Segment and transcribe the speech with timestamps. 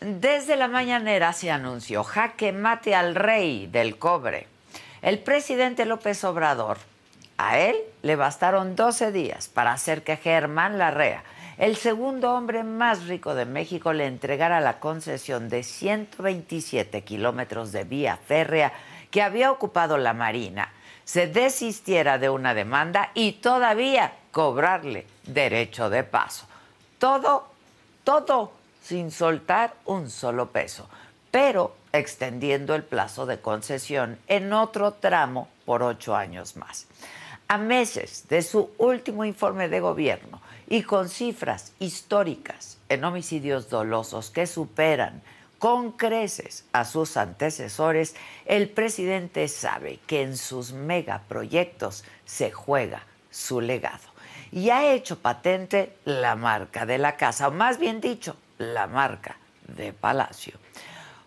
[0.00, 4.46] Desde la mañanera se anunció jaque mate al rey del cobre.
[5.02, 6.78] El presidente López Obrador,
[7.36, 11.24] a él le bastaron 12 días para hacer que Germán Larrea,
[11.58, 17.82] el segundo hombre más rico de México, le entregara la concesión de 127 kilómetros de
[17.82, 18.72] vía férrea
[19.10, 20.72] que había ocupado la Marina,
[21.04, 26.46] se desistiera de una demanda y todavía cobrarle derecho de paso.
[26.98, 27.51] Todo
[28.04, 30.88] todo sin soltar un solo peso,
[31.30, 36.86] pero extendiendo el plazo de concesión en otro tramo por ocho años más.
[37.48, 44.30] A meses de su último informe de gobierno y con cifras históricas en homicidios dolosos
[44.30, 45.22] que superan
[45.58, 48.16] con creces a sus antecesores,
[48.46, 54.11] el presidente sabe que en sus megaproyectos se juega su legado
[54.52, 59.36] y ha hecho patente la marca de la casa, o más bien dicho, la marca
[59.66, 60.54] de Palacio.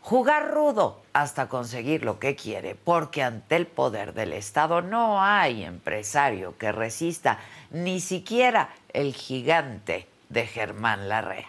[0.02, 5.64] Jugar rudo hasta conseguir lo que quiere, porque ante el poder del Estado no hay
[5.64, 7.40] empresario que resista
[7.72, 11.48] ni siquiera el gigante de Germán Larrea.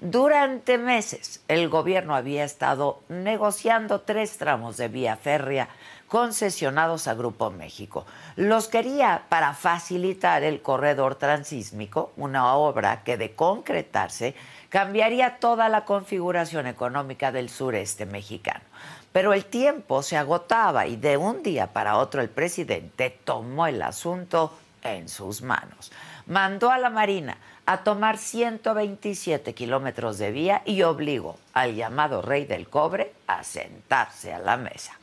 [0.00, 5.68] Durante meses el gobierno había estado negociando tres tramos de vía férrea
[6.08, 8.06] concesionados a Grupo México.
[8.36, 14.34] Los quería para facilitar el corredor transísmico, una obra que de concretarse
[14.70, 18.64] cambiaría toda la configuración económica del sureste mexicano.
[19.12, 23.80] Pero el tiempo se agotaba y de un día para otro el presidente tomó el
[23.82, 24.52] asunto
[24.82, 25.92] en sus manos.
[26.26, 32.44] Mandó a la Marina a tomar 127 kilómetros de vía y obligó al llamado rey
[32.44, 34.97] del cobre a sentarse a la mesa.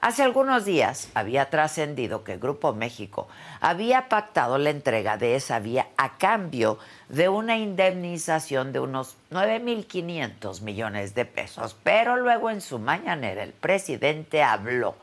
[0.00, 3.28] Hace algunos días había trascendido que Grupo México
[3.60, 10.60] había pactado la entrega de esa vía a cambio de una indemnización de unos 9.500
[10.60, 11.74] millones de pesos.
[11.82, 14.96] Pero luego en su mañanera el presidente habló,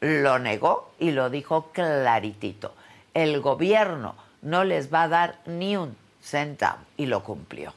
[0.00, 2.74] lo negó y lo dijo claritito.
[3.14, 7.72] El gobierno no les va a dar ni un centavo y lo cumplió.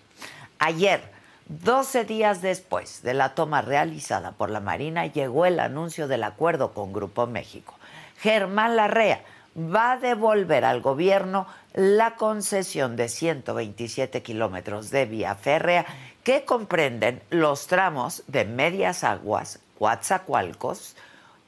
[0.59, 1.16] Ayer
[1.49, 6.73] 12 días después de la toma realizada por la Marina, llegó el anuncio del acuerdo
[6.73, 7.73] con Grupo México.
[8.19, 9.21] Germán Larrea
[9.57, 15.85] va a devolver al gobierno la concesión de 127 kilómetros de vía férrea
[16.23, 20.95] que comprenden los tramos de Medias Aguas, Coatzacoalcos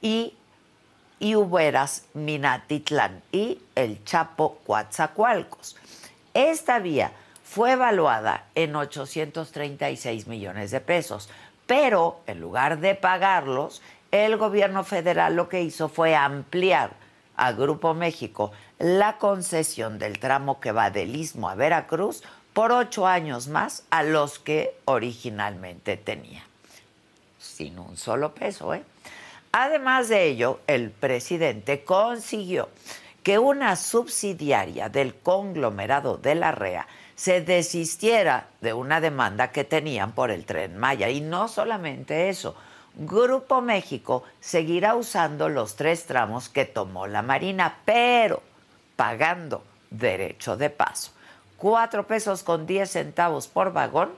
[0.01, 0.33] y
[1.19, 5.75] Iuberas, Minatitlán y el Chapo, Coatzacoalcos.
[6.33, 7.11] Esta vía
[7.49, 11.29] fue evaluada en 836 millones de pesos,
[11.65, 16.91] pero en lugar de pagarlos, el gobierno federal lo que hizo fue ampliar
[17.35, 22.21] a Grupo México la concesión del tramo que va del Istmo a Veracruz
[22.53, 26.43] por ocho años más a los que originalmente tenía.
[27.39, 28.83] Sin un solo peso, ¿eh?
[29.51, 32.69] Además de ello, el presidente consiguió
[33.23, 36.87] que una subsidiaria del conglomerado de la REA
[37.19, 41.09] se desistiera de una demanda que tenían por el tren Maya.
[41.09, 42.55] Y no solamente eso,
[42.95, 48.41] Grupo México seguirá usando los tres tramos que tomó la Marina, pero
[48.95, 51.11] pagando derecho de paso.
[51.57, 54.11] Cuatro pesos con diez centavos por vagón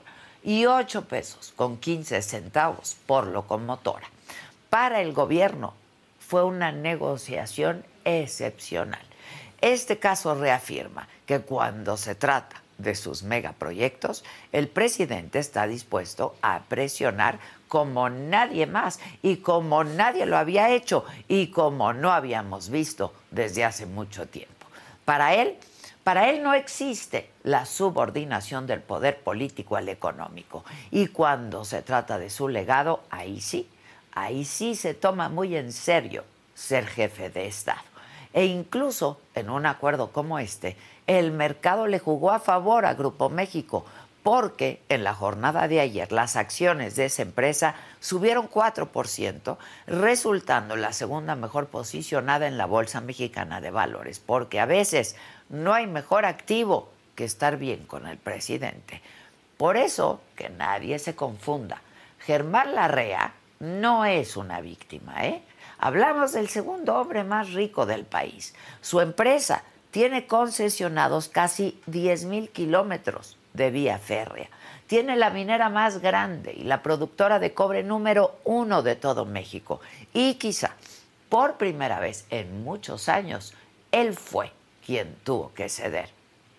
[0.44, 4.06] y ocho pesos con quince centavos por locomotora.
[4.70, 5.74] Para el gobierno
[6.20, 9.02] fue una negociación excepcional.
[9.60, 16.60] Este caso reafirma que cuando se trata de sus megaproyectos, el presidente está dispuesto a
[16.68, 17.38] presionar
[17.68, 23.64] como nadie más y como nadie lo había hecho y como no habíamos visto desde
[23.64, 24.66] hace mucho tiempo.
[25.04, 25.56] Para él,
[26.04, 30.64] para él no existe la subordinación del poder político al económico.
[30.90, 33.68] Y cuando se trata de su legado, ahí sí,
[34.12, 36.24] ahí sí se toma muy en serio
[36.54, 37.80] ser jefe de Estado.
[38.32, 40.76] E incluso en un acuerdo como este,
[41.06, 43.84] el mercado le jugó a favor a Grupo México
[44.22, 49.56] porque en la jornada de ayer las acciones de esa empresa subieron 4%,
[49.86, 55.16] resultando la segunda mejor posicionada en la Bolsa Mexicana de Valores, porque a veces
[55.48, 59.02] no hay mejor activo que estar bien con el presidente.
[59.56, 61.82] Por eso, que nadie se confunda,
[62.20, 65.42] Germán Larrea no es una víctima, ¿eh?
[65.78, 68.54] Hablamos del segundo hombre más rico del país.
[68.80, 74.48] Su empresa tiene concesionados casi 10 mil kilómetros de vía férrea.
[74.86, 79.80] Tiene la minera más grande y la productora de cobre número uno de todo México.
[80.14, 80.74] Y quizá,
[81.28, 83.54] por primera vez en muchos años,
[83.92, 84.50] él fue
[84.84, 86.08] quien tuvo que ceder.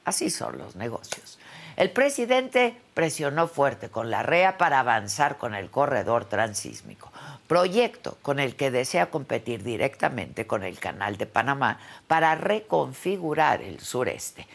[0.06, 1.39] Así son los negocios.
[1.75, 7.12] El presidente presionó fuerte con la REA para avanzar con el corredor transísmico,
[7.48, 13.80] proyecto con el que desea competir directamente con el Canal de Panamá para reconfigurar el
[13.80, 14.48] sureste.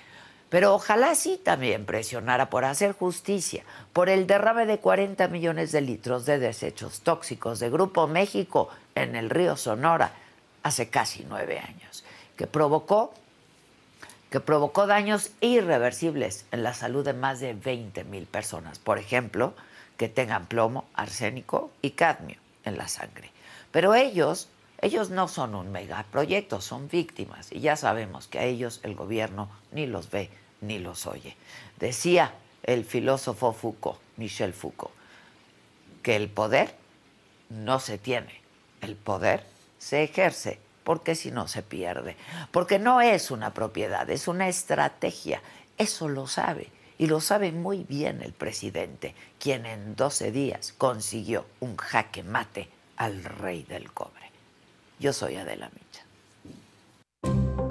[0.48, 5.80] Pero ojalá sí también presionara por hacer justicia por el derrame de 40 millones de
[5.82, 10.12] litros de desechos tóxicos de Grupo México en el río Sonora
[10.62, 12.04] hace casi nueve años,
[12.36, 13.12] que provocó,
[14.30, 18.78] que provocó daños irreversibles en la salud de más de 20 mil personas.
[18.78, 19.54] Por ejemplo,
[19.96, 23.30] que tengan plomo, arsénico y cadmio en la sangre.
[23.70, 24.48] Pero ellos
[24.80, 29.48] ellos no son un megaproyecto, son víctimas y ya sabemos que a ellos el gobierno
[29.72, 31.36] ni los ve ni los oye.
[31.78, 32.32] Decía
[32.62, 34.94] el filósofo Foucault, Michel Foucault,
[36.02, 36.74] que el poder
[37.48, 38.40] no se tiene,
[38.80, 39.44] el poder
[39.78, 42.16] se ejerce, porque si no se pierde,
[42.50, 45.42] porque no es una propiedad, es una estrategia,
[45.76, 46.70] eso lo sabe.
[46.96, 52.70] Y lo sabe muy bien el presidente, quien en 12 días consiguió un jaque mate
[52.96, 54.30] al rey del cobre.
[54.98, 57.67] Yo soy Adela Micha.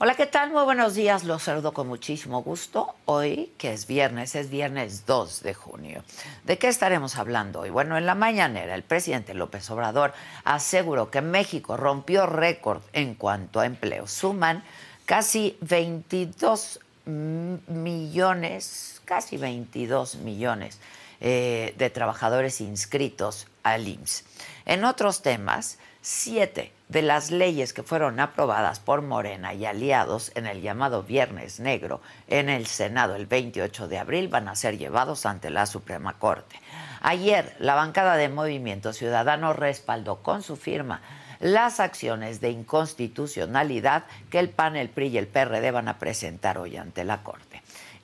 [0.00, 0.52] Hola, ¿qué tal?
[0.52, 2.94] Muy buenos días, los saludo con muchísimo gusto.
[3.06, 6.04] Hoy, que es viernes, es viernes 2 de junio.
[6.44, 7.70] ¿De qué estaremos hablando hoy?
[7.70, 10.14] Bueno, en la mañanera el presidente López Obrador
[10.44, 14.06] aseguró que México rompió récord en cuanto a empleo.
[14.06, 14.62] Suman
[15.04, 20.78] casi 22 millones, casi 22 millones
[21.20, 24.22] eh, de trabajadores inscritos al IMSS.
[24.64, 25.76] En otros temas,
[26.10, 31.60] siete de las leyes que fueron aprobadas por Morena y aliados en el llamado Viernes
[31.60, 36.18] Negro en el Senado el 28 de abril van a ser llevados ante la Suprema
[36.18, 36.58] Corte.
[37.02, 41.02] Ayer, la bancada de Movimiento Ciudadano respaldó con su firma
[41.40, 46.56] las acciones de inconstitucionalidad que el PAN, el PRI y el PRD van a presentar
[46.56, 47.47] hoy ante la Corte.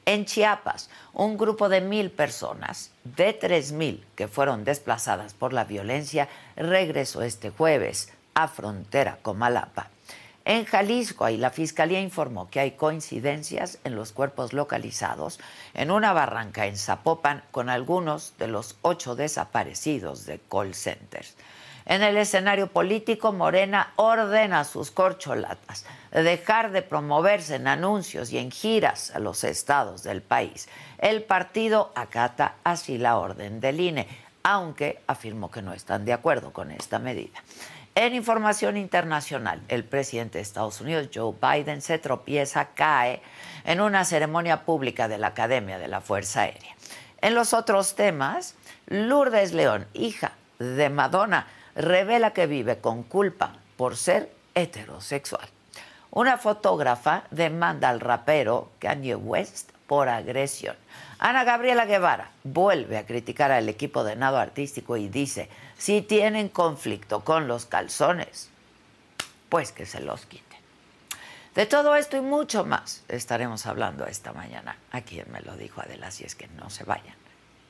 [0.07, 5.65] En Chiapas, un grupo de mil personas, de tres mil que fueron desplazadas por la
[5.65, 9.89] violencia, regresó este jueves a frontera con Malapa.
[10.45, 15.41] En Jalisco, ahí la Fiscalía informó que hay coincidencias en los cuerpos localizados
[15.73, 21.35] en una barranca en Zapopan con algunos de los ocho desaparecidos de call centers.
[21.87, 28.39] En el escenario político, Morena ordena a sus corcholatas dejar de promoverse en anuncios y
[28.39, 30.69] en giras a los estados del país.
[30.99, 34.09] El partido acata así la orden del INE,
[34.43, 37.43] aunque afirmó que no están de acuerdo con esta medida.
[37.97, 43.23] En información internacional, el presidente de Estados Unidos, Joe Biden, se tropieza, cae
[43.65, 46.75] en una ceremonia pública de la Academia de la Fuerza Aérea.
[47.21, 53.97] En los otros temas, Lourdes León, hija de Madonna, revela que vive con culpa por
[53.97, 55.49] ser heterosexual.
[56.11, 60.77] Una fotógrafa demanda al rapero Kanye West por agresión.
[61.19, 66.49] Ana Gabriela Guevara vuelve a criticar al equipo de nado artístico y dice, si tienen
[66.49, 68.51] conflicto con los calzones,
[69.49, 70.59] pues que se los quiten.
[71.55, 74.77] De todo esto y mucho más estaremos hablando esta mañana.
[74.91, 77.17] A quien me lo dijo Adela, si es que no se vayan,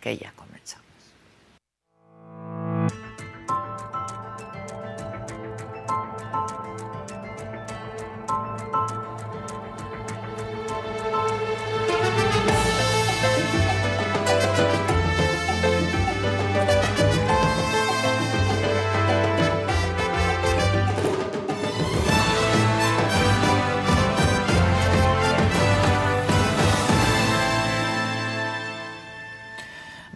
[0.00, 0.83] que ya comenzamos.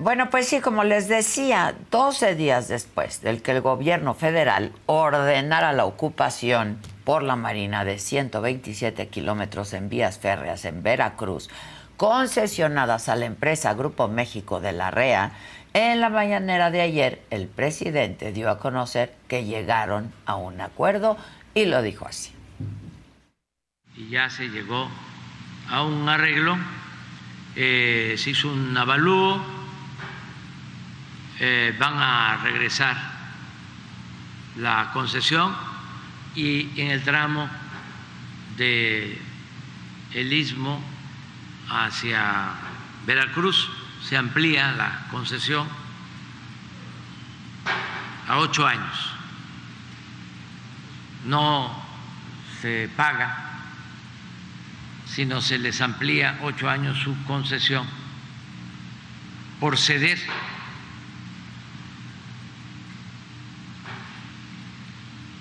[0.09, 5.75] Bueno, pues sí, como les decía, 12 días después del que el gobierno federal ordenara
[5.75, 11.51] la ocupación por la Marina de 127 kilómetros en vías férreas en Veracruz,
[11.99, 15.33] concesionadas a la empresa Grupo México de la REA,
[15.75, 21.19] en la mañanera de ayer el presidente dio a conocer que llegaron a un acuerdo
[21.53, 22.33] y lo dijo así.
[23.95, 24.89] Y ya se llegó
[25.69, 26.57] a un arreglo,
[27.57, 29.58] eh, se hizo un avalúo
[31.41, 32.97] eh, van a regresar
[34.57, 35.55] la concesión
[36.35, 37.49] y en el tramo
[38.57, 39.21] de
[40.15, 40.83] el istmo
[41.71, 42.55] hacia
[43.07, 43.71] Veracruz
[44.03, 45.69] se amplía la concesión
[48.27, 49.13] a ocho años.
[51.25, 51.85] No
[52.61, 53.61] se paga,
[55.07, 57.87] sino se les amplía ocho años su concesión
[59.61, 60.19] por ceder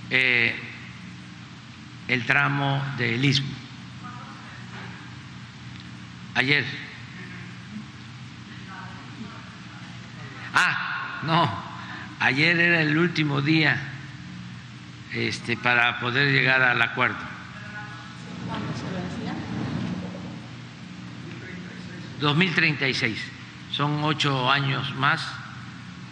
[0.10, 0.56] Eh,
[2.08, 3.54] el tramo del Istmo.
[6.36, 6.66] Ayer.
[10.54, 11.50] Ah, no,
[12.20, 13.82] ayer era el último día
[15.14, 17.18] este, para poder llegar al acuerdo.
[22.22, 23.18] ¿2036?
[23.72, 25.28] Son ocho años más,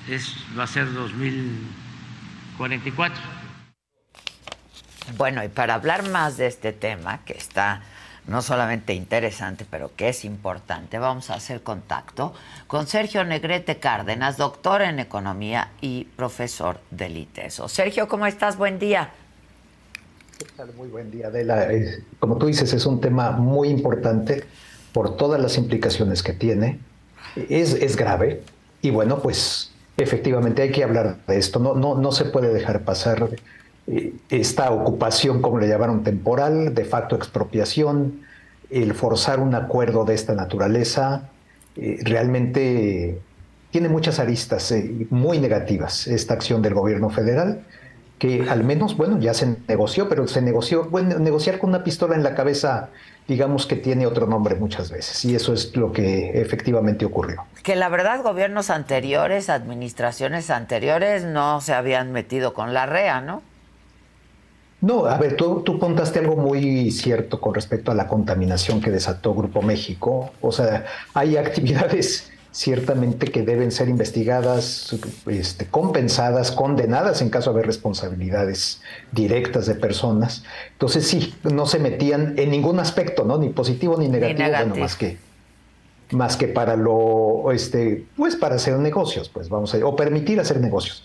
[0.07, 3.34] es, va a ser 2044.
[5.17, 7.81] Bueno, y para hablar más de este tema, que está
[8.27, 12.33] no solamente interesante, pero que es importante, vamos a hacer contacto
[12.65, 17.69] con Sergio Negrete Cárdenas, doctor en economía y profesor del ITESO.
[17.69, 18.57] Sergio, ¿cómo estás?
[18.57, 19.11] Buen día.
[20.75, 21.67] Muy buen día, Adela.
[22.19, 24.43] Como tú dices, es un tema muy importante
[24.91, 26.79] por todas las implicaciones que tiene.
[27.49, 28.41] Es, es grave
[28.81, 31.59] y bueno, pues efectivamente hay que hablar de esto.
[31.59, 33.29] No, no, no se puede dejar pasar
[34.29, 38.21] esta ocupación, como le llamaron, temporal, de facto expropiación,
[38.69, 41.29] el forzar un acuerdo de esta naturaleza,
[41.75, 43.19] eh, realmente
[43.69, 47.63] tiene muchas aristas eh, muy negativas esta acción del gobierno federal,
[48.17, 52.15] que al menos, bueno, ya se negoció, pero se negoció, bueno, negociar con una pistola
[52.15, 52.89] en la cabeza,
[53.27, 57.43] digamos que tiene otro nombre muchas veces, y eso es lo que efectivamente ocurrió.
[57.61, 63.43] Que la verdad, gobiernos anteriores, administraciones anteriores, no se habían metido con la REA, ¿no?
[64.81, 68.91] No, a ver, tú, tú contaste algo muy cierto con respecto a la contaminación que
[68.91, 70.31] desató Grupo México.
[70.41, 77.55] O sea, hay actividades ciertamente que deben ser investigadas, este, compensadas, condenadas en caso de
[77.55, 80.43] haber responsabilidades directas de personas.
[80.71, 83.37] Entonces sí, no se metían en ningún aspecto, ¿no?
[83.37, 85.17] Ni positivo ni negativo, bueno, más que
[86.11, 90.61] más que para lo, este, pues para hacer negocios, pues vamos a, o permitir hacer
[90.61, 91.03] negocios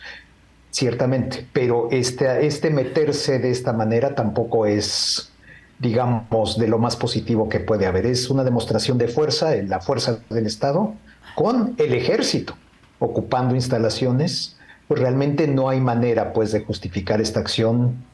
[0.71, 5.33] ciertamente, pero este, este meterse de esta manera tampoco es,
[5.79, 8.07] digamos, de lo más positivo que puede haber.
[8.07, 10.95] Es una demostración de fuerza, la fuerza del Estado,
[11.35, 12.55] con el ejército
[12.99, 18.05] ocupando instalaciones, pues realmente no hay manera pues de justificar esta acción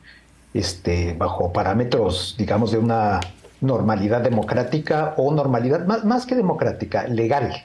[0.54, 3.20] este, bajo parámetros, digamos, de una
[3.60, 7.64] normalidad democrática o normalidad, más, más que democrática, legal.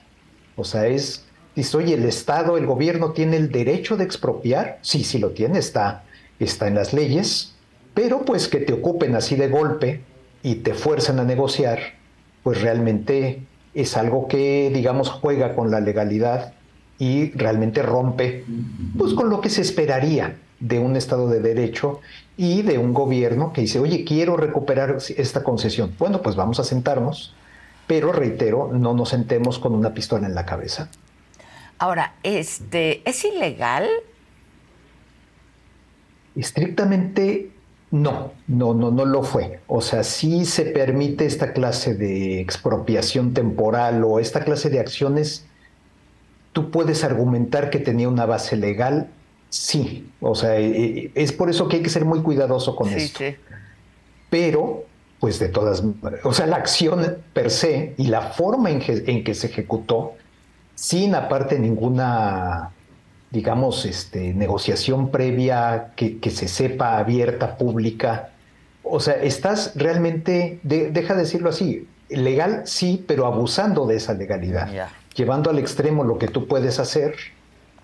[0.55, 4.79] O sea, es Dice, oye, el Estado, el gobierno tiene el derecho de expropiar.
[4.81, 6.03] Sí, sí lo tiene, está,
[6.39, 7.55] está en las leyes,
[7.93, 10.01] pero pues que te ocupen así de golpe
[10.43, 11.79] y te fuerzan a negociar,
[12.43, 13.43] pues realmente
[13.73, 16.53] es algo que, digamos, juega con la legalidad
[16.97, 18.45] y realmente rompe
[18.97, 21.99] pues con lo que se esperaría de un Estado de Derecho
[22.37, 25.93] y de un gobierno que dice, oye, quiero recuperar esta concesión.
[25.97, 27.33] Bueno, pues vamos a sentarnos,
[27.87, 30.89] pero reitero, no nos sentemos con una pistola en la cabeza.
[31.81, 33.89] Ahora, este, ¿es ilegal?
[36.35, 37.49] Estrictamente
[37.89, 39.61] no, no, no, no lo fue.
[39.65, 45.47] O sea, sí se permite esta clase de expropiación temporal o esta clase de acciones.
[46.53, 49.09] Tú puedes argumentar que tenía una base legal,
[49.49, 50.07] sí.
[50.19, 53.21] O sea, eh, eh, es por eso que hay que ser muy cuidadoso con esto.
[53.25, 53.35] Sí.
[54.29, 54.85] Pero,
[55.19, 55.81] pues de todas,
[56.23, 60.13] o sea, la acción per se y la forma en que se ejecutó
[60.75, 62.71] sin aparte ninguna,
[63.29, 68.29] digamos, este, negociación previa que, se sepa abierta, pública.
[68.83, 74.69] O sea, estás realmente, deja de decirlo así, legal sí, pero abusando de esa legalidad,
[75.15, 77.15] llevando al extremo lo que tú puedes hacer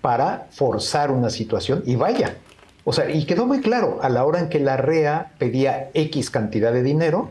[0.00, 2.36] para forzar una situación y vaya.
[2.84, 6.30] O sea, y quedó muy claro, a la hora en que la REA pedía X
[6.30, 7.30] cantidad de dinero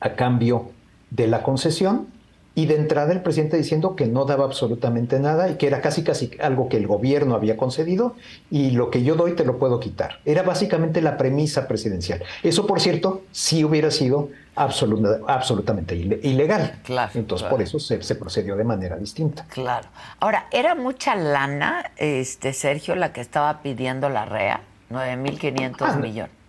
[0.00, 0.70] a cambio
[1.10, 2.08] de la concesión,
[2.54, 6.04] y de entrada el presidente diciendo que no daba absolutamente nada y que era casi
[6.04, 8.14] casi algo que el gobierno había concedido
[8.50, 10.18] y lo que yo doy te lo puedo quitar.
[10.24, 12.22] Era básicamente la premisa presidencial.
[12.42, 16.80] Eso, por cierto, sí hubiera sido absolutamente ilegal.
[16.84, 17.10] Claro.
[17.14, 19.46] Entonces, por eso se, se, procedió de manera distinta.
[19.48, 19.88] Claro.
[20.20, 24.60] Ahora, ¿era mucha lana, este Sergio, la que estaba pidiendo la REA?
[24.90, 26.41] 9.500 ah, millones.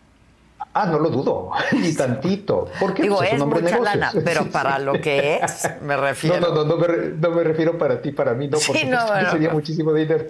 [0.75, 2.67] Ah, no lo dudo, ni tantito.
[2.79, 6.39] Porque Digo, pues, es, es mucha lana, pero para lo que es, me refiero.
[6.39, 8.99] No, no, no, no me, refiero para ti, para mí, no, porque no,
[9.29, 10.25] sería muchísimo dinero.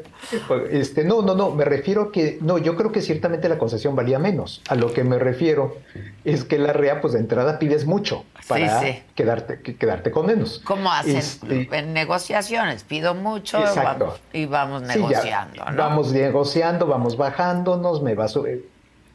[0.69, 4.19] Este, no, no, no, me refiero que, no, yo creo que ciertamente la concesión valía
[4.19, 4.61] menos.
[4.67, 5.77] A lo que me refiero
[6.25, 8.81] es que la REA, pues de entrada pides mucho para
[9.15, 10.61] Quedarte, quedarte con menos.
[10.65, 11.17] ¿Cómo hacen?
[11.17, 13.59] Este, en negociaciones, pido mucho
[14.33, 15.63] y vamos negociando.
[15.71, 15.77] ¿no?
[15.77, 18.37] Vamos negociando, vamos bajándonos, me vas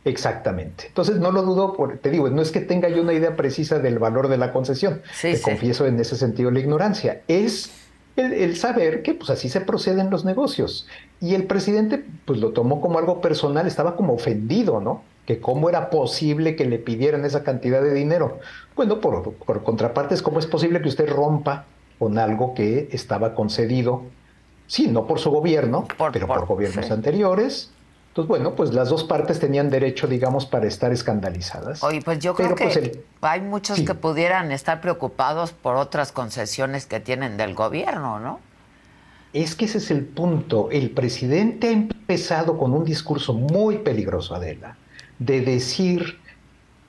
[0.08, 0.86] Exactamente.
[0.86, 3.78] Entonces no lo dudo, por, te digo, no es que tenga yo una idea precisa
[3.78, 5.02] del valor de la concesión.
[5.20, 7.22] te confieso en ese sentido la ignorancia.
[7.28, 7.70] Es
[8.16, 10.86] el, saber que pues así se proceden los negocios.
[11.20, 15.02] Y el presidente pues lo tomó como algo personal, estaba como ofendido, ¿no?
[15.26, 18.38] Que cómo era posible que le pidieran esa cantidad de dinero.
[18.74, 21.66] Bueno, por, por contrapartes, ¿cómo es posible que usted rompa
[21.98, 24.04] con algo que estaba concedido?
[24.66, 27.72] Sí, no por su gobierno, pero por, gobiernos anteriores
[28.18, 31.84] entonces, bueno, pues las dos partes tenían derecho, digamos, para estar escandalizadas.
[31.84, 36.86] Oye, pues yo creo pues, que hay muchos que pudieran estar preocupados por otras concesiones
[36.86, 38.40] que tienen del gobierno, ¿no?
[39.32, 40.68] Es que ese es el punto.
[40.72, 44.76] El presidente ha empezado con un discurso muy peligroso, Adela,
[45.20, 46.18] de decir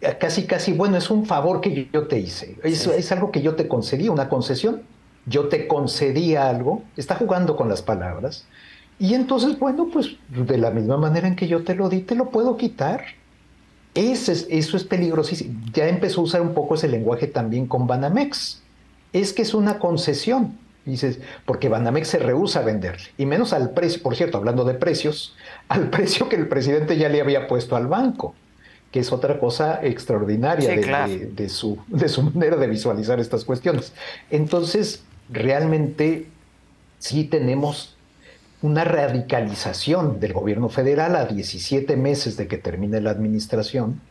[0.02, 3.44] eh, casi, casi, bueno, es un favor que yo te hice, es, es algo que
[3.44, 4.82] yo te concedí, una concesión,
[5.28, 8.48] yo te concedía algo, está jugando con las palabras,
[9.00, 12.16] y entonces, bueno, pues de la misma manera en que yo te lo di, te
[12.16, 13.06] lo puedo quitar.
[13.96, 15.62] Ese es, eso es peligrosísimo.
[15.74, 18.62] Ya empezó a usar un poco ese lenguaje también con Banamex.
[19.14, 20.58] Es que es una concesión.
[20.86, 23.08] Dices, porque Banamex se rehúsa a venderle.
[23.18, 25.36] Y menos al precio, por cierto, hablando de precios,
[25.70, 28.36] al precio que el presidente ya le había puesto al banco,
[28.92, 33.94] que es otra cosa extraordinaria de, su, de su manera de visualizar estas cuestiones.
[34.30, 36.28] Entonces, realmente
[36.98, 37.96] sí tenemos
[38.62, 44.02] una radicalización del gobierno federal a 17 meses de que termine la administración,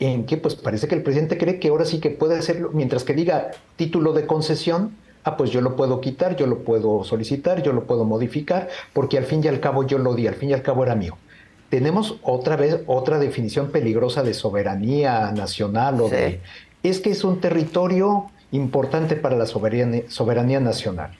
[0.00, 3.04] en que pues parece que el presidente cree que ahora sí que puede hacerlo, mientras
[3.04, 7.62] que diga título de concesión, ah, pues yo lo puedo quitar, yo lo puedo solicitar,
[7.62, 10.50] yo lo puedo modificar, porque al fin y al cabo yo lo di, al fin
[10.50, 11.16] y al cabo era mío.
[11.70, 16.40] Tenemos otra vez otra definición peligrosa de soberanía nacional o de...
[16.82, 21.10] Es que es un territorio importante para la soberanía, soberanía nacional.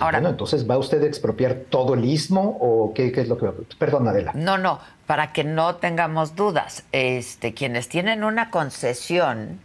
[0.00, 3.46] Ahora, bueno, entonces, ¿va usted a expropiar todo el istmo o qué, es lo que
[3.46, 3.78] va a...
[3.78, 4.32] Perdón, Adela.
[4.34, 6.84] No, no, para que no tengamos dudas.
[6.92, 9.60] Este, quienes tienen una concesión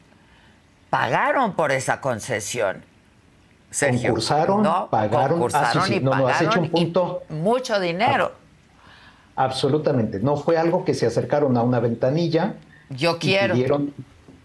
[0.90, 2.84] pagaron por esa concesión.
[3.70, 7.24] Sergio, concursaron, pagaron, concursaron ah, y pagaron has hecho un punto.
[7.30, 8.32] mucho dinero.
[9.36, 10.20] absolutamente.
[10.20, 12.54] No fue algo que se acercaron a una ventanilla.
[12.92, 13.56] Yo quiero.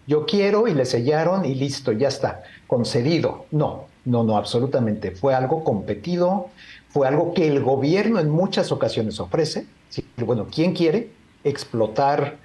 [0.07, 3.45] yo quiero y le sellaron y listo, ya está, concedido.
[3.51, 5.11] No, no, no, absolutamente.
[5.11, 6.49] Fue algo competido,
[6.89, 9.67] fue algo que el gobierno en muchas ocasiones ofrece.
[10.17, 11.11] Bueno, ¿quién quiere
[11.43, 12.37] explotar,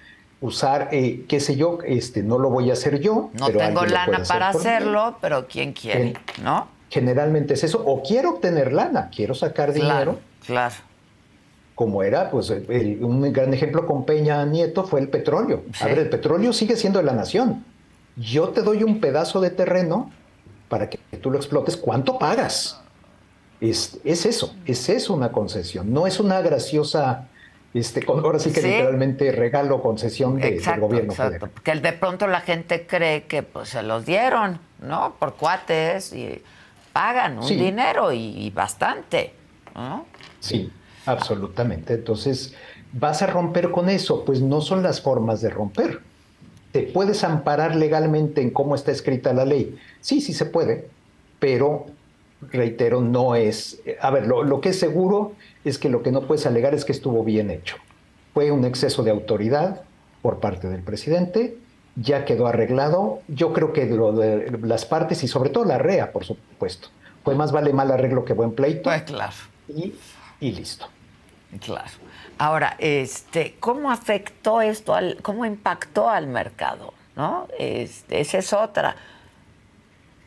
[0.43, 1.79] usar, eh, qué sé yo?
[1.87, 3.31] Este, no lo voy a hacer yo.
[3.39, 6.15] No tengo lana para hacerlo, pero ¿quién quiere?
[6.43, 6.69] ¿No?
[6.91, 7.83] Generalmente es eso.
[7.85, 10.19] O quiero obtener lana, quiero sacar dinero.
[10.45, 10.75] Claro.
[11.75, 15.65] Como era, pues un gran ejemplo con Peña Nieto fue el petróleo.
[15.81, 17.65] A ver, el petróleo sigue siendo de la nación.
[18.17, 20.13] Yo te doy un pedazo de terreno
[20.69, 22.81] para que tú lo explotes, ¿cuánto pagas?
[23.61, 27.29] Es, es eso, es eso una concesión, no es una graciosa,
[27.73, 32.87] este, ahora sí que literalmente regalo concesión del gobierno exacto, Porque de pronto la gente
[32.87, 35.15] cree que pues se los dieron, ¿no?
[35.19, 36.43] Por cuates y
[36.93, 39.35] pagan un dinero y, bastante,
[39.75, 40.07] ¿no?
[40.39, 40.71] Sí,
[41.07, 41.95] absolutamente.
[41.95, 42.55] Entonces,
[42.93, 44.25] ¿vas a romper con eso?
[44.25, 46.01] Pues no son las formas de romper.
[46.71, 49.77] ¿Te puedes amparar legalmente en cómo está escrita la ley?
[50.05, 50.91] Sí, sí se puede,
[51.39, 51.87] pero
[52.51, 53.81] reitero, no es...
[54.03, 55.33] A ver, lo, que es seguro
[55.65, 57.77] es que lo que no puedes alegar es que estuvo bien hecho.
[58.35, 59.81] Fue un exceso de autoridad
[60.21, 61.57] por parte del presidente,
[61.97, 63.21] ya quedó arreglado.
[63.29, 66.89] Yo creo que lo de las partes y sobre todo la REA, por supuesto.
[67.25, 68.91] Fue más vale mal arreglo que buen pleito.
[68.91, 69.33] Pues claro.
[69.69, 69.95] Y,
[70.39, 70.87] y listo.
[71.61, 71.89] Claro.
[72.37, 76.93] Ahora, este, ¿cómo afectó esto al, cómo impactó al mercado?
[77.17, 77.49] ¿No?
[77.59, 78.97] Este, esa es otra.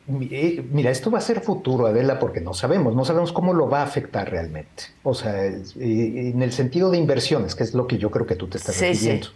[0.09, 3.69] Eh, mira, esto va a ser futuro, Adela, porque no sabemos, no sabemos cómo lo
[3.69, 4.83] va a afectar realmente.
[5.03, 8.35] O sea, eh, en el sentido de inversiones, que es lo que yo creo que
[8.35, 9.27] tú te estás refiriendo.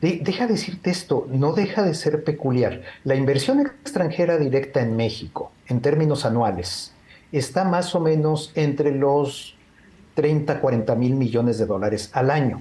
[0.00, 2.82] deja de decirte esto, no deja de ser peculiar.
[3.04, 6.92] La inversión extranjera directa en México, en términos anuales,
[7.30, 9.56] está más o menos entre los
[10.14, 12.60] 30, 40 mil millones de dólares al año.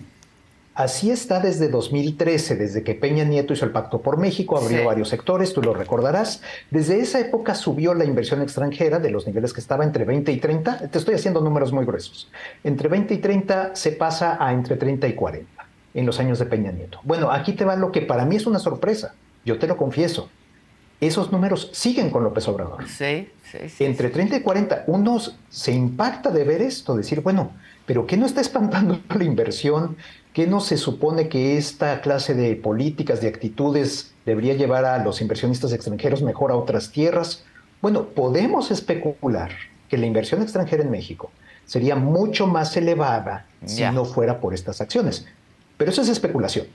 [0.76, 5.08] Así está desde 2013, desde que Peña Nieto hizo el Pacto por México, abrió varios
[5.08, 6.42] sectores, tú lo recordarás.
[6.70, 10.38] Desde esa época subió la inversión extranjera de los niveles que estaba entre 20 y
[10.38, 10.90] 30.
[10.90, 12.30] Te estoy haciendo números muy gruesos.
[12.66, 16.46] Entre 20 y 30 se pasa a entre 30 y 40 en los años de
[16.46, 17.00] Peña Nieto.
[17.04, 20.30] Bueno, aquí te va lo que para mí es una sorpresa, yo te lo confieso.
[21.00, 22.86] Esos números siguen con López Obrador.
[22.90, 23.86] Sí, sí, sí.
[23.86, 27.52] Entre 30 y 40, uno se impacta de ver esto, decir, bueno,
[27.86, 29.96] pero ¿qué no está espantando la inversión?
[30.36, 35.22] ¿Qué no se supone que esta clase de políticas, de actitudes debería llevar a los
[35.22, 37.46] inversionistas extranjeros mejor a otras tierras?
[37.82, 39.52] Bueno, podemos especular
[39.88, 41.32] que la inversión extranjera en México
[41.64, 45.26] sería mucho más elevada si no fuera por estas acciones.
[45.78, 46.68] Pero eso es especulación.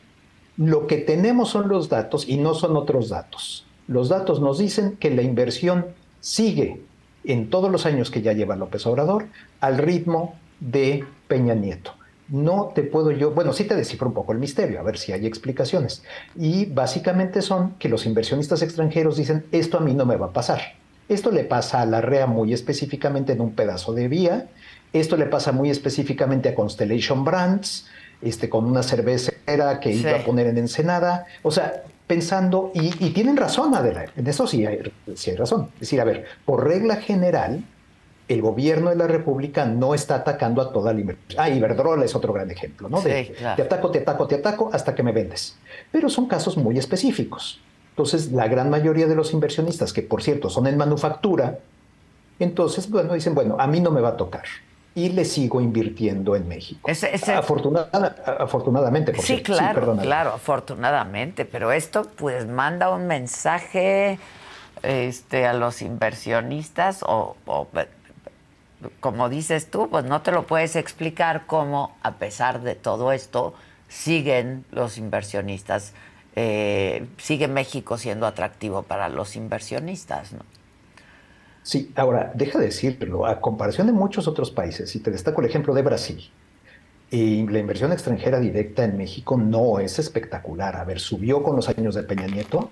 [0.57, 3.67] Lo que tenemos son los datos y no son otros datos.
[3.87, 5.85] Los datos nos dicen que la inversión
[6.21, 6.81] sigue
[7.25, 9.27] en todos los años que ya lleva López Obrador
[9.61, 12.00] al ritmo de Peña Nieto
[12.31, 15.13] no te puedo yo, bueno, sí te descifro un poco el misterio, a ver si
[15.13, 16.03] hay explicaciones.
[16.37, 20.33] Y básicamente son que los inversionistas extranjeros dicen, esto a mí no me va a
[20.33, 20.61] pasar.
[21.09, 24.49] Esto le pasa a la REA muy específicamente en un pedazo de vía,
[24.93, 27.87] esto le pasa muy específicamente a Constellation Brands,
[28.23, 31.27] este, con una cervecera que iba a poner en Ensenada.
[31.43, 34.81] O sea, pensando, y, tienen razón, Adela, en eso sí hay,
[35.15, 35.69] sí hay razón.
[35.75, 37.65] Es decir, a ver, por regla general,
[38.31, 41.35] el gobierno de la República no está atacando a toda la inversión.
[41.37, 43.01] Ah, Iberdrola es otro gran ejemplo, ¿no?
[43.01, 45.59] De, Te ataco, te ataco, te ataco hasta que me vendes.
[45.91, 47.61] Pero son casos muy específicos.
[47.91, 51.59] Entonces, la gran mayoría de los inversionistas, que por cierto son en manufactura,
[52.39, 54.45] entonces, bueno, dicen, bueno, a mí no me va a tocar.
[54.95, 56.89] Y le sigo invirtiendo en México.
[56.89, 61.45] afortunadamente, por Sí, claro, claro, afortunadamente.
[61.45, 64.21] Pero esto, pues, manda un mensaje
[64.85, 67.35] este, a los inversionistas o
[69.01, 73.55] como dices tú, pues no te lo puedes explicar cómo, a pesar de todo esto,
[73.89, 75.93] siguen los inversionistas,
[76.37, 80.41] eh, sigue México siendo atractivo para los inversionistas, ¿no?
[81.63, 85.49] Sí, ahora, deja de decirlo, a comparación de muchos otros países, y te destaco el
[85.49, 86.31] ejemplo de Brasil,
[87.11, 90.77] la inversión extranjera directa en México no es espectacular.
[90.77, 92.71] A ver, subió con los años de Peña Nieto,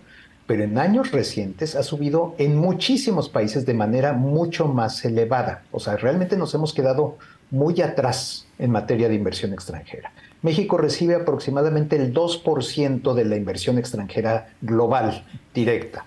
[0.49, 5.63] pero en años recientes ha subido en muchísimos países de manera mucho más elevada.
[5.73, 7.19] O sea, realmente nos hemos quedado
[7.51, 10.11] muy atrás en materia de inversión extranjera.
[10.41, 16.07] México recibe aproximadamente el 2% de la inversión extranjera global directa.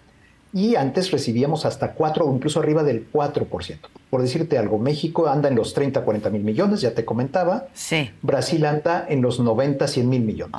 [0.54, 3.78] Y antes recibíamos hasta 4 o incluso arriba del 4%.
[4.10, 7.68] Por decirte algo, México anda en los 30, 40 mil millones, ya te comentaba.
[7.74, 8.10] Sí.
[8.24, 10.56] Brasil anda en los 90, 100 mil millones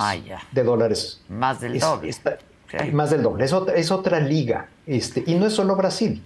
[0.53, 1.21] de dólares.
[1.29, 2.15] Más del doble.
[2.93, 3.45] Más del doble.
[3.45, 4.69] Es otra, es otra liga.
[4.87, 6.23] Este, y no es solo Brasil.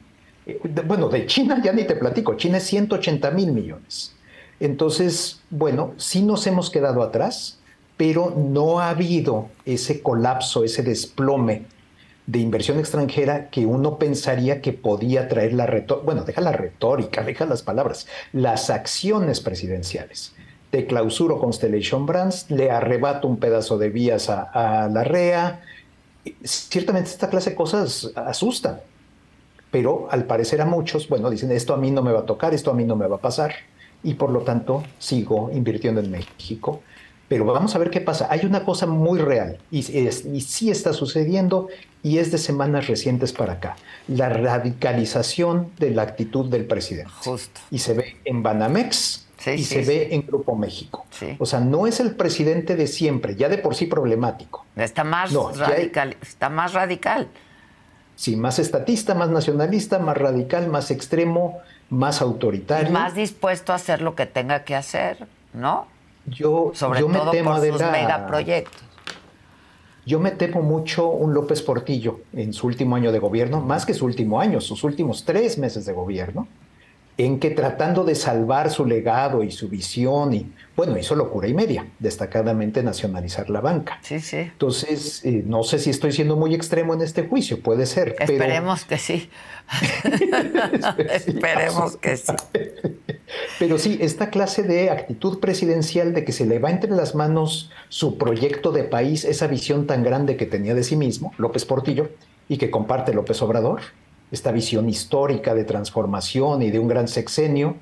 [0.46, 2.34] Eh, bueno, de China ya ni te platico.
[2.34, 4.14] China es 180 mil millones.
[4.60, 7.58] Entonces, bueno, sí nos hemos quedado atrás,
[7.96, 11.64] pero no ha habido ese colapso, ese desplome
[12.26, 17.22] de inversión extranjera que uno pensaría que podía traer la retórica, bueno, deja la retórica,
[17.24, 20.34] deja las palabras, las acciones presidenciales.
[20.72, 25.60] De clausuro Constellation Brands, le arrebato un pedazo de vías a la REA,
[26.42, 28.80] ciertamente esta clase de cosas asustan,
[29.70, 32.54] pero al parecer a muchos, bueno, dicen, esto a mí no me va a tocar,
[32.54, 33.54] esto a mí no me va a pasar,
[34.02, 36.82] y por lo tanto sigo invirtiendo en México.
[37.28, 38.28] Pero vamos a ver qué pasa.
[38.30, 41.68] Hay una cosa muy real y, sí está sucediendo
[42.02, 43.76] y es de semanas recientes para acá.
[44.06, 47.10] La radicalización de la actitud del presidente.
[47.24, 47.60] Justo.
[47.72, 51.06] Y se ve en Banamex, y se ve en Grupo México.
[51.38, 54.64] O sea, no es el presidente de siempre, ya de por sí problemático.
[54.76, 57.28] Está más radical, está más radical.
[58.16, 61.58] Sí, más estatista, más nacionalista, más radical, más extremo,
[61.90, 62.90] más autoritario.
[62.90, 65.86] más dispuesto a hacer lo que tenga que hacer, ¿no?
[66.26, 68.82] Yo, Sobre yo todo me temo por sus megaproyectos.
[70.06, 73.92] Yo me temo mucho un López Portillo en su último año de gobierno, más que
[73.92, 76.46] su último año, sus últimos tres meses de gobierno,
[77.18, 81.54] en que tratando de salvar su legado y su visión, y bueno, hizo locura y
[81.54, 83.98] media, destacadamente nacionalizar la banca.
[84.02, 84.36] Sí, sí.
[84.36, 88.16] Entonces, eh, no sé si estoy siendo muy extremo en este juicio, puede ser.
[88.18, 89.30] Esperemos que sí.
[91.10, 92.34] Esperemos que sí.
[93.58, 97.70] Pero sí, esta clase de actitud presidencial de que se le va entre las manos
[97.88, 102.10] su proyecto de país, esa visión tan grande que tenía de sí mismo, López Portillo,
[102.48, 103.80] y que comparte López Obrador,
[104.30, 107.76] esta visión histórica de transformación y de un gran sexenio,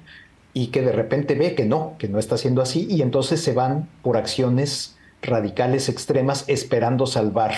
[0.53, 3.53] y que de repente ve que no, que no está siendo así, y entonces se
[3.53, 7.55] van por acciones radicales extremas esperando salvar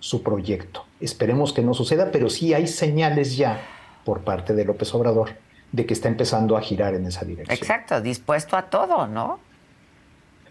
[0.00, 0.84] su proyecto.
[1.00, 3.60] Esperemos que no suceda, pero sí hay señales ya
[4.04, 5.30] por parte de López Obrador
[5.72, 7.56] de que está empezando a girar en esa dirección.
[7.56, 9.40] Exacto, dispuesto a todo, ¿no?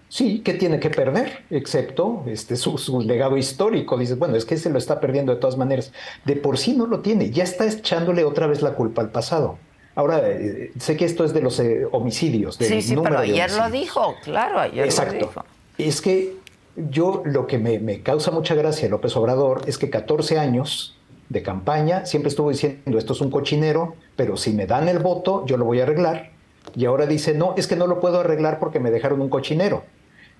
[0.09, 3.97] Sí, que tiene que perder, excepto este, su, legado histórico.
[3.97, 5.91] Dices, bueno, es que se lo está perdiendo de todas maneras.
[6.23, 9.57] De por sí no lo tiene, ya está echándole otra vez la culpa al pasado.
[9.95, 12.55] Ahora, eh, sé que esto es de los eh, homicidios.
[12.55, 15.13] sí, sí, pero ayer lo dijo, claro, ayer Exacto.
[15.13, 15.45] lo dijo.
[15.77, 16.35] Es que
[16.75, 20.95] yo lo que me, me causa mucha gracia López Obrador es que 14 años
[21.29, 25.45] de campaña siempre estuvo diciendo esto es un cochinero, pero si me dan el voto
[25.45, 26.31] yo lo voy a arreglar.
[26.75, 29.83] Y ahora dice, no, es que no lo puedo arreglar porque me dejaron un cochinero.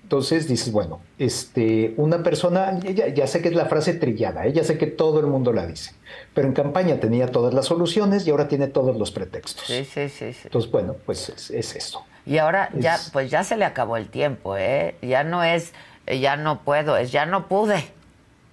[0.08, 4.54] Entonces dices, bueno, este, una persona, ya, sé que es la frase trillada, ¿eh?
[4.54, 5.92] ya sé que todo el mundo la dice,
[6.32, 9.66] pero en campaña tenía todas las soluciones y ahora tiene todos los pretextos.
[9.66, 10.34] Sí, sí, sí.
[10.44, 12.06] Entonces, bueno, pues es, eso.
[12.24, 14.94] Y ahora ya, pues ya se le acabó el tiempo, ¿eh?
[15.02, 15.74] Ya no es,
[16.06, 17.84] ya no puedo, es ya no pude,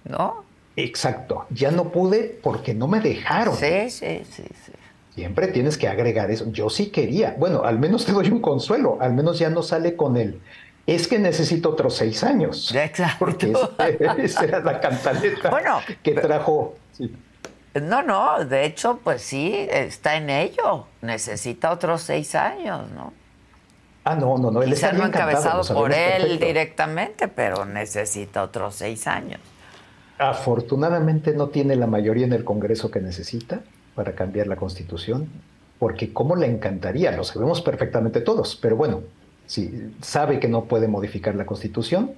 [0.04, 0.44] ¿no?
[0.76, 3.56] Exacto, ya no pude porque no me dejaron.
[3.56, 4.72] Sí, sí, sí, sí.
[5.14, 6.52] Siempre tienes que agregar eso.
[6.52, 7.34] Yo sí quería.
[7.38, 8.98] Bueno, al menos te doy un consuelo.
[9.00, 10.42] Al menos ya no sale con él
[10.86, 12.74] es que necesito otros seis años.
[12.74, 13.16] Exacto.
[13.18, 13.52] Porque
[14.18, 15.50] esa era la cantaleta
[16.02, 16.76] que trajo.
[17.82, 20.86] No, no, de hecho, pues sí, está en ello.
[21.02, 23.12] Necesita otros seis años, ¿no?
[24.04, 24.62] Ah, no, no, no.
[24.62, 29.40] Él Quizá no encabezado por él directamente, pero necesita otros seis años.
[30.18, 33.60] Afortunadamente no tiene la mayoría en el Congreso que necesita
[33.94, 35.28] para cambiar la Constitución,
[35.78, 39.02] porque cómo le encantaría, lo sabemos perfectamente todos, pero bueno,
[39.46, 42.12] sí, sabe que no puede modificar la Constitución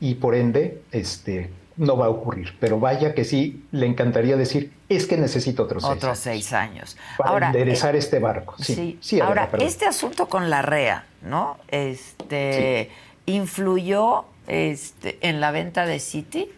[0.00, 2.54] y por ende este, no va a ocurrir.
[2.60, 6.96] Pero vaya que sí, le encantaría decir, es que necesito otros, otros seis, años.
[7.16, 8.54] Para Ahora, enderezar eh, este barco.
[8.58, 9.20] Sí, sí.
[9.20, 11.58] Ahora, este asunto con la REA, ¿no?
[11.68, 12.90] Este,
[13.26, 16.50] ¿Influyó este, en la venta de City?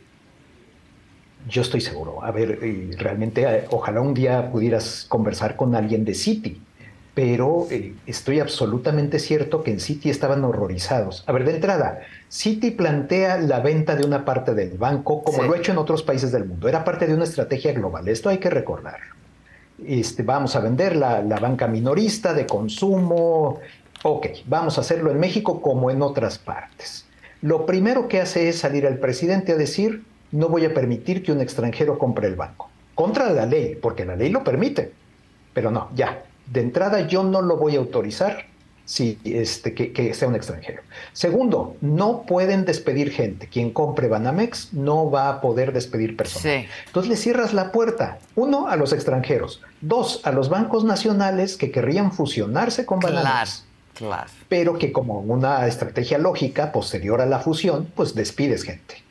[1.48, 2.24] Yo estoy seguro.
[2.24, 2.59] A ver,
[2.98, 6.61] realmente, eh, ojalá un día pudieras conversar con alguien de City
[7.16, 11.24] pero eh, estoy absolutamente cierto que en Citi estaban horrorizados.
[11.26, 15.55] A ver, de entrada, Citi plantea la venta de una parte del banco como lo
[15.55, 16.68] ha hecho en otros países del mundo.
[16.68, 18.07] Era parte de una estrategia global.
[18.07, 18.98] Esto hay que recordar.
[19.83, 23.61] Este, vamos a vender la, la banca minorista de consumo.
[24.02, 27.07] Ok, vamos a hacerlo en México como en otras partes.
[27.40, 31.33] Lo primero que hace es salir el presidente a decir, no voy a permitir que
[31.33, 32.68] un extranjero compre el banco.
[32.94, 34.92] Contra la ley, porque la ley lo permite.
[35.55, 38.47] Pero no, ya, de entrada yo no lo voy a autorizar
[38.87, 40.81] si, este, que, sea un extranjero.
[41.13, 43.49] Segundo, no pueden despedir gente.
[43.49, 46.67] Quien compre Banamex no va a poder despedir personas.
[46.87, 51.73] Entonces le cierras la puerta, uno, a los extranjeros, dos, a los bancos nacionales que
[51.73, 53.65] querrían fusionarse con Banamex.
[53.95, 54.31] Claro.
[54.49, 59.03] Pero que como una estrategia lógica posterior a la fusión, pues despides gente.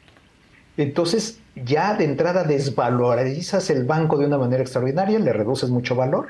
[0.77, 6.29] Entonces, ya de entrada desvalorizas el banco de una manera extraordinaria, le reduces mucho valor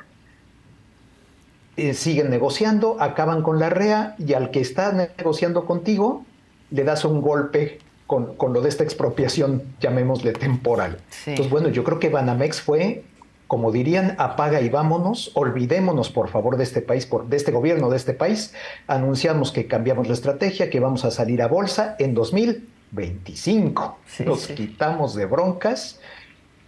[1.77, 6.25] eh, siguen negociando, acaban con la REA y al que está negociando contigo
[6.71, 10.99] le das un golpe con, lo de esta expropiación, llamémosle temporal.
[11.25, 13.03] Entonces, bueno, yo creo que Banamex fue,
[13.47, 17.89] como dirían, apaga y vámonos, olvidémonos por favor de este país, por, de este gobierno
[17.89, 18.53] de este país,
[18.87, 23.97] anunciamos que cambiamos la estrategia, que vamos a salir a bolsa en 2025.
[24.25, 25.99] Nos quitamos de broncas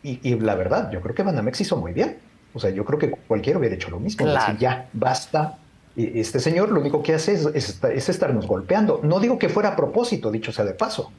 [0.03, 2.26] y, y la verdad, yo creo que Banamex hizo muy bien.
[2.57, 4.25] O sea, yo creo que cualquiera hubiera hecho lo mismo.
[4.25, 5.57] Decir, ya, basta.
[5.95, 8.99] Este señor lo único que hace es, estarnos golpeando.
[9.03, 11.11] No digo que fuera a propósito, dicho sea de paso.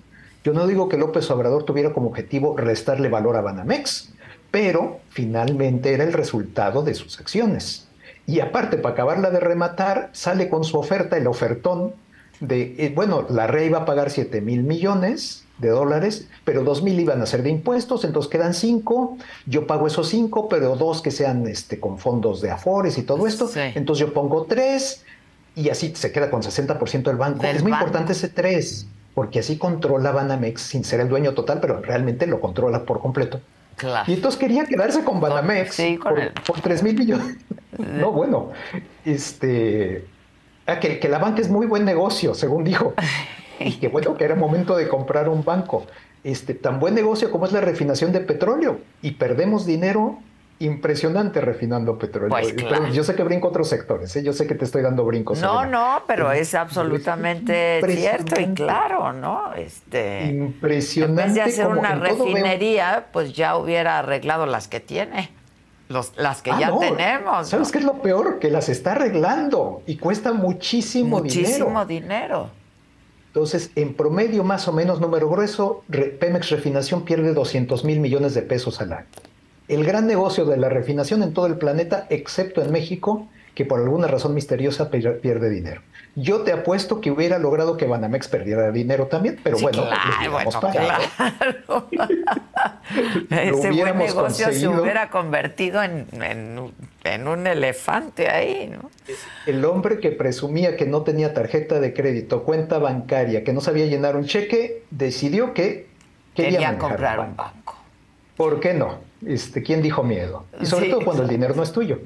[0.44, 4.10] Yo no digo que López Obrador tuviera como objetivo restarle valor a Banamex,
[4.50, 7.88] pero finalmente era el resultado de sus acciones.
[8.26, 11.94] Y aparte, para acabarla de rematar, sale con su oferta, el ofertón
[12.40, 16.82] de, eh, bueno, la REI va a pagar 7 mil millones, de dólares, pero dos
[16.82, 19.16] mil iban a ser de impuestos, entonces quedan cinco,
[19.46, 23.26] yo pago esos cinco, pero dos que sean este, con fondos de afores y todo
[23.26, 25.04] esto, entonces yo pongo tres
[25.54, 27.44] y así se queda con 60% del banco.
[27.44, 31.80] es muy importante ese tres, porque así controla Banamex sin ser el dueño total, pero
[31.80, 33.40] realmente lo controla por completo.
[34.06, 35.80] Y entonces quería quedarse con Banamex
[36.46, 37.36] por, tres mil millones.
[37.78, 38.50] no, bueno,
[39.04, 40.04] este,
[40.66, 42.94] ah, que, que la banca es muy buen negocio, según dijo.
[43.60, 45.86] y que bueno, que era momento de comprar un banco.
[46.24, 50.18] Este, tan buen negocio como es la refinación de petróleo y perdemos dinero
[50.60, 52.30] impresionante refinando petróleo.
[52.30, 54.22] Pues yo sé que brinco otros sectores, ¿eh?
[54.22, 55.40] yo sé que te estoy dando brincos.
[55.40, 59.54] No, no, pero es absolutamente cierto y claro, ¿no?
[59.54, 61.22] Este, impresionante.
[61.22, 65.30] En vez de hacer una refinería, pues ya hubiera arreglado las que tiene.
[65.88, 67.48] Los, las que ah, ya tenemos.
[67.48, 68.38] ¿Sabes qué es lo peor?
[68.40, 71.40] Que las está arreglando y cuesta muchísimo, dinero.
[71.40, 72.50] Muchísimo dinero.
[73.28, 75.84] Entonces, en promedio, más o menos, número grueso,
[76.18, 79.06] Pemex Refinación pierde 200 mil millones de pesos al año.
[79.68, 83.80] el gran negocio de la refinación en todo el planeta, excepto en México, que por
[83.80, 85.80] alguna razón misteriosa pierde dinero.
[86.14, 91.88] Yo te apuesto que hubiera logrado que Banamex perdiera dinero también, pero bueno, claro, claro.
[93.30, 98.92] Ese buen negocio se hubiera convertido en, en, un elefante ahí, ¿no?
[99.44, 103.86] El hombre que presumía que no tenía tarjeta de crédito, cuenta bancaria, que no sabía
[103.86, 105.88] llenar un cheque, decidió que
[106.36, 107.76] quería comprar un banco.
[108.36, 109.00] ¿Por qué no?
[109.26, 110.44] Este, ¿Quién dijo miedo?
[110.60, 111.98] Y sobre todo cuando el dinero no es tuyo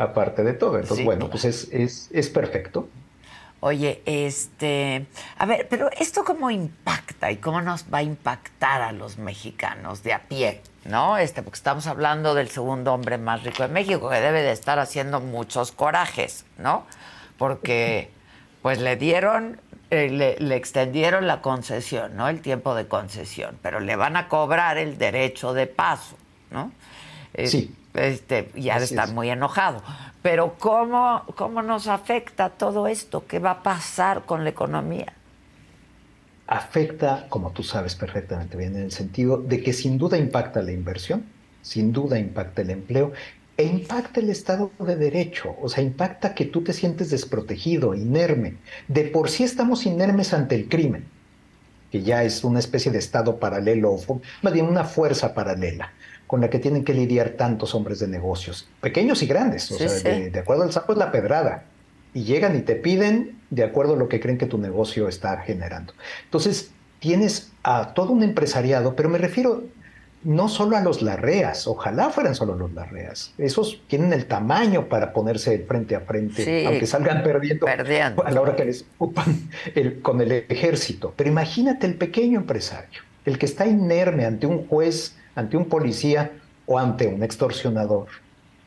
[0.00, 0.78] aparte de todo.
[0.78, 2.88] Entonces, bueno, pues es, es, es, perfecto.
[3.60, 8.92] Oye, este, a ver, pero esto cómo impacta y cómo nos va a impactar a
[8.92, 11.18] los mexicanos de a pie, ¿no?
[11.18, 14.78] Este, porque estamos hablando del segundo hombre más rico de México, que debe de estar
[14.78, 16.86] haciendo muchos corajes, ¿no?
[17.36, 18.10] Porque,
[18.62, 19.60] pues le dieron,
[19.90, 22.28] eh, le, le, extendieron la concesión, ¿no?
[22.30, 26.16] El tiempo de concesión, pero le van a cobrar el derecho de paso,
[26.50, 26.72] ¿no?
[27.44, 27.74] sí.
[27.94, 29.82] Este, ya de estar muy enojado.
[30.22, 33.26] Pero ¿cómo, ¿cómo nos afecta todo esto?
[33.26, 35.12] ¿Qué va a pasar con la economía?
[36.46, 40.72] Afecta, como tú sabes perfectamente bien, en el sentido de que sin duda impacta la
[40.72, 41.24] inversión,
[41.62, 43.12] sin duda impacta el empleo
[43.56, 48.56] e impacta el Estado de Derecho, o sea, impacta que tú te sientes desprotegido, inerme.
[48.88, 51.04] De por sí estamos inermes ante el crimen,
[51.92, 53.96] que ya es una especie de Estado paralelo,
[54.42, 55.92] más bien una fuerza paralela
[56.30, 59.68] con la que tienen que lidiar tantos hombres de negocios, pequeños y grandes.
[59.72, 61.64] O sea, De, acuerdo al sapo es la pedrada.
[62.14, 65.38] Y llegan y te piden de acuerdo a lo que creen que tu negocio está
[65.38, 65.92] generando.
[66.22, 69.64] Entonces, tienes a todo un empresariado, pero me refiero
[70.22, 73.34] no solo a los larreas, ojalá fueran solo los larreas.
[73.36, 77.66] Esos tienen el tamaño para ponerse frente a frente, aunque salgan perdiendo,
[78.24, 79.50] a la hora que les ocupan
[80.02, 81.12] con el ejército.
[81.16, 86.32] Pero imagínate el pequeño empresario, el que está inerme ante un juez ante un policía
[86.66, 88.08] o ante un extorsionador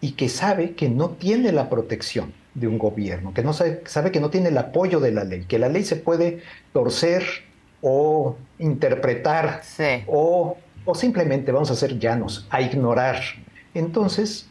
[0.01, 4.11] y que sabe que no tiene la protección de un gobierno, que no sabe, sabe
[4.11, 6.41] que no tiene el apoyo de la ley, que la ley se puede
[6.73, 7.23] torcer
[7.81, 9.61] o interpretar
[10.07, 13.21] o, o, simplemente vamos a ser llanos, a ignorar.
[13.73, 14.47] Entonces,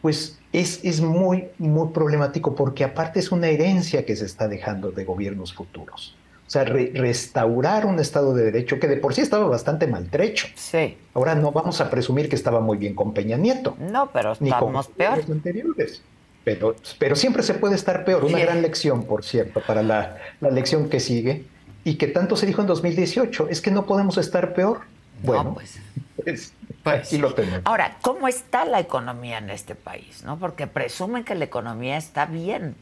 [0.00, 4.90] pues es, es muy, muy problemático porque aparte es una herencia que se está dejando
[4.90, 6.16] de gobiernos futuros.
[6.52, 10.48] O sea, restaurar un Estado de Derecho que de por sí estaba bastante maltrecho.
[10.54, 10.98] Sí.
[11.14, 13.74] Ahora no vamos a presumir que estaba muy bien con Peña Nieto.
[13.80, 15.24] No, pero estamos peor.
[15.30, 16.02] Anteriores.
[16.44, 18.22] Pero, pero siempre se puede estar peor.
[18.26, 21.46] Una gran lección, por cierto, para la, la, lección que sigue
[21.84, 24.82] y que tanto se dijo en 2018, es que no podemos estar peor.
[25.22, 25.80] Bueno, pues,
[26.22, 27.62] pues, pues lo tenemos.
[27.64, 30.22] Ahora, ¿cómo está la economía en este país?
[30.22, 30.38] ¿no?
[30.38, 32.74] Porque presumen que la economía está bien.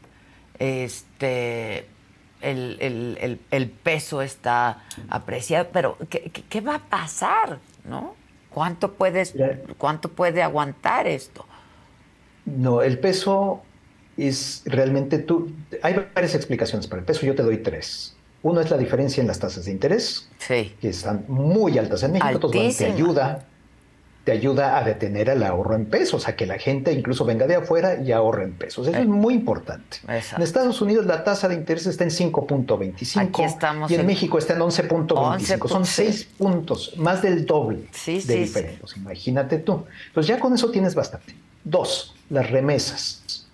[0.59, 1.85] Este,
[2.41, 7.59] el, el, peso está apreciado, pero ¿qué, va a pasar?
[7.87, 8.15] ¿no?
[8.49, 9.33] ¿Cuánto, puedes,
[9.77, 11.45] ¿Cuánto puede aguantar esto?
[12.45, 13.61] No, el peso
[14.17, 15.51] es realmente tú.
[15.83, 18.15] Hay varias explicaciones para el peso, yo te doy tres.
[18.43, 22.29] Uno es la diferencia en las tasas de interés, que están muy altas en México,
[22.33, 23.45] entonces te ayuda
[24.23, 27.55] te ayuda a detener el ahorro en pesos, a que la gente incluso venga de
[27.55, 28.87] afuera y ahorre en pesos.
[28.87, 29.97] Eso es eh, muy importante.
[30.07, 34.59] En Estados Unidos la tasa de interés está en 5.25 y en, México está en
[34.59, 35.67] 11.25.
[35.67, 38.97] Son 6 puntos, más del doble de diferencia.
[38.97, 39.85] Imagínate tú.
[40.13, 41.35] Pues ya con eso tienes bastante.
[41.63, 43.47] Dos, las remesas.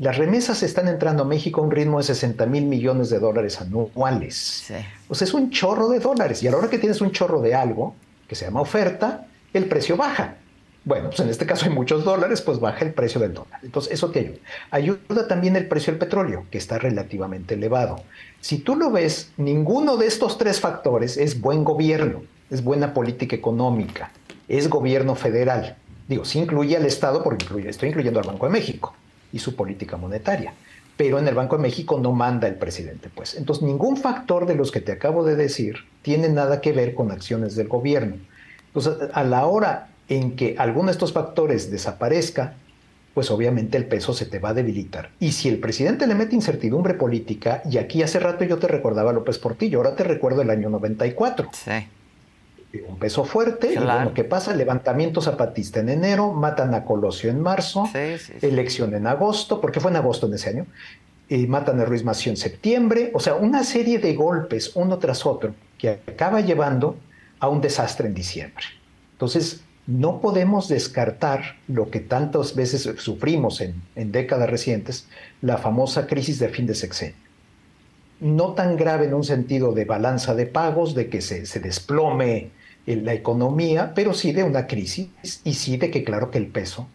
[0.00, 3.60] Las remesas están entrando a México a un ritmo de 60 mil millones de dólares
[3.60, 4.72] anuales.
[5.08, 6.42] O sea, es un chorro de dólares.
[6.42, 7.94] Y a la hora que tienes un chorro de algo,
[8.26, 10.36] que se llama oferta, el precio baja.
[10.82, 13.60] Bueno, pues en este caso hay muchos dólares, pues baja el precio del dólar.
[13.62, 14.38] Entonces, eso te ayuda.
[14.70, 17.96] Ayuda también el precio del petróleo, que está relativamente elevado.
[18.40, 23.36] Si tú lo ves, ninguno de estos tres factores es buen gobierno, es buena política
[23.36, 24.10] económica,
[24.48, 25.76] es gobierno federal.
[26.08, 28.94] Digo, sí incluye al Estado, porque estoy incluyendo al Banco de México
[29.32, 30.54] y su política monetaria.
[30.96, 33.34] Pero en el Banco de México no manda el presidente, pues.
[33.34, 37.10] Entonces, ningún factor de los que te acabo de decir tiene nada que ver con
[37.12, 38.16] acciones del gobierno.
[38.74, 42.54] Entonces, a la hora en que alguno de estos factores desaparezca,
[43.14, 45.10] pues obviamente el peso se te va a debilitar.
[45.18, 49.10] Y si el presidente le mete incertidumbre política, y aquí hace rato yo te recordaba
[49.10, 51.50] a López Portillo, ahora te recuerdo el año 94.
[51.52, 51.72] Sí.
[52.88, 54.54] Un peso fuerte, y bueno, ¿qué pasa?
[54.54, 57.88] Levantamiento zapatista en enero, matan a Colosio en marzo,
[58.40, 60.66] elección en agosto, porque fue en agosto en ese año,
[61.28, 65.26] y matan a Ruiz Mació en septiembre, o sea, una serie de golpes uno tras
[65.26, 66.96] otro que acaba llevando
[67.40, 68.64] a un desastre en diciembre.
[69.12, 73.82] Entonces, no podemos descartar lo que tantas veces sufrimos en,
[74.12, 75.08] décadas recientes,
[75.42, 77.16] la famosa crisis de fin de sexenio.
[78.20, 82.50] No tan grave en un sentido de balanza de pagos, de que se, desplome
[82.86, 85.08] la economía, pero sí de una crisis
[85.44, 86.86] y sí de que claro que el peso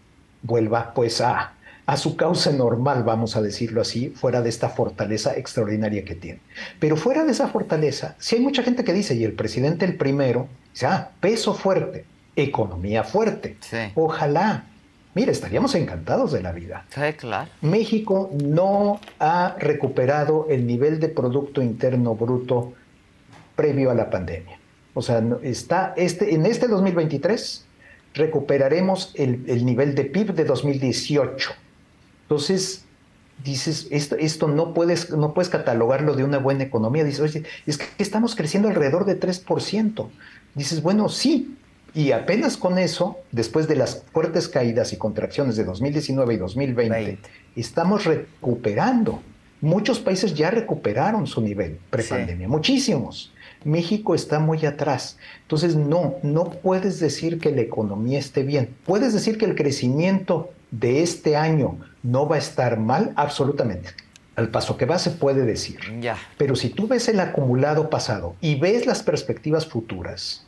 [0.44, 1.54] vuelva pues a,
[1.86, 6.40] a su causa normal, vamos a decirlo así, fuera de esta fortaleza extraordinaria que tiene.
[6.80, 9.96] Pero fuera de esa fortaleza, si hay mucha gente que dice, y el presidente el
[9.96, 12.06] primero, dice, ah, peso fuerte,
[12.36, 13.58] economía fuerte.
[13.96, 14.66] Ojalá.
[15.14, 16.86] Mire, estaríamos encantados de la vida.
[16.94, 17.50] Sí, claro.
[17.62, 22.74] México no ha recuperado el nivel de Producto Interno Bruto
[23.56, 24.60] previo a la pandemia.
[24.94, 27.66] O sea, está este, en este 2023
[28.14, 31.52] recuperaremos el, nivel de PIB de 2018.
[32.26, 32.86] Entonces,
[33.44, 37.04] dices, esto, esto no, puedes, no puedes catalogarlo de una buena economía.
[37.04, 40.08] Dices, oye, es que estamos creciendo alrededor de 3%.
[40.56, 41.56] Dices, bueno, sí.
[41.94, 47.20] Y apenas con eso, después de las fuertes caídas y contracciones de 2019 y 2020,
[47.56, 49.22] estamos recuperando.
[49.62, 53.32] Muchos países ya recuperaron su nivel prepandemia, muchísimos.
[53.64, 55.18] México está muy atrás.
[55.44, 58.76] Entonces, no, no puedes decir que la economía esté bien.
[58.86, 63.90] Puedes decir que el crecimiento de este año no va a estar mal, absolutamente.
[64.36, 65.80] Al paso que va se puede decir.
[66.02, 66.18] Ya.
[66.38, 70.46] Pero si tú ves el acumulado pasado y ves las perspectivas futuras,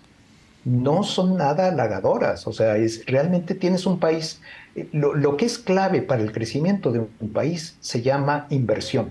[0.66, 2.45] no son nada halagadoras.
[2.47, 4.41] O sea, es, realmente tienes un país,
[4.76, 9.10] eh, lo, lo que es clave para el crecimiento de un país se llama inversión.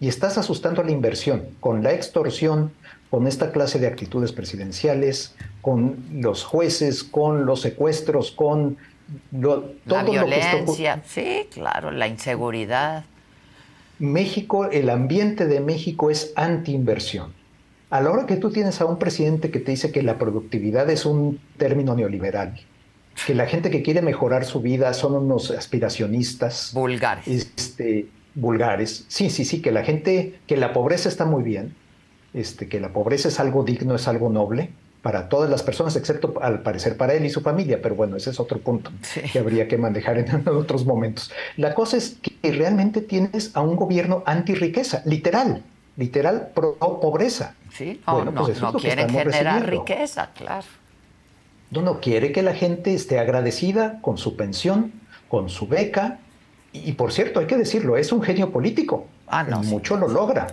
[0.00, 2.72] Y estás asustando a la inversión con la extorsión,
[3.10, 8.76] con esta clase de actitudes presidenciales, con los jueces, con los secuestros, con
[9.32, 13.04] lo, la violencia, sí, claro, la inseguridad.
[13.98, 17.32] México, el ambiente de México es anti-inversión.
[17.90, 20.88] A la hora que tú tienes a un presidente que te dice que la productividad
[20.90, 22.60] es un término neoliberal,
[23.26, 26.72] que la gente que quiere mejorar su vida son unos aspiracionistas.
[26.74, 27.28] Vulgares.
[27.28, 29.04] Este, vulgares.
[29.08, 31.74] Sí, sí, sí, que la gente, que la pobreza está muy bien,
[32.32, 34.70] este, que la pobreza es algo digno, es algo noble
[35.04, 38.30] para todas las personas, excepto al parecer para él y su familia, pero bueno, ese
[38.30, 38.90] es otro punto
[39.30, 41.30] que habría que manejar en otros momentos.
[41.58, 45.62] La cosa es que realmente tienes a un gobierno anti-riqueza, literal,
[45.98, 47.54] literal pro pobreza.
[47.70, 50.64] Sí, no, pues no, quiere generar riqueza, claro.
[51.70, 54.90] No, no, quiere que la gente esté agradecida con su pensión,
[55.28, 56.18] con su beca,
[56.72, 59.06] y, por cierto, hay que decirlo, es un genio político.
[59.26, 60.46] Ah, no, Mucho lo logra.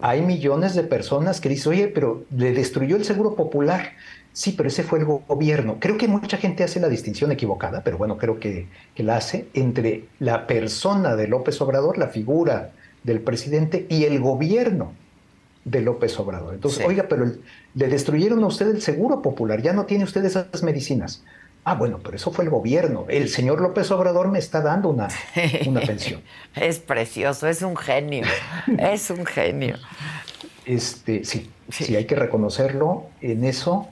[0.00, 3.92] Hay millones de personas que dicen, oye, pero le destruyó el seguro popular.
[4.32, 5.78] Sí, pero ese fue el gobierno.
[5.80, 10.04] Creo que mucha gente hace la distinción equivocada, pero bueno, creo que, la hace entre
[10.18, 12.72] la persona de López Obrador, la figura
[13.02, 14.92] del presidente y el gobierno
[15.64, 16.52] de López Obrador.
[16.52, 17.32] Entonces, oiga, pero
[17.74, 21.24] le destruyeron a usted el seguro popular, ya no tiene usted esas medicinas.
[21.68, 23.06] Ah, bueno, pero eso fue el gobierno.
[23.08, 25.08] El señor López Obrador me está dando una,
[25.66, 26.22] una pensión.
[26.54, 28.24] es precioso, es un genio,
[28.78, 29.76] es un genio.
[30.64, 33.06] Este, sí, sí, hay que reconocerlo.
[33.20, 33.88] En eso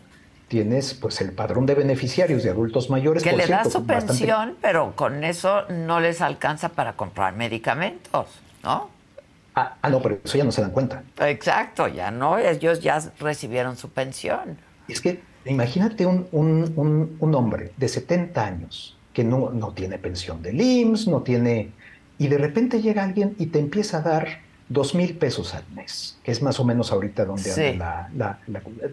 [0.47, 3.25] tienes pues el padrón de beneficiarios de adultos mayores.
[3.25, 8.29] Que le da su pensión, pero con eso no les alcanza para comprar medicamentos,
[8.63, 8.89] ¿no?
[9.57, 11.03] Ah, ah, no, pero eso ya no se dan cuenta.
[11.19, 14.59] Exacto, ya no, ellos ya recibieron su pensión.
[14.87, 21.09] Es que Imagínate un, hombre de 70 años que no, no tiene pensión de IMSS,
[21.09, 21.71] no tiene...
[22.19, 26.19] Y de repente llega alguien y te empieza a dar dos mil pesos al mes,
[26.23, 28.39] que es más o menos ahorita donde anda la,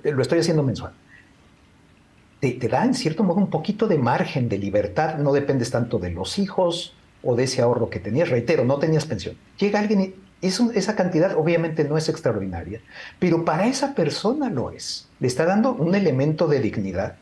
[0.04, 0.94] Lo estoy haciendo mensual.
[2.40, 6.00] Te, te, da en cierto modo un poquito de margen de libertad, no dependes tanto
[6.00, 8.30] de los hijos o de ese ahorro que tenías.
[8.30, 9.36] Reitero, no tenías pensión.
[9.60, 12.82] Llega alguien y esa cantidad obviamente no es extraordinaria,
[13.20, 15.08] pero para esa persona lo es.
[15.20, 17.16] Le está dando un elemento de dignidad,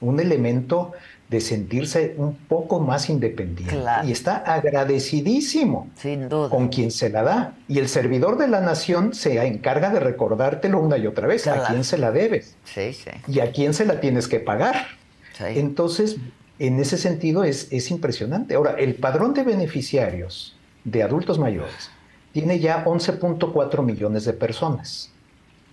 [0.00, 0.92] un elemento
[1.30, 3.76] de sentirse un poco más independiente.
[4.04, 5.88] Y está agradecidísimo
[6.50, 7.54] con quien se la da.
[7.66, 11.46] Y el servidor de la nación se encarga de recordártelo una y otra vez.
[11.46, 12.56] A quién se la debes.
[13.26, 14.86] Y a quién se la tienes que pagar.
[15.40, 16.16] Entonces,
[16.58, 18.54] en ese sentido es, es impresionante.
[18.54, 21.90] Ahora, el padrón de beneficiarios de adultos mayores
[22.36, 25.10] tiene ya 11.4 millones de personas.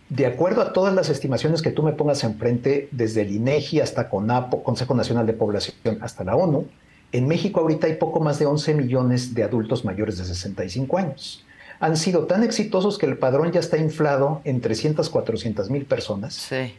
[0.07, 4.07] De acuerdo a todas las estimaciones que tú me pongas enfrente, desde el INEGI hasta
[4.07, 6.65] CONAPO, Consejo Nacional de Población, hasta la ONU,
[7.11, 11.43] en México ahorita hay poco más de 11 millones de adultos mayores de 65 años.
[11.81, 16.33] Han sido tan exitosos que el padrón ya está inflado en 300, 400 mil personas.
[16.33, 16.75] Sí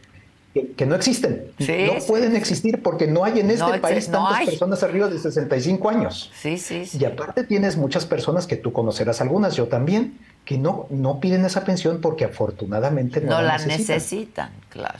[0.77, 1.47] que, no existen.
[1.59, 6.31] no pueden existir porque no hay en este país tantas personas arriba de 65 años.
[6.39, 10.87] Sí, sí, Y aparte tienes muchas personas que tú conocerás algunas, yo también, que no,
[10.89, 13.77] no piden esa pensión porque afortunadamente no, no la necesitan.
[13.79, 14.99] necesitan, claro.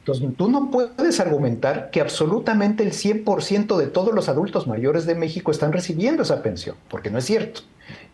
[0.00, 5.14] Entonces, tú no puedes argumentar que absolutamente el 100% de todos los adultos mayores de
[5.14, 7.60] México están recibiendo esa pensión, porque no es cierto.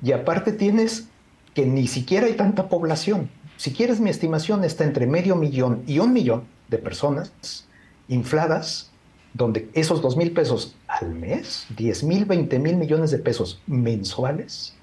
[0.02, 1.06] Y aparte tienes
[1.54, 3.30] que ni siquiera hay tanta población.
[3.56, 7.66] Si quieres mi estimación está entre medio millón y un millón de personas
[8.08, 8.90] infladas,
[9.34, 14.74] donde esos dos mil pesos al mes, 10 mil, 20 mil millones de pesos mensuales,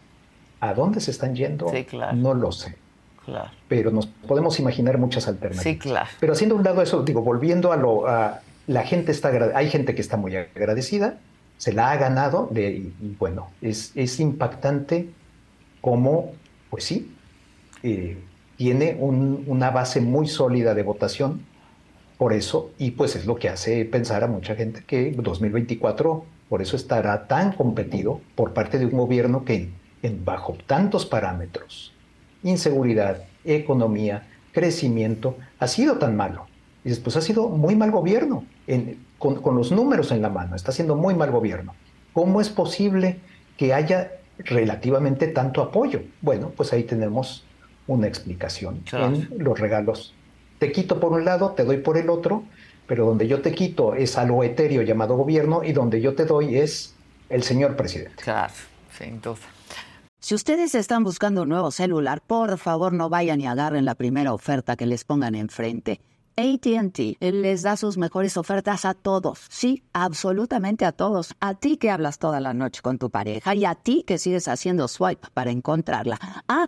[0.59, 1.71] ¿a dónde se están yendo?
[2.13, 2.75] No lo sé.
[3.67, 5.63] Pero nos podemos imaginar muchas alternativas.
[5.63, 6.09] Sí, claro.
[6.19, 9.95] Pero haciendo un lado eso, digo, volviendo a lo, a, la gente está, hay gente
[9.95, 11.17] que está muy agradecida,
[11.57, 15.09] se la ha ganado, de, y, bueno, es, es impactante
[15.81, 16.33] cómo,
[16.69, 17.15] pues sí,
[17.81, 18.17] eh,
[18.57, 21.41] tiene una base muy sólida de votación
[22.17, 26.61] por eso, y pues es lo que hace pensar a mucha gente que 2024 por
[26.61, 29.69] eso estará tan competido por parte de un gobierno que
[30.03, 31.93] en, bajo tantos parámetros,
[32.43, 36.45] inseguridad, economía, crecimiento, ha sido tan malo.
[36.85, 38.45] Y después ha sido muy mal gobierno,
[39.17, 41.73] con, con los números en la mano, está siendo muy mal gobierno.
[42.11, 43.19] ¿Cómo es posible
[43.57, 46.01] que haya relativamente tanto apoyo?
[46.21, 47.45] Bueno, pues ahí tenemos
[47.87, 50.13] una explicación en los regalos.
[50.63, 52.45] Te quito por un lado, te doy por el otro,
[52.87, 56.55] pero donde yo te quito es algo etéreo llamado gobierno y donde yo te doy
[56.55, 56.95] es
[57.27, 58.23] el señor presidente.
[58.23, 58.53] Claro,
[58.97, 59.39] sin duda.
[60.21, 64.33] Si ustedes están buscando un nuevo celular, por favor no vayan y agarren la primera
[64.33, 65.99] oferta que les pongan enfrente.
[66.37, 69.39] ATT les da sus mejores ofertas a todos.
[69.49, 71.35] Sí, absolutamente a todos.
[71.41, 74.47] A ti que hablas toda la noche con tu pareja y a ti que sigues
[74.47, 76.17] haciendo swipe para encontrarla.
[76.47, 76.67] Ah,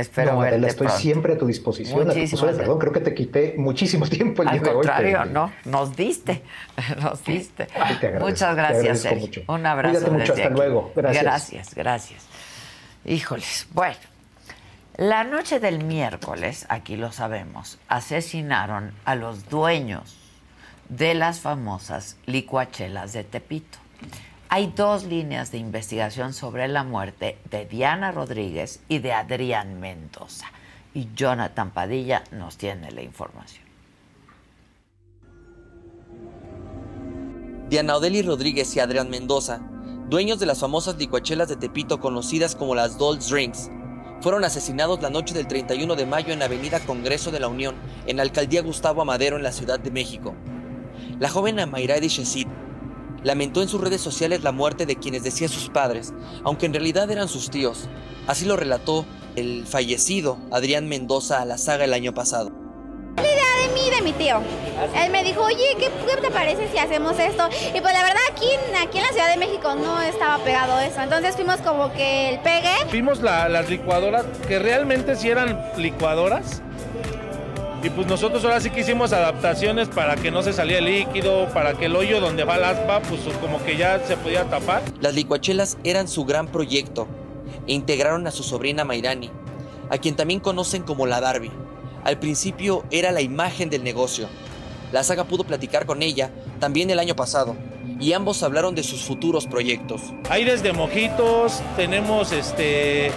[0.00, 2.06] Espero no, verte estoy siempre a tu disposición.
[2.06, 5.30] Muchísimas perdón, creo que te quité muchísimo tiempo el Al día contrario, de hoy.
[5.32, 6.42] no, nos diste,
[7.02, 7.66] nos diste.
[8.20, 9.20] Muchas gracias, Sergio.
[9.20, 9.42] Mucho.
[9.48, 9.94] Un abrazo.
[9.94, 10.54] Cuídate mucho, hasta aquí.
[10.54, 10.92] luego.
[10.94, 11.22] Gracias.
[11.24, 12.26] Gracias, gracias.
[13.04, 13.96] Híjoles, bueno.
[14.96, 20.16] La noche del miércoles, aquí lo sabemos, asesinaron a los dueños
[20.88, 23.78] de las famosas licuachelas de Tepito.
[24.50, 30.46] Hay dos líneas de investigación sobre la muerte de Diana Rodríguez y de Adrián Mendoza.
[30.94, 33.66] Y Jonathan Padilla nos tiene la información.
[37.68, 39.60] Diana Odeli Rodríguez y Adrián Mendoza,
[40.08, 43.70] dueños de las famosas licuachelas de Tepito conocidas como las Dolls Drinks,
[44.22, 47.74] fueron asesinados la noche del 31 de mayo en Avenida Congreso de la Unión,
[48.06, 50.34] en la alcaldía Gustavo Amadero, en la Ciudad de México.
[51.20, 52.48] La joven Amairadi Shesid
[53.22, 56.12] lamentó en sus redes sociales la muerte de quienes decía sus padres,
[56.44, 57.88] aunque en realidad eran sus tíos.
[58.26, 59.06] Así lo relató
[59.36, 62.52] el fallecido Adrián Mendoza a la saga el año pasado.
[63.16, 64.40] La idea de mí, de mi tío.
[65.02, 65.90] Él me dijo, oye, ¿qué,
[66.20, 67.48] te parece si hacemos esto?
[67.74, 68.48] Y pues la verdad aquí,
[68.80, 71.00] aquí en la Ciudad de México no estaba pegado eso.
[71.00, 72.74] Entonces fuimos como que el pegue.
[72.92, 76.62] Vimos las licuadoras, que realmente sí eran licuadoras
[77.82, 81.48] y pues nosotros ahora sí que hicimos adaptaciones para que no se salía el líquido,
[81.54, 84.82] para que el hoyo donde va el aspa, pues como que ya se podía tapar.
[85.00, 87.06] Las licuachelas eran su gran proyecto
[87.66, 89.30] e integraron a su sobrina Mairani,
[89.90, 91.52] a quien también conocen como la Darby.
[92.04, 94.28] Al principio era la imagen del negocio.
[94.90, 97.56] La saga pudo platicar con ella también el año pasado
[98.00, 100.00] y ambos hablaron de sus futuros proyectos.
[100.30, 103.12] Hay desde mojitos, tenemos este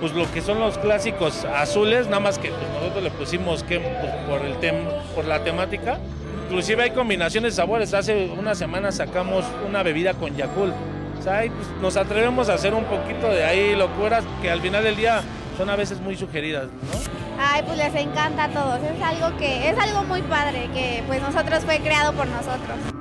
[0.00, 3.80] pues lo que son los clásicos azules, nada más que pues, nosotros le pusimos que
[3.80, 4.74] pues, por el tem
[5.14, 5.98] por la temática.
[6.46, 7.94] Inclusive hay combinaciones de sabores.
[7.94, 10.74] Hace una semana sacamos una bebida con Yakult.
[11.18, 14.60] O sea, ahí, pues, nos atrevemos a hacer un poquito de ahí locuras que al
[14.60, 15.22] final del día
[15.56, 17.24] son a veces muy sugeridas, ¿no?
[17.40, 18.80] Ay, pues les encanta a todos.
[18.82, 22.93] Es algo que es algo muy padre que pues nosotros fue creado por nosotros.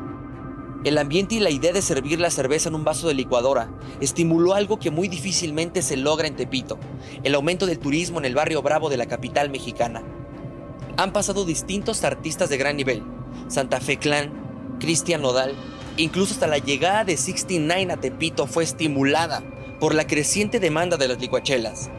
[0.84, 3.70] El ambiente y la idea de servir la cerveza en un vaso de licuadora
[4.02, 6.78] estimuló algo que muy difícilmente se logra en Tepito,
[7.24, 10.04] el aumento del turismo en el barrio Bravo de la capital mexicana.
[10.98, 13.02] Han pasado distintos artistas de gran nivel,
[13.48, 15.56] Santa Fe Clan, Cristian Nodal,
[15.96, 19.42] incluso hasta la llegada de 69 a Tepito fue estimulada
[19.80, 21.92] por la creciente demanda de las licuachelas.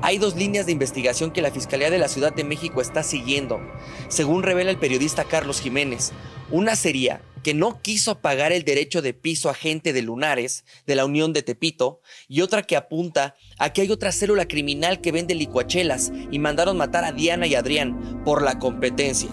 [0.00, 3.60] Hay dos líneas de investigación que la Fiscalía de la Ciudad de México está siguiendo.
[4.06, 6.12] Según revela el periodista Carlos Jiménez,
[6.52, 10.96] una sería que no quiso pagar el derecho de piso a gente de Lunares, de
[10.96, 15.12] la Unión de Tepito, y otra que apunta a que hay otra célula criminal que
[15.12, 19.30] vende licuachelas y mandaron matar a Diana y Adrián por la competencia.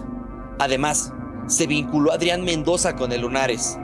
[0.59, 1.11] Además,
[1.47, 3.77] se vinculó a Adrián Mendoza con el Lunares.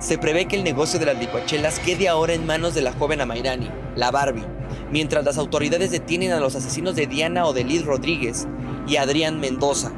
[0.00, 3.20] Se prevé que el negocio de las licuachelas quede ahora en manos de la joven
[3.20, 4.46] Amairani, la Barbie,
[4.90, 8.46] mientras las autoridades detienen a los asesinos de Diana Odelid Rodríguez
[8.86, 9.92] y Adrián Mendoza.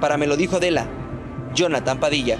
[0.00, 0.88] Para me lo dijo Adela,
[1.54, 2.38] Jonathan Padilla.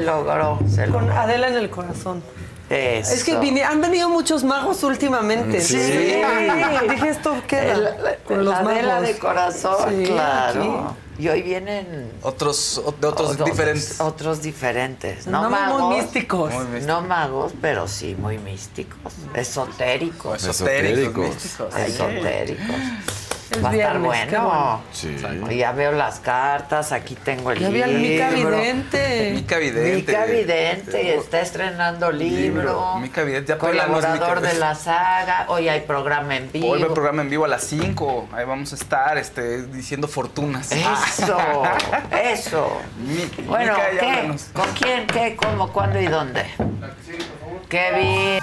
[0.00, 0.58] Se logró.
[0.68, 1.18] Se Con logró.
[1.20, 2.22] Adela en el corazón.
[2.68, 3.14] Eso.
[3.14, 5.60] Es que vine- han venido muchos magos últimamente.
[5.60, 5.76] Sí.
[5.76, 7.88] Dije, esto queda El-
[8.24, 9.08] con los Adela magos.
[9.08, 10.94] de corazón, Sí, claro.
[11.18, 14.00] Y hoy vienen Otros, de otros otros- diferentes.
[14.00, 15.26] Otros diferentes.
[15.26, 15.96] No, No, muy magos.
[15.96, 16.54] místicos.
[16.54, 16.86] Muy místicos.
[16.86, 19.12] No magos, pero sí muy místicos.
[19.34, 20.42] Esotéricos.
[20.44, 21.26] Esotéricos.
[21.44, 21.76] Esotéricos.
[21.90, 22.76] Esotéricos.
[23.50, 24.44] Es Va a estar viernes, bueno.
[24.48, 24.80] bueno.
[24.92, 25.56] Sí.
[25.58, 27.90] Ya veo las cartas, aquí tengo el Ya vi libro.
[27.90, 29.32] al Mica Vidente.
[29.34, 29.96] Mica Vidente.
[30.12, 32.96] Mica Vidente está estrenando libro.
[32.98, 35.46] Mica Vidente, ya Colaborador Mica de la saga.
[35.48, 36.70] Hoy hay programa en vivo.
[36.70, 38.28] Hoy va el programa en vivo a las 5.
[38.32, 40.70] Ahí vamos a estar este, diciendo fortunas.
[40.70, 41.38] Eso,
[42.22, 42.80] eso.
[42.98, 44.36] Mi- Bueno, Mica, ya ¿qué?
[44.52, 45.06] ¿Con quién?
[45.08, 45.36] ¿Qué?
[45.36, 45.72] ¿Cómo?
[45.72, 46.44] ¿Cuándo y dónde?
[47.68, 48.38] Kevin.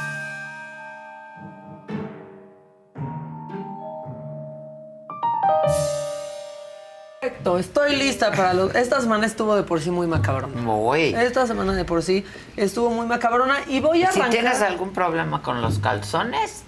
[7.20, 8.76] Perfecto, estoy lista para los...
[8.76, 10.62] Esta semana estuvo de por sí muy macabrona.
[10.62, 11.14] Muy.
[11.16, 12.24] Esta semana de por sí
[12.56, 14.39] estuvo muy macabrona y voy a Si arrancar...
[14.41, 16.64] tienes algún problema con los calzones,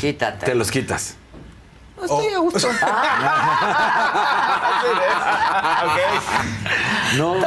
[0.00, 0.46] quítate.
[0.46, 1.14] Te los quitas.
[1.96, 2.68] No estoy a gusto.
[7.16, 7.40] No, No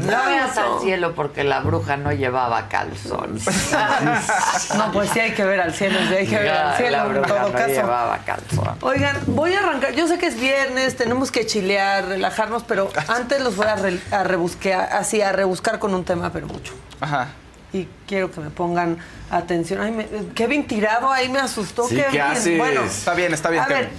[0.00, 3.44] veas al cielo porque la bruja no llevaba calzones.
[4.76, 7.04] No, pues sí hay que ver al cielo, sí hay que ver al cielo la
[7.16, 7.66] en todo no caso.
[7.68, 8.82] llevaba calzones.
[8.82, 9.92] Oigan, voy a arrancar.
[9.94, 14.00] Yo sé que es viernes, tenemos que chilear, relajarnos, pero antes los voy a, re-
[14.10, 16.74] a rebusquear, así a rebuscar con un tema, pero mucho.
[17.00, 17.28] Ajá.
[17.72, 18.98] Y quiero que me pongan
[19.30, 19.80] atención.
[19.80, 21.88] Ay, me- Kevin tirado ahí me asustó.
[21.88, 22.10] Sí, Kevin.
[22.12, 22.58] ¿qué haces?
[22.58, 23.62] Bueno, Está bien, está bien.
[23.64, 23.90] a ver,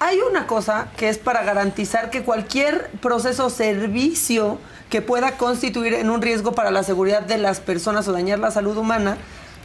[0.00, 4.58] hay una cosa que es para garantizar que cualquier proceso o servicio
[4.92, 8.50] que pueda constituir en un riesgo para la seguridad de las personas o dañar la
[8.50, 9.16] salud humana,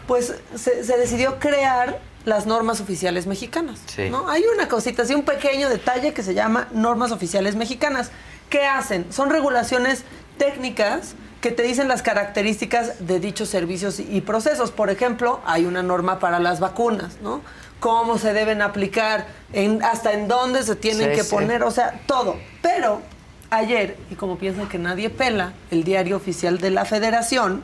[0.07, 3.82] pues se, se decidió crear las normas oficiales mexicanas.
[3.88, 4.09] Sí.
[4.09, 4.30] ¿no?
[4.30, 8.09] Hay una cosita, así un pequeño detalle que se llama normas oficiales mexicanas.
[8.49, 9.11] ¿Qué hacen?
[9.11, 10.05] Son regulaciones
[10.38, 14.71] técnicas que te dicen las características de dichos servicios y procesos.
[14.71, 17.41] Por ejemplo, hay una norma para las vacunas, ¿no?
[17.82, 21.36] Cómo se deben aplicar, en, hasta en dónde se tienen Sí, que sí.
[21.36, 22.38] poner, o sea, todo.
[22.61, 23.01] Pero
[23.50, 27.62] ayer, y como piensan que nadie pela, el diario oficial de la federación,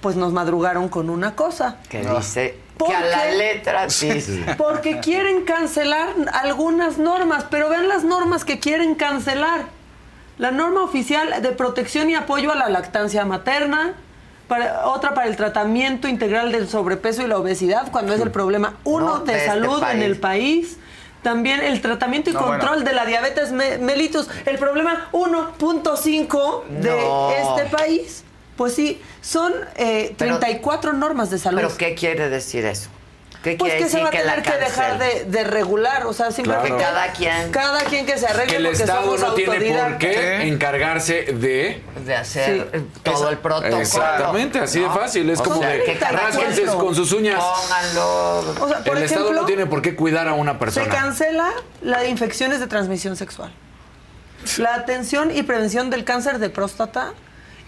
[0.00, 1.76] pues nos madrugaron con una cosa.
[1.88, 4.44] Que dice ¿Por que a la letra dice.
[4.56, 9.62] Porque quieren cancelar algunas normas, pero vean las normas que quieren cancelar.
[10.38, 13.94] La norma oficial de protección y apoyo a la lactancia materna,
[14.46, 18.74] para- otra para el tratamiento integral del sobrepeso y la obesidad, cuando es el problema
[18.84, 20.78] uno No, de, de este salud en el país.
[21.22, 22.84] También el tratamiento y No, control bueno.
[22.84, 27.30] de la diabetes me- mellitus, el problema 1.5 de No.
[27.30, 28.24] este país.
[28.56, 31.58] Pues sí, son eh, Pero- 34 normas de salud.
[31.60, 32.88] ¿Pero qué quiere decir eso?
[33.52, 36.30] ¿Qué Pues que se va a que tener que dejar de, de regular, o sea,
[36.30, 36.82] simplemente Claro.
[36.94, 39.98] Cada quien- cada quien que se arregle Que el porque Estado somos no tiene por
[39.98, 41.82] qué encargarse de.
[42.04, 43.80] De hacer eh, todo Esa- el protocolo.
[43.80, 45.30] Exactamente, así de fácil.
[45.30, 47.42] Es O como sea, de rásquense con sus uñas.
[47.42, 48.38] Pónganlo.
[48.60, 50.88] O sea, por el Estado no tiene por qué cuidar a una se persona.
[50.88, 51.50] cancela
[51.82, 53.52] la de infecciones de transmisión sexual,
[54.58, 57.12] la atención y prevención del cáncer de próstata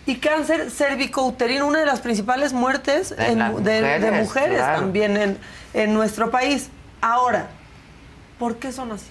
[0.07, 4.81] y cáncer cervicouterino, una de las principales muertes De en- las de, de mujeres, claro.
[4.81, 5.39] también en,
[5.75, 6.69] en nuestro país.
[7.01, 7.49] Ahora,
[8.39, 9.07] ¿por qué son así?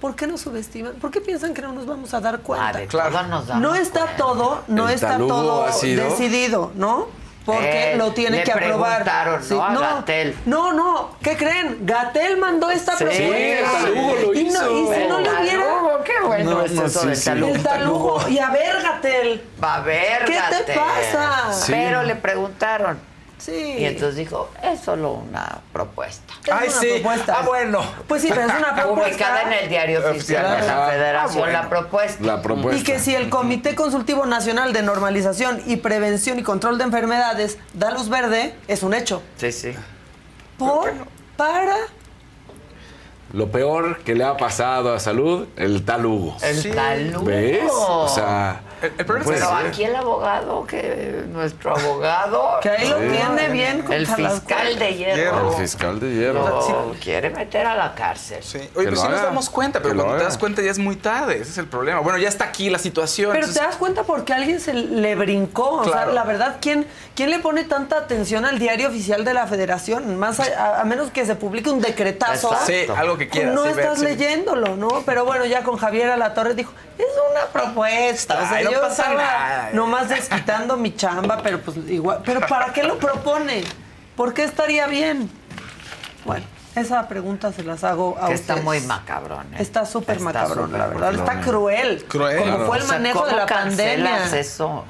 [0.00, 0.92] ¿Por qué nos subestiman?
[0.94, 2.72] ¿Por qué piensan que no nos vamos a dar cuenta?
[2.90, 4.16] Todo nos damos No está cuenta.
[4.16, 7.06] todo, no El está todo ha sido- decidido, ¿no?
[7.44, 9.04] Porque Eh, lo tiene que aprobar.
[9.48, 9.62] ¿no?
[9.62, 10.34] A Gatell.
[10.46, 11.78] No, no, ¿qué creen?
[11.82, 13.36] Gatel mandó esta Sí, propuesta.
[13.36, 14.70] el talugo lo y, no, hizo.
[14.70, 17.24] y si no le hubiera talugo, qué bueno No, es no, eso sí, del sí.
[17.26, 17.54] talugo.
[17.54, 18.28] el talugo.
[18.28, 19.42] Y a ver, Gatel.
[19.62, 20.76] Va a ver, ¿Qué te Gatel.
[20.78, 21.52] pasa?
[21.52, 21.72] Sí.
[21.72, 22.98] Pero le preguntaron.
[23.38, 23.76] Sí.
[23.78, 26.32] Y entonces dijo, es solo una propuesta.
[26.44, 26.86] Es Ay, una sí.
[26.94, 27.36] propuesta.
[27.38, 27.82] Ah, bueno.
[28.08, 29.04] Pues sí, pero es una propuesta.
[29.04, 30.86] Publicada en el diario oficial de la.
[30.88, 31.52] Federación, Ah, bueno.
[31.62, 32.24] la propuesta.
[32.24, 32.80] La propuesta.
[32.80, 37.58] Y que si el Comité Consultivo Nacional de Normalización y Prevención y Control de Enfermedades
[37.74, 39.22] da luz verde, es un hecho.
[39.36, 39.74] Sí, sí.
[40.58, 40.92] ¿Por?
[41.36, 41.76] ¿Para?
[43.32, 46.36] lo peor que le ha pasado a salud, el tal Hugo.
[46.40, 46.70] El Sí.
[46.70, 47.24] tal Hugo.
[47.24, 47.64] ¿Ves?
[47.68, 52.58] O sea, El, el problema Pues es Pero que aquí el abogado, que nuestro abogado.
[52.60, 53.04] Que ahí lo Sí.
[53.10, 55.50] tiene bien El fiscal de hierro.
[55.50, 56.44] el fiscal de hierro.
[56.48, 58.42] Lo quiere meter a la cárcel.
[58.42, 58.58] Sí.
[58.74, 60.78] Oye, Que pues sí nos damos cuenta, pero Que cuando te das cuenta ya es
[60.78, 61.34] muy tarde.
[61.40, 62.00] Ese es el problema.
[62.00, 63.32] Bueno, ya está aquí la situación.
[63.32, 65.70] Pero te das cuenta porque alguien se le brincó.
[65.80, 69.46] O sea, la verdad, ¿quién, ¿quién le pone tanta atención al diario oficial de la
[69.46, 70.16] federación?
[70.16, 72.48] Más a, a menos que se publique un decretazo.
[72.52, 72.66] Exacto.
[72.66, 73.54] Sí, algo que quieras.
[73.54, 74.16] No sí, estás ver, sí.
[74.16, 75.02] leyéndolo, ¿no?
[75.06, 78.34] Pero bueno, ya con Javier Alatorre dijo, es una propuesta.
[78.42, 79.70] O sea, Ay, no yo pasa estaba nada.
[79.72, 82.20] nomás desquitando mi chamba, pero pues igual.
[82.24, 83.64] ¿Pero para qué lo propone?
[84.16, 85.30] ¿Por qué estaría bien?
[86.24, 86.44] Bueno,
[86.74, 88.64] esa pregunta se las hago a Que está ustedes.
[88.64, 89.52] muy macabrón.
[89.54, 89.58] ¿eh?
[89.60, 91.14] Está súper Está macabrón, la verdad.
[91.14, 92.04] Está cruel.
[92.08, 92.38] Cruel.
[92.38, 92.66] Como Claro.
[92.66, 94.38] fue el O sea, manejo ¿cómo de la pandemia.
[94.38, 94.84] eso?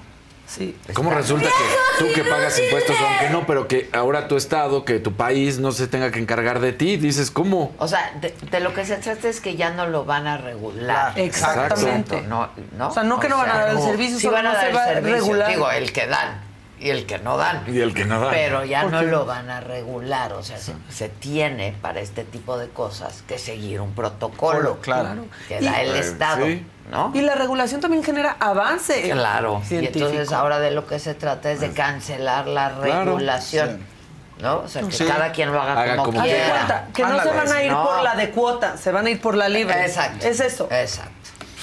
[0.46, 0.76] Sí.
[0.92, 5.00] ¿Cómo resulta que tú que pagas impuestos, aunque no, pero que ahora tu estado, que
[5.00, 6.96] tu país no se tenga que encargar de ti?
[6.96, 7.72] Dices, ¿cómo?
[7.78, 10.36] O sea, de, de lo que se trata es que ya no lo van a
[10.36, 11.18] regular.
[11.18, 12.20] Exactamente.
[12.22, 14.50] No, no, O sea, no que no van a dar el servicio, sí van a
[14.50, 15.14] no dar se el va a servicio.
[15.16, 15.48] regular.
[15.50, 16.40] Digo, el que dan
[16.84, 17.64] y el que no dan.
[17.66, 18.30] Y el que no da.
[18.30, 19.06] Pero ya ¿Por no qué?
[19.06, 20.34] lo van a regular.
[20.34, 24.78] O sea, se, se tiene para este tipo de cosas que seguir un protocolo.
[24.82, 25.24] Claro.
[25.48, 26.44] Que Y- da el Pues, Estado.
[26.46, 26.66] sí.
[26.90, 27.10] ¿No?
[27.14, 29.00] Y la regulación también genera avance.
[29.10, 29.60] Claro.
[29.64, 30.06] Y científico.
[30.08, 33.04] entonces ahora de lo que se trata es de cancelar la Claro.
[33.06, 33.86] regulación.
[34.40, 34.58] ¿No?
[34.58, 35.04] O sea, que Sí.
[35.06, 36.50] cada quien lo haga, Haga como, quiera.
[36.56, 37.84] cuenta que no se van a ir no.
[37.86, 39.80] por la de cuota, se van a ir por la libre.
[39.86, 40.26] Exacto.
[40.26, 40.68] Es eso.
[40.70, 41.12] Exacto.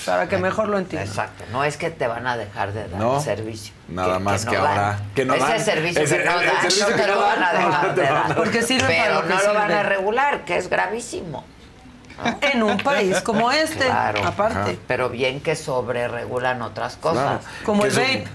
[0.05, 1.07] Para que mejor lo entiendan.
[1.07, 1.43] Exacto.
[1.51, 3.73] No es que te van a dejar de dar No, el servicio.
[3.87, 5.11] nada más que no ahora dan.
[5.13, 5.59] que no Ese dan.
[5.65, 8.23] servicio Ese- que no dan, no que te lo van a dejar de lo van
[8.23, 8.31] dar.
[8.31, 9.83] a- Porque sirve Pero para lo que no lo van a sirve.
[9.83, 11.45] regular, que es gravísimo.
[12.53, 14.25] En un país como este, Claro.
[14.25, 14.77] aparte.
[14.87, 17.39] Pero bien que sobre regulan otras cosas.
[17.41, 17.63] Claro.
[17.65, 18.27] Como el vape.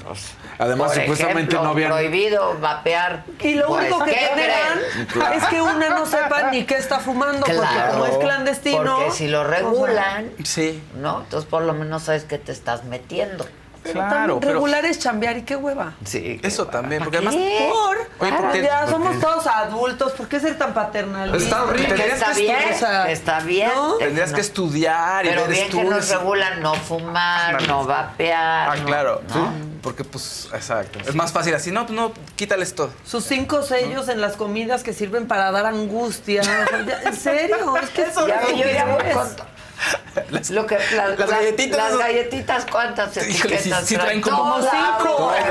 [0.59, 1.91] Además, Por supuestamente ejemplo, no habían.
[1.91, 3.25] prohibido vapear.
[3.41, 4.79] Y lo Pues, único que ¿qué generan?
[5.13, 5.35] Claro.
[5.37, 8.97] es que una no sepa ni qué está fumando, porque Claro, como es clandestino.
[8.97, 10.83] Porque si lo regulan, Sí.
[10.97, 11.21] ¿no?
[11.21, 13.47] Entonces por lo menos sabes que te estás metiendo.
[13.87, 15.95] Pero Claro, también pero- regular es chambear y qué hueva.
[16.05, 16.41] Sí.
[16.43, 17.35] Eso también, porque además.
[17.35, 17.71] ¿Qué?
[18.19, 18.27] Por,
[18.63, 21.43] ya ¿Por somos todos adultos, ¿por qué ser tan paternalistas?
[21.43, 21.95] Está horrible.
[22.07, 22.59] Está que bien,
[23.09, 23.71] está bien.
[23.75, 23.95] ¿no?
[23.97, 28.71] Tendrías que estudiar y Pero ver bien que nos regulan no fumar, no vapear.
[28.71, 29.23] Ah, claro.
[29.29, 29.53] ¿no?
[29.83, 30.99] Porque, pues, exacto.
[31.07, 31.71] Es más fácil así.
[31.71, 32.91] No, pues no, quítales todo.
[33.05, 36.43] Sus cinco sellos en las comidas que sirven para dar angustia.
[37.05, 37.77] ¿En serio?
[37.77, 38.65] Es que eso Ya, yo.
[40.15, 40.53] Conto.
[40.55, 44.57] Lo que, la- las la- galletitas, Las esas- galletitas, ¿cuántas etiquetas sí- sí traen como
[44.57, 45.33] Todas, cinco.
[45.37, 45.43] Sí,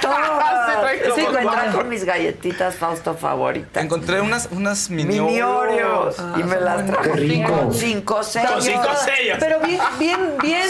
[0.00, 0.80] Todas.
[0.80, 1.84] traen como Sí, encontré cuatro.
[1.84, 3.82] mis galletitas Fausto favoritas.
[3.84, 6.16] Encontré unas, unas mini, Mini Oreos.
[6.36, 7.52] y me las traje rico.
[7.52, 8.64] con cinco sellos.
[8.64, 9.36] sellos.
[9.38, 10.66] Pero bien, bien, bien.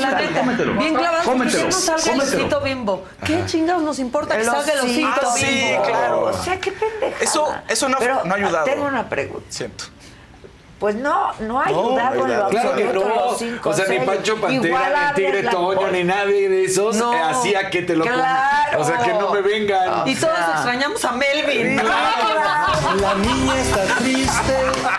[0.00, 0.42] neta,
[0.78, 1.22] Bien clavado.
[1.32, 3.04] porque ya no salga el osito bimbo.
[3.24, 5.82] ¿Qué chingados nos importa que salga el osito Ah, sí, bimbo?
[5.84, 6.20] claro.
[6.24, 7.22] O sea, qué pendejada.
[7.24, 8.64] Eso- eso no- Pero, no ha ayudado.
[8.64, 9.46] Tengo una pregunta.
[9.50, 9.84] Siento.
[10.80, 12.48] Pues no, no ha ayudado en lo ayudado.
[12.48, 12.92] Claro que no.
[12.94, 13.98] los cinco O sea, ni.
[14.00, 17.12] Pancho Pantera, ni Tigre Toño, ni nadie de esos No.
[17.14, 18.80] eh, hacía que te lo Claro.
[18.80, 20.08] O sea, que no me vengan.
[20.08, 21.76] Y todos extrañamos a Melvin.
[21.76, 24.54] La niña está triste.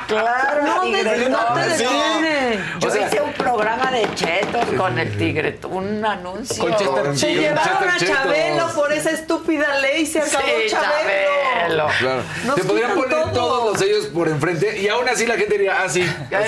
[0.07, 2.59] Claro, No, Tigre te- no te detiene.
[2.79, 4.41] Yo O sea- hice un programa de chetos
[4.76, 6.63] con el tigre, un anuncio.
[6.63, 10.05] Con Chester Se llevaron a Chabelo por esa estúpida ley.
[10.05, 11.88] Se acabó Sí, Chabelo.
[11.88, 11.88] Chabelo.
[11.99, 12.55] Claro.
[12.55, 13.32] Te podrían poner todo.
[13.32, 16.01] todos los sellos por enfrente y aún así la gente diría, ah, sí.
[16.01, 16.41] O sea,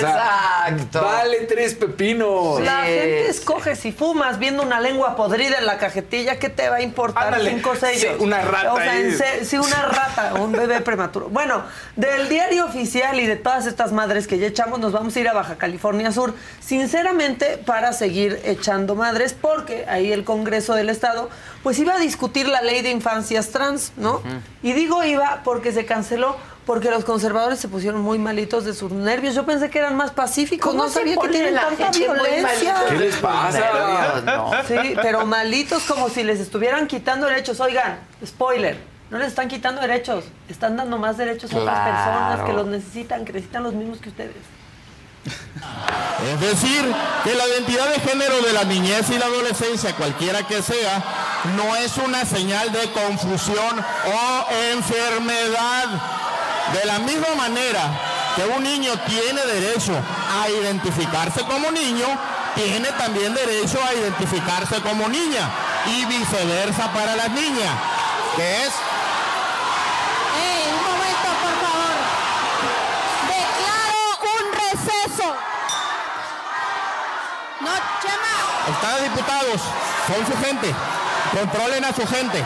[0.68, 1.02] Exacto.
[1.02, 2.60] vale tres pepinos.
[2.60, 6.68] La Sí, gente escoge si fumas viendo una lengua podrida en la cajetilla, ¿qué te
[6.68, 7.26] va a importar?
[7.26, 7.50] Ándale.
[7.50, 8.00] Cinco sellos.
[8.00, 9.00] Sí, una rata O sea, ahí.
[9.02, 11.28] en se- sí, una rata, un bebé prematuro.
[11.28, 11.62] Bueno,
[11.96, 15.28] del diario oficial y de todas estas madres que ya echamos, nos vamos a ir
[15.28, 16.34] a Baja California Sur.
[16.60, 21.30] Sinceramente, para seguir echando madres, porque ahí el Congreso del Estado,
[21.62, 24.22] pues iba a discutir la ley de infancias trans, ¿no?
[24.62, 26.36] Y digo iba porque se canceló.
[26.64, 29.34] Porque los conservadores se pusieron muy malitos de sus nervios.
[29.34, 30.70] Yo pensé que eran más pacíficos.
[30.70, 32.76] ¿Cómo no sabía que tienen tanta violencia.
[32.88, 34.22] ¿Qué les pasa?
[34.24, 34.50] No.
[34.66, 37.60] Sí, pero malitos como si les estuvieran quitando derechos.
[37.60, 38.78] Oigan, spoiler,
[39.10, 43.26] no les están quitando derechos, están dando más derechos a otras personas que los necesitan,
[43.26, 44.32] que necesitan los mismos que ustedes.
[45.24, 50.62] Es decir, que la identidad de género de la niñez y la adolescencia, cualquiera que
[50.62, 51.02] sea,
[51.56, 55.86] no es una señal de confusión o enfermedad.
[56.72, 57.82] De la misma manera
[58.36, 62.06] que un niño tiene derecho a identificarse como niño,
[62.54, 65.50] tiene también derecho a identificarse como niña
[65.86, 67.72] y viceversa para las niñas,
[68.36, 68.72] que es
[78.84, 79.60] Ustedes diputados
[80.06, 80.74] son su gente.
[81.32, 82.44] Controlen a su gente.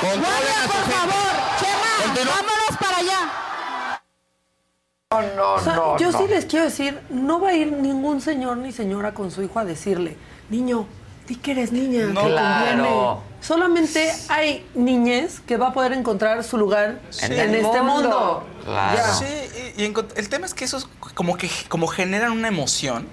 [0.00, 0.94] Controlen Guardia, a su por gente.
[0.96, 1.32] favor.
[1.60, 2.34] Chema, Continúa.
[2.34, 3.20] vámonos para allá.
[5.36, 6.18] no, O sea, no, yo no.
[6.18, 9.58] sí les quiero decir, no va a ir ningún señor ni señora con su hijo
[9.60, 10.16] a decirle,
[10.50, 10.86] niño,
[11.28, 12.22] di que eres niña, No.
[12.22, 12.66] que Claro.
[12.66, 13.36] conviene".
[13.40, 17.84] Solamente hay niñez que va a poder encontrar su lugar En en, este mundo.
[17.84, 18.46] mundo.
[18.64, 19.14] Claro.
[19.14, 23.06] Sí, y, el tema es que esos como que como generan una emoción.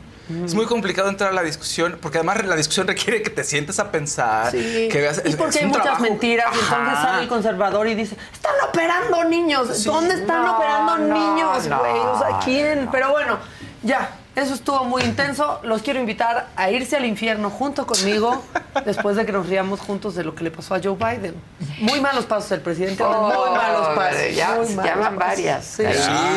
[0.46, 3.78] Es muy complicado entrar a la discusión, porque además la discusión requiere que te sientes
[3.80, 4.88] a pensar, Sí.
[4.92, 5.22] que veas.
[5.26, 7.02] y es- porque hay muchas trabajo- mentiras, y entonces Ajá.
[7.04, 9.84] sale el conservador y dice, están operando niños, Sí.
[9.86, 11.92] ¿dónde están No, operando no, niños, no, güey?
[11.92, 12.86] o sea, ¿quién?
[12.86, 12.92] no.
[12.92, 13.38] Pero bueno,
[13.82, 15.60] ya, eso estuvo muy intenso.
[15.64, 18.44] Los quiero invitar a irse al infierno junto conmigo
[18.86, 21.36] después de que nos riamos juntos de lo que le pasó a Joe Biden.
[21.80, 23.14] Muy malos pasos el presidente, muy
[23.52, 24.36] malos pasos.
[24.36, 25.18] Ya- muy ya malos van pasos.
[25.18, 25.66] varias.
[25.66, 25.84] Sí.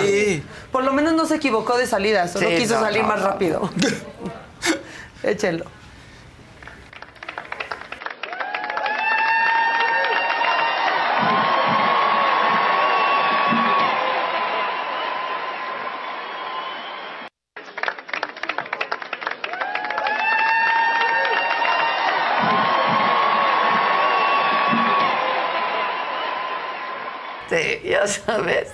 [0.05, 0.43] Sí.
[0.73, 3.21] Por lo menos no se equivocó de salida, solo Sí, quiso no, salir no, más
[3.21, 3.27] no.
[3.29, 3.71] rápido.
[5.23, 5.65] Échenlo.
[28.07, 28.69] Ya sabes.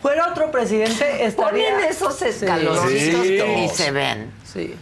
[0.00, 1.70] Fuera otro presidente, estaría...
[1.74, 3.36] Ponen esos escaloncitos Sí.
[3.36, 4.32] que ni se ven.
[4.52, 4.74] Sí.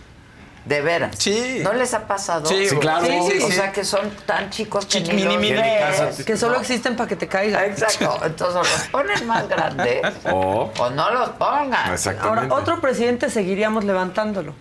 [0.67, 1.15] De veras.
[1.19, 1.61] Sí.
[1.63, 2.45] ¿No les ha pasado?
[2.47, 3.07] Sí, Sí, claro.
[3.07, 5.53] Sí, sí, O sea, que son tan chicos que Chiqui- ni mini, mini.
[5.55, 6.25] ves.
[6.25, 7.65] Que solo existen para que te caiga.
[7.65, 8.19] Exacto.
[8.25, 10.73] Entonces, o los ponen más grandes O.
[10.77, 11.93] o no los pongan.
[11.95, 12.43] Exactamente.
[12.47, 14.55] Ahora, otro presidente seguiríamos levantándolo.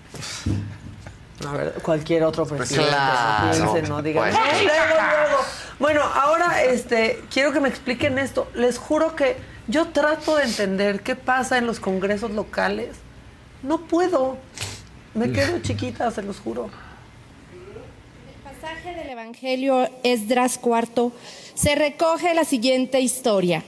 [1.48, 2.90] A ver, cualquier otro presidente.
[2.90, 3.46] claro.
[3.48, 4.24] No piensen, no digan.
[4.32, 4.66] Pues "No, sí.
[4.66, 5.44] luego, luego".
[5.80, 8.48] Bueno, ahora este, quiero que me expliquen esto.
[8.54, 9.36] Les juro que
[9.68, 12.96] yo trato de entender qué pasa en los congresos locales.
[13.64, 14.38] No puedo.
[15.14, 16.70] Me quedo chiquita, se los juro.
[18.44, 21.12] pasaje del Evangelio Esdras cuarto
[21.54, 23.64] se recoge la siguiente historia.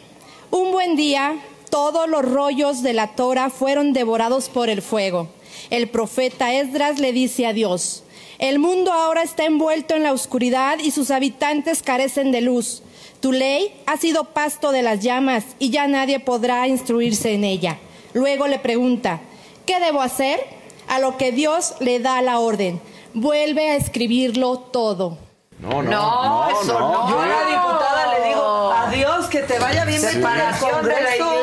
[0.51, 1.36] Un buen día,
[1.70, 5.30] todos los rollos de la Torah fueron devorados por el fuego.
[5.70, 8.03] El profeta Esdras le dice a Dios,
[8.39, 12.84] el mundo ahora está envuelto en la oscuridad y sus habitantes carecen de luz.
[13.20, 17.80] Tu ley ha sido pasto de las llamas y ya nadie podrá instruirse en ella.
[18.14, 19.22] Luego le pregunta,
[19.66, 20.39] ¿qué debo hacer?
[20.88, 22.80] A lo que Dios le da la orden.
[23.14, 25.18] Vuelve a escribirlo todo.
[25.60, 25.89] No, no.
[25.89, 27.10] No, eso no.
[27.10, 30.89] Yo a la diputada le digo, adiós, que te vaya bien vete al Separación de
[30.89, 31.34] la Congreso".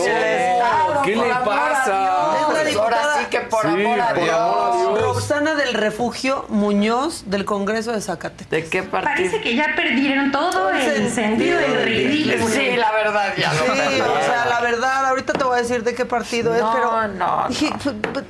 [0.00, 0.64] iglesia.
[1.04, 2.00] ¿Qué por le pasa?
[2.00, 2.36] Dios.
[2.40, 5.00] Es una Ahora diputada- sí que por Sí, amor a por Dios.
[5.02, 8.50] Roxana del Refugio Muñoz del Congreso de Zacatecas.
[8.50, 9.14] ¿De qué partido?
[9.30, 12.48] Parece que ya perdieron todo el sentido del ridículo.
[12.48, 15.82] Sí, la verdad, ya lo Sí, o sea, la verdad, ahorita te voy a decir
[15.84, 18.24] de qué partido es, No, pero no, dije, "P- p-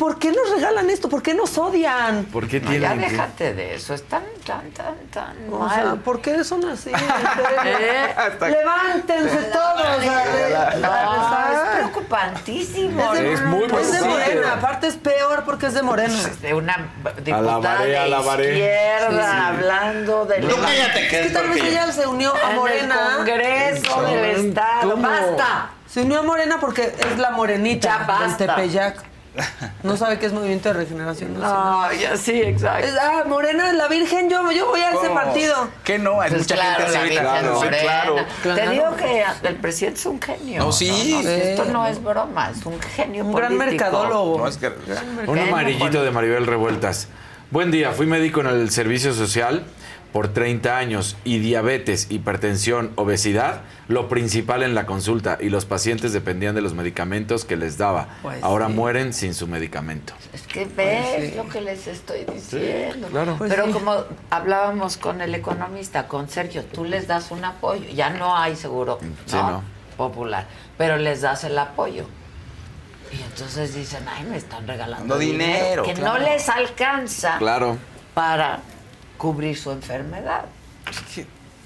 [0.00, 1.08] ¿por, ¿por qué nos regalan esto?
[1.08, 2.24] ¿Por qué nos odian?
[2.24, 5.84] ¿Por qué No, ya tienen que- déjate de eso, están tan, tan, tan O sea,
[5.84, 5.98] mal.
[6.00, 6.90] ¿por qué son así?
[7.64, 8.14] ¿Eh?
[8.40, 10.02] Levántense todos.
[10.02, 13.14] sea, de- No, es preocupantísimo.
[13.14, 14.08] Es de- Es muy Es de preocupante.
[14.08, 16.14] Morena, aparte es peor porque es de Morena.
[16.40, 16.90] de una
[17.22, 19.42] diputada Alabaré, de izquierda Sí, sí.
[19.46, 22.94] hablando de Tú cállate, que Es que tal vez ella se unió a en Morena.
[23.10, 24.90] el Congreso del Estado.
[24.92, 25.08] ¿Cómo?
[25.08, 25.70] ¡Basta!
[25.88, 28.36] Se unió a Morena porque es la morenita Ya del basta.
[28.56, 29.09] Tepeyac.
[29.82, 31.38] No sabe qué es Movimiento de Regeneración.
[31.40, 32.86] No, ya sí, exacto.
[32.86, 35.14] Es- ah, Morena es la Virgen, yo, yo voy a ese ¿Cómo?
[35.14, 35.68] partido.
[35.84, 36.20] ¿Qué no?
[36.20, 37.76] Hay Pues mucha claro, gente la así Virgen ahorita.
[37.78, 38.16] Sí, claro.
[38.16, 38.70] Te Claro.
[38.72, 40.62] digo que el presidente es un genio.
[40.64, 41.20] No, sí.
[41.22, 44.38] No, Esto no es broma, es un genio Un gran mercadólogo.
[44.38, 47.08] No, es que- Un Genio amarillito de Maribel Revueltas.
[47.50, 49.64] Buen día, fui médico en el servicio social
[50.12, 56.12] por 30 años y diabetes, hipertensión, obesidad, lo principal en la consulta y los pacientes
[56.12, 58.08] dependían de los medicamentos que les daba.
[58.22, 58.72] Pues Ahora sí.
[58.72, 60.12] mueren sin su medicamento.
[60.32, 63.08] Es que ves lo que les estoy diciendo.
[63.08, 63.36] claro.
[63.38, 63.72] Pues Pero sí.
[63.72, 63.94] como
[64.30, 67.88] hablábamos con el economista, con Sergio, tú les das un apoyo.
[67.94, 69.50] Ya no hay seguro Sí, ¿no?
[69.50, 69.62] no.
[69.96, 70.46] popular,
[70.76, 72.04] pero les das el apoyo.
[73.12, 76.18] Y entonces dicen, ay, me están regalando No dinero, que claro.
[76.20, 77.76] no les alcanza Claro.
[78.14, 78.60] para
[79.20, 80.46] cubrir su enfermedad.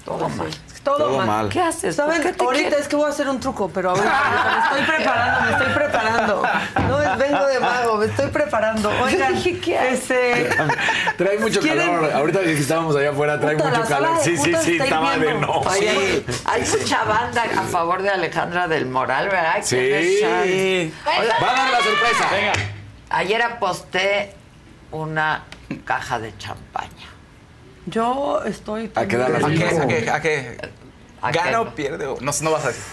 [0.03, 0.49] Todo mal.
[0.83, 1.25] Todo, Todo mal.
[1.27, 1.49] mal.
[1.49, 1.95] ¿Qué haces?
[1.95, 2.21] ¿Saben?
[2.21, 2.81] ¿Por qué Ahorita quieres?
[2.81, 4.11] es que voy a hacer un truco, pero ahorita
[4.75, 6.43] me estoy preparando, me estoy preparando.
[6.89, 8.91] No es- vengo de mago, me estoy preparando.
[9.01, 10.01] Oigan, dije, ¿qué haces?
[10.11, 10.49] este,
[11.17, 11.87] Trae mucho ¿Quieren?
[11.87, 12.11] calor.
[12.11, 14.17] Ahorita que estábamos allá afuera, trae Puta, mucho calor.
[14.21, 15.51] Sí, sí, sí, está estaba de no.
[15.61, 16.41] Oye, Sí.
[16.45, 19.55] hay mucha banda a favor de Alejandra del Moral, ¿verdad?
[19.63, 20.93] Sí.
[21.03, 21.35] Hola.
[21.41, 22.27] Va a dar la sorpresa.
[22.31, 22.53] Venga.
[23.09, 24.35] Ayer aposté
[24.91, 25.45] una
[25.83, 27.09] caja de champaña.
[27.85, 28.91] Yo estoy.
[28.95, 29.65] ¿A qué da la ¿A qué?
[29.67, 30.09] ¿A qué?
[30.09, 30.57] ¿A qué?
[31.21, 31.55] ¿A ¿Gana qué?
[31.57, 32.05] o pierde?
[32.07, 32.83] o- No, no vas a decir.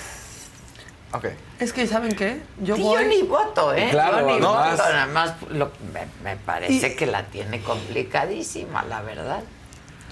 [1.15, 1.27] Ok.
[1.61, 2.41] Es que, ¿saben qué?
[2.63, 3.03] Yo Sí, voy.
[3.03, 3.89] yo ni voto, ¿eh?
[3.91, 4.71] Claro, yo ni además.
[4.79, 9.43] voto, nada más lo- me, me parece Y- que la tiene complicadísima, la verdad.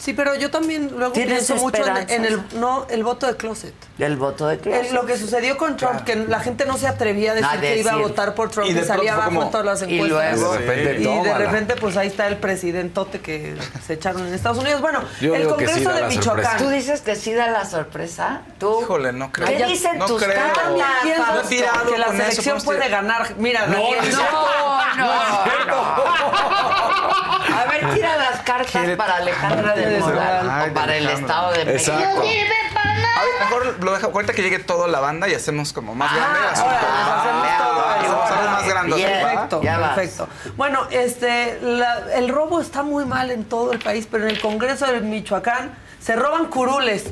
[0.01, 3.75] Sí, pero yo también luego ¿Tienes pienso mucho en, el no el voto de closet.
[3.99, 7.33] El voto de Eh, lo que sucedió con Trump, que la gente no se atrevía
[7.33, 9.43] a decir A que iba a votar por Trump Y y, de salía abajo como-
[9.43, 10.39] en todas las Y encuestas.
[10.39, 14.33] luego- De repente, Y de repente, pues ahí está el presidentote que se echaron en
[14.33, 14.81] Estados Unidos.
[14.81, 16.23] Bueno, Yo el sí Congreso de Michoacán.
[16.23, 16.57] sorpresa.
[16.57, 18.41] ¿Tú dices que sí da la sorpresa?
[18.59, 18.81] ¿Tú?
[18.81, 19.49] Híjole, no creo.
[19.49, 20.35] ¿Qué dicen no tus creo.
[20.35, 20.65] cartas,
[21.47, 23.35] que la eso, selección pero puede ganar.
[23.37, 24.23] Mira, No, Daniel, no
[24.97, 26.31] No, no, no.
[27.61, 29.75] A ver, tira las cartas para Alejandra
[30.51, 31.09] Ay, para el.
[31.09, 31.93] Estado de México.
[31.99, 32.23] Exacto.
[32.23, 36.15] A ver, mejor lo dejo ahorita que llegue toda la banda y hacemos como más
[36.15, 36.71] grande el asunto.
[36.71, 38.97] Todo más grande.
[38.97, 40.29] Perfecto, Ya perfecto.
[40.57, 44.41] Bueno, este, la- el robo está muy mal en todo el país, pero en el
[44.41, 47.05] Congreso de Michoacán se roban curules.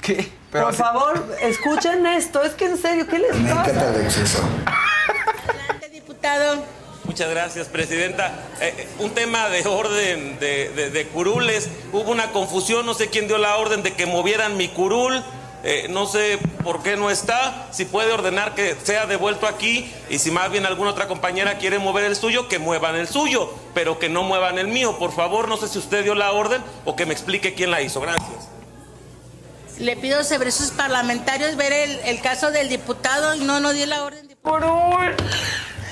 [0.00, 0.30] ¿Qué?
[0.50, 2.42] Pero Por así- favor, escuchen esto.
[2.42, 3.92] Es que en serio, ¿qué les pasa?
[5.92, 6.62] Diputado.
[7.04, 8.28] Muchas gracias, Presidenta.
[8.60, 11.68] Eh, eh, un tema de orden de, de- de curules.
[11.92, 15.22] Hubo una confusión, no sé quién dio la orden de que movieran mi curul.
[15.66, 17.68] Eh, no sé por qué no está.
[17.72, 21.78] Si puede ordenar que sea devuelto aquí y si más bien alguna otra compañera quiere
[21.78, 24.98] mover el suyo, que muevan el suyo, pero que no muevan el mío.
[24.98, 27.80] Por favor, no sé si usted dio la orden o que me explique quién la
[27.82, 28.00] hizo.
[28.00, 28.48] Gracias.
[29.78, 33.86] Le pido sobre sus parlamentarios ver el, el caso del diputado y no, no dio
[33.86, 34.28] la orden.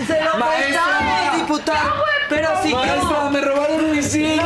[0.06, 0.82] Se lo Maestra.
[0.82, 2.04] prestamos, diputado.
[2.28, 4.42] Pero si Maestra, me robaron mi silla,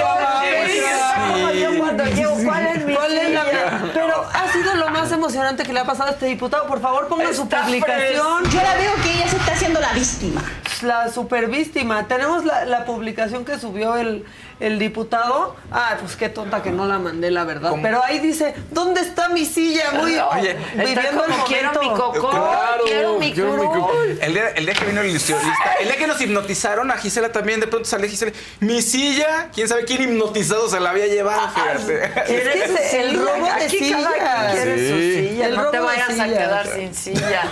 [1.54, 2.04] yo cuando
[2.44, 3.90] ¿cuál es mi ¿Cuál es la mía?
[3.94, 6.66] Pero ha sido lo más emocionante que le ha pasado a este diputado.
[6.66, 8.50] Por favor, ponga su publicación.
[8.50, 10.42] Yo la veo que ella se está haciendo la víctima.
[10.82, 12.06] La super víctima.
[12.08, 14.24] Tenemos la, la publicación que subió el,
[14.58, 15.54] el diputado.
[15.70, 17.70] Ah, pues qué tonta que no la mandé, la verdad.
[17.70, 17.82] ¿Cómo?
[17.82, 19.90] Pero ahí dice, ¿dónde está mi silla?
[19.92, 21.80] Muy Oye, viviendo el como, quiero momento.
[21.80, 23.80] mi cocó, Claro, quiero mi quiero mi curul.
[23.82, 26.96] cu- El día, el día que vino el ilusionista, el día que nos hipnotizaron a
[26.96, 31.06] Gisela también, de pronto sale Gisela, mi silla, quién sabe quién hipnotizado se la había
[31.06, 32.04] llevado, fíjate.
[32.04, 34.02] Es que es el robo de sillas.
[34.02, 37.42] su silla, El no te de vayas a quedar sin silla.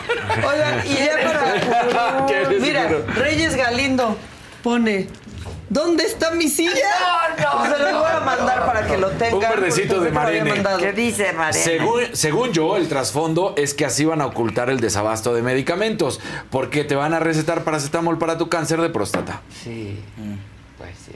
[0.46, 1.16] Oigan, y ya
[1.92, 2.26] para.
[2.26, 2.88] ¿Qué Mira?
[3.14, 4.16] Reyes Galindo
[4.62, 5.07] pone.
[5.75, 6.72] ¿Dónde está mi silla?
[7.37, 9.35] No, no, Se lo voy a mandar para que lo tengan.
[9.35, 10.62] Un verdecito de Marene.
[10.79, 11.35] ¿Qué dice?
[11.51, 16.20] Según, según yo, el trasfondo es que así van a ocultar el desabasto de medicamentos,
[16.51, 19.43] porque te van a recetar paracetamol para tu cáncer de próstata.
[19.64, 19.99] Sí,
[20.79, 21.12] pues sí.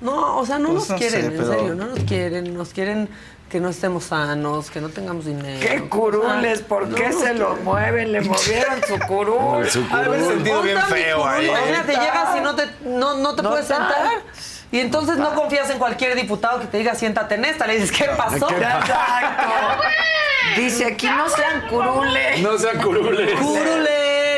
[0.00, 2.56] No, o sea, no Pues nos no quieren, sé, en pero- serio, no nos quieren.
[2.56, 3.08] Nos quieren
[3.50, 5.58] que no estemos sanos, que no tengamos dinero.
[5.60, 6.60] ¿Qué curules?
[6.60, 8.12] ¿Por No, qué no, se lo mueven?
[8.12, 9.66] Le movieron su curul.
[9.70, 10.20] Su curul.
[10.20, 11.46] sentido bien feo ahí.
[11.48, 13.76] Imagínate, llegas y no te, no, no te No puedes está.
[13.88, 14.22] sentar.
[14.70, 17.66] Y entonces no confías en cualquier diputado que te diga siéntate en esta.
[17.66, 18.50] Le dices, ¿qué pasó?
[18.50, 18.92] Exacto.
[20.56, 22.40] Dice aquí no sean curules.
[22.40, 23.30] No sean curules.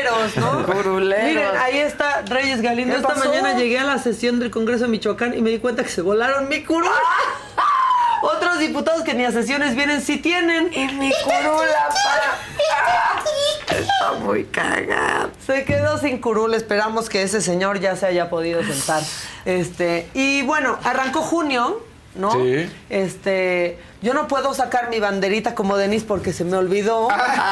[0.09, 0.65] Curuleros, ¿no?
[0.73, 1.25] Curuleros.
[1.25, 2.93] Miren, ahí está Reyes Galindo.
[2.93, 3.25] ¿Qué Esta pasó?
[3.29, 6.01] mañana llegué a la sesión del Congreso de Michoacán y me di cuenta que se
[6.01, 6.89] volaron mi curul.
[8.23, 10.71] Otros diputados que ni a sesiones vienen sí tienen.
[10.73, 13.79] Y mi curula para.
[13.79, 15.31] Está muy cagado.
[15.45, 16.53] Se quedó sin curul.
[16.53, 19.01] Esperamos que ese señor ya se haya podido sentar.
[19.45, 21.81] Este, y bueno, arrancó junio,
[22.15, 22.31] ¿no?
[22.33, 22.69] Sí.
[22.89, 27.07] Este, yo no puedo sacar mi banderita como Denis porque se me olvidó.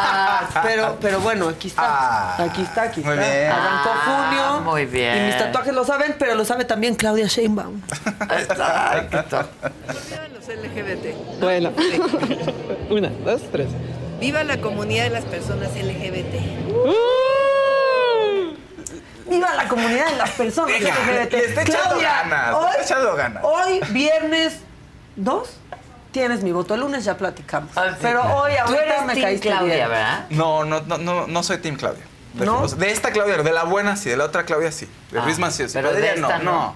[0.64, 1.84] pero, pero bueno, aquí está.
[1.86, 3.26] Ah, aquí está, aquí muy está.
[3.30, 3.52] bien.
[3.52, 4.72] Arrancó Ah, junio.
[4.72, 5.18] muy bien.
[5.18, 7.82] Y mis tatuajes lo saben, pero lo sabe también Claudia Sheinbaum.
[8.22, 9.48] Exacto.
[10.34, 11.40] los LGBT.
[11.40, 11.72] Bueno,
[12.90, 13.68] una, dos, tres.
[14.20, 16.36] Viva la comunidad de las personas LGBT.
[19.30, 21.32] ¡Viva la comunidad de las personas Venga, LGBT!
[21.34, 23.44] le está echando Claudia, ganas, hoy, está echando ganas.
[23.44, 24.58] Hoy, viernes
[25.16, 25.50] 2,
[26.12, 26.74] tienes mi voto.
[26.74, 27.72] El lunes ya platicamos.
[27.78, 27.98] Ah, sí.
[28.02, 29.90] Pero hoy, Tú ahorita eres me team caíste Claudia, bien.
[29.90, 30.26] ¿verdad?
[30.30, 32.04] No, no, no, no, no soy Team Claudia.
[32.34, 32.68] De, ¿No?
[32.68, 34.88] de esta Claudia, de la buena sí, de la otra Claudia sí.
[35.12, 36.52] De Ah, Prisma sí, sí, pero de esta no.
[36.52, 36.76] no.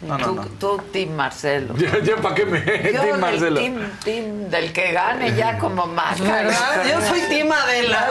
[0.00, 0.42] No, no, tú, no.
[0.60, 1.74] tú, Team Marcelo.
[1.78, 2.58] Ya, ya para qué me.
[2.60, 2.64] Yo
[3.00, 3.60] Team del Marcelo.
[3.60, 6.20] team, team del que gane ya como más.
[6.20, 6.84] ¿Verdad?
[6.90, 8.06] Yo soy Team Adela.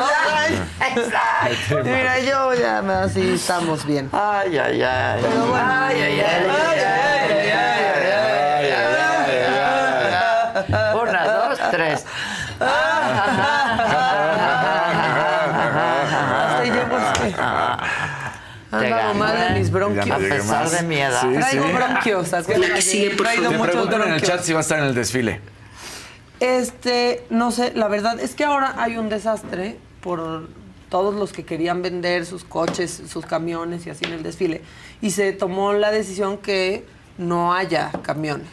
[0.96, 1.84] Exacto.
[1.84, 4.10] Mira, yo ya me- así estamos bien.
[4.12, 5.22] Ay, ay, ay.
[5.22, 5.66] Pero bueno.
[5.72, 6.48] Ay, ay, ay.
[6.50, 8.72] Ay, ay, ay, ay,
[10.56, 12.06] ay, Una, dos, tres.
[15.34, 19.60] Hasta yo porque Te andaba ganó, mal de ¿eh?
[19.60, 20.10] mis bronquios.
[20.10, 21.22] A pesar de mi edad.
[21.22, 21.74] Sí, Traigo sí.
[21.74, 22.34] bronquios.
[22.34, 23.68] acuérdate por traído favor.
[23.68, 25.42] Te preguntan en el chat si va a estar en el desfile.
[26.40, 30.50] Este, no sé, la verdad es que ahora hay un desastre por
[30.90, 34.62] todos los que querían vender sus coches, sus camiones y así en el desfile.
[35.02, 36.86] Y se tomó la decisión que
[37.18, 38.48] no haya camiones.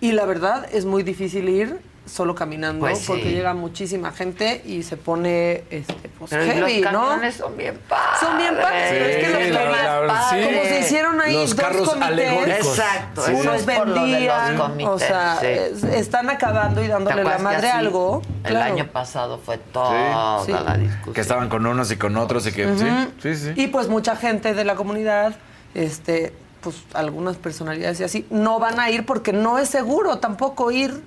[0.00, 3.04] Y la verdad es muy difícil ir solo caminando Pues sí.
[3.06, 7.00] porque llega muchísima gente y se pone este, pues, Pero heavy, los ¿no?
[7.08, 8.20] camiones son bien padres.
[8.20, 10.44] Son bien padres, pero es que los la camiones- verdad, sí.
[10.44, 12.08] como se hicieron ahí los dos carros comités.
[12.08, 12.66] alegóricos.
[12.78, 13.48] Exacto, Sí, eso sí.
[13.48, 14.88] Unos lo vendían, comités.
[14.88, 18.22] o sea, es- están acabando y ¿Te dándole la madre a así algo.
[18.44, 18.72] El Claro.
[18.74, 20.52] año pasado fue toda Sí.
[20.52, 21.14] la discusión.
[21.14, 22.66] Que estaban con unos y con otros y que.
[22.76, 22.86] Sí,
[23.22, 23.52] sí, sí.
[23.56, 25.36] Y pues mucha gente de la comunidad,
[25.74, 30.70] este, pues algunas personalidades y así, no van a ir porque no es seguro tampoco
[30.70, 31.02] ir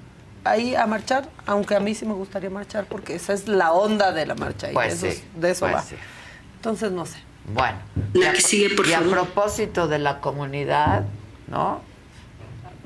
[0.52, 4.12] ahí a marchar, aunque a mí sí me gustaría marchar porque esa es la onda
[4.12, 5.82] de la marcha y Pues de, sí, eso, de eso pues va.
[5.82, 5.96] sí.
[6.56, 7.18] Entonces no sé.
[7.46, 7.78] Bueno.
[8.14, 9.08] La que sigue, por y favor.
[9.08, 11.04] a propósito de la comunidad,
[11.48, 11.82] ¿no?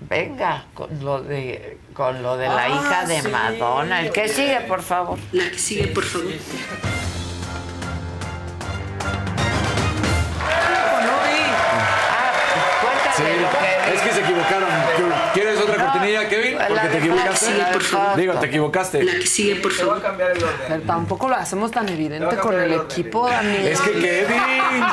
[0.09, 3.27] Venga, con lo de, con lo de la Ah, hija de sí.
[3.29, 4.01] Madonna.
[4.01, 5.17] El que sigue, por favor.
[5.31, 6.31] La que sigue, por favor.
[13.15, 13.23] Sí,
[13.93, 14.69] es que se equivocaron.
[15.33, 16.27] ¿Quieres otra cortinilla?
[16.81, 17.45] Porque te equivocaste.
[17.45, 18.17] Sí, por favor.
[18.17, 19.03] Digo, te equivocaste.
[19.03, 19.97] La que sigue, por favor.
[19.97, 20.55] a cambiar el orden.
[20.67, 22.91] Pero tampoco lo hacemos tan evidente con el el orden.
[22.91, 23.67] equipo, Daniel.
[23.67, 24.83] Es que Kevin.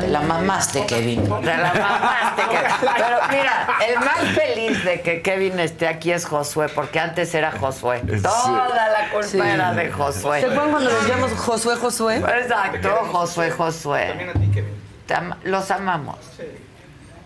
[0.00, 1.22] Te la mamaste, Kevin.
[1.24, 2.90] Te la mamaste, Kevin.
[2.96, 7.52] Pero mira, el más feliz de que Kevin esté aquí es Josué, porque antes era
[7.52, 8.00] Josué.
[8.22, 9.38] Toda la culpa Sí.
[9.40, 10.40] era de Josué.
[10.40, 12.16] ¿Se acuerdan cuando les llamamos Josué Josué?
[12.16, 14.06] Exacto, Josué, Josué.
[14.08, 15.34] También a ti, Kevin.
[15.44, 16.18] Los amamos.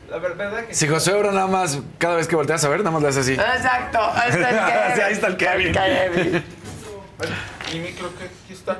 [0.09, 2.91] La verdad que Si José ahora nada más, cada vez que volteas a ver, nada
[2.91, 3.33] más le hace así.
[3.33, 4.95] Exacto, ahí está el Kevin.
[4.95, 5.73] Sí, ahí está el Kevin.
[5.73, 6.45] Kevin.
[7.73, 8.79] Mi micro que aquí está.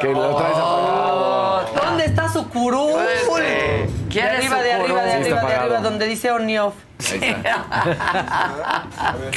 [0.00, 1.64] Que lo traes apagado.
[1.84, 2.92] ¿Dónde está su curul?
[3.28, 6.48] Pues, de ¿quién es arriba, de arriba, de está arriba, de arriba, donde dice on
[6.50, 6.74] y off.
[7.70, 9.34] A ver.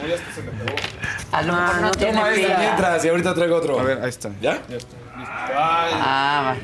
[0.00, 0.76] No, ya está, se me pegó.
[1.32, 2.58] A lo mejor no, no tiene Toma este pila.
[2.58, 3.80] mientras y ahorita traigo otro.
[3.80, 4.30] A ver, ahí está.
[4.40, 4.58] ¿Ya?
[4.68, 4.96] Ya está.
[5.16, 6.54] Ay, Ah,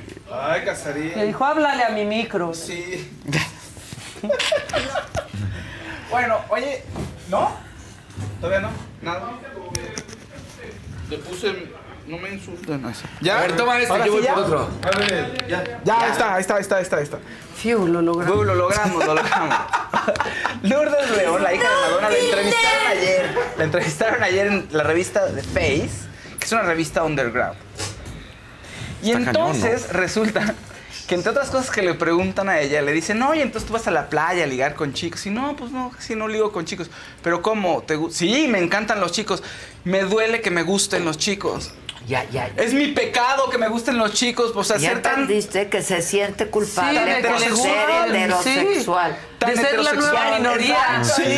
[0.50, 1.12] ay, Casarín.
[1.16, 2.54] Le dijo, háblale a mi micro.
[2.54, 3.10] Sí.
[6.10, 6.84] bueno, oye,
[7.28, 7.50] ¿no?
[8.40, 8.70] ¿Todavía no?
[9.02, 9.22] ¿Nada?
[11.10, 11.68] Le puse.
[12.06, 12.84] No me insulten.
[12.84, 14.34] A ver, toma este, Ahora yo sí, voy ya.
[14.34, 14.70] por otro.
[14.82, 15.80] A ver, ya.
[15.84, 17.18] Ya, ahí está, ahí está, ahí está, ahí está, ahí está.
[17.56, 18.46] Fiu, lo logramos.
[18.46, 19.58] Lo logramos, lo logramos.
[20.62, 23.34] Lourdes León, la hija de Madonna, la entrevistaron ayer.
[23.56, 27.56] La entrevistaron ayer en la revista The Face, que es una revista underground.
[29.02, 30.54] Y Está cañón, entonces resulta
[31.06, 33.86] que entre otras cosas que le preguntan a ella, le dicen, oye, entonces tú vas
[33.86, 35.24] a la playa a ligar con chicos.
[35.26, 36.90] Y no, pues no, si no ligo con chicos.
[37.22, 37.82] Pero ¿cómo?
[37.82, 39.42] ¿Te sí, me encantan los chicos.
[39.84, 41.72] Me duele que me gusten los chicos.
[42.06, 42.50] Ya, ya.
[42.56, 44.52] Es mi pecado que me gusten los chicos.
[44.54, 49.16] O sea, Ya ser tan entendiste que se siente culpable Sí, de por ser heterosexual.
[49.46, 50.78] Tan de ser la nueva minoría.
[50.98, 51.34] Exacto, Sí.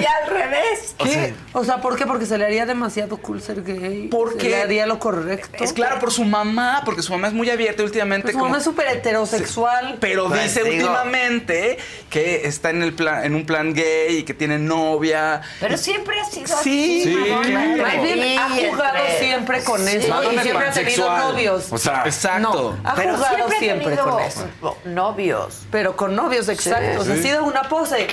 [0.00, 0.94] ya al revés.
[1.02, 1.34] ¿Qué?
[1.52, 2.06] O sea, ¿por qué?
[2.06, 4.08] Porque se le haría demasiado cool ser gay.
[4.10, 5.62] Porque- Se le haría lo correcto.
[5.62, 8.24] Es claro por su mamá, porque su mamá es muy abierta y últimamente.
[8.24, 9.96] Pues su como- mamá es súper heterosexual.
[10.00, 11.78] Pero Pues dice digo- últimamente
[12.10, 15.40] que está en el plan, en un plan gay y que tiene novia.
[15.60, 17.04] Pero siempre ha sido Sí, así.
[17.04, 17.16] sí,
[17.50, 17.82] claro.
[17.82, 19.96] Más bien ha jugado siempre con Sí.
[19.96, 20.08] eso.
[20.08, 21.66] Madonna y siempre ha tenido novios.
[21.70, 22.38] O sea, Exacto.
[22.82, 24.46] No, ha Pero jugado siempre, con eso.
[24.84, 25.60] novios.
[25.70, 27.00] Pero con novios, exacto.
[27.00, 28.06] O sea, Una pose.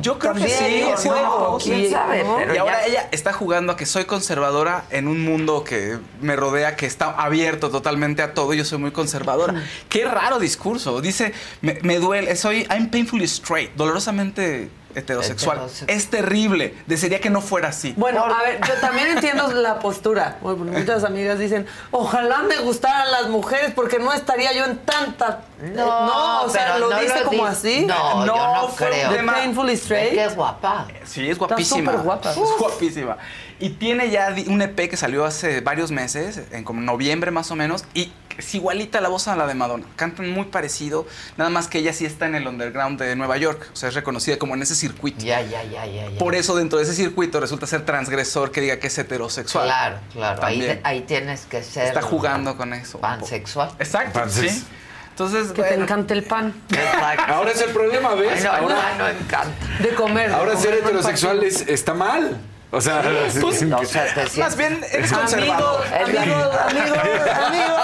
[0.00, 1.64] Yo creo También, que sí, una cosa.
[1.64, 2.36] quién sabe, ¿no?
[2.36, 5.98] pero Y ahora ya- ella está jugando a que soy conservadora en un mundo que
[6.20, 8.54] me rodea, que está abierto totalmente a todo.
[8.54, 9.54] Yo soy muy conservadora.
[9.88, 11.00] Qué raro discurso.
[11.00, 15.56] Dice, me, me duele, soy, I'm painfully straight, dolorosamente heterosexual.
[15.58, 15.90] Heterosexual.
[15.90, 16.74] Es terrible.
[16.86, 17.94] Desearía que no fuera así.
[17.96, 20.38] Bueno, a ver, yo también entiendo la postura.
[20.40, 25.42] Bueno, muchas amigas dicen, ojalá me gustaran las mujeres porque no estaría yo en tanta...
[25.62, 27.86] No, no o sea, lo no dice lo como di- así.
[27.86, 29.10] No, yo no fue creo.
[29.10, 30.12] The tema- Painfully Es Straight.
[30.14, 30.86] que es guapa.
[31.04, 31.92] Sí, es guapísima.
[31.92, 32.30] guapa.
[32.32, 33.16] Es guapísima.
[33.60, 37.56] Y tiene ya un EP que salió hace varios meses, en como noviembre más o
[37.56, 39.86] menos, y es igualita la voz a la de Madonna.
[39.96, 41.06] Cantan muy parecido,
[41.36, 43.70] nada más que ella sí está en el underground de Nueva York.
[43.72, 45.24] O sea, es reconocida como en ese circuito.
[45.24, 46.10] Ya, ya, ya, ya.
[46.10, 46.18] ya.
[46.18, 49.66] Por eso dentro de ese circuito resulta ser transgresor que diga que es heterosexual.
[49.66, 50.44] Claro, claro.
[50.44, 51.86] Ahí, ahí tienes que ser.
[51.86, 52.98] Está jugando con eso.
[53.00, 53.70] Pansexual.
[53.78, 54.52] Exacto, Pansex.
[54.52, 54.66] sí.
[55.10, 56.52] Entonces, Que te bueno, encanta el pan.
[56.70, 57.32] Exacto.
[57.32, 58.32] Ahora es el problema, ¿ves?
[58.34, 59.66] Ay, no, ahora no, no encanta.
[59.80, 60.28] De comer.
[60.28, 62.40] de ahora comer ser heterosexual es, está mal.
[62.70, 63.02] O sea,
[63.40, 65.84] Pues, sí, O sea, te más bien eres Amigos, conservador.
[65.94, 66.98] amigos, amigos,
[67.46, 67.80] amigos.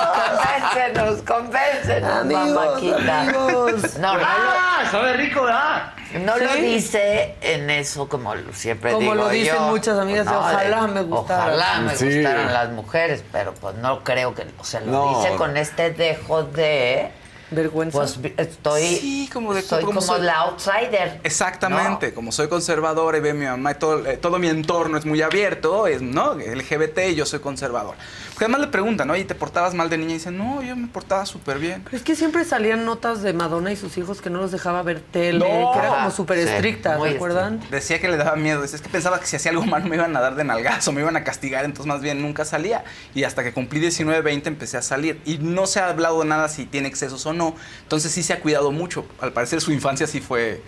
[1.23, 3.21] Convéncenos, convéncenos, Amigos, mamáquita.
[3.21, 3.99] amigos.
[3.99, 4.83] No, no, ¡Ah!
[4.91, 5.93] Sabe rico, ¿verdad?
[6.15, 6.61] lo, no lo Sí.
[6.61, 9.61] dice en eso como lo- siempre Como digo lo dicen yo.
[9.69, 11.49] muchas amigas, de, ojalá me gustaran.
[11.55, 12.07] Ojalá me Sí.
[12.17, 15.19] gustaran las mujeres, pero pues no creo que, o sea, lo No.
[15.23, 17.13] dice con este dejo de
[17.51, 17.99] Vergüenza.
[17.99, 21.21] Pues estoy, Sí, como de- soy como como, soy- la outsider.
[21.25, 25.05] Exactamente, como soy conservador y ve mi mamá y todo, eh, todo mi entorno es
[25.07, 26.35] muy abierto, es, ¿no?
[26.35, 27.95] LGBT y yo soy conservador.
[28.31, 30.11] Porque además le preguntan, oye, ¿te portabas mal de niña?
[30.13, 31.83] Y dicen, no, yo me portaba súper bien.
[31.85, 34.83] Pero es que siempre salían notas de Madonna y sus hijos que no los dejaba
[34.83, 35.73] ver tele, No.
[35.73, 37.61] que era como súper sí, estricta, muy ¿recuerdan?
[37.71, 39.97] Decía que le daba miedo, decía, es que pensaba que si hacía algo malo me
[39.97, 42.85] iban a dar de nalgazo, me iban a castigar, entonces más bien nunca salía.
[43.15, 45.21] Y hasta que cumplí 19, 20 empecé a salir.
[45.27, 47.40] Y no se ha hablado nada si tiene excesos o no.
[47.83, 49.05] Entonces sí se ha cuidado mucho.
[49.21, 50.63] Al parecer su infancia sí fue,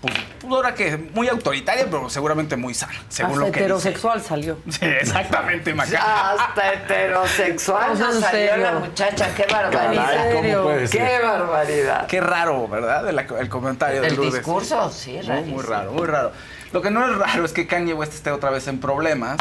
[0.00, 0.14] pues,
[0.50, 3.60] ahora que muy autoritaria, pero seguramente muy sana, según Hasta lo que dice.
[3.64, 4.58] heterosexual salió.
[4.70, 6.32] Sí, exactamente, Maca.
[6.32, 8.64] Hasta heterosexual O sea, nos en salió serio.
[8.64, 10.06] la muchacha, qué barbaridad.
[10.06, 11.00] Caray, ¿cómo puede ser?
[11.06, 12.06] Qué barbaridad.
[12.06, 13.08] Qué raro, ¿verdad?
[13.08, 15.54] El, el comentario de El discurso, sí, Muy, rarísimo.
[15.56, 16.32] muy raro, muy raro.
[16.72, 19.36] Lo que no es raro es que Kanye West esté otra vez en problemas.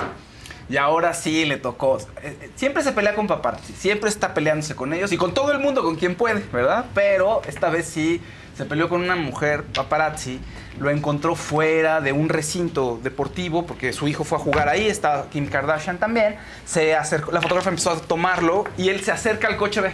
[0.72, 1.98] Y ahora sí le tocó.
[1.98, 5.52] eh, eh, Siempre se pelea con paparazzi, siempre está peleándose con ellos y con todo
[5.52, 6.85] el mundo, con quien puede, ¿verdad?
[6.95, 8.22] Pero esta vez sí
[8.56, 10.39] se peleó con una mujer paparazzi,
[10.80, 15.26] lo encontró fuera de un recinto deportivo porque su hijo fue a jugar ahí, está
[15.30, 16.38] Kim Kardashian también.
[16.65, 19.91] Se acercó, la fotógrafa empezó a tomarlo y él se acerca al coche, ve,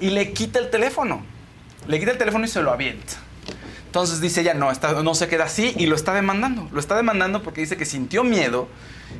[0.00, 1.22] y le quita el teléfono.
[1.86, 3.12] Le quita el teléfono y se lo avienta.
[3.96, 6.68] Entonces dice ella, no, esta- no se queda así y lo está demandando.
[6.70, 8.68] Lo está demandando porque dice que sintió miedo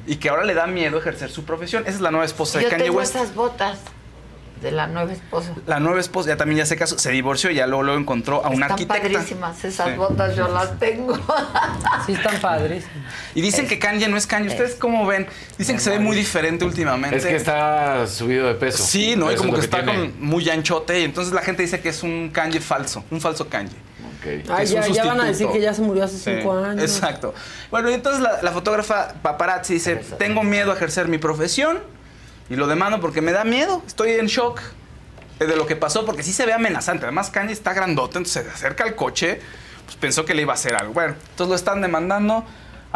[0.06, 1.84] y que ahora le da miedo ejercer su profesión.
[1.86, 3.16] Esa es la nueva esposa de Yo Kanye tengo West.
[3.16, 3.78] esas botas
[4.60, 5.52] de la nueva esposa.
[5.66, 8.44] La nueva esposa ya también ya se casó, se divorció y ya luego, luego encontró
[8.44, 9.02] a un Están arquitecta.
[9.02, 9.94] padrísimas esas Sí.
[9.96, 11.14] botas, yo las tengo.
[12.06, 12.84] Sí, están padres.
[13.34, 14.48] Y dicen que Kanye no es Kanye.
[14.48, 15.26] ¿Ustedes cómo ven?
[15.58, 17.16] Dicen que se ve muy diferente últimamente.
[17.16, 18.82] Es que está subido de peso.
[18.84, 19.30] Sí, ¿no?
[19.32, 22.02] Y como es que, está con muy anchote y entonces la gente dice que es
[22.02, 23.74] un Kanye falso, un falso Kanye.
[24.48, 26.56] Ay, es un ya, ya van a decir que ya se murió hace Sí, cinco
[26.58, 26.82] años.
[26.82, 27.32] Exacto.
[27.70, 31.78] Bueno, y entonces la, la fotógrafa paparazzi dice, tengo miedo a ejercer mi profesión
[32.48, 34.60] y lo demando porque me da miedo, estoy en shock
[35.38, 37.04] de lo que pasó porque sí se ve amenazante.
[37.04, 39.40] Además, Kanye está grandote, entonces se acerca al coche,
[39.84, 40.94] pues pensó que le iba a hacer algo.
[40.94, 42.44] Bueno, entonces lo están demandando.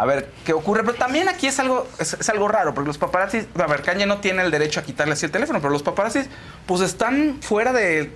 [0.01, 2.97] A ver qué ocurre, pero también aquí es algo, es, es algo raro, porque los
[2.97, 5.83] paparazzis, a ver, Kanye no tiene el derecho a quitarle así el teléfono, pero los
[5.83, 6.25] paparazzis,
[6.65, 8.11] pues están fuera de,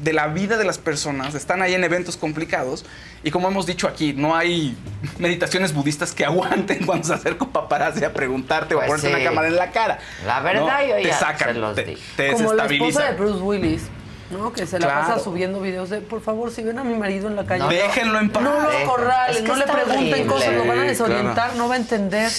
[0.00, 2.84] de la vida de las personas, están ahí en eventos complicados,
[3.24, 4.76] y como hemos dicho aquí, no hay
[5.18, 9.08] meditaciones budistas que aguanten cuando se acerca un paparazzi a preguntarte o a Pues ponerte
[9.08, 9.14] sí.
[9.14, 9.98] una cámara en la cara.
[10.24, 10.86] La verdad, ¿no?
[10.88, 13.82] yo te ya sacan, se los te, te Como la esposa de Bruce Willis,
[14.30, 14.52] ¿no?
[14.52, 15.06] Que se la Claro.
[15.08, 17.62] pasa subiendo videos de, por favor, si ven a mi marido en la calle.
[17.62, 18.42] No, Déjenlo en paz.
[18.42, 18.82] No lo Dejen.
[18.88, 20.26] acorralen, Es que no le pregunten horrible.
[20.26, 21.54] cosas, lo van a desorientar, claro.
[21.56, 22.30] no va a entender.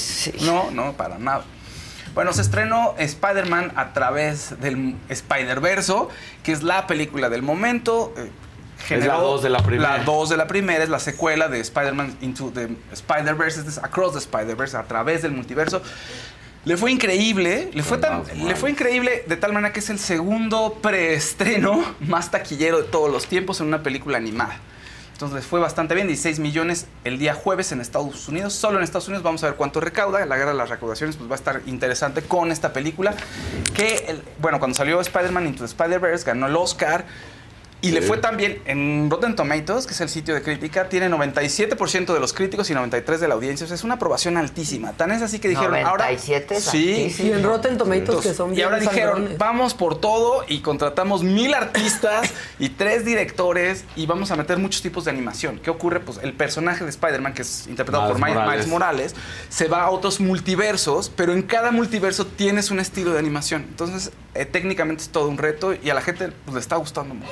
[0.41, 1.43] No, no, para nada.
[2.13, 6.09] Bueno, se estrenó Spider-Man a través del Spider-Verso,
[6.43, 8.13] que es la película del momento.
[8.17, 8.31] eh,
[8.89, 9.97] Es la dos de la primera.
[9.97, 14.13] La 2 de la primera es la secuela de Spider-Man Into the Spider-Verse, es Across
[14.13, 15.81] the Spider-Verse, a través del multiverso.
[16.65, 19.99] Le fue increíble, le fue, tan, le fue increíble de tal manera que es el
[19.99, 24.57] segundo preestreno más taquillero de todos los tiempos en una película animada.
[25.13, 28.51] Entonces fue bastante bien, 16 millones el día jueves en Estados Unidos.
[28.53, 30.25] Solo en Estados Unidos vamos a ver cuánto recauda.
[30.25, 33.13] La guerra de las recaudaciones pues, va a estar interesante con esta película.
[33.73, 37.05] Que, el- bueno, cuando salió Spider-Man Into the Spider-Verse ganó el Oscar.
[37.85, 42.13] Y le fue también en Rotten Tomatoes, que es el sitio de crítica, tiene 97%
[42.13, 43.65] de los críticos y 93% de la audiencia.
[43.65, 44.93] O sea, es una aprobación altísima.
[44.93, 46.05] Tan es así que dijeron, ahora...
[46.05, 46.89] 97 es Sí.
[47.03, 47.29] altísimo.
[47.29, 49.37] Y en Rotten Tomatoes, que son Y bien ahora dijeron, sangrones.
[49.37, 52.29] vamos por todo y contratamos mil artistas
[52.59, 55.59] y tres directores y vamos a meter muchos tipos de animación.
[55.59, 55.99] ¿Qué ocurre?
[55.99, 58.65] Pues el personaje de Spider-Man, que es interpretado Miles por Miles Morales.
[58.65, 59.15] Miles Morales,
[59.49, 63.63] se va a otros multiversos, pero en cada multiverso tienes un estilo de animación.
[63.69, 67.13] Entonces, eh, técnicamente es todo un reto y a la gente pues, le está gustando
[67.15, 67.31] mucho.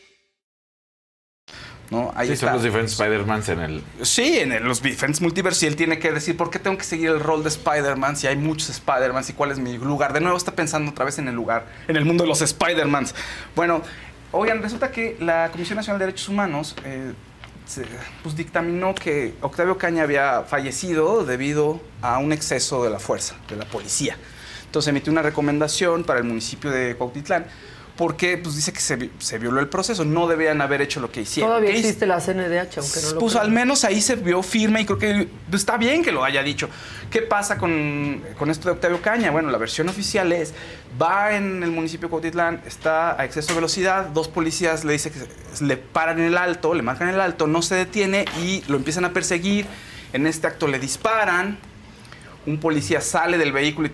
[1.91, 2.11] ¿No?
[2.15, 2.47] Ahí sí, está.
[2.47, 3.83] son los diferentes Spider-Mans en el...
[4.01, 6.83] Sí, en el- los diferentes multiversos y él tiene que decir por qué tengo que
[6.85, 10.13] seguir el rol de Spider-Man si hay muchos Spider-Man y cuál es mi lugar.
[10.13, 13.13] De nuevo está pensando otra vez en el lugar, en el mundo de los Spider-Mans.
[13.55, 13.81] Bueno,
[14.33, 17.11] Oigan, resulta que la Comisión Nacional de Derechos Humanos eh,
[17.65, 17.83] se-
[18.23, 23.57] pues, dictaminó que Octavio Caña había fallecido debido a un exceso de la fuerza, de
[23.57, 24.15] la policía.
[24.67, 27.45] Entonces emitió una recomendación para el municipio de Cuautitlán
[27.97, 31.11] porque pues, dice que se, vi- se violó el proceso, no debían haber hecho lo
[31.11, 31.49] que hicieron.
[31.51, 34.85] Todavía existe la CNDH, aunque no lo Pues al menos ahí se vio firme y
[34.85, 36.69] creo que está bien que lo haya dicho.
[37.11, 39.29] ¿Qué pasa con, con esto de Octavio Caña?
[39.31, 40.53] Bueno, la versión oficial es,
[40.99, 45.11] va en el municipio de Cuautitlán, está a exceso de velocidad, dos policías le dicen
[45.13, 48.77] que le paran en el alto, le marcan el alto, no se detiene y lo
[48.77, 49.65] empiezan a perseguir.
[50.13, 51.57] En este acto le disparan,
[52.45, 53.91] un policía sale del vehículo y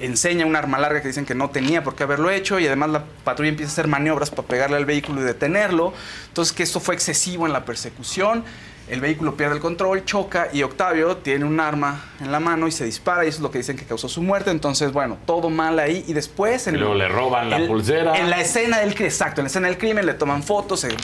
[0.00, 2.90] enseña un arma larga que dicen que no tenía por qué haberlo hecho y además
[2.90, 5.92] la patrulla empieza a hacer maniobras para pegarle al vehículo y detenerlo.
[6.28, 8.44] Entonces que esto fue excesivo en la persecución.
[8.86, 12.70] El vehículo pierde el control, choca y Octavio tiene un arma en la mano y
[12.70, 14.50] se dispara y eso es lo que dicen que causó su muerte.
[14.50, 16.66] Entonces, bueno, todo mal ahí y después...
[16.66, 18.18] Y luego le roban la pulsera.
[18.18, 20.94] En la escena del crimen, exacto, en la escena del crimen le toman fotos, se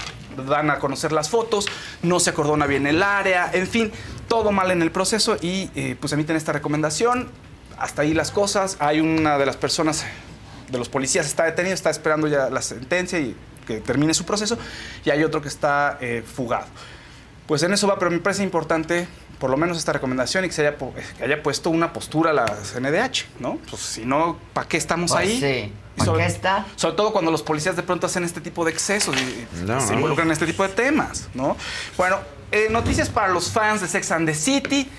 [0.47, 1.69] dan a conocer las fotos,
[2.03, 3.91] no se acordona bien el área, en fin,
[4.29, 7.31] todo mal en el proceso y eh, pues emiten esta recomendación.
[7.81, 8.77] Hasta ahí las cosas.
[8.79, 10.05] Hay una de las personas,
[10.71, 13.35] de los policías, está detenido, está esperando ya la sentencia y
[13.67, 14.59] que termine su proceso.
[15.05, 16.67] Y hay otro que está eh, fugado.
[17.47, 19.09] Pues en eso va, pero me parece importante
[19.41, 20.77] por lo menos esta recomendación y que se haya,
[21.17, 23.57] que haya puesto una postura la CNDH, ¿no?
[23.71, 25.41] Pues si no, ¿para qué estamos Pues ahí?
[25.41, 26.67] sí, ¿para sobre- qué está?
[26.77, 29.93] Sobre todo cuando los policías de pronto hacen este tipo de excesos y No, se
[29.93, 29.95] no.
[29.95, 31.57] involucran en este tipo de temas, ¿no?
[31.97, 32.19] Bueno,
[32.53, 34.91] eh, noticias para los fans de Sex and the City.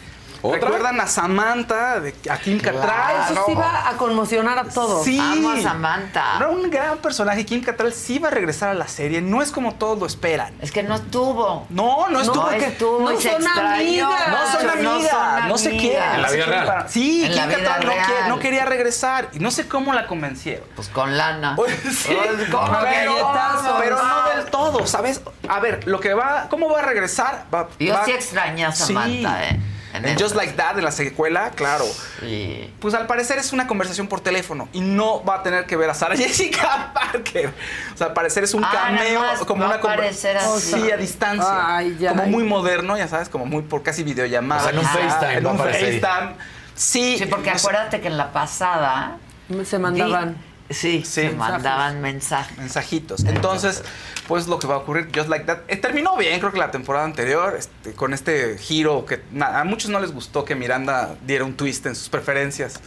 [0.43, 3.31] ¿Recuerdan a Samantha, de, a Kim Cattrall?
[3.31, 5.03] Eso sí va a conmocionar a todos.
[5.05, 5.19] Sí.
[5.19, 6.38] Amo a Samantha.
[6.38, 7.45] Era un gran personaje.
[7.45, 9.22] Kim Cattrall sí va a regresar a la serie.
[9.22, 10.53] No es como todos lo esperan.
[10.61, 11.68] Es que no estuvo.
[11.69, 12.43] No, no estuvo.
[12.43, 14.09] No que- estuvo y se extrañó.
[14.09, 15.47] No son amigas.
[15.47, 15.81] No, se amigas.
[15.81, 16.11] quieren.
[16.15, 16.65] En la no se vida quieren real.
[16.65, 18.05] para- Sí, En Kim la vida Cattrall no, real.
[18.07, 19.30] quiere- no quería regresar.
[19.34, 20.65] Y no sé cómo la convencieron.
[20.76, 21.55] Pues con lana.
[21.91, 23.76] Sí, Pues, ¿cómo que pero, galletazo?
[23.80, 25.22] pero no del todo, ¿sabes?
[25.47, 27.45] A ver, lo que va, ¿cómo va a regresar?
[27.53, 28.85] Va- Yo va- sí extrañé a Sí.
[28.93, 29.59] Samantha, ¿eh?
[29.93, 30.23] Esta.
[30.23, 31.85] Just Like That, en la secuela, claro.
[32.19, 32.73] Sí.
[32.80, 35.89] Pues al parecer es una conversación por teléfono y no va a tener que ver
[35.89, 37.53] a Sarah Jessica Parker.
[37.93, 40.73] O sea, al parecer es un Ah, cameo, como una a aparecer conver- así.
[40.81, 41.76] Sí, a distancia.
[41.77, 42.11] Ay, ya.
[42.11, 44.61] como muy moderno, ya sabes, como muy por casi videollamada.
[44.61, 45.57] O sea, en un Ah, FaceTime En un.
[45.57, 46.35] FaceTime.
[46.76, 49.18] Sí, Sí, porque no sé, acuérdate que en la pasada.
[49.65, 50.38] Se mandaban.
[50.73, 51.06] Sí, Sí.
[51.06, 52.57] se mandaban mensajes.
[52.57, 53.23] mensajitos.
[53.26, 53.84] Entonces,
[54.27, 55.60] pues lo que va a ocurrir, Just Like That.
[55.68, 59.89] eh, terminó bien, creo que la temporada anterior, este, con este giro que a muchos
[59.91, 62.80] no les gustó que Miranda diera un twist en sus preferencias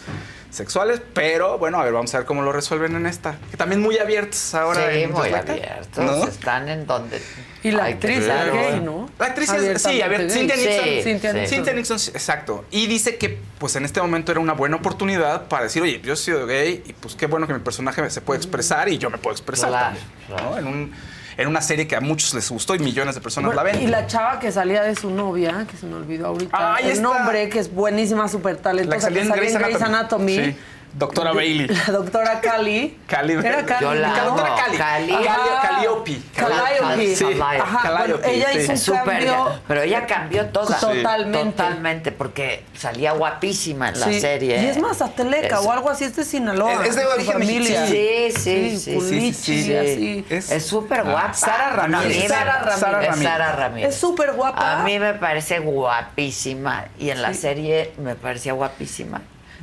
[0.51, 3.37] sexuales, pero bueno, a ver, vamos a ver cómo lo resuelven en esta.
[3.51, 4.91] Que también muy abiertos ahora.
[4.93, 6.05] sí, en Just muy Like abiertos.
[6.05, 6.25] ¿no?
[6.29, 7.21] Están en donde.
[7.65, 8.53] Y la actriz es estar.
[8.53, 9.09] gay, ¿no?
[9.19, 10.27] La actriz es, sí, abierta.
[10.27, 10.31] gay.
[10.49, 10.85] Cynthia Nixon.
[10.85, 11.37] Sí, Cynthia sí.
[11.39, 11.57] Nixon.
[11.57, 12.65] Cynthia Nixon, exacto.
[12.71, 16.13] Y dice que, pues en este momento era una buena oportunidad para decir, oye, yo
[16.13, 19.09] he sido gay y pues qué bueno que mi personaje se puede expresar y yo
[19.11, 20.07] me puedo expresar Claro, también.
[20.29, 20.51] claro.
[20.51, 20.59] ¿no?
[20.59, 20.93] En, un-
[21.37, 23.83] en una serie que a muchos les gustó y millones de personas la ven.
[23.83, 26.91] y la chava que salía de su novia, que se me olvidó ahorita, Ay, el
[26.93, 29.63] esta- nombre, que es buenísima, súper La que talentosa, salía que en salía Grey's en
[29.63, 30.37] Grey's Anatomy.
[30.39, 30.53] Anatomy.
[30.53, 30.59] Sí.
[30.95, 31.67] Doctora Bailey.
[31.87, 32.99] La doctora Cali.
[33.09, 33.81] Cali Era Cali.
[33.85, 34.25] Yo la ¿no?
[34.27, 34.55] doctora.
[34.55, 34.77] Cali.
[34.79, 35.13] Cali.
[35.13, 35.69] Cali- Ajá.
[35.69, 36.19] Calliope.
[36.37, 37.17] Calliope.
[37.17, 37.25] Sí.
[37.41, 38.59] Ajá, Calliope, bueno, ella sí.
[38.59, 39.05] hizo un Es súper.
[39.05, 39.61] cambio.
[39.67, 40.79] Pero ella cambió toda.
[40.79, 40.87] Sí.
[40.87, 41.51] Totalmente.
[41.51, 44.21] Totalmente, porque salía guapísima en la Sí.
[44.21, 44.63] serie.
[44.63, 46.85] Y es más atleca Es- o algo así, es de Sinaloa.
[46.87, 47.87] Es- de origen familia.
[47.87, 49.33] Sí, sí, sí.
[49.33, 50.25] Sí.
[50.31, 51.31] Es- súper guapa.
[51.31, 52.29] Ah, Sara Ramírez.
[52.29, 53.23] Sara Ramírez.
[53.23, 54.81] Sara Es súper guapa.
[54.81, 56.85] A mí me parece guapísima.
[56.99, 59.23] Y en la serie me parecía guapísima.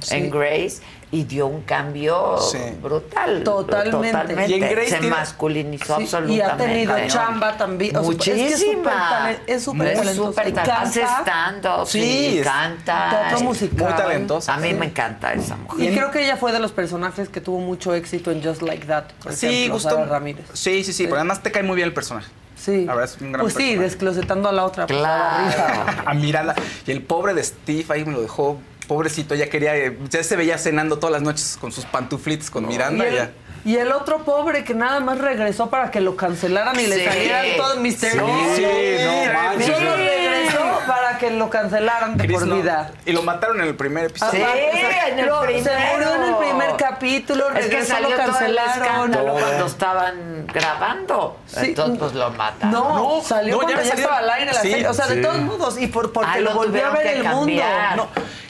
[0.09, 0.81] En Grace.
[1.13, 2.57] Y dio un cambio Sí.
[2.81, 3.43] brutal.
[3.43, 4.47] Totalmente.
[4.47, 6.33] Y en Grace Se tiene- masculinizó Sí, absolutamente.
[6.35, 7.07] y ha tenido ¿no?
[7.07, 7.95] chamba también.
[8.01, 9.31] Muchísima.
[9.31, 10.69] Es que es súper es súper Es talentosa.
[10.69, 10.81] Y.
[10.87, 13.09] Hace stand-up, Sí, canta.
[13.09, 13.87] teatro musical.
[13.89, 14.53] Muy talentosa.
[14.53, 15.91] A mí me encanta esa mujer.
[15.91, 18.85] Y creo que ella fue de los personajes que tuvo mucho éxito en Just Like
[18.87, 19.05] That.
[19.21, 19.89] Por Sí, ejemplo, gustó.
[19.89, 20.45] Sara Ramírez.
[20.53, 22.31] Sí, sí, sí, pero además te cae muy bien el personaje.
[22.55, 22.85] Sí.
[22.85, 23.83] La verdad es un gran pues sí, personaje.
[23.89, 24.87] desclosetando a la otra.
[24.87, 25.83] pues, Claro.
[26.05, 26.55] a Miranda.
[26.87, 28.59] Y el pobre de Steve ahí me lo dejó.
[28.91, 29.71] Pobrecito, ya quería.
[30.09, 33.07] Ya se veía cenando todas las noches con sus pantuflitos con Y Miranda.
[33.07, 33.31] el, ya.
[33.65, 37.45] Y el otro pobre que nada más regresó para que lo cancelaran y le salieran
[37.57, 38.25] todo el misterio.
[38.55, 38.63] Sí,
[39.03, 39.67] no manches.
[39.75, 42.91] Solo regresó para que lo cancelaran de Chris por no- vida.
[43.05, 44.45] Y lo mataron en el primer episodio.
[44.53, 44.79] Sí,
[45.09, 45.79] en el Lo- Se primero.
[45.93, 48.81] murió en el primer capítulo, Es que regresó, salió lo todo el cancelaron.
[48.83, 51.37] escándalo cuando estaban grabando.
[51.45, 51.59] Sí.
[51.67, 52.71] Entonces, pues lo mataron.
[52.71, 54.03] No, No, salió no, ya cuando ya, salió.
[54.05, 54.87] estaba al aire la Sí, serie.
[54.87, 55.77] O sea, de todos modos.
[55.79, 57.63] Y por, porque Ah, lo volvió a ver el mundo.
[57.95, 58.07] No,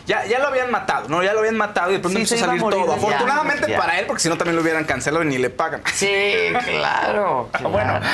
[0.08, 1.22] ya, ya lo habían matado, ¿no?
[1.24, 2.94] Ya lo habían matado y de pronto Sí, empezó a salir todo.
[2.94, 3.78] Afortunadamente Ya, ya.
[3.78, 5.82] para él, porque si no también lo hubieran cancelado y ni le pagan.
[5.94, 6.12] Sí,
[6.66, 7.50] claro.
[7.62, 8.06] Bueno, claro.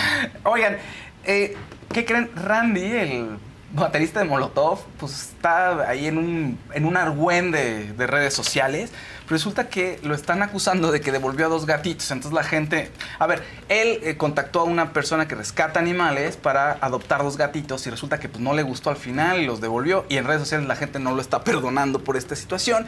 [0.43, 0.77] oigan,
[1.25, 1.55] eh,
[1.93, 2.29] ¿qué creen?
[2.35, 3.37] Randy, el
[3.71, 8.91] baterista de Molotov, pues está ahí en un, en un argüén de, de redes sociales.
[9.29, 12.11] Resulta que lo están acusando de que devolvió a dos gatitos.
[12.11, 12.91] Entonces la gente.
[13.19, 17.85] A ver, él eh, contactó a una persona que rescata animales para adoptar dos gatitos
[17.87, 20.05] y resulta que pues, no le gustó al final y los devolvió.
[20.07, 22.85] Y en redes sociales la gente no lo está perdonando por esta situación.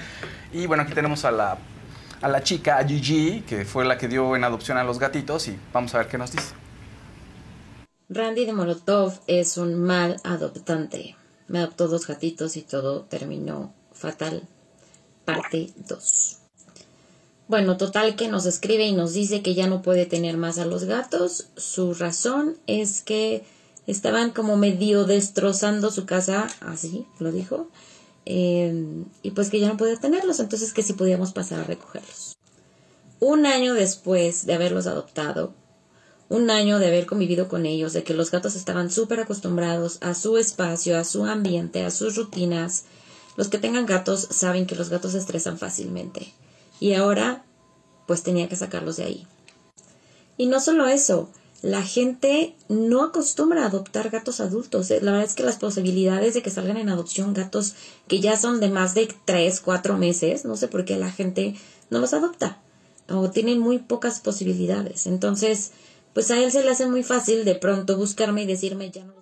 [0.54, 1.58] Y bueno, aquí tenemos a la,
[2.22, 5.48] a la chica, a Gigi, que fue la que dio en adopción a los gatitos.
[5.48, 6.54] Y vamos a ver qué nos dice.
[8.10, 11.16] Randy de Molotov es un mal adoptante.
[11.48, 14.48] Me adoptó dos gatitos y todo terminó fatal.
[15.26, 16.38] Parte 2.
[17.48, 20.66] Bueno, total que nos escribe y nos dice que ya no puede tener más a
[20.66, 21.50] los gatos.
[21.56, 23.44] Su razón es que
[23.88, 27.68] estaban como medio destrozando su casa, así lo dijo.
[28.32, 32.38] Eh, y pues que ya no podía tenerlos, entonces que sí podíamos pasar a recogerlos.
[33.20, 35.56] Un año después de haberlos adoptado,
[36.30, 40.14] un año de haber convivido con ellos, de que los gatos estaban súper acostumbrados a
[40.14, 42.84] su espacio, a su ambiente, a sus rutinas.
[43.36, 46.32] Los que tengan gatos saben que los gatos se estresan fácilmente.
[46.80, 47.44] Y ahora,
[48.06, 49.28] pues tenía que sacarlos de ahí.
[50.38, 54.90] Y no solo eso, la gente no acostumbra a adoptar gatos adultos.
[54.92, 55.00] eh.
[55.02, 57.76] La verdad es que las posibilidades de que salgan en adopción gatos
[58.08, 61.56] que ya son de más de 3, 4 meses, no sé por qué la gente
[61.90, 62.60] no los adopta.
[63.10, 65.08] O tienen muy pocas posibilidades.
[65.08, 65.72] Entonces,
[66.14, 69.14] pues a él se le hace muy fácil de pronto buscarme y decirme ya no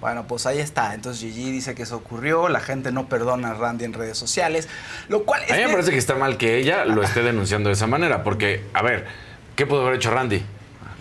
[0.00, 0.94] Bueno, pues ahí está.
[0.94, 2.48] Entonces Gigi dice que eso ocurrió.
[2.48, 4.68] La gente no perdona a Randy en redes sociales.
[5.08, 7.68] Lo cual es A mí me parece que está mal que ella lo esté denunciando
[7.68, 9.06] de esa manera, porque, a ver,
[9.54, 10.42] ¿qué pudo haber hecho Randy?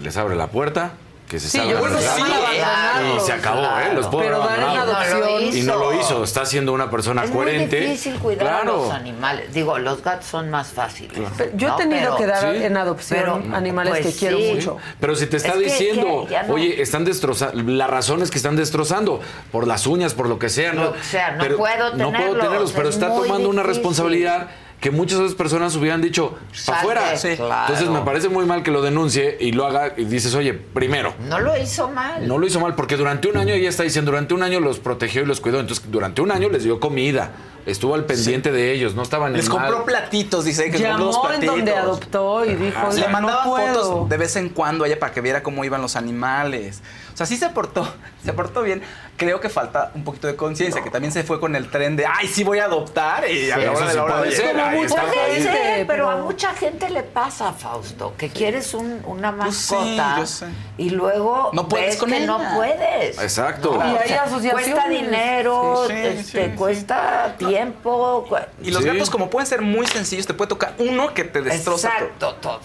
[0.02, 0.92] Les abre la puerta,
[1.30, 3.94] que se Sí, gatos, abandonarlos, y se acabó, ¿eh?
[3.96, 5.56] Los Pero haber dar en adopción.
[5.56, 7.78] Y no lo hizo, está siendo una persona Es coherente.
[7.80, 8.74] muy difícil cuidar claro.
[8.74, 9.54] a los animales.
[9.54, 11.18] Digo, los gatos son más fáciles.
[11.38, 11.76] Pero yo he ¿no?
[11.78, 12.64] tenido Pero- que dar Sí.
[12.64, 14.52] en adopción pero, animales pues, que quiero sí.
[14.54, 14.78] mucho.
[15.00, 18.30] Pero si te está Es diciendo, que ya no- oye, están destrozando, la razón es
[18.30, 19.20] que están destrozando
[19.52, 20.74] por las uñas, por lo que sea.
[20.74, 23.50] Lo no, que sea, no pero puedo No puedo tenerlos, tenerlos, pero es está tomando
[23.50, 24.50] una responsabilidad
[24.80, 26.36] que muchas otras personas hubieran dicho,
[26.66, 27.18] para afuera.
[27.18, 27.36] Sí.
[27.38, 27.62] claro.
[27.74, 31.14] Entonces me parece muy mal que lo denuncie y lo haga y dices, oye, primero,
[31.28, 32.28] No lo hizo mal.
[32.28, 34.80] no lo hizo mal porque durante un año ella está diciendo, durante un año los
[34.80, 35.60] protegió y los cuidó.
[35.60, 37.32] Entonces, durante un año les dio comida,
[37.66, 41.56] estuvo al pendiente de ellos, no estaban Les compró platitos, dice que Llamó en platitos.
[41.56, 42.90] donde adoptó y dijo, Ajá.
[42.90, 43.74] "Oiga, Le mandaba no puedo".
[43.84, 46.82] fotos de vez en cuando a ella para que viera cómo iban los animales.
[47.14, 47.88] O sea, sí se portó,
[48.24, 48.84] se portó bien.
[49.18, 52.06] Creo que falta un poquito de conciencia, que también se fue con el tren de,
[52.06, 53.24] ay, sí voy a adoptar.
[53.30, 55.02] Y a Sí, la hora de la hora puede de- ser, ahí está.
[55.04, 55.42] Puede ahí.
[55.44, 60.50] ser, pero a mucha gente le pasa, Fausto, que quieres un- una Pues sí, mascota
[60.78, 62.26] y luego No puedes ves con que ella.
[62.26, 63.18] no puedes.
[63.22, 63.78] Exacto.
[63.82, 63.90] ¿no?
[63.90, 64.70] Y O hay sea, asociaciones.
[64.74, 66.56] Cuesta dinero, Sí, sí, este, sí, sí.
[66.58, 68.26] cuesta tiempo.
[68.28, 68.90] cu- Y los Sí.
[68.90, 72.06] gatos, como pueden ser muy sencillos, te puede tocar uno que te destroza todo.
[72.08, 72.60] Exacto, todo.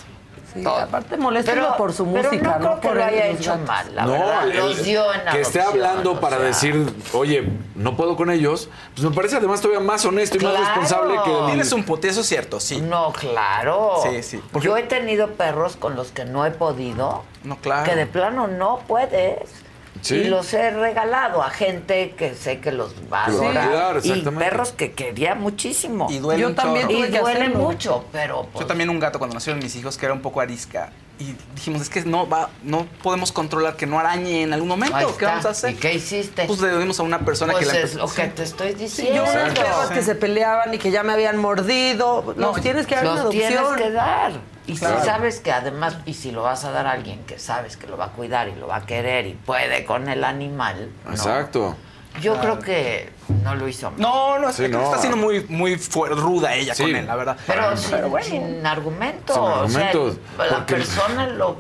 [0.53, 0.77] Sí, todo.
[0.79, 3.51] aparte moléstenlo por su pero música, no creo no que por lo haya los hecho
[3.53, 3.67] gatos.
[3.69, 4.49] mal, la no, verdad.
[4.51, 8.31] el- los dio en que esté hablando o para sea, decir, oye, no puedo con
[8.31, 11.85] ellos, pues me parece además todavía más honesto y más responsable que el- Tienes un
[11.85, 12.81] punto, eso es cierto, sí.
[12.81, 13.95] No, claro.
[14.03, 14.43] Sí, sí.
[14.53, 17.85] Porque- Yo he tenido perros con los que no he podido, No, claro.
[17.89, 19.39] que de plano no puedes.
[20.03, 20.15] Sí.
[20.17, 24.01] Y los he regalado a gente que sé que los va a adorar.
[24.01, 26.07] cuidar, y perros que quería muchísimo.
[26.11, 26.91] Y duele Yo un también.
[26.91, 30.15] Y duele mucho, pero pues, Yo también un gato cuando nacieron mis hijos que era
[30.15, 34.43] un poco arisca y dijimos es que no va no podemos controlar que no arañe
[34.45, 35.27] en algún momento ahí qué está.
[35.27, 36.47] vamos a hacer ¿Y qué hiciste?
[36.47, 38.75] pues le dimos a una persona Pues que la es lo que te estoy Sí,
[38.79, 39.17] diciendo.
[39.27, 39.95] yo unos perros Sí.
[39.95, 42.35] que se peleaban y que ya me habían mordido.
[42.39, 43.77] No, los tienes que dar los tienes adopción.
[43.79, 44.33] que dar.
[44.73, 45.01] Y Claro.
[45.01, 47.87] si sabes que además, y si lo vas a dar a alguien que sabes que
[47.87, 51.11] lo va a cuidar y lo va a querer y puede con el animal, ¿no?
[51.11, 51.77] Exacto.
[52.21, 53.11] yo creo que
[53.45, 54.01] no lo hizo mal.
[54.01, 54.83] no no, es Sí, que no.
[54.83, 56.83] está siendo muy muy ruda ella Sí.
[56.83, 59.35] con él la verdad Pero, sin, sin argumentos.
[59.37, 60.17] Sin o sea, argumentos,
[60.51, 61.57] la persona lo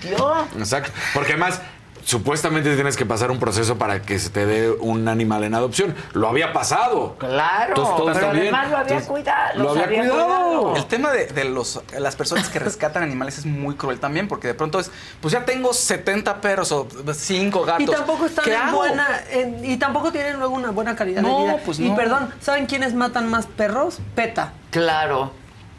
[0.00, 0.34] dio.
[0.58, 0.90] Exacto.
[1.14, 1.60] Porque además,
[2.04, 5.94] supuestamente tienes que pasar un proceso para que se te dé un animal en adopción.
[6.12, 7.16] Lo había pasado.
[7.18, 8.42] Claro, Entonces, todo pero está bien.
[8.54, 9.62] además lo había Entonces, cuidado.
[9.62, 10.76] lo había cuidado.
[10.76, 14.48] el tema de, de los, las personas que rescatan animales es muy cruel también, porque
[14.48, 17.82] de pronto es, pues ya tengo 70 perros o 5 gatos.
[17.82, 18.76] Y tampoco están ¿Qué en hago?
[18.78, 21.56] buena en- y tampoco tienen luego una buena calidad No, de vida.
[21.64, 21.96] pues y no.
[21.96, 23.98] perdón, ¿saben quiénes matan más perros?
[24.14, 24.52] PETA.
[24.70, 25.32] Claro,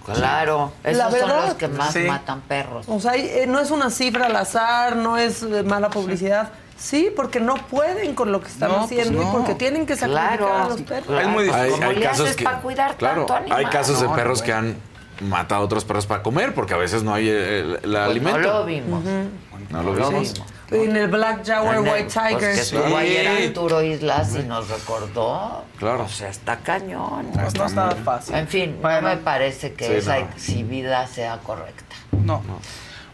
[0.06, 0.72] claro.
[0.84, 2.00] La Esos son verdad, los que más sí.
[2.04, 2.86] matan perros.
[2.90, 6.50] O sea, eh, no es una cifra al azar, no es eh, mala publicidad.
[6.78, 9.32] Sí, porque no pueden con lo que están No, pues haciendo no.
[9.32, 10.54] porque tienen que sacrificar Claro.
[10.64, 11.06] a los perros.
[11.08, 11.22] Claro.
[11.22, 11.64] Es muy difícil.
[11.66, 12.44] Hay, ¿Cómo hay le casos haces que.
[12.44, 13.60] para cuidar claro, tanto animal?
[13.60, 14.76] hay casos de No, perros no, que han
[15.22, 18.40] matado a otros perros para comer porque a veces no hay el, el Pues alimento.
[18.40, 19.04] no lo vimos.
[19.04, 20.34] No lo No lo vimos.
[20.34, 20.53] vimos.
[20.74, 22.32] En el Black Jaguar En el- White Tiger.
[22.40, 22.94] Pues que estuvo Sí.
[22.96, 25.64] ayer Arturo Islas y nos recordó.
[25.78, 26.04] Claro.
[26.04, 27.28] O sea, está cañón.
[27.34, 28.36] Pues no está fácil.
[28.36, 30.26] En fin, no me parece que Sí, esa no.
[30.26, 31.96] exhibida sea correcta.
[32.12, 32.42] No.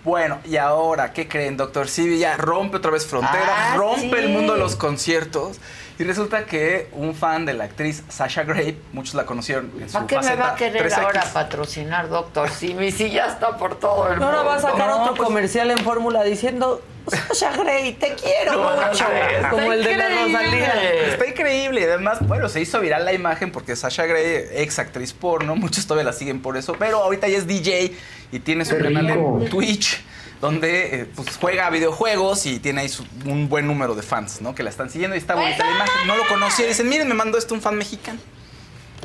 [0.04, 2.20] Bueno, y ahora, ¿qué creen, doctor Sibi?
[2.20, 4.24] Ya rompe otra vez fronteras, Ah, rompe sí.
[4.26, 5.60] el mundo de los conciertos
[5.98, 9.94] Y resulta que un fan de la actriz Sasha Grey, muchos la conocieron en su
[9.96, 10.98] ¿Para qué me va a querer 3X.
[11.04, 14.28] ahora patrocinar Doctor Simi si ya está por todo el mundo?
[14.28, 16.82] Ahora va a sacar No, otro pues- comercial en fórmula diciendo
[17.34, 19.06] Sasha Grey, te quiero No, mucho.
[19.06, 20.38] está Como el de la increíble.
[20.38, 20.84] Rosalía.
[21.12, 21.82] Está increíble.
[21.82, 25.86] y Además, bueno, se hizo viral la imagen porque Sasha Grey, ex actriz porno, muchos
[25.88, 27.96] todavía la siguen por eso, pero ahorita ya es DJ
[28.32, 30.02] y tiene su canal en Twitch
[30.42, 34.56] donde eh, pues, juega videojuegos y tiene ahí su- un buen número de fans, ¿no?
[34.56, 36.08] Que la están siguiendo y está bonita la imagen.
[36.08, 38.20] No lo conocía y dicen, miren, me mandó esto un fan mexicano.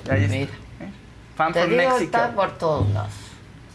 [0.06, 0.36] Y ahí está.
[0.36, 0.48] ¿eh?
[1.36, 2.04] Fan Te from digo, Mexico.
[2.04, 3.10] está por todos lados.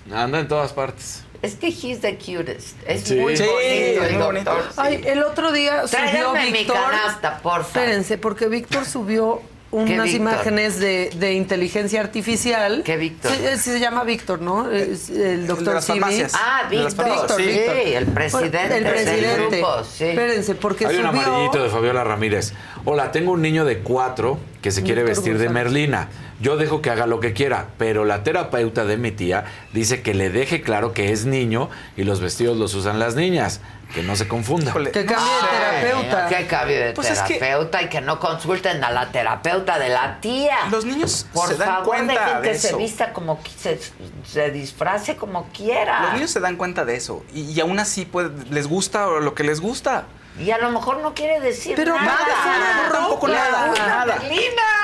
[0.09, 1.25] Anda en todas partes.
[1.41, 2.75] Es que he's the cutest.
[2.85, 3.15] Es Sí.
[3.15, 4.25] muy Sí, bonito es el muy doctor.
[4.33, 4.51] bonito.
[4.77, 6.75] Ay, el otro día subió Tráigame mi Víctor.
[6.75, 7.67] canasta, porfa.
[7.79, 12.81] Espérense, porque Víctor subió ¿Qué unas imágenes de, de inteligencia artificial.
[12.83, 13.31] ¿Qué Víctor?
[13.31, 14.71] Sí, sí se llama Víctor, ¿no?
[14.71, 16.33] Es el doctor farmacias.
[16.35, 17.05] Ah, Víctor,
[17.37, 17.75] sí, Víctor.
[17.77, 19.21] el presidente, El presidente.
[19.21, 20.05] del grupo, sí.
[20.05, 21.21] Espérense, porque Hay un subió...
[21.21, 22.53] amarillito de Fabiola Ramírez.
[22.85, 25.49] Hola, tengo un niño de cuatro que se quiere Víctor vestir de.
[25.49, 26.09] Merlina.
[26.41, 29.43] Yo dejo que haga lo que quiera, pero la terapeuta de mi tía
[29.73, 33.59] dice que le deje claro que es niño y los vestidos los usan las niñas.
[33.93, 34.71] Que no se confunda.
[34.73, 36.27] Que cambie de Ay, terapeuta.
[36.27, 39.89] Que cambie de Pues es que- terapeuta y que no consulten a la terapeuta de
[39.89, 40.57] la tía.
[40.69, 43.79] Los niños Por se dan favor, cuenta dejen de que se vista como se,
[44.25, 46.01] se disfrace como quiera.
[46.03, 49.33] Los niños se dan cuenta de eso y, y aún así pues, les gusta lo
[49.33, 50.05] que les gusta.
[50.39, 52.05] Y a lo mejor no quiere decir Pero nada.
[52.13, 53.73] nada, no, tampoco nada.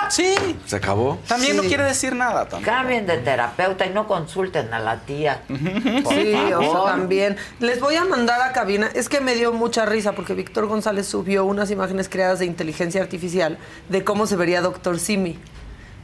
[0.10, 1.18] Sí, ¿Se acabó?
[1.27, 2.41] también no quiere decir nada.
[2.48, 2.64] Tampoco.
[2.64, 5.41] Cambien de terapeuta y no consulten a la tía.
[5.48, 6.90] Por Sí, o sea, favor.
[6.90, 7.38] también.
[7.60, 8.90] Les voy a mandar a cabina.
[8.94, 13.02] Es que me dio mucha risa porque Víctor González subió unas imágenes creadas de inteligencia
[13.02, 13.57] artificial
[13.90, 15.40] de cómo se vería Doctor Simi.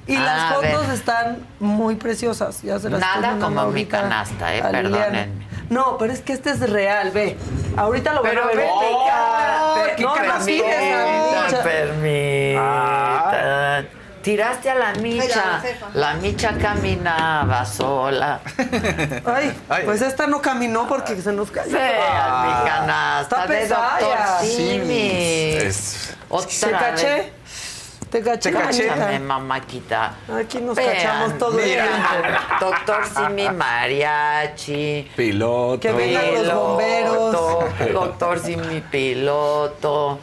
[0.08, 2.64] Y Ah, las fotos están muy preciosas.
[2.64, 5.30] Ya se las Nada como mi canasta, eh, perdónenme.
[5.72, 7.38] No, pero es que este es real, ve.
[7.78, 8.68] Ahorita lo van a ver.
[8.70, 9.06] ¡Oh!
[9.08, 13.88] cállate, no, no permitan, permitan.
[14.22, 15.62] Tiraste a la micha.
[15.94, 18.42] La micha caminaba sola.
[19.26, 19.84] Ay, Ay.
[19.86, 21.72] pues esta no caminó porque se nos cayó.
[21.72, 24.00] Vean mi canasta Está de pesada.
[24.00, 24.56] doctor Sí.
[24.58, 25.54] Simi.
[25.56, 27.32] Es- Otra ¿Te vez.
[28.12, 29.20] ¿Te caché, Te caché.
[29.20, 30.16] mamáquita.
[30.38, 31.90] Aquí nos Vean, cachamos todo el tiempo.
[32.60, 35.12] Doctor Simi Mariachi.
[35.16, 35.80] Piloto.
[35.80, 37.32] Que vengan los bomberos.
[37.94, 40.20] Doctor Simi Piloto.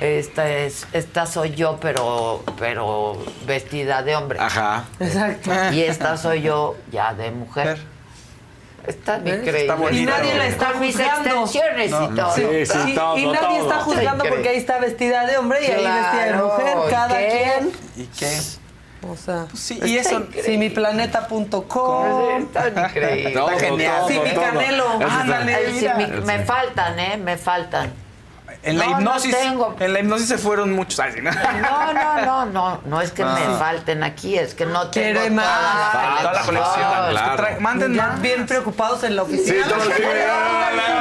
[0.00, 4.38] Esta es, esta soy yo, pero, pero vestida de hombre.
[4.40, 4.84] Ajá.
[4.98, 5.50] Exacto.
[5.72, 7.78] Y esta soy yo ya de mujer.
[8.86, 9.62] Están increíbles.
[9.62, 9.92] Está.
[9.92, 11.46] Y nadie la está juzgando.
[11.46, 13.16] y todo.
[13.32, 17.18] Nadie está juzgando porque ahí está vestida de hombre y ahí vestida de mujer, cada
[17.18, 17.52] ¿qué?
[17.58, 17.72] quien.
[17.96, 18.38] ¿Y qué?
[19.08, 20.22] O sea, Sí, y eso.
[20.44, 22.42] simiplaneta.com.
[22.42, 23.34] Están increíbles.
[23.34, 24.04] Todo, genial.
[25.08, 26.20] Ándale.
[26.24, 27.16] Me faltan, ¿eh?
[27.16, 27.92] Me faltan.
[28.64, 29.36] En la No, no hipnosis.
[29.36, 29.76] tengo.
[29.80, 31.00] En la hipnosis se fueron muchos.
[31.00, 31.30] Ay, sí, ¿no?
[31.32, 35.14] No, no, no, no, no es que me falten aquí, es que no tengo Quiere
[35.18, 35.46] toda más.
[35.46, 36.74] la Toda la colección.
[36.76, 37.10] Claro.
[37.10, 38.22] Es que trae- manden Ya más.
[38.22, 39.66] bien preocupados en la Sí, oficina.
[39.66, 39.82] tiempo.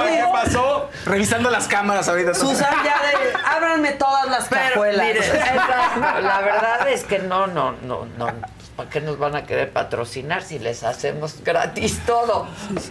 [0.06, 0.90] ¿Qué pasó?
[1.06, 2.34] Revisando las cámaras ahorita.
[2.34, 5.06] Susan ya de, ábranme todas las Pero, cajuelas.
[5.06, 8.28] mire, esa- la verdad es que no, no, no, no.
[8.82, 12.48] ¿Para qué nos van a querer patrocinar si les hacemos gratis todo?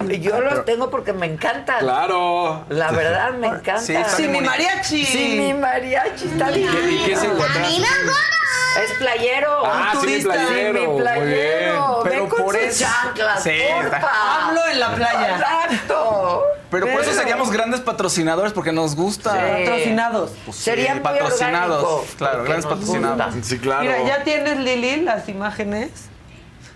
[0.08, 1.80] Y Yo los tengo porque me encantan.
[1.80, 2.64] Claro.
[2.68, 3.80] La verdad me encanta.
[3.80, 5.04] Sí, Sí, mi mariachi.
[5.04, 6.70] Sí, mi mariachi está ¿Y bien.
[6.70, 7.66] qué, y qué se encuentra?
[7.68, 9.66] Es playero.
[9.66, 10.32] Ah, un sí, turista.
[10.32, 11.26] playero, Sí, mi muy playero.
[11.26, 11.74] bien.
[12.04, 14.46] Pero Ve con por sus eso- chanclas, Sí, porfa.
[14.46, 15.36] Hablo en la playa.
[15.38, 16.44] Exacto.
[16.70, 19.32] Pero por eso seríamos grandes patrocinadores porque nos gusta.
[19.32, 19.64] Sí.
[19.64, 20.30] Patrocinados.
[20.44, 21.82] Pues sí, Sería muy patrocinados.
[21.84, 23.34] orgánico, Claro, grandes patrocinados.
[23.34, 23.48] gusta.
[23.48, 23.82] Sí, claro.
[23.82, 25.90] Mira, ya tienes, Lili, las imágenes.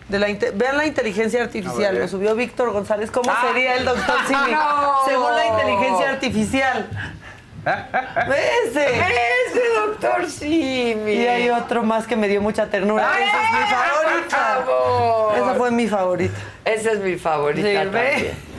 [0.09, 3.11] De la Vean la inteligencia artificial, lo subió Víctor González.
[3.11, 3.43] ¿Cómo Ah.
[3.49, 4.53] sería el doctor Simi?
[4.53, 4.95] No.
[5.07, 6.89] Según la inteligencia artificial.
[7.65, 8.87] Ese.
[8.97, 11.13] Ese doctor Simi.
[11.13, 13.11] Y hay otro más que me dio mucha ternura.
[13.15, 14.37] Ay, Esa es mi favorita.
[14.37, 15.39] favor.
[15.39, 16.35] Esa fue mi favorita.
[16.65, 18.54] Esa es mi favorita Sí, también.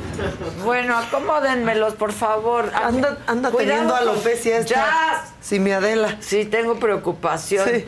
[0.64, 2.72] Bueno, acomódenmelos, por favor.
[2.74, 4.74] Anda, anda Cuidado teniendo alopecia esta.
[4.76, 5.26] Ya.
[5.42, 6.18] Simi Adela.
[6.20, 7.68] Sí, tengo preocupación.
[7.70, 7.88] Sí.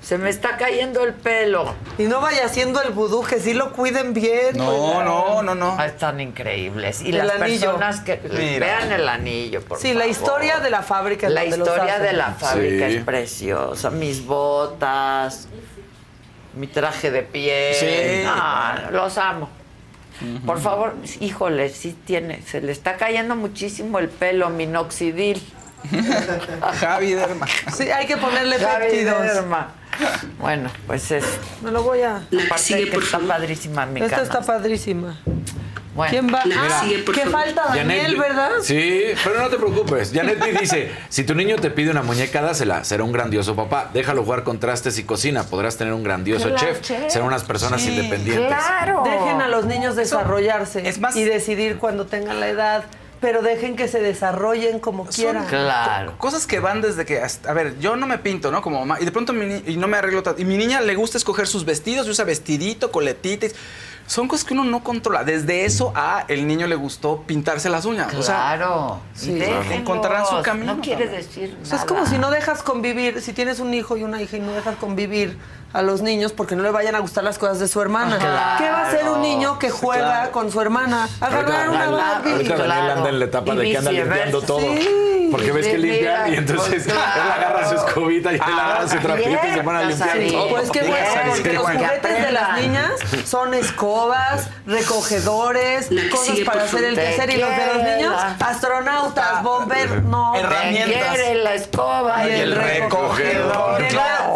[0.00, 1.74] Se me está cayendo el pelo.
[1.98, 4.56] Y no vaya haciendo el vudú, que sí lo cuiden bien.
[4.56, 5.74] No, no, no, no.
[5.76, 7.02] Ah, Están increíbles.
[7.02, 7.72] Y El las anillo.
[7.72, 8.64] personas que Mira.
[8.66, 10.10] vean el anillo, por Sí, la favor.
[10.10, 11.26] historia de la fábrica.
[11.26, 12.94] en La historia de la fábrica Sí.
[12.96, 13.90] es preciosa.
[13.90, 15.48] Mis botas,
[16.54, 17.74] mi traje de piel.
[17.74, 18.22] Sí.
[18.24, 19.50] No, los amo.
[20.44, 25.40] Por favor, híjole, sí tiene, se le está cayendo muchísimo el pelo, minoxidil.
[26.80, 27.46] Javi Derma.
[27.72, 29.22] Sí, hay que ponerle péptidos.
[29.22, 29.74] Derma.
[30.38, 31.24] Bueno, pues es.
[31.62, 32.16] Me lo voy a.
[32.16, 35.18] Aparte de que está padrísima mi Esta está padrísima.
[35.98, 36.42] Bueno, ¿Quién va?
[36.44, 38.50] Mira, Ah, ¿Qué falta, Daniel, Janet- verdad?
[38.62, 40.12] Sí, pero no te preocupes.
[40.14, 42.84] Janet B dice, si tu niño te pide una muñeca, dásela.
[42.84, 43.90] Será un grandioso papá.
[43.92, 45.42] Déjalo jugar con trastes y cocina.
[45.42, 46.80] Podrás tener un grandioso Claro, chef.
[46.82, 47.12] chef.
[47.12, 48.56] Serán unas personas Sí, independientes.
[49.04, 50.84] Dejen a los niños desarrollarse
[51.16, 52.84] y decidir cuando tengan la edad,
[53.20, 55.46] pero dejen que se desarrollen como quieran.
[55.48, 58.62] co- Cosas que van desde que, hasta- a ver, yo no me pinto, ¿no?
[58.62, 60.40] Como mamá, y de pronto mi y no me arreglo tanto.
[60.40, 63.48] Y mi niña le gusta escoger sus vestidos, y usa vestidito, coletita.
[64.08, 65.22] Son cosas que uno no controla.
[65.22, 68.12] Desde eso a el niño le gustó pintarse las uñas.
[68.14, 68.98] O sea, Claro.
[69.14, 69.66] sí, Déjenlos.
[69.70, 70.74] encontrarán su camino.
[70.76, 71.64] No quiere decir O nada.
[71.66, 74.40] sea, es como si no dejas convivir, si tienes un hijo y una hija y
[74.40, 75.36] no dejas convivir
[75.72, 78.18] a los niños porque no le vayan a gustar las cosas de su hermana.
[78.18, 78.58] Claro.
[78.58, 80.30] ¿Qué va a hacer un niño que juega Claro.
[80.32, 81.08] con su hermana?
[81.20, 82.32] Agarrar una Barbie.
[82.32, 84.66] Ahorita Daniel anda en la etapa de que anda limpiando todo.
[85.30, 89.28] Porque ves que limpian y entonces él agarra su escobita y él agarra su trapito
[89.46, 90.48] y se pone a limpiar todo.
[90.48, 92.90] Pues qué bueno, Sí, porque los juguetes de las niñas
[93.26, 100.02] son escobas, recogedores, cosas para hacer el quehacer y los de los niños, astronautas, bomberos,
[100.04, 100.34] no.
[100.34, 101.18] Herramientas.
[101.42, 103.82] La escoba y el recogedor.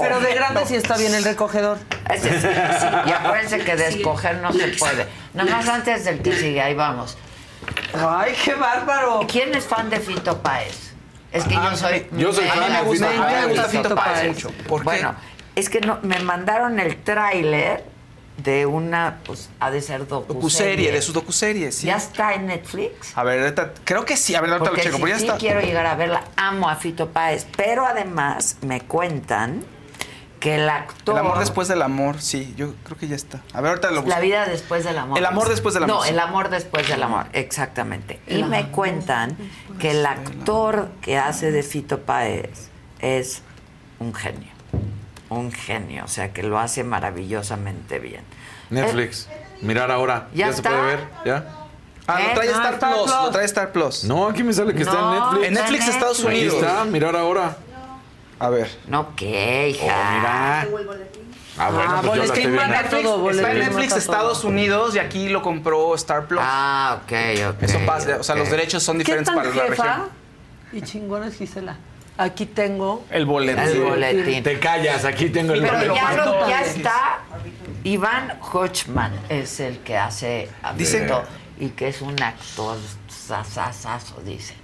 [0.02, 1.78] Pero de grande sí está bien el recogedor.
[2.10, 2.46] Ese sí,
[2.80, 2.86] sí.
[3.06, 5.06] Y acuérdense que de escoger no se puede.
[5.34, 7.16] Nada más antes del que sigue, ahí vamos.
[7.94, 9.20] Ay, qué bárbaro.
[9.30, 10.92] ¿Quién es fan de Fito Páez?
[11.30, 12.06] Es que Ah, yo soy.
[12.12, 13.48] yo soy me- fan me de gusta- Fito me Páez.
[13.48, 14.50] gusta Fito Páez mucho.
[14.68, 14.84] ¿Por qué?
[14.84, 15.14] Bueno,
[15.54, 17.84] es que no, me mandaron el tráiler
[18.38, 20.34] de una, pues, ha de ser docuserie.
[20.34, 21.86] docuserie, de su docuserie, sí.
[21.86, 23.12] ¿Ya está en Netflix?
[23.16, 24.34] A ver, ahorita- creo que sí.
[24.34, 24.96] A ver, ahorita Porque lo checo.
[24.96, 25.38] si porque ya sí está.
[25.38, 29.64] quiero llegar a verla, amo a Fito Páez, pero además me cuentan
[30.42, 31.14] que el actor...
[31.14, 33.40] El amor después del amor, sí, yo creo que ya está.
[33.52, 34.08] A ver, ahorita lo busco.
[34.10, 35.16] La vida después del amor.
[35.16, 36.10] El amor después del amor, No, sí.
[36.10, 38.20] el amor después del amor, exactamente.
[38.26, 39.36] Y me cuentan
[39.78, 43.42] que el actor que hace de Fito Páez es
[44.00, 44.50] un genio.
[45.28, 48.24] Un genio, o sea que lo hace maravillosamente bien.
[48.70, 49.28] Netflix.
[49.60, 50.26] Mirar ahora.
[50.34, 50.98] ¿Ya ¿Ya, se puede ver?
[51.24, 51.44] ¿Ya?
[52.08, 52.50] Ah, lo trae ¿Eh?
[52.50, 53.22] Star Ah, Star Plus, Plus.
[53.24, 54.04] lo trae Star Plus.
[54.04, 55.46] No, aquí me sale que está en No, Netflix.
[55.46, 56.54] En Netflix Estados Unidos.
[56.54, 57.56] está, mirar ahora.
[58.42, 58.68] A ver.
[58.88, 59.84] No, ¿qué, hija?
[59.84, 60.66] mira.
[61.58, 62.66] Ah, bueno, pues yo la estoy viendo.
[62.66, 66.40] Netflix, está en Netflix Estados Unidos y aquí lo compró Star Plus.
[66.42, 67.12] Ah, ok,
[67.54, 67.62] ok.
[67.62, 69.84] Eso pasa, o sea, los derechos son ¿Qué diferentes tan para la jefa?
[69.84, 70.08] región.
[70.72, 71.76] Y chingón es Gisela.
[72.18, 73.62] Aquí tengo El boletín.
[73.62, 74.42] El boletín.
[74.42, 75.94] Te callas, aquí tengo el Pero boletín.
[75.94, 77.18] ya, lo- ya está.
[77.84, 81.08] Iván Hochman es el que hace a Dice-
[81.60, 82.76] y que es un actor
[83.08, 84.54] sasasazo, dice.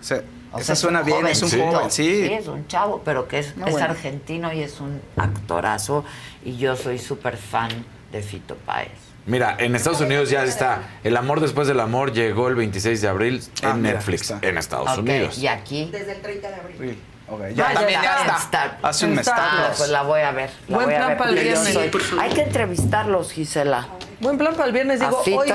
[0.00, 0.22] O sea,
[0.52, 2.24] O esa sea, suena bien, es un joven, sí.
[2.32, 3.86] es un chavo, pero que es, No, es bueno.
[3.90, 6.04] argentino y es un actorazo.
[6.44, 7.70] Y yo soy súper fan
[8.12, 8.90] de Fito Páez.
[9.26, 10.82] Mira, en Estados Unidos ya está.
[11.04, 14.46] El amor después del amor llegó el 26 de abril en Ah, mira, Netflix, está.
[14.48, 15.38] en Estados Ok, Unidos.
[15.38, 15.88] Y aquí.
[15.92, 16.98] Desde el 30 de abril.
[17.28, 18.36] Ok, Ah, ya también ya en está.
[18.38, 19.30] Star- Hace un en mes.
[19.30, 19.76] Plus.
[19.78, 20.50] Pues la voy a ver.
[20.66, 21.18] La Buen voy a plan ver.
[21.18, 21.72] para el viernes.
[21.74, 22.16] soy- Sí.
[22.18, 23.86] Hay que entrevistarlos, Gisela.
[24.18, 24.98] Buen plan para el viernes.
[24.98, 25.48] Digo, a Fito hoy,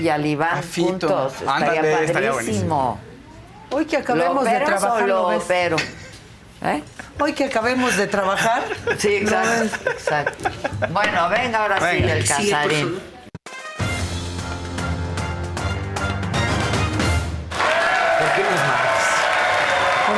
[0.00, 0.86] y, a, y Iván A Fito.
[0.88, 1.34] juntos.
[1.46, 2.98] Ándale, Estaría estaría padrísimo.
[3.70, 5.42] Hoy que ¿Lo acabemos de trabajar, o ¿lo lo ves?
[5.44, 5.76] opero?
[6.62, 6.82] ¿Eh?
[7.20, 8.62] Hoy que acabemos de trabajar.
[8.98, 10.50] Sí, exacto, exacto.
[10.90, 12.12] Bueno, venga ahora sí Venga.
[12.14, 12.86] el Sí, por casarín.
[12.86, 13.18] favor.
[18.18, 19.06] ¿Por qué no es martes?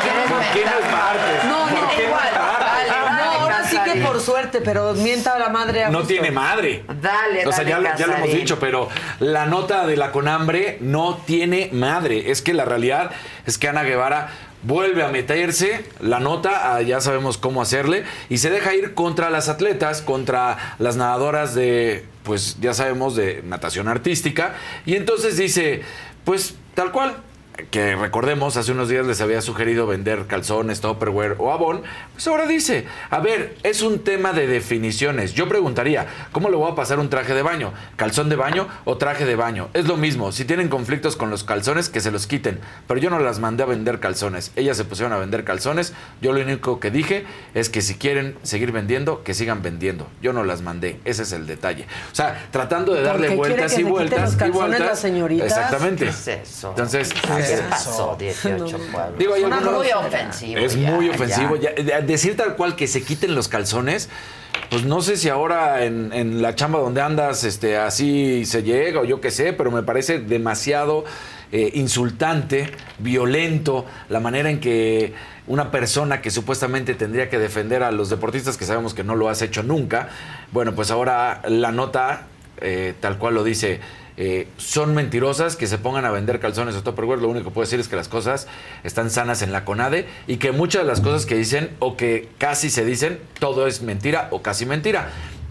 [0.02, 1.44] ¿Quieres ¿Por qué no es martes?
[1.44, 2.28] No, ¿Por no, qué no igual.
[2.28, 2.66] es martes?
[2.66, 4.04] Dale, No, dale, ahora sí que Casarín.
[4.04, 5.84] por suerte, pero mienta a la madre.
[5.84, 6.08] a No gusto.
[6.08, 6.84] tiene madre.
[7.00, 8.88] Dale, O sea, dale, ya, lo- ya lo hemos dicho, pero
[9.18, 12.30] la nota de la Conambre no tiene madre.
[12.30, 13.10] Es que la realidad
[13.46, 14.28] es que Ana Guevara
[14.62, 19.30] vuelve a meterse la nota, ah, ya sabemos cómo hacerle, y se deja ir contra
[19.30, 24.54] las atletas, contra las nadadoras de, pues ya sabemos, de natación artística.
[24.84, 25.80] Y entonces dice,
[26.24, 27.16] pues tal cual,
[27.70, 31.82] que recordemos, hace unos días les había sugerido vender calzones, topperware o abón,
[32.12, 35.34] pues ahora dice, a ver, es un tema de definiciones.
[35.34, 37.72] Yo preguntaría, ¿cómo le voy a pasar un traje de baño?
[37.96, 39.68] ¿Calzón de baño o traje de baño?
[39.74, 42.58] Es lo mismo, si tienen conflictos con los calzones, que se los quiten.
[42.86, 44.52] Pero yo no las mandé a vender calzones.
[44.56, 45.92] Ellas se pusieron a vender calzones.
[46.20, 47.24] Yo lo único que dije
[47.54, 50.08] es que si quieren seguir vendiendo, que sigan vendiendo.
[50.22, 51.00] Yo no las mandé.
[51.04, 51.86] Ese es el detalle.
[52.12, 54.80] O sea, tratando de darle vueltas que y vueltas los y calzones vueltas.
[54.86, 55.46] las señoritas.
[55.46, 56.04] Exactamente.
[56.04, 56.70] ¿Qué es eso?
[56.70, 58.16] Entonces, ¿Qué es- pasó?
[58.18, 59.18] 18 pueblos.
[59.18, 60.58] Digo, hay Una algunos- muy ofensivo.
[60.60, 61.56] Es ya, muy ofensivo.
[61.56, 64.08] Ya, decir tal cual que se quiten los calzones,
[64.70, 69.00] pues no sé si ahora en, en la chamba donde andas este, así se llega
[69.00, 71.04] o yo qué sé, pero me parece demasiado
[71.52, 75.14] eh, insultante, violento, la manera en que
[75.46, 79.28] una persona que supuestamente tendría que defender a los deportistas, que sabemos que no lo
[79.28, 80.08] has hecho nunca,
[80.52, 82.22] bueno, pues ahora la nota,
[82.60, 83.80] eh, tal cual lo dice,
[84.22, 87.22] eh, son mentirosas que se pongan a vender calzones o topperware.
[87.22, 88.48] Lo único que puedo decir es que las cosas
[88.84, 92.28] están sanas en la CONADE y que muchas de las cosas que dicen o que
[92.36, 95.08] casi se dicen, todo es mentira o casi mentira.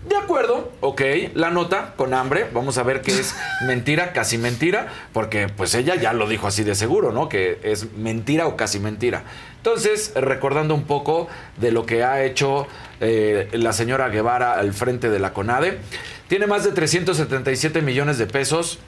[0.08, 1.02] De acuerdo, ok,
[1.34, 3.36] la nota con hambre, vamos a ver qué es
[3.66, 7.28] mentira, casi mentira, porque pues ella ya lo dijo así de seguro, ¿no?
[7.28, 9.24] Que es mentira o casi mentira.
[9.58, 11.28] Entonces, recordando un poco
[11.58, 12.68] de lo que ha hecho
[13.02, 15.80] eh, la señora Guevara al frente de la CONADE,
[16.30, 18.80] tiene más de 377 millones de pesos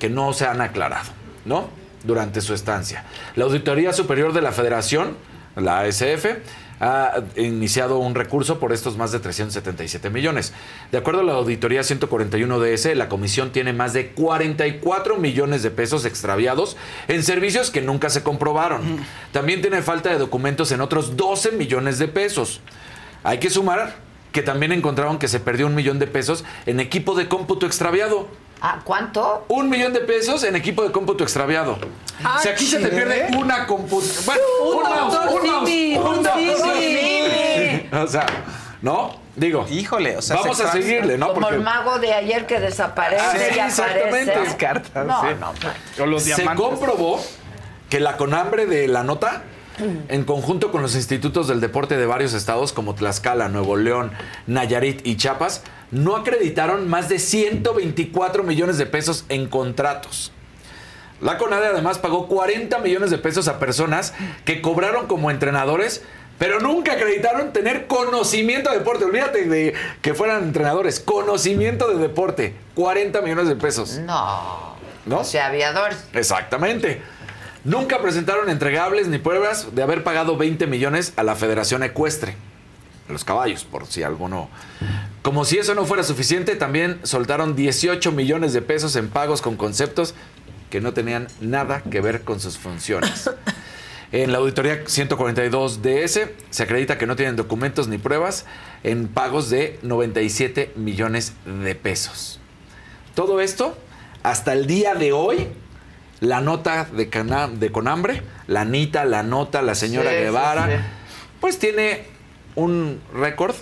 [0.00, 1.10] que no se han aclarado,
[1.44, 1.68] ¿no?
[2.04, 3.04] Durante su estancia.
[3.36, 5.16] La Auditoría Superior de la Federación,
[5.56, 6.26] la ASF,
[6.80, 10.54] ha iniciado un recurso por estos más de 377 millones.
[10.90, 15.70] De acuerdo a la auditoría 141 DS, la comisión tiene más de 44 millones de
[15.70, 16.78] pesos extraviados
[17.08, 19.04] en servicios que nunca se comprobaron.
[19.32, 22.60] También tiene falta de documentos en otros 12 millones de pesos.
[23.22, 24.05] Hay que sumar
[24.36, 28.28] que también encontraron que se perdió un millón de pesos en equipo de cómputo extraviado.
[28.60, 29.46] ¿Ah, cuánto?
[29.48, 31.78] Un millón de pesos en equipo de cómputo extraviado.
[32.22, 34.20] Ah, si aquí se te pierde una computadora.
[34.26, 36.62] Bueno, Un un mouse,
[37.92, 37.98] un.
[37.98, 38.26] O sea,
[38.82, 39.16] ¿no?
[39.36, 39.66] Digo.
[39.70, 41.28] Híjole, o sea, Vamos se a seguirle, ¿no?
[41.28, 44.32] Como Porque el mago de ayer que desaparece Ah, sí, y exactamente.
[44.32, 44.44] aparece.
[44.44, 45.28] Las cartas, No, sí.
[45.40, 46.04] no, no.
[46.04, 46.62] O los se diamantes.
[46.62, 47.24] comprobó
[47.88, 49.44] que la conambre de la nota,
[49.78, 54.12] en conjunto con los institutos del deporte de varios estados como Tlaxcala, Nuevo León,
[54.46, 60.32] Nayarit y Chiapas, no acreditaron más de 124 millones de pesos en contratos.
[61.20, 64.12] La CONADE además pagó 40 millones de pesos a personas
[64.44, 66.02] que cobraron como entrenadores,
[66.38, 69.04] pero nunca acreditaron tener conocimiento de deporte.
[69.06, 72.54] Olvídate de que fueran entrenadores, conocimiento de deporte.
[72.74, 73.98] 40 millones de pesos.
[73.98, 74.76] No.
[75.06, 75.20] ¿No?
[75.20, 76.04] O sea, aviadores.
[76.12, 77.00] Exactamente.
[77.66, 82.36] Nunca presentaron entregables ni pruebas de haber pagado 20 millones a la Federación Ecuestre.
[83.08, 84.48] Los caballos, por si alguno.
[85.22, 89.56] Como si eso no fuera suficiente, también soltaron 18 millones de pesos en pagos con
[89.56, 90.14] conceptos
[90.70, 93.28] que no tenían nada que ver con sus funciones.
[94.12, 96.20] En la auditoría 142 DS
[96.50, 98.46] se acredita que no tienen documentos ni pruebas
[98.84, 102.38] en pagos de 97 millones de pesos.
[103.16, 103.76] Todo esto,
[104.22, 105.48] hasta el día de hoy,
[106.26, 110.72] la nota de, Cana- de Conambre, la Anita, la nota, la señora Sí, Guevara, sí.
[111.40, 112.04] pues tiene
[112.54, 113.54] un récord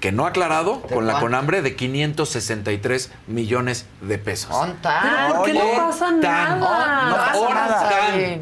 [0.00, 1.20] que no ha aclarado con la?
[1.20, 4.50] Conambre de 563 millones de pesos.
[4.82, 6.56] ¿Pero por qué no pasa nada?
[6.56, 7.90] No pasa pasa nada.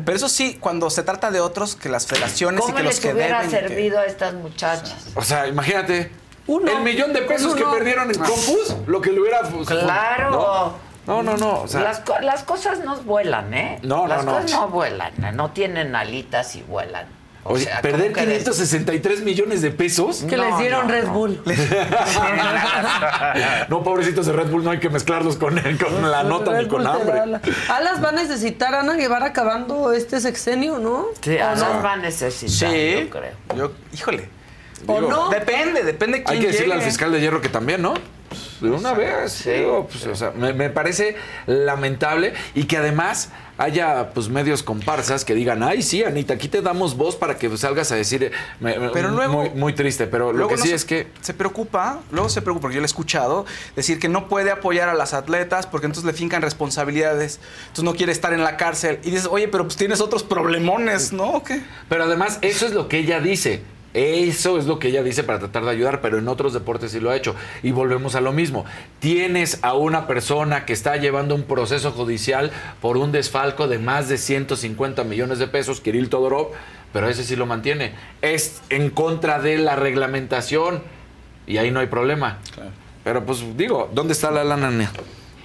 [0.05, 2.99] Pero eso sí, cuando se trata de otros, que las federaciones y ¿Cómo que los
[2.99, 3.51] que hubiera deben.
[3.51, 5.09] y que- servido a estas muchachas?
[5.15, 6.11] O sea, imagínate.
[6.49, 7.73] el millón de pesos que uno.
[7.75, 9.43] perdieron en Compus, lo que le hubiera.
[9.43, 10.31] pues, Claro.
[10.31, 11.37] No, no, no.
[11.37, 13.79] no, o sea, las, co- las cosas no vuelan, ¿eh?
[13.83, 14.33] No, no, las no.
[14.33, 15.33] cosas no vuelan, ¿eh?
[15.33, 17.07] no tienen alitas y vuelan.
[17.43, 20.25] O oye, sea, perder ¿cómo que les- 563 millones de pesos.
[20.29, 21.43] Que les dieron Red Bull.
[23.69, 26.69] no, pobrecitos de Red Bull, no hay que mezclarlos con, con la nota Red ni
[26.69, 27.27] Bull hambre.
[27.27, 31.07] la- Alas va a necesitar Ana Guevara acabando este sexenio, ¿no?
[31.23, 31.83] Sí, ¿O Alas no?
[31.83, 32.95] va a necesitar, Sí.
[33.05, 33.33] yo creo.
[33.57, 34.29] Yo, híjole.
[34.87, 35.29] ¿O Digo, no?
[35.31, 37.95] Depende, depende quién Hay que decirle al fiscal de hierro que también, ¿no?
[38.29, 39.45] Pues, De una vez.
[39.45, 41.17] digo, pues, o sea, me, me parece
[41.47, 46.63] lamentable y que además haya pues medios comparsas que digan, ay, sí, Anita, aquí te
[46.63, 48.25] damos voz para que salgas a decir.
[48.25, 48.31] eh,
[48.61, 51.09] me- me- Pero luego- muy, muy triste, pero lo que no sí se- es que.
[51.21, 53.45] Se preocupa, luego se preocupa, porque yo le he escuchado
[53.77, 57.41] decir que no puede apoyar a las atletas porque entonces le fincan responsabilidades.
[57.63, 59.01] Entonces no quiere estar en la cárcel.
[59.03, 61.25] Y dices, oye, pero pues tienes otros problemones, ¿no?
[61.33, 61.63] ¿O qué?
[61.89, 63.63] Pero además, eso es lo que ella dice.
[63.93, 67.01] Eso es lo que ella dice para tratar de ayudar, pero en otros deportes sí
[67.01, 67.35] lo ha hecho.
[67.63, 68.65] Y volvemos a lo mismo.
[69.01, 74.09] Tienes a una persona que está llevando un proceso judicial por un desfalco de más
[74.09, 76.51] de 150 millones de pesos, Kirill Todorov,
[76.93, 77.93] pero ese sí lo mantiene.
[78.23, 80.83] Es en contra de la reglamentación
[81.47, 82.39] y ahí no hay problema.
[83.03, 84.71] Pero pues digo, ¿dónde está la lana?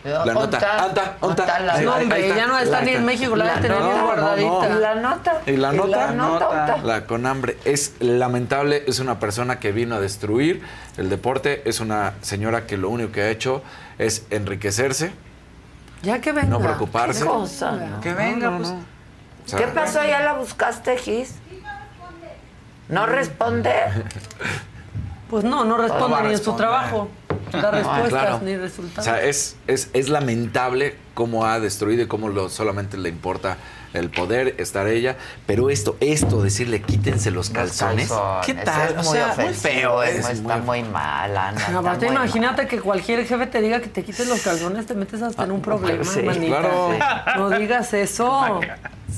[0.05, 0.57] La ¿Dónde nota.
[0.85, 1.59] Anta, ¿Dónde anta.
[1.61, 4.69] la- No, hombre, ya no está ni en México, la La tener bien guardadita.
[4.69, 4.77] no.
[4.77, 5.41] ¿Y la nota?
[5.47, 5.97] ¿Y la nota?
[5.97, 6.77] la nota?
[6.83, 10.61] La Conambre es lamentable, es una persona que vino a destruir
[10.97, 13.63] el deporte, es una señora que lo único que ha hecho
[13.97, 15.11] es enriquecerse,
[16.03, 16.49] Ya que venga.
[16.49, 17.21] no preocuparse.
[17.23, 17.99] ¿Qué cosa, no?
[18.01, 18.73] Que venga, pues.
[19.57, 20.03] ¿Qué pasó?
[20.03, 21.33] ¿Ya la buscaste, Gis?
[22.89, 23.73] ¿No responde?
[25.31, 27.09] Pues no, no responde ni en su trabajo.
[27.61, 28.39] Da respuestas claro.
[28.43, 29.05] ni O resultados.
[29.05, 33.57] sea, es, es, es lamentable cómo ha destruido y cómo lo, solamente le importa
[33.93, 35.15] el poder, estar ella.
[35.45, 38.11] Pero esto, esto, decirle quítense los calzones.
[38.45, 38.89] ¿Qué tal?
[38.89, 41.57] Es O muy sea, muy ofensivo, feo, es es está muy mal, Ana.
[41.57, 44.95] está Aparte, muy imagínate que cualquier jefe te diga que te quites los calzones, te
[44.95, 46.59] metes hasta en un problema, sí, manita.
[46.59, 46.97] claro.
[47.37, 48.59] No digas eso.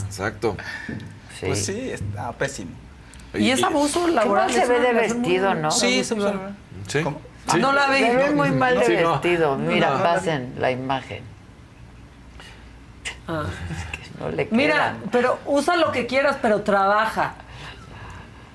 [0.05, 0.55] Exacto.
[1.39, 1.45] Sí.
[1.47, 2.71] Pues sí, está pésimo.
[3.33, 4.47] Y es abuso laboral.
[4.47, 5.71] mal se ve de muy vestido, ¿no?
[5.71, 6.15] Sí, sí.
[7.03, 7.19] ¿Cómo?
[7.51, 7.59] Sí.
[7.59, 8.15] No la ve.
[8.15, 9.11] ve muy mal de Sí, no.
[9.13, 9.57] vestido.
[9.57, 10.03] Mira, No.
[10.03, 11.23] pasen la imagen.
[13.27, 13.43] Ah.
[14.19, 17.35] No le Mira, pero usa lo que quieras, pero trabaja.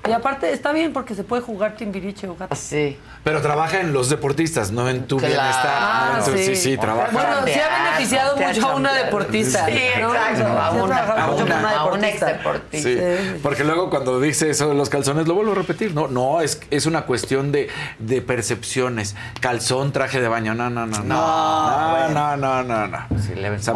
[0.09, 2.57] Y aparte está bien porque se puede jugar timbiriche o gato.
[2.57, 2.99] Sí.
[3.23, 5.33] Pero trabaja en los deportistas, no en tu Claro.
[5.33, 5.77] bienestar.
[5.79, 6.45] Ah, no en tu- sí.
[6.45, 7.11] sí, sí, trabaja.
[7.13, 9.67] Bueno, sí ha Ah, beneficiado mucho a una deportista.
[9.67, 10.13] Sí, ¿no?
[10.13, 10.47] exacto.
[10.49, 12.89] A una, a una, con a una ex deportista.
[12.89, 15.95] Sí, porque luego cuando dice eso de los calzones, lo vuelvo a repetir.
[15.95, 17.69] No, no, es, es una cuestión de,
[18.01, 19.15] de percepciones.
[19.41, 20.55] Calzón, traje de baño.
[20.55, 20.99] No, no, no.
[21.05, 22.87] No, no, no, no, no.
[22.89, 22.99] no.
[23.25, 23.75] Si le O sea,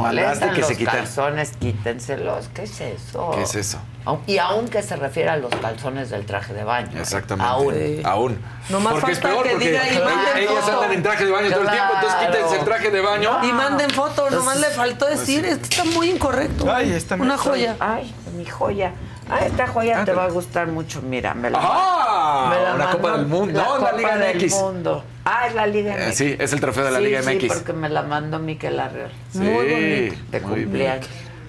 [0.52, 0.96] que los se quitan.
[0.96, 2.48] calzones, quítenselos.
[2.52, 3.30] ¿Qué es eso?
[3.32, 3.78] ¿Qué es eso?
[4.26, 6.96] Y aún que se refiere a los calzones del traje de baño.
[6.96, 7.00] ¿eh?
[7.00, 7.50] Exactamente.
[7.50, 8.00] Aún.
[8.04, 8.38] Aún.
[8.70, 10.72] Nomás porque es peor que porque diga, y manden ellas foto.
[10.80, 13.30] andan en traje de baño todo el tiempo, entonces quítense el traje de baño.
[13.44, 15.50] Y manden fotos, nomás le faltó decir, Sí.
[15.50, 16.72] esto está muy incorrecto.
[16.72, 17.76] Ay, está Una joya.
[17.80, 18.92] Ay, mi joya.
[19.28, 21.02] Ah, esta joya te va a gustar mucho.
[21.02, 22.46] Mira, me la ¡Ah!
[22.50, 23.58] me la Una mandó Copa del Mundo.
[23.58, 24.52] La No, la Copa Liga del MX.
[24.54, 25.04] Mundo.
[25.24, 26.16] Ah, es la Liga Eh, MX.
[26.16, 27.48] sí, es el trofeo de la Sí, Liga sí, MX.
[27.54, 29.10] porque me la mandó Miquel Arreola.
[29.32, 30.14] Sí, Muy bonito.
[30.30, 31.06] De cumpleaños.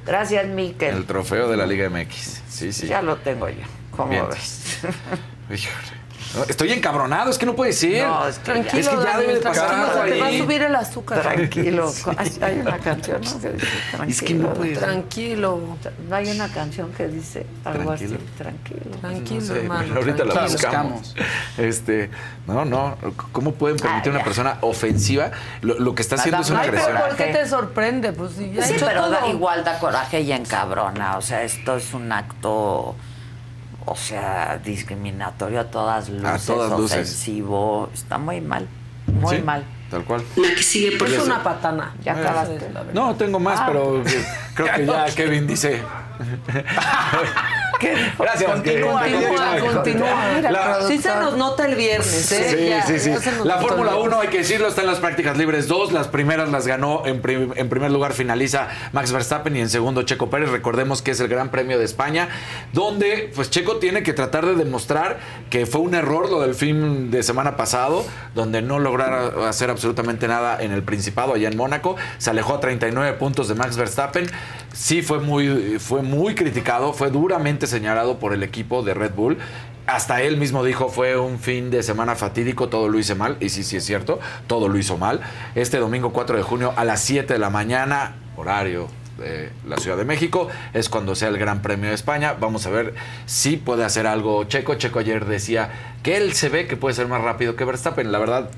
[0.07, 0.95] Gracias, Miquel.
[0.95, 2.41] El trofeo de la Liga MX.
[2.49, 2.87] Sí, sí.
[2.87, 3.63] Ya lo tengo yo.
[3.91, 4.25] ¿Cómo Bien.
[4.29, 4.79] ves?
[6.49, 8.07] Estoy encabronado, es que no puede ser.
[8.07, 10.61] No, es que ya- es que ya debe de tranquilo, pasar te va a subir
[10.61, 11.21] el azúcar.
[11.21, 11.91] Tranquilo.
[12.17, 13.39] Hay, hay una canción, ¿no?
[13.39, 13.67] Que dice,
[14.07, 14.83] Es que no puede ser.
[14.83, 15.59] Tranquilo.
[16.09, 18.15] No hay una canción que dice algo Tranquilo.
[18.17, 18.25] así.
[18.37, 18.97] Tranquilo.
[19.01, 19.95] Tranquilo, No sé, hermano.
[19.95, 20.51] ahorita la tranquilo.
[20.61, 21.15] buscamos.
[21.57, 22.09] Este,
[22.45, 22.97] no, no.
[23.31, 25.31] ¿Cómo pueden permitir a una persona ofensiva?
[25.61, 26.97] Lo, lo que está haciendo es una Ay, agresión.
[26.97, 28.13] ¿por qué te sorprende?
[28.13, 29.11] Pues si ya ha Sí, hecho pero todo.
[29.11, 31.17] da, igual da coraje y encabrona.
[31.17, 32.95] O sea, esto es un acto,
[33.87, 36.91] o sea, discriminatorio a todas luces, todas luces.
[36.97, 37.89] ofensivo.
[37.93, 38.67] Está muy mal,
[39.21, 39.63] muy Sí, mal.
[39.89, 40.21] Tal cual.
[40.35, 41.95] Es una patana.
[42.03, 42.55] Ya Esa acabaste.
[42.57, 42.93] es la verdad.
[42.93, 43.65] No, tengo más, Ah.
[43.67, 44.03] pero
[44.53, 45.81] creo que ya Kevin dice.
[48.17, 49.03] Gracias, Continúa,
[49.71, 50.41] continúa.
[50.41, 52.55] La- Sí se nos nota el viernes, ¿eh?
[52.57, 53.11] Sí, Ya, sí, sí.
[53.11, 54.07] ya La Fórmula viernes.
[54.13, 55.91] 1, hay que decirlo, está en las prácticas libres 2.
[55.91, 57.05] Las primeras las ganó.
[57.05, 60.49] En, prim- en primer lugar finaliza Max Verstappen y en segundo Checo Pérez.
[60.49, 62.29] Recordemos que es el Gran Premio de España,
[62.73, 65.19] donde pues Checo tiene que tratar de demostrar
[65.51, 68.03] que fue un error lo del fin de semana pasado,
[68.33, 71.95] donde no lograron hacer absolutamente nada en el Principado, allá en Mónaco.
[72.17, 74.27] Se alejó a 39 puntos de Max Verstappen.
[74.77, 79.39] Sí fue muy, fue muy criticado, fue duramente señalado por el equipo de Red Bull.
[79.87, 83.49] Hasta él mismo dijo fue un fin de semana fatídico, todo lo hice mal, y
[83.49, 85.21] sí, sí es cierto, todo lo hizo mal.
[85.55, 88.87] Este domingo 4 de junio a las 7 de la mañana, horario
[89.17, 92.35] de la Ciudad de México, es cuando sea el Gran Premio de España.
[92.39, 92.93] Vamos a ver
[93.25, 94.75] si puede hacer algo Checo.
[94.75, 95.71] Checo ayer decía
[96.03, 98.11] que él se ve que puede ser más rápido que Verstappen.
[98.11, 98.51] La verdad,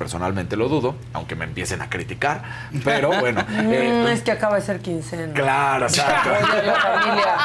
[0.00, 2.42] personalmente lo dudo, aunque me empiecen a criticar,
[2.82, 3.44] pero bueno.
[3.46, 5.34] Mm, eh, es que acaba de ser quincena.
[5.34, 6.30] Claro, exacto.
[6.52, 7.36] Oye, la familia.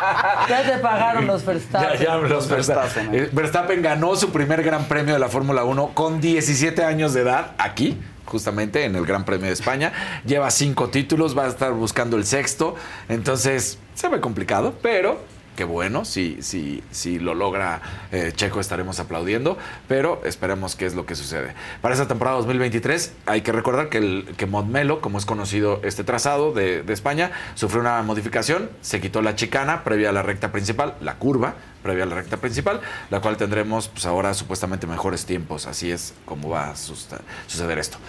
[0.48, 2.00] Ya te pagaron los Verstappen.
[2.00, 3.14] Ya, ya los Verstappen.
[3.14, 7.24] Eh, Verstappen ganó su primer Gran Premio de la Fórmula 1 con 17 años de
[7.24, 8.02] edad aquí.
[8.24, 9.92] Justamente en el Gran Premio de España.
[10.26, 12.76] Lleva cinco títulos, va a estar buscando el sexto.
[13.10, 15.20] Entonces, se ve complicado, pero
[15.56, 16.06] qué bueno.
[16.06, 19.58] Si, si, si lo logra eh, Checo, estaremos aplaudiendo.
[19.88, 21.54] Pero esperemos qué es lo que sucede.
[21.82, 26.04] Para esta temporada 2023, hay que recordar que, el, que Montmelo, como es conocido este
[26.04, 28.70] trazado de, de España, sufrió una modificación.
[28.82, 31.56] Se quitó la chicana previa a la recta principal, la curva
[31.86, 35.68] previa a la recta principal, la cual tendremos pues ahora supuestamente mejores tiempos.
[35.68, 38.00] Así es como va a suceder esto.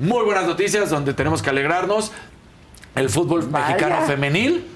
[0.00, 2.10] Muy buenas noticias donde tenemos que alegrarnos.
[2.96, 4.66] El fútbol mexicano femenil.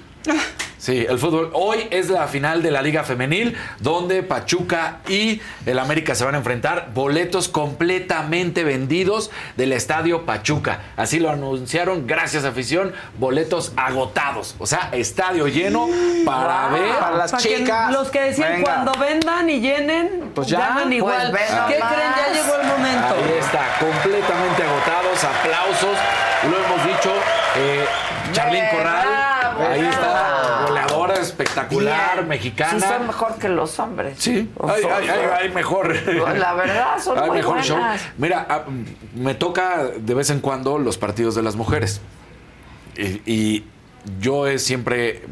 [0.77, 1.49] Sí, el fútbol.
[1.53, 6.35] Hoy es la final de la Liga Femenil, donde Pachuca y el América se van
[6.35, 6.89] a enfrentar.
[6.93, 10.81] Boletos completamente vendidos del estadio Pachuca.
[10.95, 12.93] Así lo anunciaron, gracias afición.
[13.17, 14.55] Boletos agotados.
[14.59, 15.87] O sea, estadio lleno
[16.23, 16.79] para Wow.
[16.79, 16.95] ver.
[16.99, 17.91] Para las que chicas.
[17.91, 18.63] los que decían Venga.
[18.65, 20.59] cuando vendan y llenen, Pues ya.
[20.59, 21.31] ganan Pues igual.
[21.31, 21.79] ¿Qué creen?
[21.79, 23.15] Ya llegó el momento.
[23.15, 25.97] Ahí está, completamente agotados, aplausos.
[26.43, 27.11] Lo hemos dicho,
[27.57, 27.85] eh,
[28.33, 30.67] Charlín Corral, Bravo, ahí está, bravo.
[30.67, 32.27] goleadora espectacular, Bien.
[32.29, 32.79] mexicana.
[32.79, 34.15] Sí, son mejor que los hombres.
[34.19, 35.95] Sí, hay, hay- hay- hay mejor.
[36.37, 37.77] La verdad, son Hay muy mejor show.
[38.17, 38.63] Mira, ah,
[39.15, 42.01] me toca de vez en cuando los partidos de las mujeres.
[42.97, 43.65] Y, y
[44.19, 45.23] yo eh, siempre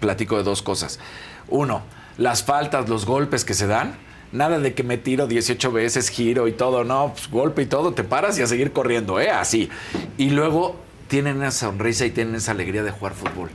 [0.00, 1.00] platico de dos cosas.
[1.48, 1.82] Uno,
[2.16, 3.96] las faltas, los golpes que se dan.
[4.30, 7.94] Nada de que me tiro 18 veces, giro y todo, no, pues, golpe y todo,
[7.94, 9.30] te paras y a seguir corriendo, ¿eh?
[9.30, 9.70] Así.
[10.18, 10.76] Y luego
[11.08, 13.48] tienen esa sonrisa y tienen esa alegría de jugar fútbol.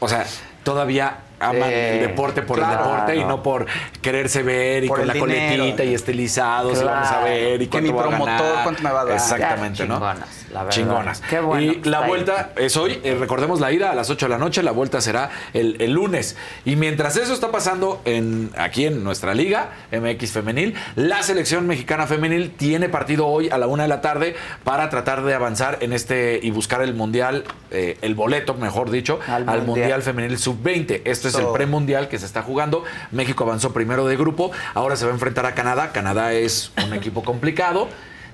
[0.00, 0.24] O sea,
[0.64, 2.72] todavía aman Sí, el deporte por claro.
[2.72, 3.66] el deporte y no por
[4.02, 5.32] quererse ver y Por con la dinero.
[5.56, 6.90] coletita y estilizados y Claro.
[7.00, 8.62] vamos a ver y Que mi cuánto va a promotor, ganar.
[8.64, 9.14] cuánto me va a dar.
[9.14, 9.94] Exactamente, ¿no?
[9.96, 10.70] Chingonas, la verdad.
[10.70, 11.20] Chingonas.
[11.22, 12.08] Qué bueno Y la ahí.
[12.08, 15.00] vuelta es hoy, eh, recordemos la ida a las 8 de la noche, la vuelta
[15.00, 16.36] será el, el lunes.
[16.64, 22.06] Y mientras eso está pasando en, aquí en nuestra liga, MX Femenil, la selección mexicana
[22.06, 25.92] femenil tiene partido hoy a la una de la tarde para tratar de avanzar en
[25.92, 29.66] este y buscar el mundial, eh, el boleto, mejor dicho, Al al, Mundial.
[29.66, 30.02] mundial.
[30.02, 31.02] Femenil Sub-20.
[31.04, 32.84] Esto Este es el premundial que se está jugando.
[33.10, 35.92] México avanzó primero de grupo, ahora se va a enfrentar a Canadá.
[35.92, 37.88] Canadá es un equipo complicado.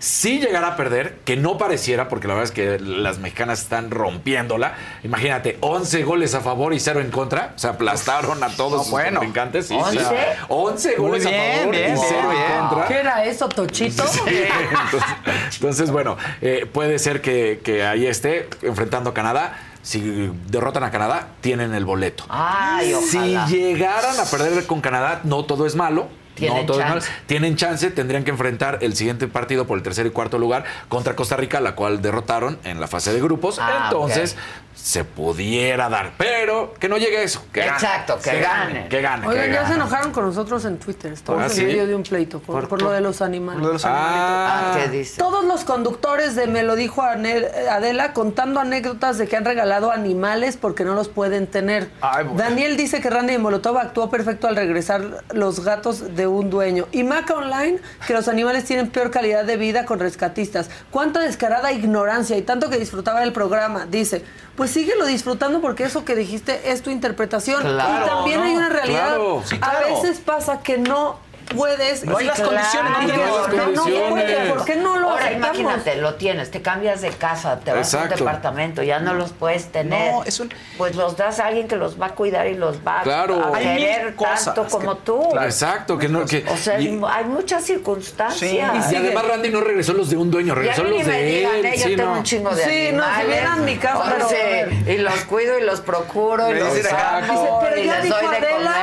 [0.05, 3.91] Si llegara a perder, que no pareciera, porque la verdad es que las mexicanas están
[3.91, 4.75] rompiéndola.
[5.03, 7.55] Imagínate, 11 goles a favor y 0 en contra.
[7.57, 9.21] O sea, aplastaron a todos No, sus bueno.
[9.21, 9.67] contrincantes.
[9.69, 9.93] Sí, ¿11?
[9.93, 10.15] sí.
[10.49, 12.87] 11 Muy goles bien, a favor bien, y 0 bien, en contra.
[12.87, 14.07] ¿Qué era eso, Tochito?
[14.07, 14.21] Sí,
[14.85, 15.09] entonces,
[15.55, 19.57] entonces, bueno, eh, puede ser que, que ahí esté enfrentando a Canadá.
[19.81, 22.25] Si derrotan a Canadá, tienen el boleto.
[22.29, 26.09] Ay, si llegaran a perder con Canadá, no todo es malo.
[26.35, 27.11] Tienen no chance.
[27.27, 31.15] Tienen chance, tendrían que enfrentar el siguiente partido por el tercer y cuarto lugar contra
[31.17, 33.59] Costa Rica, la cual derrotaron en la fase de grupos.
[33.59, 34.37] Ah, Entonces,
[34.85, 36.13] se pudiera dar.
[36.19, 37.43] Pero que no llegue eso.
[37.51, 37.73] Que gane.
[37.73, 38.87] Exacto, que gane.
[38.89, 39.27] Que gane.
[39.27, 39.69] Oigan, que ya gane.
[39.69, 41.11] se enojaron con nosotros en Twitter.
[41.15, 41.65] Estamos ¿Ah, en sí?
[41.65, 42.85] medio de un pleito por, ¿Por por qué?
[42.85, 43.63] lo de los animales.
[43.63, 44.75] Lo de los Ah.
[44.75, 45.17] Ah, ¿qué dice?
[45.17, 50.59] Todos los conductores de Me lo dijo Adela contando anécdotas de que han regalado animales
[50.59, 51.89] porque no los pueden tener.
[52.03, 52.39] Ay, bueno.
[52.39, 56.89] Daniel dice que Randy de Molotov actuó perfecto al regresar los gatos de un dueño.
[56.93, 60.69] Y Maca Online que los animales tienen peor calidad de vida con rescatistas.
[60.91, 63.87] Cuánta descarada ignorancia y tanto que disfrutaba del programa.
[63.87, 64.23] Dice,
[64.57, 67.63] pues síguelo disfrutando porque eso que dijiste es tu interpretación.
[67.63, 68.47] Claro, y también ¿no?
[68.47, 69.07] hay una realidad.
[69.15, 69.43] Claro.
[69.45, 71.24] Sí, A veces pasa que no
[71.55, 72.05] puedes.
[72.05, 74.11] No hay las condiciones, no Y tienes las porque no condiciones.
[74.11, 75.59] puedes, ¿Por qué no lo Ahora aceptamos?
[75.59, 79.33] imagínate, lo tienes, te cambias de casa, te vas a un departamento, ya no los
[79.33, 80.13] puedes tener.
[80.13, 82.79] No, es un- Pues los das a alguien que los va a cuidar y los
[82.87, 83.55] va Claro.
[83.55, 85.29] a querer tanto que- como tú.
[85.31, 85.47] Claro.
[85.47, 86.25] Exacto, que no.
[86.27, 88.39] Que, O sea, y- hay muchas circunstancias.
[88.51, 88.57] Sí,
[88.95, 91.05] Y además Randy no regresó los de un dueño, Y a regresó mí los ni
[91.05, 91.65] me de digan, él.
[91.67, 92.19] eh, yo sí, tengo no.
[92.19, 95.81] un chingo de Sí, no, si vieran mi casa, pero- y los cuido y los
[95.81, 98.75] procuro y los saco Dice, pero y ya dijo de Adela,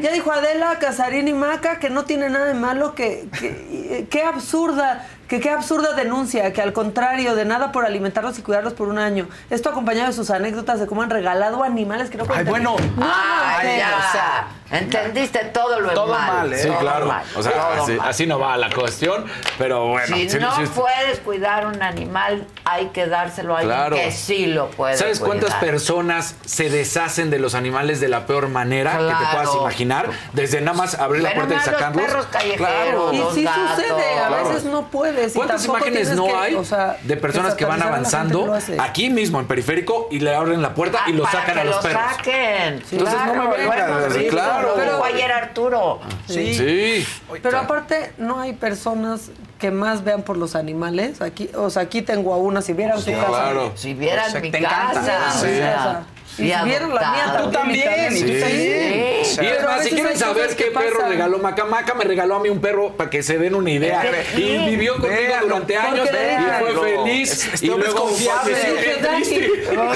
[0.00, 4.24] ya dijo Adela Casarín y Maca que no tiene nada de malo, que, que- qué
[4.24, 8.88] absurda, que qué absurda denuncia, que al contrario, de nada por alimentarlos y cuidarlos por
[8.88, 9.28] un año.
[9.48, 12.74] Esto acompañado de sus anécdotas de cómo han regalado animales que no Ay, bueno.
[12.74, 12.96] tener.
[12.96, 16.32] No, o sea, Entendiste todo lo Todo mal.
[16.32, 16.58] mal, ¿eh?
[16.58, 17.06] Sí, todo claro.
[17.06, 18.08] mal, o sea, todo así, mal.
[18.08, 19.24] así no va la cuestión,
[19.58, 20.16] pero bueno.
[20.16, 23.96] si sí, no puedes cuidar un animal, hay que dárselo a alguien Claro.
[23.96, 28.48] que sí lo puede ¿Sabes cuántas personas se deshacen de los animales de la peor
[28.48, 29.28] manera que te Claro.
[29.32, 30.10] puedas imaginar?
[30.34, 32.04] Desde nada más abrir la puerta y más los sacarlos.
[32.06, 33.12] perros callejeros, Claro.
[33.12, 33.70] y sí gatos.
[33.76, 34.48] sucede, a Claro.
[34.48, 35.32] veces no puedes.
[35.34, 39.10] y ¿Cuántas imágenes no que, hay o sea, de personas que van avanzando lo aquí
[39.10, 41.76] mismo en periférico y le abren la puerta y Ah, los para sacan a los
[41.76, 42.02] lo perros?
[42.16, 42.74] saquen.
[42.90, 44.68] Entonces no Claro, me lo vengan, visto, claro.
[44.68, 46.00] lo Pero- dijo ayer Arturo.
[46.26, 46.54] Sí.
[46.54, 47.06] Sí.
[47.42, 51.20] Pero aparte, no hay personas que más vean por los animales.
[51.20, 53.26] Aquí, o sea, aquí tengo a una, si vieran su casa.
[53.26, 53.72] claro.
[53.74, 54.68] Si vieran O sea, mi encanta.
[54.94, 55.30] casa.
[55.32, 55.46] Sí.
[55.46, 56.02] o sea,
[56.44, 57.40] Y si vieran la mía.
[57.42, 58.40] Tú también, y tú Sí.
[58.40, 59.24] también.
[59.24, 59.38] Sí.
[59.42, 61.10] Y es más, si quieren saber qué perro pasan.
[61.10, 64.02] regaló Maca, Maca me regaló a mí un perro para que se den una idea.
[64.36, 67.50] Y vivió conmigo Véanlo, durante años y fue feliz.
[67.54, 68.56] Es- y luego confiable.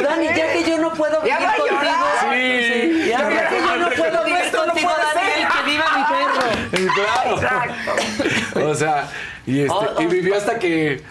[0.02, 2.06] Dani, ya que yo no puedo vivir contigo.
[2.32, 3.04] Sí.
[3.08, 6.44] Ya, ya que yo no puedo vivir contigo, Daniel, que viva mi perro.
[6.94, 7.36] Claro.
[7.36, 8.68] Exacto.
[8.68, 9.08] O sea,
[9.46, 11.02] y, este, O- y o- vivió hasta que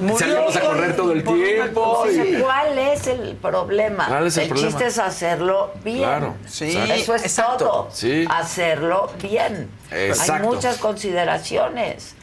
[0.00, 2.04] Murió salíamos a correr todo el tiempo.
[2.10, 4.06] y- ¿Cuál es el problema?
[4.08, 4.68] ¿Cuál es el problema?
[4.70, 5.98] chiste es hacerlo bien.
[5.98, 7.56] Claro, Sí, Eso es exacto.
[7.58, 7.88] todo.
[7.92, 8.26] Sí.
[8.30, 9.70] Hacerlo bien.
[9.90, 12.14] Hay muchas consideraciones.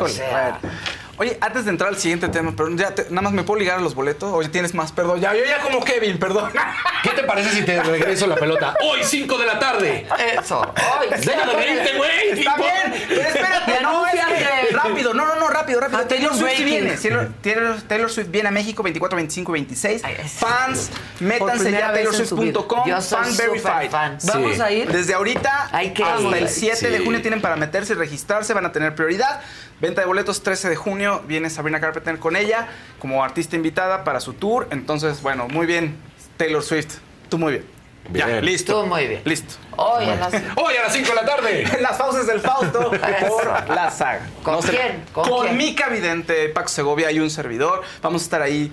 [0.00, 0.58] O sea.
[1.18, 3.78] Oye, antes de entrar al siguiente tema, pero ya te- nada más me puedo ligar
[3.78, 4.30] a los boletos.
[4.32, 5.20] Oye, tienes más, perdón.
[5.20, 6.50] Ya, yo ya como Kevin, perdón.
[7.02, 8.76] ¿Qué te parece si te regreso la pelota?
[8.82, 10.06] Hoy, 5 de la tarde.
[10.38, 10.74] eso.
[10.76, 12.38] Ay, Deja de reírte, güey.
[12.38, 15.98] Está bien, pero espérate, no, es que rápido, no, no, no, rápido, rápido.
[16.00, 16.96] Ah, Taylor Taylor Swift viene,
[17.42, 20.04] Taylor, Taylor- Swift viene a México 24, 25 y 26.
[20.04, 20.90] Ay, es- Fans,
[21.20, 23.90] métanse ya a taylorswift.com, fan verified.
[23.90, 24.18] fan.
[24.24, 24.60] Vamos Sí.
[24.60, 24.92] a ir.
[24.92, 26.36] Desde ahorita Hay que hasta ir.
[26.36, 29.40] el 7 de junio tienen para meterse y registrarse, van a tener prioridad.
[29.80, 34.20] Venta de boletos 13 de junio, viene Sabrina Carpenter con ella como artista invitada para
[34.20, 34.68] su tour.
[34.70, 35.96] Entonces, bueno, muy bien,
[36.38, 36.98] Taylor Swift.
[37.28, 37.76] Tú muy bien.
[38.12, 38.80] Ya, listo.
[38.80, 39.22] Tú muy bien.
[39.24, 39.54] Listo.
[39.76, 40.32] Hoy a las...
[40.56, 41.64] Hoy a las 5 de la tarde.
[41.80, 42.90] Las pausas del Fausto
[43.28, 44.26] por la saga.
[44.42, 45.04] ¿Con quién?
[45.12, 45.56] ¿Con Con, quién?
[45.56, 47.82] Mica Vidente, Paco Segovia y un servidor.
[48.02, 48.72] Vamos a estar ahí.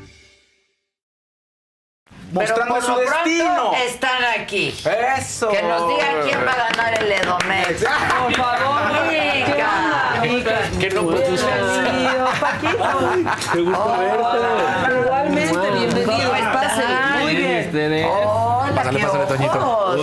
[2.31, 3.73] Mostrando por su lo pronto destino.
[3.73, 4.75] Están aquí.
[5.17, 5.49] Eso.
[5.49, 7.83] Que nos digan quién va a ganar el Edomex.
[8.23, 10.71] Por favor, Mica.
[10.79, 11.07] Que no.
[11.07, 13.51] Bienvenido, Paquito.
[13.53, 15.01] Qué gusto verte.
[15.01, 16.31] Igualmente, bienvenido.
[16.31, 17.23] Pásale.
[17.23, 18.40] Muy bien.
[18.81, 19.97] Hola, Pásale, pásale, Toñito.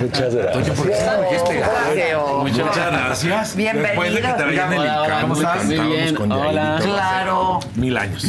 [0.00, 0.52] Muchas gracias.
[0.52, 2.50] Toño, ¿por qué estás ojos.
[2.50, 3.56] Muchas gracias.
[3.56, 3.88] Bienvenido.
[3.88, 5.56] Después de que te veía en el Icam, ¿cómo estás?
[5.58, 6.78] cantábamos Muy bien, con hola.
[6.82, 7.60] Claro.
[7.74, 8.24] Mil años.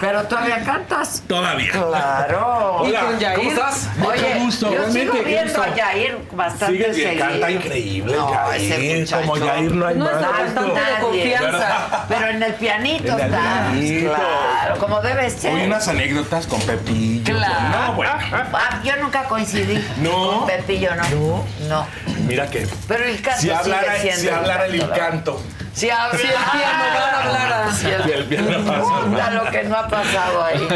[0.00, 1.22] Pero todavía cantas.
[1.26, 1.70] Todavía.
[1.70, 2.76] Claro.
[2.78, 3.00] Hola,
[3.36, 3.88] ¿cómo estás?
[4.16, 7.26] Oye, Mucho gusto, yo realmente, sigo qué viendo a Yair bastante Sigue seguido.
[7.26, 9.20] canta increíble, No, ese muchacho.
[9.26, 10.14] Como Yair no hay No más.
[10.14, 10.98] es de Nadie.
[11.00, 12.04] confianza.
[12.08, 13.40] Pero en el pianito En el está.
[13.72, 14.14] pianito.
[14.14, 15.54] Claro, como debe ser.
[15.54, 17.34] Hoy unas anécdotas con Pepillo.
[17.36, 17.68] Claro.
[17.86, 18.12] No, bueno.
[18.32, 19.84] Ah, yo nunca coincidí.
[19.98, 20.38] No.
[20.38, 21.44] Con Pepillo no.
[21.68, 21.86] No.
[22.26, 22.66] Mira que.
[22.88, 25.42] Pero el canto Si hablara, sigue siendo si hablara el encanto.
[25.72, 27.72] Si el piano hablara.
[27.72, 28.82] Si el Si el piano.
[28.82, 30.68] Puta, lo que no ha pasado ahí.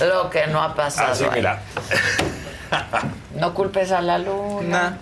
[0.00, 1.30] Lo que no ha pasado Así, ahí.
[1.34, 1.60] mira.
[3.34, 4.98] No culpes a la luna.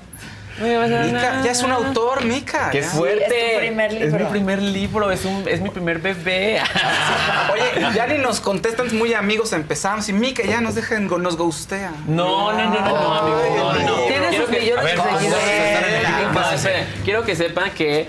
[0.59, 2.71] Mica, ya es un autor, Mica.
[2.71, 2.89] ¡Qué ya.
[2.89, 3.27] fuerte!
[3.29, 4.19] Sí, es tu primer Es libro.
[4.25, 6.61] mi primer libro, es, un, es mi primer bebé.
[7.53, 11.93] Oye, ya ni nos contestan muy amigos, empezamos y Mica ya nos dejan, nos gustea.
[12.07, 13.43] No, no, no, no, no, amigo.
[13.57, 13.95] No, no, no.
[14.07, 16.65] Tienes sus que- millones de seguidores.
[16.67, 16.87] Eh.
[17.05, 18.09] Quiero que sepan que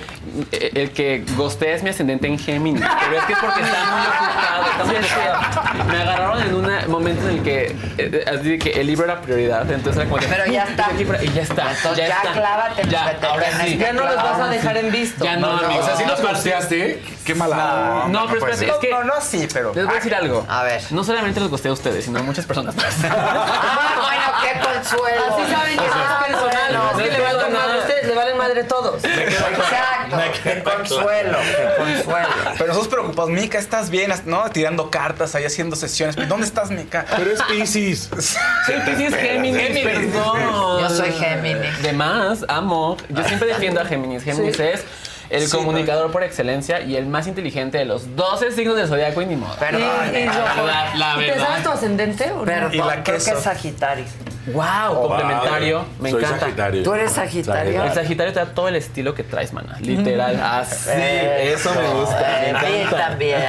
[0.52, 2.82] eh, el que gostea es mi ascendente en Géminis.
[2.82, 4.66] Pero es que es porque está muy ocupado.
[4.72, 5.86] Está muy ocupado.
[5.88, 9.22] Me agarraron en un momento en el que, eh, así de que el libro era
[9.22, 9.70] prioridad.
[9.72, 10.86] Entonces era como de, Pero ya "Uh, está.
[10.88, 11.24] aquí para-".
[11.24, 11.74] Y ya está.
[11.96, 12.34] Ya está.
[12.38, 13.78] Clávate en Ya, ahora sí.
[13.78, 15.24] Ya no los vas a dejar en visto.
[15.24, 15.80] Ya no, amigo.
[15.82, 18.06] O sea, si nos Aparte- costeaste, qué mala.
[18.10, 18.70] No, pero espérate, ser.
[18.70, 19.74] es que No, no así, pero.
[19.74, 20.46] les voy a decir algo.
[20.50, 20.82] A ver.
[20.92, 22.86] No solamente los gosté a ustedes, sino a muchas personas más.
[23.10, 25.22] Ah, bueno, qué consuelo.
[25.36, 28.16] Así saben que no es personal, no es que le valgan madre a ustedes, le
[28.16, 29.04] valen madre a todos.
[29.04, 30.18] Exacto.
[30.44, 32.28] Qué consuelo, qué consuelo.
[32.54, 34.12] Pero nosotros preocupados, Mica, ¿estás bien?
[34.26, 34.50] ¿No?
[34.52, 36.16] Tirando cartas, ahí haciendo sesiones.
[36.28, 37.06] ¿Dónde estás, Mica?
[37.16, 38.10] Pero es Pisces.
[38.68, 40.80] Sí, Pisces Géminis, perdón.
[40.82, 41.82] Yo soy Géminis.
[41.82, 42.98] De más, amo.
[43.10, 44.24] Yo siempre defiendo a Géminis.
[44.24, 44.84] Géminis es
[45.30, 49.22] el Sí, comunicador por excelencia y el más inteligente de los 12 signos del zodiaco
[49.22, 49.56] y ni modo.
[49.58, 49.82] Perdón.
[50.14, 51.74] Y- y yo- La, la ¿Y ¿Te sabes tu verdad.
[51.74, 52.46] ascendente o no?
[52.46, 54.06] Perdón, Y la creo que es Sagitario.
[54.48, 55.86] Wow, complementario.
[56.00, 56.40] Me Soy encanta.
[56.46, 56.84] Sagitario.
[56.84, 57.84] ¿Tú eres Sagitario?
[57.84, 59.78] El Sagitario te da todo el estilo que traes, mana.
[59.82, 60.40] Literal.
[60.42, 60.90] Así.
[60.94, 62.46] Eso me gusta.
[62.46, 62.98] Eh, a mí encanta.
[63.10, 63.44] también.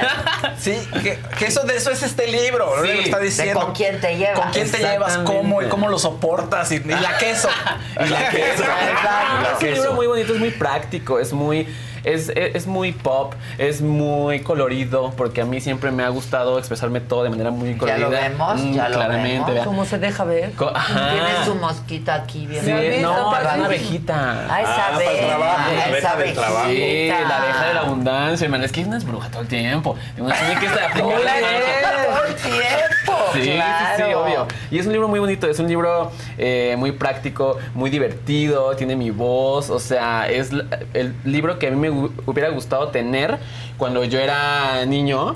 [0.57, 2.71] Sí, que, que eso de eso es este libro.
[2.83, 3.59] Sí, Lo está diciendo.
[3.61, 4.39] con quién te llevas.
[4.39, 5.17] ¿Con quién te llevas?
[5.19, 5.61] ¿Cómo?
[5.61, 6.71] ¿Y cómo lo soportas?
[6.71, 7.49] Y, y la queso.
[8.05, 8.63] Y la queso.
[8.63, 9.57] Exacto.
[9.59, 11.67] Es un libro muy bonito, es muy práctico, es muy.
[12.13, 16.57] Es, es, es muy pop, es muy colorido, porque a mí siempre me ha gustado
[16.59, 17.99] expresarme todo de manera muy Ya colorida.
[18.05, 19.67] lo vemos, Mm, ya lo claramente, vemos.
[19.67, 20.51] ¿Cómo se deja ver?
[20.53, 21.11] Co- Ajá.
[21.11, 22.71] Tiene su mosquita aquí bien Sí,
[23.01, 24.45] no, es una abejita.
[24.49, 26.69] Ah, esa Ah, abeja, trabajo, la esa abeja del trabajo.
[26.69, 28.63] Sí, la abeja de la abundancia, hermano.
[28.65, 29.95] Es que una es bruja todo el tiempo.
[30.17, 33.13] Uno tiene que estar aplicando todo el tiempo.
[33.33, 34.05] Sí, sí, claro.
[34.07, 34.47] sí, obvio.
[34.71, 38.95] Y es un libro muy bonito, es un libro eh, muy práctico, muy divertido, tiene
[38.95, 40.49] mi voz, o sea, es
[40.93, 43.37] el libro que a mí me hu- hubiera gustado tener
[43.77, 45.35] cuando yo era niño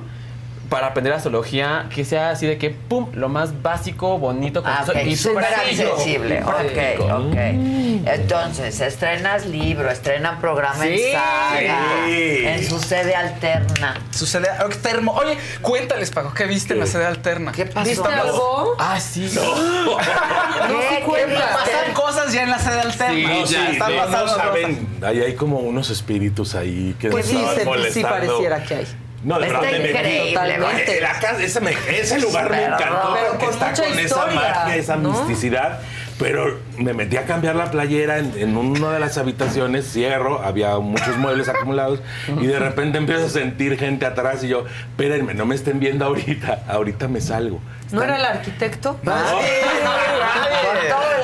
[0.73, 4.99] para aprender astrología, que sea así de que, pum, lo más básico, bonito, Ah, conciso
[4.99, 6.43] ok, y súper accesible.
[6.43, 7.35] Ok, ok.
[8.07, 11.11] Entonces, estrenas libro, estrenan programa en Sí.
[11.11, 12.45] saga, Sí.
[12.45, 14.01] en su sede alterna.
[14.11, 15.11] Su sede alterna.
[15.11, 17.51] Oye, cuéntales, Paco, ¿qué viste en la sede alterna?
[17.51, 17.87] ¿Qué pasó?
[17.89, 18.75] ¿Viste algo?
[18.79, 19.29] Ah, sí.
[19.31, 20.97] ¿Qué?
[20.97, 21.49] sí cuenta.
[21.53, 23.45] Pasan cosas ya en la sede alterna.
[23.45, 24.47] Sí, ya, están no, pasando no cosas.
[24.47, 28.09] saben, ahí hay como unos espíritus ahí que Pues sí, estaban se- sí molestando.
[28.09, 28.87] pareciera que hay.
[29.23, 30.33] No, de verdad increíble.
[30.33, 31.01] Totalmente.
[31.01, 34.75] La casa- ese, me- ese lugar me encantó pero con está mucha con esa magia,
[34.75, 35.09] esa ¿no?
[35.11, 35.79] misticidad.
[36.23, 40.77] Pero me metí a cambiar la playera en, en una de las habitaciones, cierro, había
[40.79, 41.99] muchos muebles acumulados
[42.39, 46.05] y de repente empiezo a sentir gente atrás y yo, espérenme, no me estén viendo
[46.05, 47.59] ahorita, ahorita me salgo.
[47.91, 48.97] ¿No era el arquitecto?
[49.03, 49.21] Con todo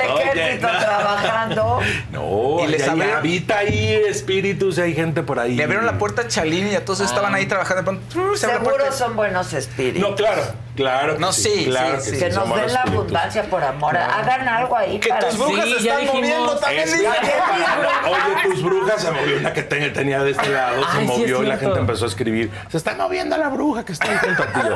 [0.01, 0.79] el Oye, ejército no.
[0.79, 1.79] trabajando.
[2.11, 5.55] No, Y les abrieron- habita ahí espíritus y hay gente por ahí.
[5.55, 7.99] Le abrieron la puerta a Chalín y a todos estaban ahí trabajando.
[8.35, 10.01] Seguro son buenos espíritus.
[10.09, 10.43] No, claro,
[10.75, 11.13] claro.
[11.15, 12.23] que No, sí, claro sí, que sí.
[12.25, 13.97] que nos den la abundancia por amor.
[13.97, 16.83] Hagan algo ahí Que para tus brujas Sí, se están moviendo también.
[16.83, 16.93] Es-.
[16.99, 21.19] Oye, tus brujas se movió una que ten- tenía de este lado, se Ay, sí,
[21.19, 22.51] movió es y la gente empezó a escribir.
[22.69, 24.59] Se está moviendo la bruja que está junto a ti.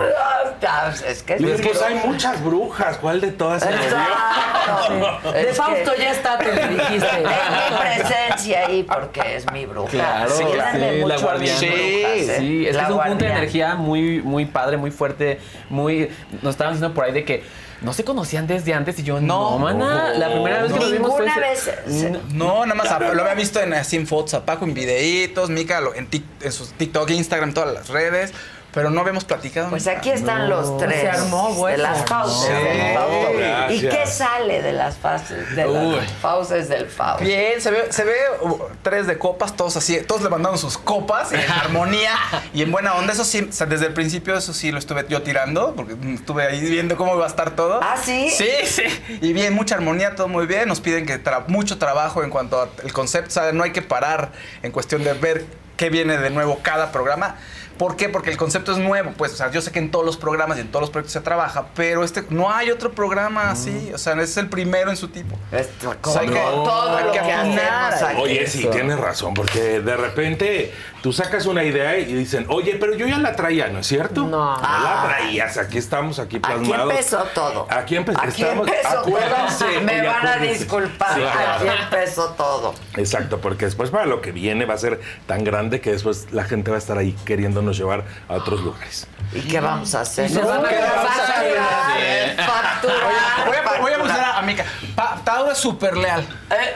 [1.07, 5.31] Es que pues hay muchas brujas, ¿cuál de todas se movió?
[5.33, 7.05] De es Fausto que ya está, te lo dijiste.
[7.07, 9.89] Es mi presencia ahí porque es mi bruja.
[9.91, 10.57] Claro, Sí, sí,
[11.05, 11.59] la guardiana.
[11.59, 12.35] brujas, ¿eh?
[12.39, 15.39] Sí, es es un punto de energía muy, muy padre, muy fuerte,
[15.69, 15.92] muy...
[16.41, 17.43] Nos estaban diciendo por ahí de que
[17.81, 21.11] no se conocían desde antes y yo, no, mana, la primera vez que nos vimos
[21.17, 21.25] fue...
[21.27, 22.33] Ese- vez.
[22.33, 25.49] No, nada más a- lo había visto en, así en fotos a Paco, en videitos,
[25.49, 28.31] Mica lo- en, tic- en sus TikTok, Instagram, todas las redes,
[28.73, 29.69] pero no habíamos platicado.
[29.69, 29.99] Pues nunca.
[29.99, 31.01] aquí están los tres.
[31.01, 31.83] Se armó, de bueno.
[31.83, 33.73] las fauces Sí, del Fausto.
[33.73, 35.95] ¿Y qué sale de las fauces de Uy.
[35.95, 37.23] las fauces del Fausto?
[37.23, 41.31] Bien, se ve, se ve uh, tres de copas, todos así, todos levantando sus copas
[41.31, 42.11] en armonía
[42.53, 43.13] y en buena onda.
[43.13, 46.15] Eso sí, o sea, desde el principio eso sí lo estuve yo tirando, porque mm,
[46.15, 47.79] estuve ahí viendo cómo iba a estar todo.
[47.81, 48.29] ¿Ah, sí?
[48.29, 48.83] Sí, sí.
[49.21, 50.67] Y bien, mucha armonía, todo muy bien.
[50.67, 53.81] Nos piden que tra- mucho trabajo en cuanto al concepto, o sea, no hay que
[53.83, 54.31] parar
[54.63, 55.45] en cuestión de ver
[55.77, 57.35] qué viene de nuevo cada programa.
[57.77, 58.09] ¿Por qué?
[58.09, 60.57] Porque el concepto es nuevo, pues, o sea, yo sé que en todos los programas
[60.57, 63.97] y en todos los proyectos se trabaja, pero este no hay otro programa así, o
[63.97, 65.35] sea, es el primero en su tipo.
[65.35, 68.15] O sea, hay que- todo hay lo que afinar.
[68.17, 72.93] Oye, sí, tienes razón, porque de repente tú sacas una idea y dicen, oye, pero
[72.95, 74.23] yo ya la traía, ¿no es cierto?
[74.25, 74.53] No.
[74.61, 76.91] la traías, aquí estamos, aquí Aquí plasmados.
[76.91, 77.67] empezó todo.
[77.69, 79.81] Aquí, empe- Aquí estamos- empezó acuérdense, todo.
[79.83, 81.13] Me van a disculpar.
[81.15, 81.51] Sí, claro.
[81.71, 82.73] Aquí empezó todo.
[82.97, 86.43] Exacto, porque después para lo que viene va a ser tan grande que después la
[86.43, 87.15] gente va a estar ahí
[87.63, 89.07] queriéndonos llevar a otros lugares.
[89.33, 90.29] ¿Y qué vamos a hacer?
[90.31, 92.37] No, Nos van a ¿qué vamos a facturar, hacer?
[92.37, 93.99] facturar, Voy a, voy a facturar.
[94.01, 94.65] buscar a Mica.
[94.95, 96.21] Pa- Tauro es súper leal.
[96.51, 96.73] Eh,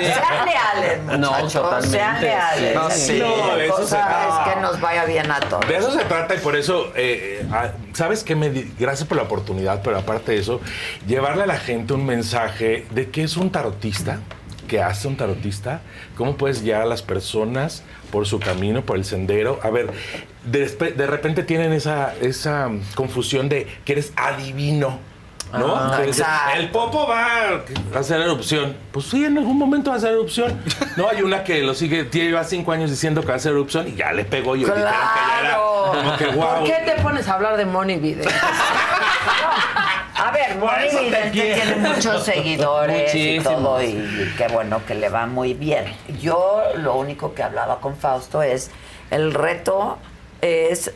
[0.14, 1.52] Sean leales, No, muchachos.
[1.52, 1.96] totalmente.
[1.96, 2.74] Sean leales.
[2.74, 3.18] No, sí.
[3.18, 4.28] La No, de eso se cosa trata.
[4.48, 5.68] es que nos vaya bien a todos.
[5.68, 8.34] De eso se trata y por eso, eh, eh, ah, ¿sabes qué?
[8.34, 10.60] Me di- Gracias por la oportunidad, pero aparte de eso,
[11.06, 14.18] llevarle a la gente un mensaje de qué es un tarotista,
[14.68, 15.80] qué hace un tarotista,
[16.16, 17.82] cómo puedes guiar a las personas
[18.12, 19.58] por su camino, por el sendero.
[19.64, 19.90] A ver,
[20.48, 25.00] despe- de, repente tienen esa, esa confusión de que eres adivino.
[25.52, 25.74] ¿No?
[25.76, 27.62] Ah, el popo va
[27.94, 28.76] a hacer erupción.
[28.92, 30.60] Pues sí, en algún momento va a hacer erupción.
[30.96, 33.88] No, hay una que lo sigue, lleva cinco años diciendo que va a hacer erupción
[33.88, 36.58] y ya le pegó y dijeron que ya era como que guau.
[36.60, 38.28] ¿Por qué te pones a hablar de Money Video?
[40.20, 43.62] A ver, Moni Vidente tiene muchos seguidores y Muchísimos.
[43.62, 45.84] todo, y, y qué bueno que le va muy bien.
[46.20, 48.70] Yo lo único que hablaba con Fausto es,
[49.12, 49.96] el reto
[50.40, 50.90] es,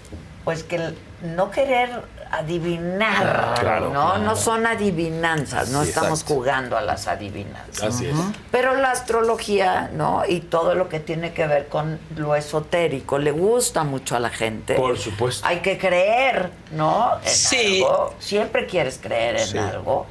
[0.44, 0.92] pues, que
[1.22, 2.02] no querer
[2.32, 3.22] adivinar,
[3.60, 3.92] Claro, ¿no?
[3.92, 4.18] claro.
[4.18, 6.34] No son adivinanzas, no Sí, estamos exacto.
[6.34, 7.82] jugando a las adivinanzas.
[7.94, 8.16] Así es.
[8.50, 10.22] Pero la astrología, ¿no?
[10.26, 14.30] Y todo lo que tiene que ver con lo esotérico le gusta mucho a la
[14.30, 14.74] gente.
[14.74, 15.46] Por supuesto.
[15.46, 17.12] Hay que creer, ¿no?
[17.22, 17.82] En Sí.
[17.84, 18.14] algo.
[18.18, 19.59] Siempre quieres creer en Sí.
[19.59, 20.06] algo.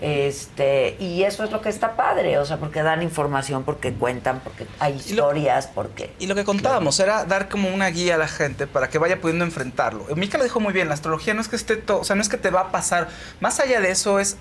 [0.00, 4.40] Este, y eso es lo que está padre, o sea, porque dan información, porque cuentan,
[4.40, 8.28] porque hay historias, porque Y lo que contábamos era dar como una guía a la
[8.28, 10.04] gente para que vaya pudiendo enfrentarlo.
[10.14, 12.22] Mica lo dijo muy bien, la astrología no es que esté todo, o sea, no
[12.22, 13.08] es que te va a pasar,
[13.40, 14.36] más allá de eso es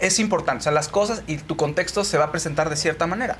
[0.00, 3.06] es importante, o sea, las cosas y tu contexto se va a presentar de cierta
[3.06, 3.36] manera.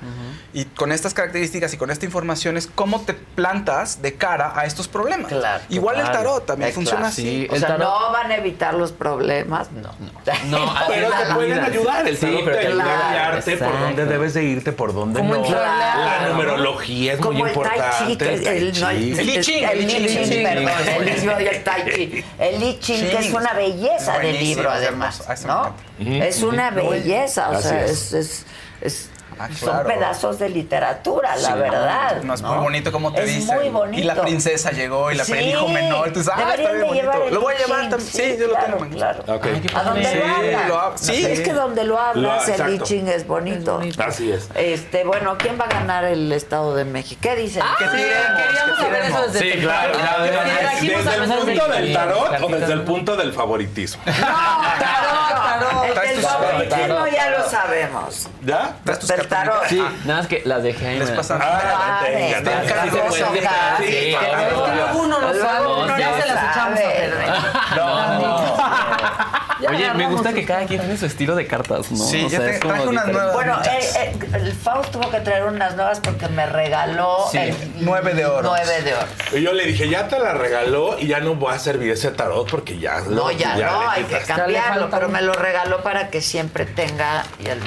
[0.52, 4.64] Y con estas características y con esta información es cómo te plantas de cara a
[4.64, 5.30] estos problemas.
[5.32, 7.12] Claro, Igual el tarot también Eh, funciona claro.
[7.12, 7.46] así.
[7.50, 9.90] o sea, no van a evitar los problemas, no.
[10.46, 14.04] No, Pero te pueden ayudar, el Sí, tarot pero te ayuda a guiarte por dónde
[14.06, 15.42] debes de irte, por dónde no.
[15.50, 18.06] La numerología es Como muy el tai importante.
[18.06, 19.12] chi, que el tai el, no, chi.
[19.18, 20.42] El I Ching, el el I I Ching, Ching.
[20.44, 22.24] perdón, el libro del tai chi.
[22.38, 25.46] El I Ching, que es una belleza de Buenísimo, libro, además, hermoso, eso
[26.02, 26.24] me ¿no?
[26.24, 28.12] Es una belleza, o sea, es.
[28.12, 28.46] es,
[28.80, 29.10] es,
[29.40, 29.86] Ah, son claro.
[29.88, 32.22] pedazos de literatura, la Sí, verdad.
[32.24, 32.54] No, es ¿no?
[32.54, 33.54] muy bonito como te es dicen.
[33.54, 34.02] muy bonito.
[34.02, 36.08] Y la princesa llegó y la Sí, el hijo menor.
[36.08, 37.24] Entonces, ah, está bien bonito.
[37.28, 38.10] el Lo voy a llevar también.
[38.10, 38.80] Ching, Sí, yo lo claro, tengo.
[38.80, 39.14] me gusta.
[39.22, 39.36] Claro.
[39.38, 39.46] Ok.
[39.76, 40.68] A donde Sí, lo hablan.
[40.68, 41.24] lo hab- sí.
[41.24, 42.84] Es que donde lo hablas, Lo- el I exacto.
[42.84, 43.80] Ching es bonito.
[44.04, 44.48] Así es.
[44.56, 47.20] Este, bueno, ¿quién va a ganar el Estado de México?
[47.22, 47.62] ¿Qué dicen?
[47.78, 49.92] Que Sí, queríamos que saber eso desde Sí, claro.
[49.96, 50.58] ya, Sí,
[50.88, 54.02] trajimos ¿Desde el punto del tarot o desde el punto del favoritismo?
[54.04, 55.84] No, tarot, tarot.
[55.84, 58.28] El del favoritismo ya lo sabemos.
[58.42, 58.76] ¿Ya?
[58.84, 59.38] Traes tus Del cartas.
[59.44, 59.66] tarot.
[59.68, 60.98] Sí, nada más que las dejé ahí.
[60.98, 61.10] Les.
[61.30, 62.00] Ah,
[64.94, 66.94] uno no luego sabe, ya no se las echamos a sabe.
[66.94, 67.30] perder.
[67.72, 68.57] Oye,
[69.60, 71.96] Ya me gusta que cada quien tiene su estilo de cartas, ¿no?
[72.04, 73.34] Sí, o ya sea, te- es como traje unas nuevas.
[73.34, 77.56] Bueno, eh, eh, el Faust tuvo que traer unas nuevas porque me regaló Sí, el
[77.80, 78.48] nueve de oro.
[78.50, 79.06] Nueve de oro.
[79.32, 82.10] Y yo le dije, ya te la regaló y ya no voy a servir ese
[82.10, 83.00] tarot porque ya.
[83.00, 86.64] No, lo- ya, no, le hay que cambiarlo, pero me lo regaló para que siempre
[86.64, 87.60] tenga y el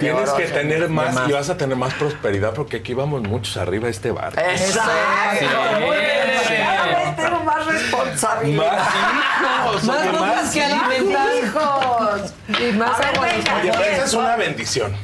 [0.00, 1.28] Tienes que tener más, más.
[1.28, 4.32] y vas a tener más prosperidad porque aquí vamos muchos arriba de este bar.
[4.38, 4.90] Exacto.
[5.38, 5.46] Sí.
[5.84, 6.08] Muy bien.
[6.46, 6.54] Sí.
[6.56, 8.72] Cada vez tengo más responsabilidad.
[8.72, 11.28] Más hijos, Más cosas más que alimentar.
[11.44, 12.34] hijos.
[12.48, 13.26] Y más A ver, agua.
[13.26, 13.54] venga.
[13.60, 14.96] Oye, pero esa es una bendición.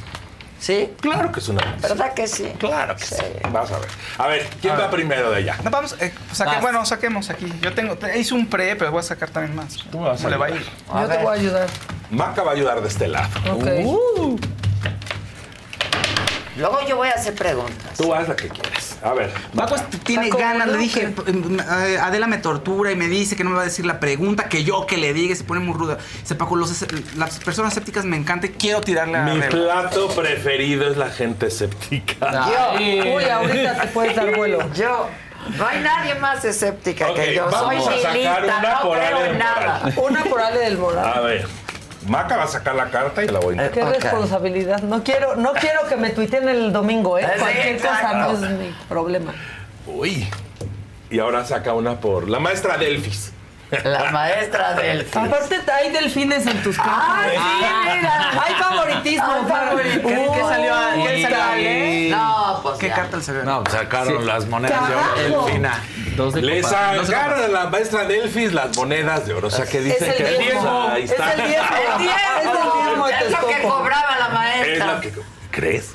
[0.60, 0.90] ¿Sí?
[1.00, 1.98] Claro que es una bendición.
[1.98, 2.52] ¿Verdad que sí?
[2.58, 3.16] Claro que sí.
[3.42, 3.88] Vamos a ver.
[4.16, 5.56] A ver, ¿quién va primero de allá?
[5.62, 6.60] No, vamos, eh, saque- Vas.
[6.62, 7.52] bueno, saquemos aquí.
[7.60, 9.76] Yo tengo, te- hice un pre, pero voy a sacar también más.
[9.92, 10.66] Tú me vas a ¿Cómo le va a ir?
[10.90, 11.66] A Yo te voy a ayudar.
[12.14, 13.28] Maca va a ayudar de este lado.
[13.54, 14.38] Uh.
[16.56, 17.94] Luego yo voy a hacer preguntas.
[17.96, 18.96] Tú haz la que quieres.
[19.02, 19.32] A ver.
[19.56, 19.74] Paco
[20.04, 20.78] tiene ganas, le ¿no?
[20.78, 23.98] dije, eh, Adela me tortura y me dice que no me va a decir la
[23.98, 25.98] pregunta, que yo que le diga, se pone muy ruda.
[26.20, 26.86] Dice, Paco, los-
[27.16, 29.48] las personas escépticas me encantan, quiero tirarle a Mi Adela.
[29.48, 32.30] plato preferido es la gente escéptica.
[32.30, 33.14] Yo.
[33.16, 34.72] Uy, ahorita te puedes dar vuelo.
[34.74, 35.08] Yo.
[35.58, 37.50] No hay nadie más escéptica que yo.
[37.50, 39.80] Soy vamos a sacar una no por creo Ale del nada.
[39.80, 39.94] Moral.
[39.98, 41.12] Una por Ale del Moral.
[41.16, 41.46] A ver.
[42.06, 44.02] Maca va a sacar la carta y la voy a Qué intentar.
[44.02, 44.82] responsabilidad.
[44.82, 47.26] No quiero, no quiero que me tuiteen el domingo, ¿eh?
[47.34, 49.32] Sí, Cualquier cosa no es mi problema.
[49.86, 50.28] Uy.
[51.10, 53.32] Y ahora saca una por la maestra Delfis.
[53.84, 55.16] La maestra Delfis.
[55.16, 56.94] Aparte hay delfines en tus cartas.
[56.98, 58.30] ¡Ay, sí, mira!
[58.44, 59.32] Hay favoritismo.
[59.32, 60.08] Hay favoritismo.
[60.08, 60.74] Uy, ¿Qué salió?
[61.06, 62.16] ¿Qué salió?
[62.16, 63.42] No, pues ¿Qué carta le salió?
[63.44, 64.24] No, sacaron Sí.
[64.24, 65.04] las monedas de oro.
[65.14, 65.44] Carajo.
[65.46, 65.80] Delfina.
[66.16, 69.48] Dos de Le sacaron a la maestra Delfis las monedas de oro.
[69.48, 70.88] O sea, que Es dice el que diezmo.
[70.90, 71.32] Ahí Es está.
[71.32, 71.66] el diezmo.
[71.76, 72.26] El diezmo.
[72.38, 74.94] Es el diezmo Es lo que cobraba la Es maestra.
[74.94, 75.12] lo que
[75.50, 75.94] crees.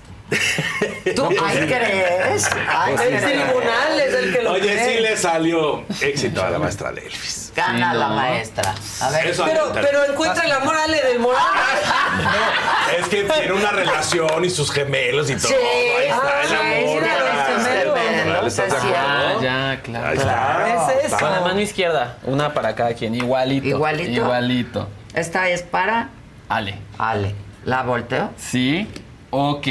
[1.15, 2.49] ¿Tú ahí crees?
[2.67, 3.23] Ay, El crees.
[3.23, 4.95] tribunal es el que lo Oye, cree.
[4.95, 7.51] sí le salió éxito a la maestra Delfis.
[7.55, 8.75] Gana Sí, la maestra.
[9.01, 9.27] A ver.
[9.27, 11.41] Eso Pero, encuentra el amor Ale del Moral.
[12.99, 15.47] Es que tiene una relación y sus gemelos y todo.
[15.47, 16.89] Sí, Ahí está ah, el sí, amor.
[16.89, 17.85] sí, ¿verdad?
[17.85, 18.95] los gemelos, ¿Estás de.
[18.95, 19.41] Ah, acuerdo?
[19.41, 20.07] ya, claro.
[20.07, 20.93] Ahí está.
[20.99, 21.17] Es eso.
[21.19, 23.67] Con la mano izquierda, una para cada quien, igualito.
[23.67, 24.09] ¿Igualito?
[24.11, 24.87] Igualito.
[25.13, 26.09] Esta es para
[26.49, 26.77] Ale.
[26.97, 27.35] Ale.
[27.65, 28.31] ¿La volteo?
[28.37, 28.87] Sí.
[29.31, 29.67] Ok,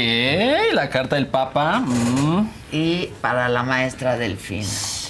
[0.73, 1.79] la carta del Papa.
[1.81, 2.49] mm.
[2.71, 4.67] Y para la maestra Delfina.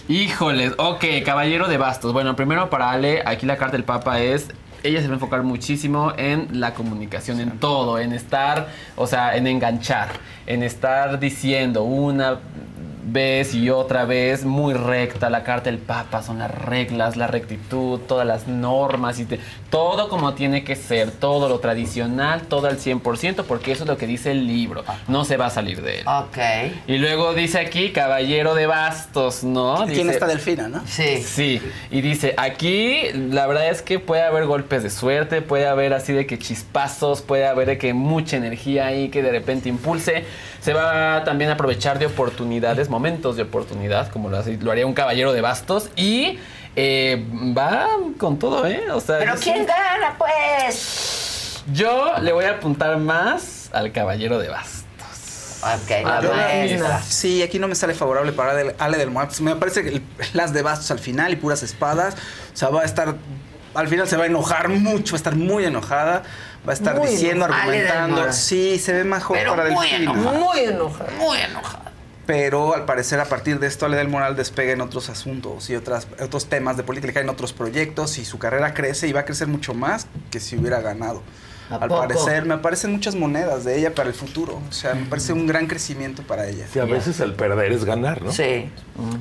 [0.07, 2.13] Híjoles, ok, caballero de bastos.
[2.13, 4.49] Bueno, primero para Ale, aquí la carta del Papa es.
[4.81, 9.35] Ella se va a enfocar muchísimo en la comunicación, en todo, en estar, o sea,
[9.35, 10.07] en enganchar,
[10.47, 12.39] en estar diciendo una
[13.11, 15.29] vez y otra vez muy recta.
[15.29, 20.09] La carta del Papa son las reglas, la rectitud, todas las normas y te- todo
[20.09, 24.07] como tiene que ser, todo lo tradicional, todo al 100%, porque eso es lo que
[24.07, 24.83] dice el libro.
[25.07, 26.05] No se va a salir de él.
[26.07, 26.37] Ok.
[26.87, 29.77] Y luego dice aquí, caballero de bastos, ¿no?
[29.85, 30.81] ¿Quién Dice- está Delfina, no?
[30.87, 31.17] Sí.
[31.23, 31.61] Sí,
[31.91, 36.13] y dice, aquí la verdad es que puede haber golpes de suerte, puede haber así
[36.13, 40.25] de que chispazos, puede haber de que mucha energía ahí que de repente impulse.
[40.61, 44.85] Se va también a aprovechar de oportunidades, momentos de oportunidad, como lo, hace- lo haría
[44.85, 45.89] un caballero de bastos.
[45.95, 46.39] Y
[46.75, 47.25] eh,
[47.57, 48.91] va con todo, ¿eh?
[48.91, 51.63] O sea, ¿Pero quién gana, pues?
[51.73, 54.85] Yo le voy a apuntar más al caballero de bastos.
[55.61, 56.21] Ok, la
[56.65, 57.01] Yo la.
[57.01, 59.11] Sí, aquí no me sale favorable para Ale, Ale del.
[59.11, 60.01] Pues me parece que
[60.33, 62.15] las de bastos al final y puras espadas.
[62.53, 63.15] O sea, va a estar.
[63.75, 66.23] Al final se va a enojar mucho, va a estar muy enojada.
[66.67, 67.63] Va a estar Muy diciendo, enojada.
[67.65, 68.33] Argumentando.
[68.33, 70.31] Sí, se ve mejor Pero para muy enojada.
[70.39, 71.11] Muy enojada.
[71.17, 71.88] Muy enojada.
[72.29, 75.75] Pero al parecer a partir de esto Ale del Moral despega en otros asuntos y
[75.75, 79.25] otras, otros temas de política, en otros proyectos y su carrera crece y va a
[79.25, 81.23] crecer mucho más que si hubiera ganado.
[81.69, 82.01] ¿A Al poco?
[82.07, 84.59] parecer me aparecen muchas monedas de ella para el futuro.
[84.67, 86.65] O sea, me parece un gran crecimiento para ella.
[86.71, 88.31] Sí, a veces el perder es ganar, ¿no?
[88.31, 88.69] Sí.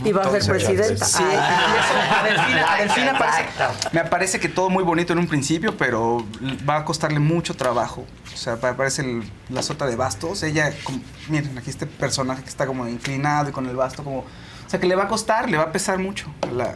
[0.04, 1.04] Y va a ser presidenta.
[1.04, 3.88] Sí, y eso, a Delfina, a Delfina parece- Exacto.
[3.92, 6.24] me parece que todo muy bonito en un principio, pero
[6.68, 8.06] va a costarle mucho trabajo.
[8.32, 10.42] O sea, pa- parece el- la sota de bastos.
[10.42, 14.20] Ella, como- miren, aquí este personaje que está como inclinado y con el basto como...
[14.20, 16.26] O sea, que le va a costar, le va a pesar mucho.
[16.52, 16.74] La-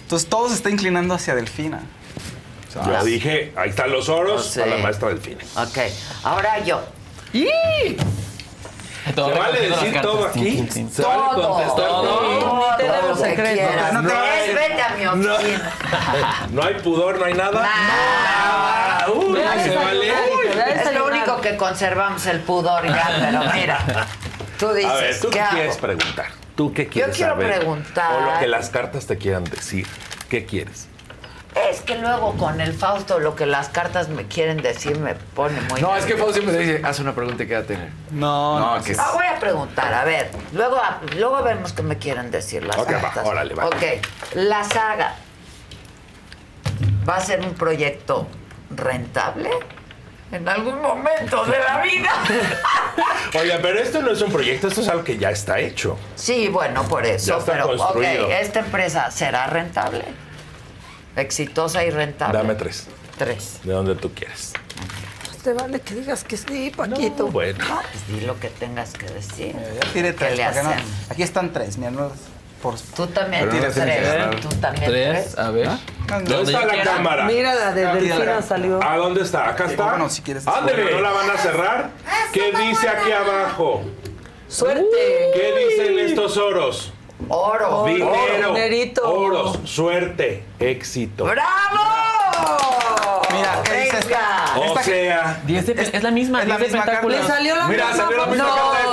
[0.00, 1.80] entonces todo se está inclinando hacia Delfina.
[2.84, 4.60] Ya dije, ahí están los oros Sí.
[4.60, 5.42] a la maestra Delfina.
[5.56, 5.78] Ok,
[6.24, 6.82] ahora yo.
[9.14, 10.02] Todo ¿Se vale recogiendo las decir cartas.
[10.12, 10.40] todo aquí?
[10.42, 10.90] Tin, tin.
[10.92, 11.48] ¿Se vale Todo.
[11.52, 12.02] contestar todo?
[12.40, 13.52] Todo tenemos lo que secretos.
[13.66, 13.92] quieras.
[13.92, 15.34] No, no Ves, hay- vete a mi No.
[15.34, 15.72] oficina.
[16.50, 17.62] No hay pudor, no hay nada.
[17.62, 19.06] Nada.
[19.12, 19.98] Uh, Ve a se vale.
[20.00, 21.12] ve a Es lo desayunar.
[21.12, 23.78] único que conservamos el pudor ya, pero mira.
[24.58, 25.52] Tú dices, A ver, ¿tú qué, hago?
[25.54, 26.26] quieres preguntar?
[26.56, 27.58] ¿Tú qué quieres quiero saber?
[27.58, 29.86] preguntar- O lo que las cartas te quieran decir.
[30.28, 30.88] ¿Qué quieres?
[31.70, 35.60] Es que luego con el Fausto lo que las cartas me quieren decir me pone
[35.62, 36.14] muy No, es que.
[36.16, 37.78] Fausto siempre te dice, haz una pregunta y quédate.
[38.10, 40.30] No, No, que Ah, voy a preguntar, a ver.
[40.52, 40.78] Luego,
[41.16, 43.26] luego vemos qué me quieren decir las Ok, va, cartas.
[43.26, 43.66] órale, va.
[43.66, 43.82] Ok,
[44.34, 45.14] la saga
[47.08, 48.26] va a ser un proyecto
[48.70, 49.50] rentable
[50.32, 52.10] en algún momento de la vida.
[53.40, 55.96] Oye, pero esto no es un proyecto, esto es algo que ya está hecho.
[56.16, 57.32] Sí, bueno, por eso.
[57.34, 58.26] Ya está pero, ok, construido.
[58.30, 60.04] esta empresa será rentable.
[61.16, 62.38] Exitosa y rentable.
[62.38, 62.86] Dame tres.
[63.18, 63.60] Tres.
[63.64, 64.52] De donde tú quieres.
[65.42, 67.28] Te vale que digas que sí, Paquito.
[67.28, 67.64] Bueno.
[67.68, 69.54] No, pues di lo que tengas que decir.
[69.54, 70.38] Ya tiré ¿Qué tres.
[70.56, 70.72] le no-
[71.08, 72.10] aquí están tres, mi hermano.
[72.60, 72.74] Por...
[72.80, 74.02] Tú también tienes tres.
[74.02, 74.40] ganar.
[74.40, 75.68] Tú también Tres, a ver.
[76.24, 77.24] ¿Dónde está la cámara?
[77.26, 78.82] Mira, la de Ah, Delfina salió.
[78.82, 79.48] ¿A dónde está?
[79.50, 79.90] ¿Acá está?
[79.90, 81.90] Bueno, si quieres- Ándele, ¿no la van a cerrar?
[82.32, 83.82] ¿Qué dice aquí abajo?
[84.48, 84.84] Suerte.
[85.34, 86.92] ¿Qué dicen estos oros?
[87.28, 87.84] Oro.
[87.84, 89.10] Dinero, dinerito.
[89.10, 91.24] oros, suerte, éxito.
[91.24, 93.22] ¡Bravo!
[93.32, 94.72] Mira, ¿qué dice Venga.
[94.72, 97.18] O sea, Diez de pe- es la misma, es la de misma pentáculos.
[97.18, 97.32] carta.
[97.32, 98.54] Le salió la mira, misma salió la misma No.
[98.54, 98.86] carta de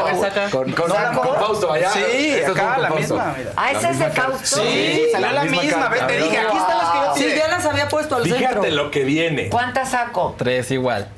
[0.00, 0.50] A ver, saca.
[0.50, 1.20] Con, con, ¿No?
[1.22, 1.90] con Fausto, allá.
[1.92, 3.14] Sí, Esto es acá con la Fausto.
[3.14, 3.50] misma, mira.
[3.56, 4.46] Ah, ese es de Fausto.
[4.62, 5.88] Sí, salió la misma.
[5.88, 7.36] Ve, te dije, aquí están las que yo Sí, tiré.
[7.38, 8.38] ya las había puesto al centro.
[8.38, 9.48] fíjate lo que viene.
[9.50, 10.34] ¿Cuántas saco?
[10.38, 11.08] Tres igual.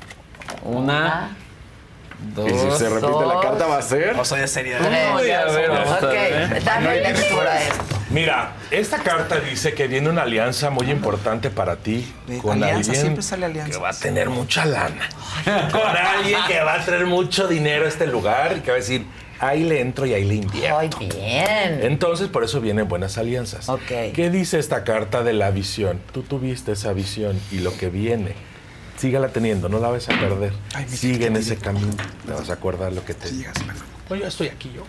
[0.63, 1.35] Una,
[2.35, 2.49] dos.
[2.49, 4.15] Y si se repite la carta va a ser.
[4.19, 4.81] O sea, de seriedad.
[5.15, 6.63] Uy, a ver, vamos a Ok, ver.
[6.63, 7.83] dale lectura a esto.
[8.09, 12.95] Mira, esta carta dice que viene una alianza muy importante para ti con alianza, alguien
[12.95, 13.71] siempre sale alianza.
[13.71, 15.09] que va a tener mucha lana.
[15.71, 18.79] con alguien que va a traer mucho dinero a este lugar y que va a
[18.79, 19.05] decir,
[19.39, 20.77] ahí le entro y ahí le invierto.
[20.77, 21.79] Ay, bien.
[21.81, 23.67] Entonces, por eso vienen buenas alianzas.
[23.67, 23.81] Ok.
[24.13, 25.99] ¿Qué dice esta carta de la visión?
[26.11, 28.35] Tú tuviste esa visión y lo que viene,
[28.97, 30.53] sígala teniendo, no la vas a perder.
[30.87, 31.93] Sigue en ese camino,
[32.25, 33.53] te vas a acordar lo que te digas.
[34.07, 34.83] Pues yo estoy aquí yo.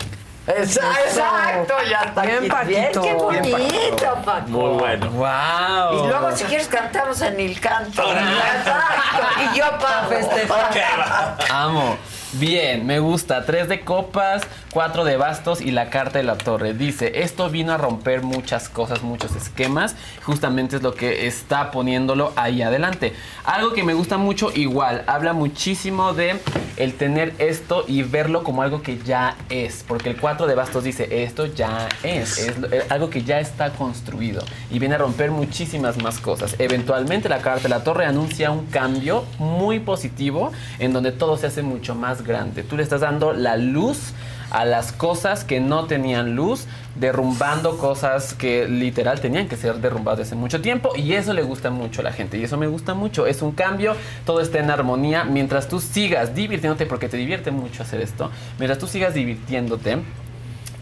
[0.47, 2.49] Exacto, exacto, ya está Bien, aquí.
[2.49, 3.01] Paquito.
[3.01, 4.49] Bien, qué Bien, bonito, Paco.
[4.49, 5.11] Muy bueno.
[5.11, 6.05] Wow.
[6.05, 8.03] Y luego, si quieres, cantamos en el canto.
[8.03, 9.27] Exacto.
[9.41, 11.39] Y yo para festejar.
[11.51, 11.97] Amo.
[12.35, 13.47] Bien, me gusta.
[13.47, 14.43] Tres de copas,
[14.75, 16.75] cuatro de bastos y la carta de la torre.
[16.75, 19.95] Dice, esto vino a romper muchas cosas, muchos esquemas.
[20.25, 23.15] Justamente es lo que está poniéndolo ahí adelante.
[23.45, 26.41] Algo que me gusta mucho, igual, habla muchísimo de
[26.77, 29.85] el tener esto y verlo como algo que ya es.
[29.87, 32.39] Porque el cuatro de bastos dice, esto ya es.
[32.39, 34.43] Es es algo que ya está construido.
[34.73, 36.57] Y viene a romper muchísimas más cosas.
[36.59, 41.47] Eventualmente la carta de la torre anuncia un cambio muy positivo en donde todo se
[41.47, 42.65] hace mucho más grande.
[42.65, 44.13] Tú le estás dando la luz
[44.55, 50.29] a las cosas que no tenían luz, derrumbando cosas que literal tenían que ser derrumbadas
[50.29, 52.95] hace mucho tiempo y eso le gusta mucho a la gente y eso me gusta
[52.95, 53.27] mucho.
[53.27, 57.83] Es un cambio, todo está en armonía mientras tú sigas divirtiéndote porque te divierte mucho
[57.83, 58.31] hacer esto.
[58.59, 59.99] Mientras tú sigas divirtiéndote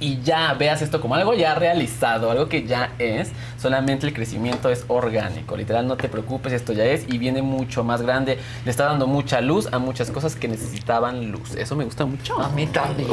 [0.03, 4.69] y ya veas esto como algo ya realizado, algo que ya es, solamente el crecimiento
[4.69, 5.57] es orgánico.
[5.57, 8.37] Literal, no te preocupes, esto ya es y viene mucho más grande.
[8.65, 11.55] Le está dando mucha luz a muchas cosas que necesitaban luz.
[11.55, 12.37] Eso me gusta mucho.
[12.41, 13.09] A mí también.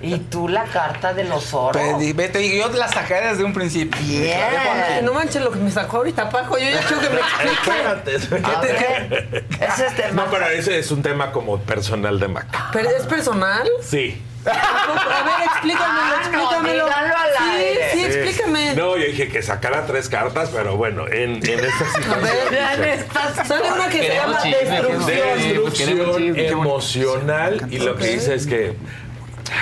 [0.00, 1.82] Y tú la carta de los oros.
[1.98, 4.00] Te, ve, te digo, yo la saqué desde un principio.
[4.00, 5.04] Bien.
[5.04, 6.58] No manches lo que me sacó ahorita, Paco.
[6.58, 7.70] Yo ya quiero que me explique.
[8.30, 10.24] Ver, ese es tema.
[10.24, 12.70] No, pero ese es un tema como personal de Maca.
[12.72, 13.68] ¿Pero es personal?
[13.82, 14.22] Sí.
[14.46, 16.86] A ver, explícamelo, Ah, no, explícamelo.
[16.88, 17.90] sí, aire.
[17.92, 18.74] sí, explícame.
[18.74, 22.18] No, yo dije que sacara tres cartas, pero bueno, en, en esta A
[22.76, 23.46] ver, situación.
[23.46, 26.36] sale una que se llama chisme, destrucción.
[26.38, 28.76] emocional y lo que dice es que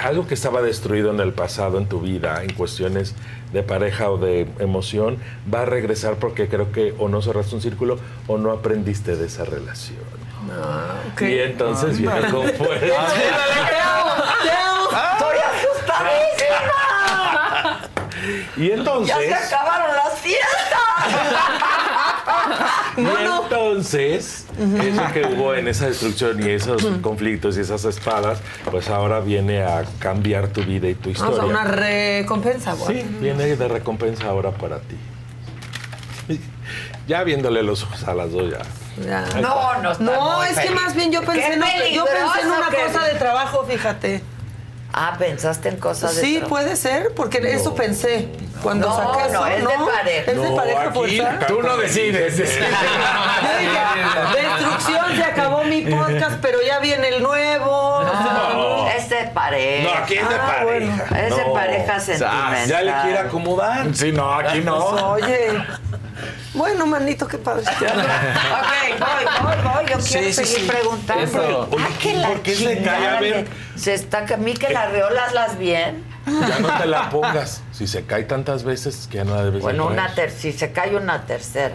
[0.03, 3.15] algo que estaba destruido en el pasado en tu vida en cuestiones
[3.53, 5.19] de pareja o de emoción
[5.53, 9.27] va a regresar porque creo que o no cerraste un círculo o no aprendiste de
[9.27, 9.99] esa relación.
[11.13, 11.23] ok.
[11.23, 12.87] Y entonces viene con fuerza.
[15.13, 17.81] ¡Estoy asustadísima!
[18.57, 19.15] Y entonces.
[19.29, 20.81] ¡Ya se acabaron las fiestas!
[22.97, 28.39] y entonces, eso que hubo en esa destrucción y esos conflictos y esas espadas,
[28.71, 31.51] pues ahora viene a cambiar tu vida y tu Vamos a historia.
[31.51, 33.03] una recompensa, güey.
[33.03, 34.97] Sí, viene de recompensa ahora para ti.
[37.07, 38.61] Ya viéndole los ojos a las dos, ya.
[39.41, 42.41] No, no está No, es que más bien yo pensé, ¡Qué en, otra- yo pensé
[42.41, 44.23] en una cosa de trabajo, fíjate.
[44.97, 48.29] Ah, pensaste en cosas de Sí, puede ser, porque eso pensé
[48.63, 49.41] cuando No, saqué eso.
[49.41, 50.31] no, es de pareja.
[50.31, 52.37] Es de No, pareja la Tú no decides.
[52.39, 52.53] dije,
[54.41, 58.03] destrucción, se acabó mi podcast, pero ya viene el nuevo.
[58.05, 58.89] No.
[58.89, 59.83] Es de pareja.
[59.91, 60.65] No, aquí es de Ah, pareja.
[60.65, 60.95] bueno.
[61.27, 61.53] Es de No.
[61.53, 62.67] pareja sentimental.
[62.69, 63.95] Ya le quiere acomodar.
[63.95, 64.77] Sí, no, aquí no.
[65.11, 65.49] Oye.
[66.55, 67.65] Bueno, manito, qué padre.
[67.73, 69.87] Ok, voy, voy, voy.
[69.91, 70.67] Yo Sí, quiero sí, seguir sí.
[70.69, 71.25] preguntando.
[71.25, 71.69] Eso.
[71.79, 73.07] Ah, que la ¿por qué se cae?
[73.09, 73.47] A ver.
[73.77, 74.25] Se está...
[74.39, 76.05] Miquel, las reolas las bien.
[76.27, 77.63] Ya no te la pongas.
[77.73, 80.53] Si se cae tantas veces que ya no la debes de Bueno, una ter si
[80.53, 81.75] se cae una tercera.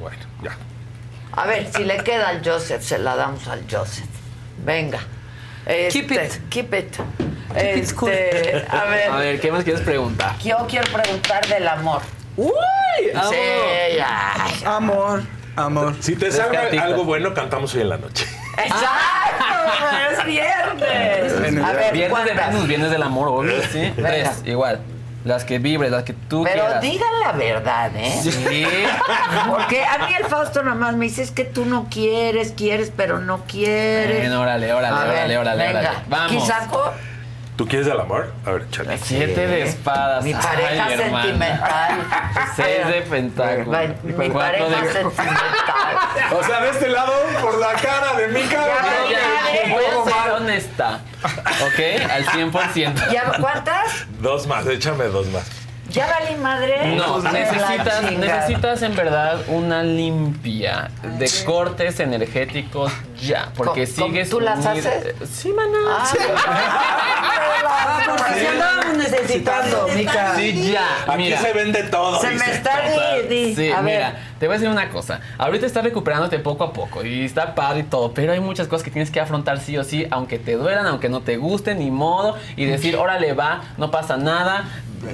[0.00, 0.56] Bueno, ya.
[1.34, 4.04] A ver, si le queda al Joseph, se la damos al Joseph.
[4.64, 4.98] Venga.
[5.90, 6.48] Keep Este, it.
[6.50, 6.96] Keep it.
[7.56, 8.10] it cool.
[8.10, 10.36] Este, a ver, A ver, ¿qué más quieres preguntar?
[10.40, 12.02] yo quiero preguntar del amor.
[12.36, 12.52] ¡Uy!
[13.14, 13.30] amo.
[13.30, 14.76] Sí, ya.
[14.76, 15.22] Amor,
[15.56, 15.94] amor.
[16.00, 16.84] Si te cartitas.
[16.84, 18.26] algo bueno, cantamos hoy en la noche.
[18.58, 19.44] Exacto,
[20.12, 21.64] es viernes.
[21.64, 22.34] A ver, Viernes de.
[22.34, 23.92] Venus, viernes del amor, obvio, sí.
[23.96, 24.80] Tres, igual.
[25.24, 26.80] Las que vibres, las que tú Pero quieras.
[26.80, 28.12] digan la verdad, ¿eh?
[28.22, 28.66] Sí.
[29.48, 32.92] Porque a mí el Fausto nada más me dice es que tú no quieres, quieres,
[32.96, 34.18] pero no quieres.
[34.18, 35.78] Bueno, órale, órale, A ver, órale, órale, venga.
[35.80, 35.98] órale.
[36.08, 36.46] Vamos.
[36.46, 36.92] Saco
[37.56, 38.32] ¿Tú quieres del amor?
[38.46, 38.96] A ver, chale.
[38.98, 40.24] Siete de espadas.
[40.24, 41.22] mi pareja Ay, hermana.
[41.22, 41.92] sentimental.
[42.56, 43.80] Seis de pentáculos.
[44.02, 44.92] Mi Cuatro pareja de...
[44.92, 45.96] sentimental.
[46.38, 47.12] O sea, de este lado,
[47.42, 48.74] por la cara de mi cara.
[49.10, 51.00] Ya, Ya, ya, voy a ser honesta.
[51.22, 52.10] ¿Ok?
[52.10, 53.12] Al 100%.
[53.12, 54.06] ¿Ya cuántas?
[54.20, 55.44] Dos más, échame dos más.
[55.92, 56.96] Ya valí madre.
[56.96, 64.30] No, Pues, necesitas, necesitas en verdad una limpia de cortes energéticos ya, porque ¿Cómo- sigues
[64.30, 65.14] tú las haces?
[65.30, 65.78] Sí, maná.
[65.88, 66.06] Ah,
[68.06, 70.34] porque andábamos necesitando, mica.
[70.36, 70.86] Sí, ya.
[71.06, 71.38] Aquí mira.
[71.40, 72.20] se vende todo.
[72.20, 72.80] Se me está
[73.28, 73.54] di.
[73.54, 73.94] Sí, A ver.
[73.96, 75.20] mira, te voy a decir una cosa.
[75.38, 78.84] Ahorita estás recuperándote poco a poco y está padre y todo, pero hay muchas cosas
[78.84, 81.90] que tienes que afrontar sí o sí, aunque te duelan, aunque no te gusten, ni
[81.90, 84.64] modo, y decir, órale, va, no pasa nada,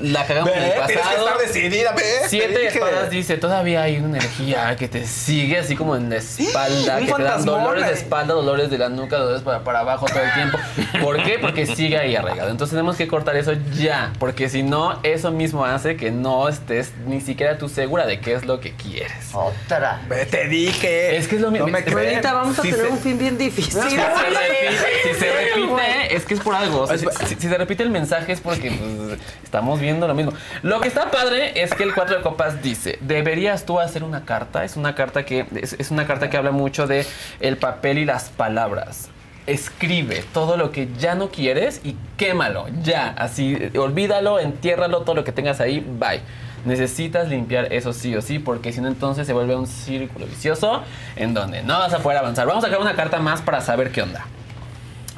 [0.03, 1.29] la cagamos en el Ve, tienes que pasado.
[1.29, 5.77] estar decidida, ve, te Siete espadas dice, todavía hay una energía que te sigue así
[5.77, 9.43] como en la espalda, que te dan dolores de espalda, dolores de la nuca, dolores
[9.43, 10.59] para, para abajo todo el tiempo.
[11.03, 11.39] ¿Por qué?
[11.39, 12.51] Porque sigue ahí arraigado.
[12.51, 16.93] Entonces tenemos que cortar eso ya, porque si no, eso mismo hace que no estés
[17.07, 19.31] ni siquiera tú segura de qué es lo que quieres.
[19.33, 20.01] Otra.
[20.09, 21.17] Ve, te dije.
[21.17, 21.67] Es que es lo mismo.
[21.67, 22.09] No me creen.
[22.11, 23.73] Ahorita vamos a Sí, tener se- un fin bien difícil.
[23.73, 26.83] Si se repite, si se repite, es que es por algo.
[26.83, 30.15] O sea, si, si- si se repite el mensaje es porque pues, estamos viendo lo
[30.15, 30.33] mismo.
[30.63, 34.25] Lo que está padre es que el 4 de copas dice, deberías tú hacer una
[34.25, 34.65] carta.
[34.65, 37.07] Es una carta que es, una carta que habla mucho de
[37.41, 39.11] el papel y las palabras.
[39.47, 45.25] Escribe todo lo que ya no quieres y quémalo, ya, así, olvídalo, entiérralo, todo lo
[45.25, 46.21] que tengas ahí, bye.
[46.67, 50.83] Necesitas limpiar eso sí o sí, porque si no entonces se vuelve un círculo vicioso
[51.17, 52.47] en donde no vas a poder avanzar.
[52.47, 54.27] Vamos a sacar una carta más para saber qué onda.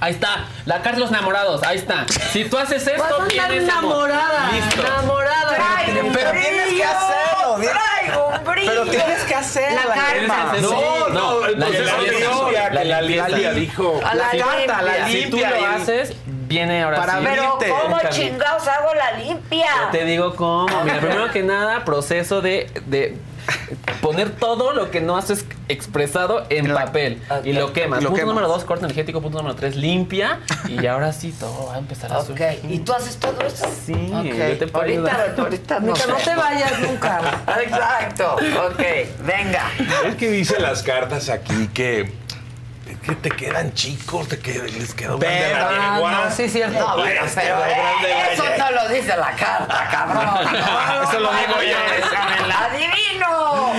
[0.01, 2.07] Ahí está, la carta de los enamorados, ahí está.
[2.33, 4.09] Si tú haces esto, Vas a andar tienes amor.
[4.11, 4.51] enamorada.
[4.53, 4.81] Listo.
[4.81, 5.55] Enamorada.
[5.55, 7.57] Traigo un Pero tienes que hacerlo.
[7.57, 8.71] Traigo un brillo.
[8.71, 9.81] Pero tienes que hacerlo.
[9.89, 10.53] La calma.
[10.57, 11.97] Sí, No, no, la limpieza.
[12.01, 13.03] limpia, La la.
[13.03, 14.01] Lilia dijo.
[14.05, 15.07] A la carta, la limpia.
[15.09, 15.61] Si tú limpia.
[15.61, 17.27] lo haces, viene ahora Para sí.
[17.29, 17.59] Pero.
[17.83, 19.67] ¿cómo chingados hago la limpia?
[19.85, 20.83] Yo te digo cómo.
[20.85, 23.17] Mira, primero que nada, proceso de, de
[24.01, 27.45] poner todo lo que no has ex- expresado en papel Ok.
[27.47, 28.03] y lo quemas.
[28.03, 28.35] Lo punto quemas.
[28.35, 29.21] número dos, corte energético.
[29.21, 30.41] Punto número tres, limpia.
[30.69, 32.59] Y ahora sí todo va a empezar a Ok, subir.
[32.71, 33.67] ¿y tú haces todo eso?
[33.87, 35.35] Sí, Ok, yo te puedo ahorita, ayudar.
[35.39, 37.21] ahorita no no te vayas nunca.
[37.63, 38.83] Exacto, ok,
[39.27, 39.71] venga.
[40.07, 42.13] Es que dice las cartas aquí que,
[43.03, 46.79] que te quedan chicos, te qued- les quedó grande la Ah, no, sí, cierto.
[46.79, 48.59] No, bueno, pero la eso yegua.
[48.59, 50.55] no lo dice la carta, cabrón.
[51.09, 51.79] Eso lo digo yo.
[52.59, 53.73] ¡Adivino!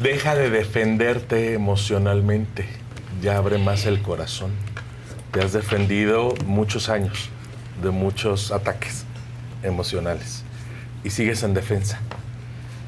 [0.00, 2.66] Deja de defenderte emocionalmente.
[3.20, 4.52] Ya abre más el corazón.
[5.32, 7.30] Te has defendido muchos años
[7.82, 9.04] de muchos ataques
[9.62, 10.42] emocionales
[11.04, 11.98] y sigues en defensa.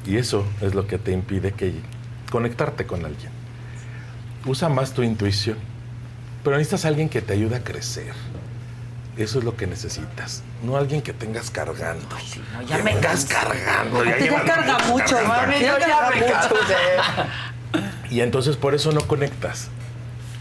[0.05, 1.73] Y eso es lo que te impide que
[2.31, 3.31] conectarte con alguien.
[4.45, 5.57] Usa más tu intuición,
[6.43, 8.13] pero necesitas a alguien que te ayude a crecer.
[9.17, 12.05] Eso es lo que necesitas, no alguien que tengas cargando.
[12.53, 14.01] no, ya Que me vengas cargando.
[14.01, 15.77] A ti te llevas carga mucho mami, ya
[16.09, 16.33] me mucho.
[16.33, 16.75] cansé.
[18.11, 19.69] Y entonces por eso no conectas.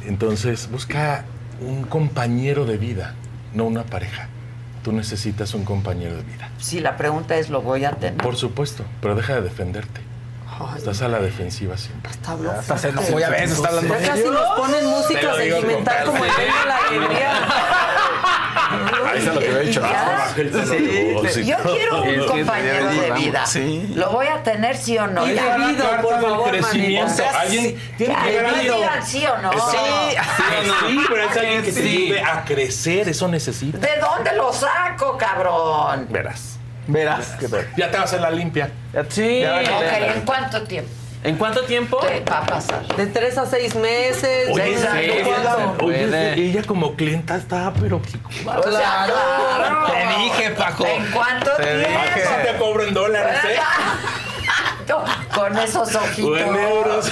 [0.04, 1.24] Entonces busca
[1.60, 3.14] un compañero de vida,
[3.54, 4.28] no una pareja.
[4.82, 6.50] Tú necesitas un compañero de vida.
[6.58, 8.18] Si la pregunta es, ¿lo voy a tener?
[8.20, 10.00] Por supuesto, pero deja de defenderte.
[10.76, 12.10] Estás a la defensiva siempre.
[12.10, 16.04] Está hablando Hasta se enojó, ya ves, está hablando Ya casi nos ponen música sentimental
[16.06, 17.32] como el de la alegría.
[19.10, 19.82] Ahí está lo que he hecho.
[21.44, 23.46] Yo quiero un compañero de vida.
[23.46, 23.92] sí.
[23.94, 25.26] ¿Lo voy a tener sí o no?
[25.26, 25.56] Y Ya.
[25.58, 27.12] debido, por favor, crecimiento.
[27.12, 29.52] O sea, alguien tiene que digan sí o no.
[29.52, 29.76] Sí,
[30.88, 33.08] sí, pero es alguien que te ayude a crecer.
[33.08, 33.80] Eso necesitas.
[33.80, 36.06] ¿De dónde lo saco, cabrón?
[36.10, 36.58] Verás.
[36.86, 37.36] Verás.
[37.76, 38.70] Ya te vas a la limpia.
[39.08, 39.44] Sí.
[39.44, 40.90] Ok, ¿en cuánto tiempo?
[41.24, 41.98] ¿En cuánto tiempo?
[42.00, 42.86] ¿Qué va a pasar?
[42.96, 44.50] De tres a seis meses.
[44.52, 45.84] Oye, años, sí, ¿cuánto?
[45.86, 46.34] Oye, puede.
[46.34, 49.86] ella como clienta está, pero O sea, claro.
[49.86, 50.84] Te dije, Paco.
[50.86, 52.00] ¿En cuánto Te tiempo?
[52.44, 53.56] te cobro en dólares, ¿eh?
[55.34, 56.40] Con esos ojitos.
[56.40, 57.10] en euros.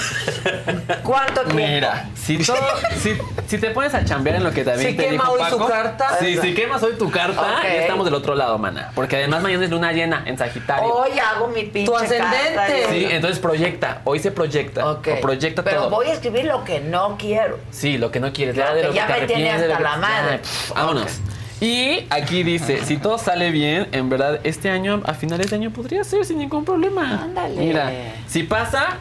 [1.03, 1.55] ¿Cuánto tiempo?
[1.55, 2.57] Mira, si, todo,
[3.01, 3.17] si,
[3.47, 5.59] si te pones a chambear en lo que David Si te quema dijo, hoy su
[5.67, 6.17] carta.
[6.21, 8.91] Sí, si quemas hoy tu carta, ya estamos del otro lado, mana.
[8.95, 10.93] Porque además mañana es luna llena en Sagitario.
[10.93, 12.55] Hoy hago mi pinche Tu ascendente.
[12.55, 14.01] carta Sí, entonces proyecta.
[14.05, 14.91] Hoy se proyecta.
[14.91, 15.09] Ok.
[15.19, 15.91] O proyecta Pero todo.
[15.91, 17.59] voy a escribir lo que no quiero.
[17.71, 18.55] Sí, lo que no quieres.
[18.55, 20.41] Claro, ya de que lo ya que te me tiene hasta la madre.
[20.43, 21.21] ya, vámonos.
[21.63, 25.71] Y aquí dice, si todo sale bien, en verdad, este año, a finales de año,
[25.71, 27.21] podría ser sin ningún problema.
[27.23, 27.55] Ándale.
[27.55, 27.93] Mira,
[28.27, 28.97] si pasa,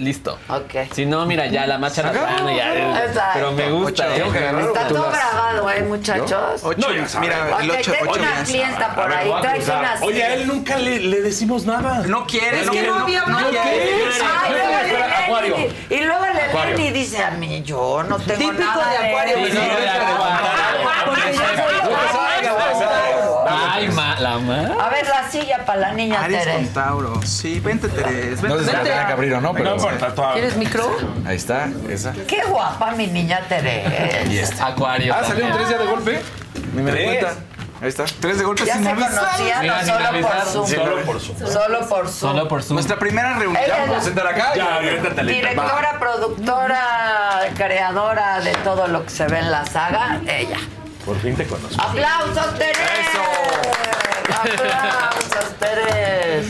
[0.00, 0.36] listo.
[0.48, 0.92] Ok.
[0.92, 2.12] Si no, mira, ya la marcha la
[2.56, 3.04] ya.
[3.04, 3.30] Exacto.
[3.34, 4.02] Pero me gusta.
[4.08, 4.14] Ocho.
[4.14, 4.18] ¿eh?
[4.18, 6.60] Tengo que Está todo las- grabado, ¿eh, muchachos?
[6.64, 7.28] Ocho, No, ya sabes.
[7.28, 9.32] mira, el Ok, 8, tengo 8 una clienta por ahí.
[9.40, 12.02] Traes una Oye, a él nunca le, le decimos nada.
[12.08, 13.96] No quiere, Es no que quiere, no había quiere.
[13.96, 15.56] Le Espera, leen Acuario.
[15.88, 19.08] y- luego le leen y dice a mí, yo no tengo Típico nada no, de
[19.08, 19.36] Acuario.
[23.74, 24.60] Ay, ma, la ma.
[24.84, 26.66] A ver, la silla para la niña Aries con Tere.
[26.68, 27.22] Tauro.
[27.24, 28.42] Sí, vente, Teres.
[28.42, 28.90] No sé si la Vente.
[28.90, 29.70] tenga que abrir o no, pero.
[29.70, 30.34] No importa, todavía.
[30.34, 30.96] ¿Quieres micro?
[31.26, 32.12] Ahí está, esa.
[32.26, 34.24] Qué guapa mi niña Tere.
[34.28, 34.66] Y esta.
[34.68, 35.14] Acuario.
[35.14, 35.52] Ah, salió un.
[35.52, 36.22] 3 ya de golpe.
[36.74, 37.04] Ni me Tres.
[37.04, 37.40] cuenta.
[37.80, 38.04] Ahí está.
[38.20, 39.10] Tres de golpe Ya sin se avisar.
[39.10, 39.84] conocían, Mira, ¿no?
[39.84, 40.46] sin solo por.
[40.46, 40.66] Zoom.
[40.68, 41.38] Solo por Zoom.
[41.38, 42.30] Solo por Zoom.
[42.32, 42.74] Solo por Zoom.
[42.76, 43.60] Nuestra primera reunión.
[43.64, 44.52] Ella vamos a sentar acá.
[44.54, 50.58] Ya, y- Directora, productora, creadora de todo lo que se ve en la saga, ella.
[51.04, 51.82] Por fin te conozco.
[51.82, 52.78] ¡Aplausos, Terés!
[54.28, 56.46] ¡Aplausos, Terés!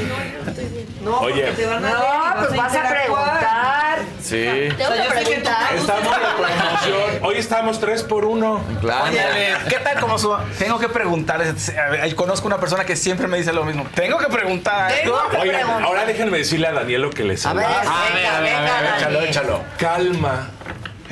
[1.01, 1.43] No, Oye.
[1.47, 3.99] porque te van a No, y pues vas a preguntar.
[4.23, 4.45] Sí.
[4.77, 5.75] Tengo O sea, que yo sé que tú preguntar.
[5.75, 7.25] Estamos en promoción.
[7.25, 8.61] Hoy estamos tres por uno.
[8.81, 9.05] Claro.
[9.11, 10.33] Oye, ¿qué tal como su...
[10.59, 11.71] Tengo que preguntarles.
[11.77, 13.85] A ver, Conozco una persona que siempre me dice lo mismo.
[13.95, 14.93] Tengo que preguntar.
[15.03, 15.83] Tengo que Oigan, preguntar.
[15.83, 17.81] ahora déjenme decirle a Daniel lo que les A ver, habla.
[18.15, 19.29] venga, venga, Échalo, Dani.
[19.31, 19.61] échalo.
[19.79, 20.51] Calma.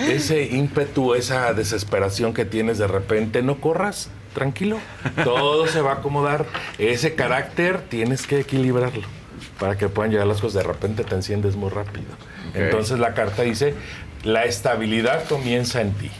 [0.00, 4.10] Ese ímpetu, esa desesperación que tienes de repente, no corras.
[4.34, 4.78] Tranquilo.
[5.24, 6.46] Todo se va a acomodar.
[6.78, 9.02] Ese carácter tienes que equilibrarlo
[9.58, 10.62] para que puedan llegar las cosas.
[10.62, 12.06] De repente te enciendes muy rápido.
[12.54, 13.74] Entonces la carta dice,
[14.24, 16.10] la estabilidad comienza en ti.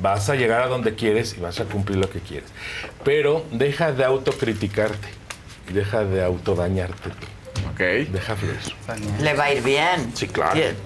[0.00, 2.50] Vas a llegar a donde quieres y vas a cumplir lo que quieres.
[3.04, 5.08] Pero deja de autocriticarte
[5.70, 7.26] y deja de autodañarte tú.
[7.72, 7.80] Ok.
[8.10, 8.58] Deja fluir.
[9.22, 10.12] Le va a ir bien.
[10.14, 10.54] Sí, claro.
[10.54, 10.76] Bien.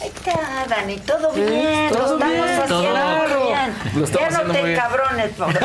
[0.00, 3.46] Está, Dani, todo bien, todo lo estamos bien, haciendo todo.
[3.46, 3.74] bien.
[3.96, 5.58] Lo estamos ya no haciendo te cabrones, solo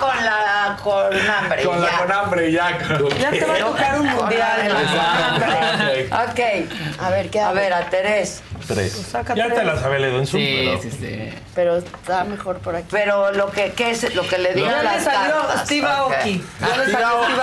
[0.00, 1.62] con la con hambre.
[1.64, 1.98] Con la ya.
[1.98, 2.78] con hambre ya.
[3.18, 4.76] Ya te va a tocar un mundial.
[4.76, 6.08] hambre.
[6.12, 8.42] Ok, a ver, ¿qué A ver, a Terés.
[8.66, 8.92] Tres.
[8.92, 9.58] saca Ya tres.
[9.58, 11.34] te las había leído en Zoom, Sí, pero- sí, sí.
[11.54, 12.86] Pero está mejor por aquí.
[12.90, 15.34] Pero lo que, ¿qué es lo que le Ya le las salió?
[15.64, 16.12] Steve Ok.
[16.12, 16.44] Aoki.
[16.60, 17.42] Ya le salió Steve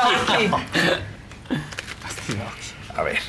[0.54, 0.64] Aoki.
[2.96, 3.20] A ver.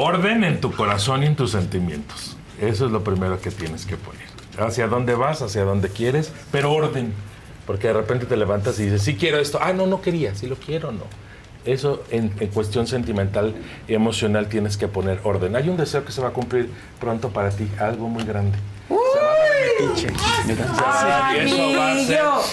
[0.00, 2.36] Orden en tu corazón y en tus sentimientos.
[2.60, 4.28] Eso es lo primero que tienes que poner.
[4.56, 7.12] Hacia dónde vas, hacia dónde quieres, pero orden.
[7.66, 9.58] Porque de repente te levantas y dices, sí quiero esto.
[9.60, 11.02] Ah, no, no quería, sí lo quiero, no.
[11.64, 13.56] Eso en, en cuestión sentimental
[13.88, 15.56] y emocional tienes que poner orden.
[15.56, 16.70] Hay un deseo que se va a cumplir
[17.00, 18.56] pronto para ti, algo muy grande.
[18.88, 20.12] Se va a dar de metiche.
[20.46, 22.44] Y eso va a ser, eso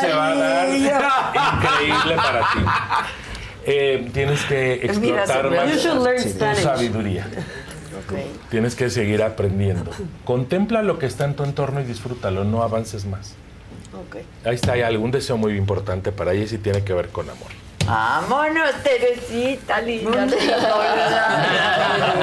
[0.00, 2.58] se va a dar increíble para ti.
[3.66, 7.26] Eh, tienes que explotar más tu sabiduría.
[8.50, 9.90] Tienes que seguir aprendiendo.
[10.24, 13.34] Contempla lo que está en tu entorno y disfrútalo, no avances más.
[14.44, 17.28] Ahí está, hay algún deseo muy importante para ella y sí tiene que ver con
[17.28, 17.48] amor.
[17.86, 20.26] Vámonos, Teresita, linda.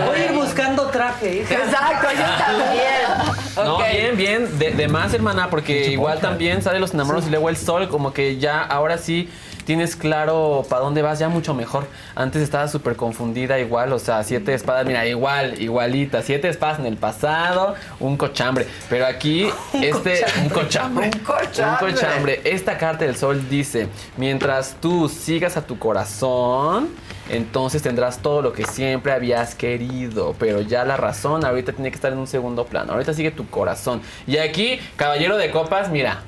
[0.06, 1.54] Voy a ir buscando traje, hija.
[1.56, 3.66] Exacto, yo también.
[3.66, 7.50] No, bien, bien, de, de más, hermana, porque igual también sale los enamorados y luego
[7.50, 9.30] el sol, como que ya ahora sí
[9.66, 11.88] tienes claro para dónde vas, ya mucho mejor.
[12.16, 16.86] Antes estaba súper confundida igual, o sea, siete espadas, mira, igual, igualita, siete espadas en
[16.86, 21.88] el pasado, un cochambre, pero aquí este, un cochambre, Un cochambre.
[21.88, 22.42] un cochambre.
[22.44, 23.88] Esta carta del sol dice,
[24.18, 26.90] mientras tú sigas a tu corazón,
[27.30, 31.96] entonces tendrás todo lo que siempre habías querido, pero ya la razón ahorita tiene que
[31.96, 32.94] estar en un segundo plano.
[32.94, 34.02] Ahorita sigue tu corazón.
[34.28, 36.24] Y aquí, caballero de copas, mira.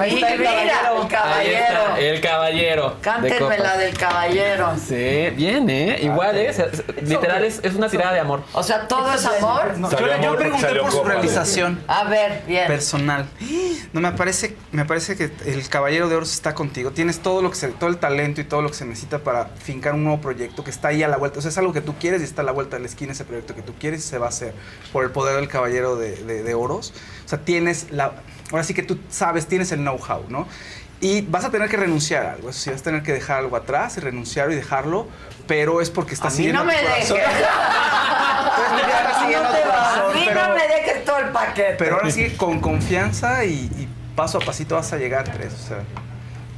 [0.00, 1.96] Ahí, mira, el Ahí está, caballero.
[1.98, 2.90] el caballero.
[2.96, 4.72] de Cántenme la del caballero.
[4.84, 5.98] Sí, bien, ¿eh?
[6.02, 6.54] Igual, ¿eh?
[7.02, 8.42] Literal, es, es una tirada de amor.
[8.52, 9.76] O sea, todo es amor.
[9.78, 12.66] No, yo, yo pregunté por su realización A ver, bien.
[12.66, 13.26] personal.
[13.92, 16.90] No me parece, me parece que el caballero de oro está contigo.
[16.92, 19.46] Tienes todo lo que se, todo el talento y todo lo que se necesita para
[19.58, 21.38] fincar un nuevo proyecto que está ahí a la vuelta.
[21.38, 23.12] O sea, es algo que tú quieres y está a la vuelta de la esquina
[23.12, 24.54] ese proyecto que tú quieres y se va a hacer
[24.92, 26.92] por el poder del caballero de, de- de oros.
[27.24, 28.12] O sea, tienes la,
[28.50, 30.46] ahora sí que tú sabes, tienes el know-how, ¿no?
[31.00, 32.48] Y vas a tener que renunciar a algo.
[32.50, 35.06] Eso sí, vas a tener que dejar algo atrás y renunciar y dejarlo,
[35.46, 37.16] pero es porque A estás mí siguiendo no me tu corazón.
[37.18, 37.32] dejes.
[38.56, 39.54] Estás siguiendo tu
[40.10, 41.74] A mí pero- no me dejes todo el paquete.
[41.78, 45.52] pero ahora sí, con confianza y, y paso a pasito vas a llegar, Tres.
[45.52, 45.78] O sea,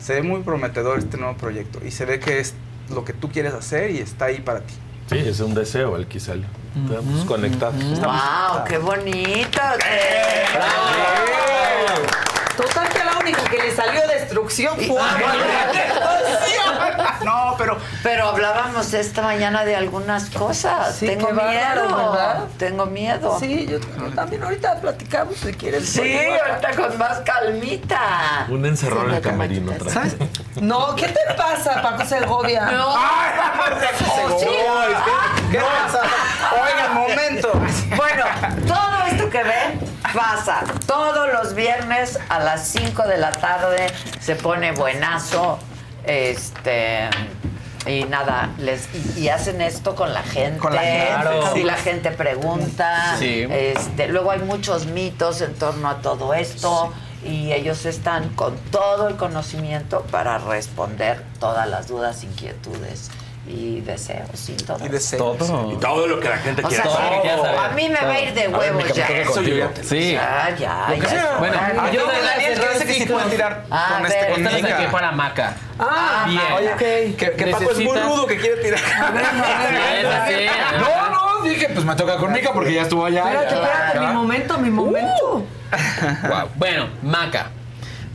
[0.01, 2.55] se ve muy prometedor este nuevo proyecto y se ve que es
[2.91, 4.75] lo que tú quieres hacer y está ahí para ti.
[5.09, 6.45] Sí, es un deseo el sale.
[6.85, 7.83] Estamos conectados.
[8.01, 8.65] ¡Wow!
[8.69, 9.61] ¡Qué bonito!
[12.59, 15.01] Total que la única que le salió destrucción fue.
[17.25, 17.79] No, pero.
[18.03, 20.97] Pero hablábamos esta mañana de algunas cosas.
[20.97, 22.13] Sí, Tengo qué bárbaro, miedo.
[22.13, 22.45] ¿verdad?
[22.59, 23.37] Tengo miedo.
[23.39, 23.79] Sí, yo
[24.15, 25.89] también ahorita platicamos si quieres.
[25.89, 28.47] Sí, ahorita con más calmita.
[28.49, 29.73] Un encerrón en el camerino.
[29.73, 30.19] otra ¿Sabes?
[30.19, 30.29] vez.
[30.61, 32.67] No, ¿qué te pasa, Paco Segovia?
[32.67, 32.95] No.
[34.31, 34.47] Oh, sí.
[35.51, 36.01] ¿Qué pasa?
[36.53, 37.53] Oigan, momento.
[37.97, 38.25] Bueno,
[38.67, 43.87] todo esto que ven pasa todos los viernes a las 5 de la tarde.
[44.21, 45.59] Se pone buenazo.
[46.05, 47.09] Este.
[47.87, 50.59] Y nada, les, y, y hacen esto con la gente.
[50.59, 51.57] Con la gente, Claro.
[51.57, 53.17] Y la gente pregunta.
[53.19, 53.47] Sí.
[53.51, 56.93] Este, luego hay muchos mitos en torno a todo esto.
[57.25, 63.11] Y ellos están con todo el conocimiento para responder todas las dudas, inquietudes
[63.49, 64.85] y deseos y todo.
[64.85, 65.37] Y deseos.
[65.73, 67.59] Y todo lo que la gente O quiere sea, saber.
[67.59, 69.07] a mí me va a ir de huevos ya.
[69.07, 70.13] Eso yo ya te- Sí.
[70.13, 71.09] Ya, ya, que ya.
[71.09, 71.37] sea.
[71.39, 74.21] Bueno, Ah, yo no, de Daniel, que dice que sí puede tirar A con este
[74.21, 74.31] ver.
[74.33, 75.57] con Esta saqué para Maca.
[75.79, 76.43] Ah, Bien.
[76.57, 78.81] Oye, que, que Paco es muy rudo que quiere tirar.
[80.81, 83.21] No, no, dije, pues me toca con Mica porque ya estuvo allá.
[83.25, 85.45] Espérate, espérate, mi momento, mi momento.
[86.29, 86.49] Wow.
[86.57, 87.51] Bueno, Maca.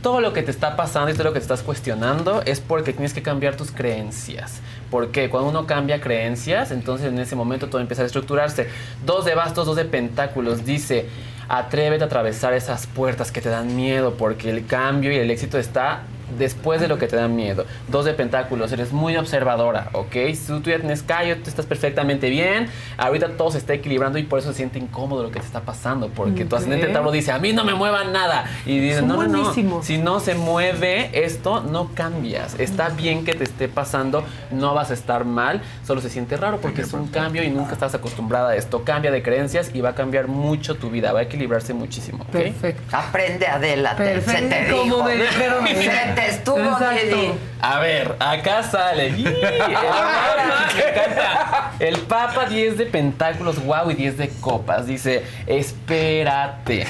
[0.02, 2.92] Todo lo que te está pasando y todo lo que te estás cuestionando es porque
[2.92, 4.60] tienes que cambiar tus creencias.
[4.94, 8.68] Porque cuando uno cambia creencias, entonces en ese momento todo empieza a estructurarse.
[9.04, 10.64] Dos de bastos, dos de pentáculos.
[10.64, 11.08] Dice,
[11.48, 15.58] atrévete a atravesar esas puertas que te dan miedo porque el cambio y el éxito
[15.58, 16.02] está
[16.38, 17.64] después de lo que te da miedo.
[17.88, 20.12] Dos de pentáculos, eres muy observadora, ¿ok?
[20.34, 22.68] Si tú ya tienes callo, tú estás perfectamente bien.
[22.96, 25.60] Ahorita todo se está equilibrando y por eso se siente incómodo lo que te está
[25.60, 26.08] pasando.
[26.08, 28.44] Porque tu ascendente Tauro dice, a mí no me muevan nada.
[28.66, 29.82] Y dice, Son no, no, no.
[29.82, 32.58] Si no se mueve esto, no cambias.
[32.58, 35.62] Está bien que te esté pasando, no vas a estar mal.
[35.86, 38.84] Solo se siente raro porque es un cambio y nunca estás acostumbrada a esto.
[38.84, 41.12] Cambia de creencias y va a cambiar mucho tu vida.
[41.12, 42.30] Va a equilibrarse muchísimo, ¿ok?
[42.32, 42.96] Perfecto.
[42.96, 43.96] Aprende, Adela.
[43.96, 45.04] te- Se te Perfecto, como dijo.
[45.04, 45.64] me dijeron.
[45.84, 46.56] Se te estuvo.
[46.58, 47.32] Didi.
[47.60, 49.06] A ver, acá sale.
[49.06, 49.24] El
[49.72, 51.72] Papa, me encanta.
[51.78, 54.86] El Papa 10 de pentáculos, wow, y 10 de copas.
[54.86, 56.86] Dice, espérate.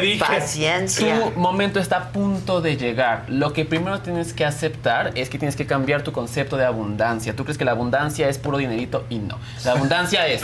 [0.00, 0.18] Dije?
[0.18, 1.20] Paciencia.
[1.20, 3.24] Tu momento está a punto de llegar.
[3.28, 7.34] Lo que primero tienes que aceptar es que tienes que cambiar tu concepto de abundancia.
[7.36, 9.38] Tú crees que la abundancia es puro dinerito y no.
[9.64, 10.42] La abundancia es,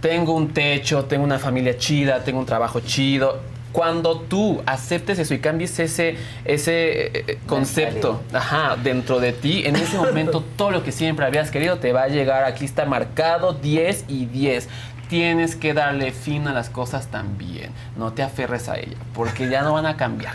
[0.00, 3.57] tengo un techo, tengo una familia chida, tengo un trabajo chido.
[3.72, 9.62] Cuando tú aceptes eso y cambies ese, ese eh, eh, concepto ajá, dentro de ti,
[9.66, 12.44] en ese momento todo lo que siempre habías querido te va a llegar.
[12.44, 14.68] Aquí está marcado 10 y 10
[15.08, 17.72] tienes que darle fin a las cosas también.
[17.96, 20.34] No te aferres a ella, porque ya no van a cambiar.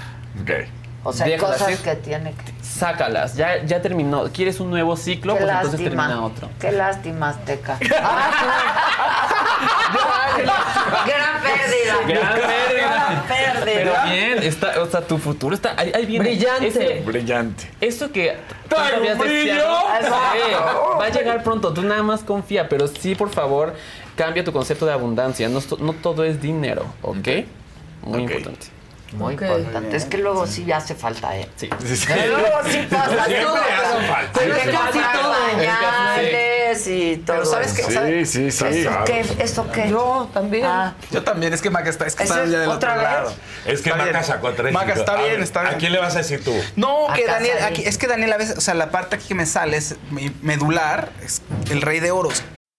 [1.05, 1.77] O sea, hay Déjalas cosas ir.
[1.79, 2.53] que tiene que...
[2.63, 4.23] Sácalas, ya, ya terminó.
[4.31, 5.33] ¿Quieres un nuevo ciclo?
[5.35, 6.07] Qué Pues entonces lástima.
[6.07, 6.49] termina otro.
[6.59, 7.77] Qué lástima, Azteca.
[9.93, 10.01] Gran
[10.37, 10.53] pérdida.
[11.05, 11.95] Gran pérdida.
[12.07, 12.42] Gran pérdida.
[13.65, 16.25] Pero bien, está, o sea, tu futuro está ahí, ahí viene.
[16.29, 16.67] Brillante.
[16.67, 17.69] Ese- Brillante.
[17.81, 18.35] eso que
[18.69, 19.53] tanto ¡Traigo habías brillo!
[19.53, 21.73] deseado, sí, va a llegar pronto.
[21.73, 23.73] Tú nada más confía, pero sí, por favor,
[24.15, 25.47] cambia tu concepto de abundancia.
[25.49, 27.27] No, no todo es dinero, ¿ok?
[28.03, 28.67] Muy importante.
[29.13, 29.95] Muy importante.
[29.95, 31.47] Es que luego sí hace falta, ¿eh?
[31.55, 31.69] Sí.
[32.07, 33.55] Pero luego sí pasa todo.
[33.55, 34.31] hace falta.
[34.39, 35.33] Pero es Hay que casi comprar todo.
[35.33, 37.37] pañales y todo.
[37.37, 37.71] Pero ¿sabes?
[37.93, 38.29] ¿Sabes?
[38.29, 38.65] Sí, sí, sí.
[38.65, 39.05] ¿Eso claro.
[39.05, 39.25] qué?
[39.39, 39.89] ¿Eso qué?
[39.89, 40.65] Yo también.
[40.65, 42.89] Ah, Yo también, es que Maca está, es que ¿Ese está es ya del otro
[42.93, 43.01] vez?
[43.03, 43.33] lado.
[43.65, 44.73] Es que Maca sacó tres.
[44.73, 45.73] Maca, está a bien, está bien.
[45.75, 46.53] ¿A quién le vas a decir tú?
[46.75, 49.35] No, que Daniel, aquí- es que Daniel a veces, o sea, la parte aquí que
[49.35, 52.43] me sale es mi medular, es el rey de oros.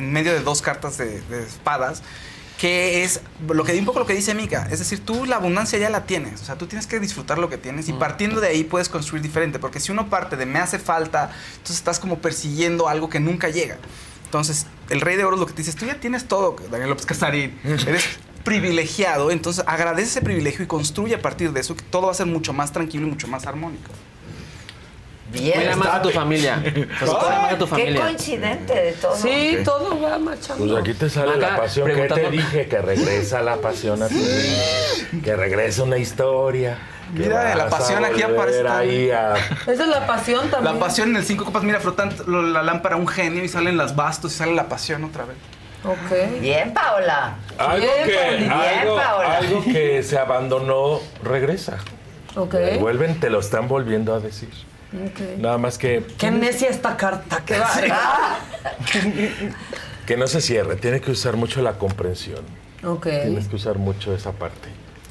[0.00, 2.02] En medio de dos cartas de, de espadas,
[2.58, 5.78] que es lo que un poco lo que dice Mika, es decir, tú la abundancia
[5.78, 8.48] ya la tienes, o sea, tú tienes que disfrutar lo que tienes y partiendo de
[8.48, 12.18] ahí puedes construir diferente, porque si uno parte de me hace falta, entonces estás como
[12.18, 13.78] persiguiendo algo que nunca llega.
[14.24, 17.06] Entonces, el rey de oro lo que te dice, tú ya tienes todo, Daniel López
[17.06, 18.04] Casarín, eres
[18.44, 22.14] privilegiado, entonces agradece ese privilegio y construye a partir de eso que todo va a
[22.14, 23.90] ser mucho más tranquilo y mucho más armónico.
[25.32, 26.60] Cuida más a tu familia.
[26.62, 26.74] Pues,
[27.10, 28.00] cuida más a tu Qué familia.
[28.02, 29.16] coincidente de todo.
[29.16, 30.64] Sí, todo va marchando.
[30.66, 31.86] Pues aquí te sale la pasión.
[31.88, 32.66] que te dije?
[32.68, 35.22] Que regresa la pasión a tu vida.
[35.24, 36.78] Que regresa una historia.
[37.12, 40.74] Mira, la pasión aquí aparece ahí a- Esa es la pasión también.
[40.74, 42.12] La pasión en el cinco copas, mira, frotan
[42.52, 45.36] la lámpara un genio y salen las bastos y sale la pasión otra vez.
[45.84, 46.40] Ok.
[46.40, 47.34] Bien, Paola.
[47.58, 48.36] Algo Bien, que.
[48.36, 49.36] Bien, algo, Paola.
[49.38, 51.78] algo que se abandonó regresa.
[52.36, 52.54] Ok.
[52.78, 54.50] Vuelven, te lo están volviendo a decir.
[55.38, 57.70] Nada más que, Qué necia esta carta, qué va.
[60.06, 60.76] que no se cierre.
[60.76, 62.40] Tiene que usar mucho la comprensión.
[62.84, 63.02] ok.
[63.04, 64.68] Tienes que usar mucho esa parte.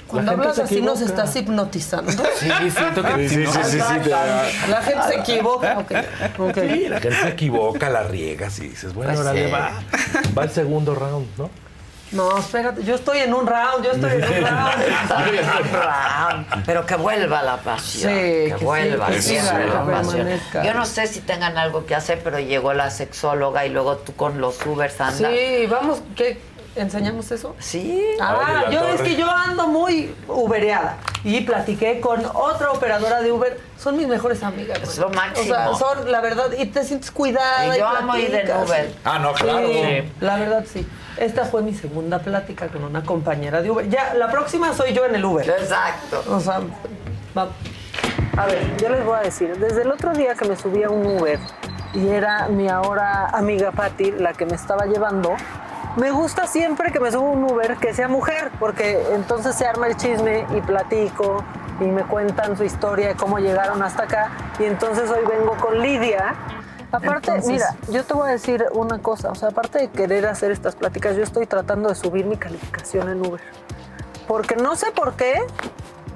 [0.08, 2.12] Cuando hablas así nos estás hipnotizando.
[2.12, 5.78] Sí, siento que Sí, sí, sí, sí, sí, te da- La gente se equivoca.
[5.80, 5.92] Ok,
[6.40, 6.58] ok.
[6.74, 9.52] Sí, la gente se equivoca, la riega, y dices, bueno, Pues órale, sí.
[9.52, 9.72] va.
[10.38, 11.50] Va el segundo round, ¿no?
[12.12, 16.46] No, espérate, yo estoy en un round, yo estoy en un round.
[16.66, 18.12] Pero que vuelva la pasión.
[18.12, 20.16] Sí, que, que sí, vuelva que siempre siga, la que pasión.
[20.16, 20.64] permanezca.
[20.64, 24.16] Yo no sé si tengan algo que hacer, pero llegó la sexóloga y luego tú
[24.16, 25.32] con los Ubers andas.
[25.32, 26.42] Sí, vamos, ¿qué?
[26.76, 27.56] ¿Enseñamos eso?
[27.60, 28.02] Sí.
[28.22, 33.60] Ah, yo es que yo ando muy ubereada y platiqué con otra operadora de Uber.
[33.78, 34.80] Son mis mejores amigas.
[34.82, 35.52] Es lo máximo.
[35.52, 37.76] O sea, son la verdad y te sientes cuidada.
[37.76, 38.50] Y yo amo ir en.
[38.52, 38.94] Uber.
[39.04, 39.68] Ah, no, claro.
[39.68, 40.12] Sí, Sí.
[40.22, 40.88] La verdad sí.
[41.18, 43.90] Esta fue mi segunda plática con una compañera de Uber.
[43.90, 45.50] Ya, la próxima soy yo en el Uber.
[45.50, 46.24] Exacto.
[46.32, 46.62] O sea,
[47.38, 47.50] va-
[48.38, 50.90] a ver, yo les voy a decir, desde el otro día que me subí a
[50.90, 51.40] un Uber
[51.94, 55.36] y era mi ahora amiga Patti la que me estaba llevando,
[55.98, 59.66] me gusta siempre que me subo a un Uber que sea mujer, porque entonces se
[59.66, 61.44] arma el chisme y platico
[61.82, 64.30] y me cuentan su historia de cómo llegaron hasta acá.
[64.60, 66.36] Y entonces hoy vengo con Lidia.
[66.92, 70.26] Aparte, Entonces- mira, yo te voy a decir una cosa, o sea, aparte de querer
[70.26, 73.42] hacer estas pláticas, yo estoy tratando de subir mi calificación en Uber.
[74.28, 75.34] Porque no sé por qué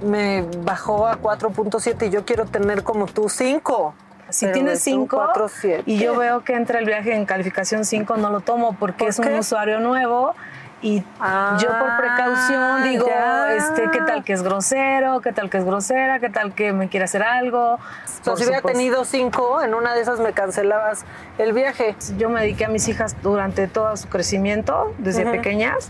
[0.03, 3.93] me bajó a 4.7 y yo quiero tener como tú 5.
[4.29, 8.31] Si tienes 5 5 y yo veo que entra el viaje en calificación 5, no
[8.31, 10.33] lo tomo porque es un usuario nuevo
[10.83, 13.55] y yo por precaución digo, ya.
[13.55, 15.21] este, ¿qué tal que es grosero?
[15.21, 16.19] ¿Qué tal que es grosera?
[16.19, 17.79] ¿Qué tal que me quiere hacer algo?
[18.05, 21.05] Sea, Por si hubiera tenido 5, en una de esas me cancelabas
[21.37, 21.95] el viaje.
[22.17, 25.89] Yo me dediqué a mis hijas durante todo su crecimiento, desde pequeñas.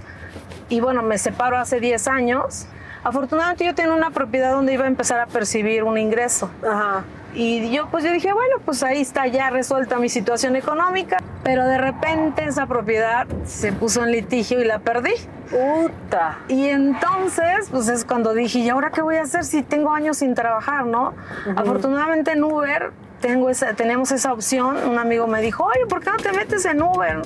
[0.69, 2.67] Y bueno, me separo hace 10 años.
[3.03, 6.51] Afortunadamente yo tenía una propiedad donde iba a empezar a percibir un ingreso.
[6.63, 7.03] Ajá.
[7.35, 11.17] Y yo pues yo dije, bueno, pues ahí está ya resuelta mi situación económica.
[11.43, 15.13] Pero de repente esa propiedad se puso en litigio y la perdí.
[15.49, 16.39] Puta.
[16.47, 20.17] Y entonces, pues es cuando dije, ¿y ahora qué voy a hacer si tengo años
[20.17, 21.13] sin trabajar, no?
[21.55, 24.77] Afortunadamente en Uber tengo esa, tenemos esa opción.
[24.87, 27.21] Un amigo me dijo, oye, ¿por qué no te metes en Uber?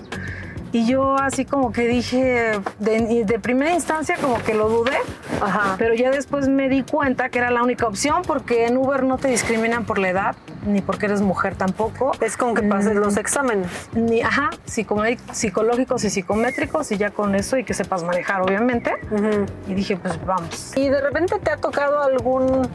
[0.72, 4.98] Y yo así como que dije, de, de primera instancia como que lo dudé,
[5.78, 9.18] pero ya después me di cuenta que era la única opción porque en Uber no
[9.18, 12.12] te discriminan por la edad, ni porque eres mujer tampoco.
[12.22, 13.68] Es con que pases Mm, los exámenes.
[13.94, 18.94] Ni, ajá, psicológicos y psicométricos y ya con eso y que sepas manejar, obviamente.
[19.68, 20.74] Y dije, pues vamos.
[20.76, 22.68] Y de repente te ha tocado algún,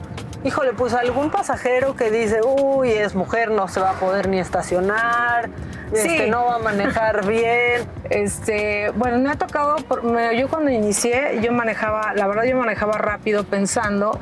[0.44, 4.38] híjole, pues algún pasajero que dice, uy, es mujer, no se va a poder ni
[4.40, 5.50] estacionar,
[5.92, 7.82] este, no va a manejar bien.
[8.10, 12.56] Este, bueno, me ha tocado, por- me- yo cuando inicié, yo manejaba, la verdad yo
[12.56, 14.18] manejaba rápido pensando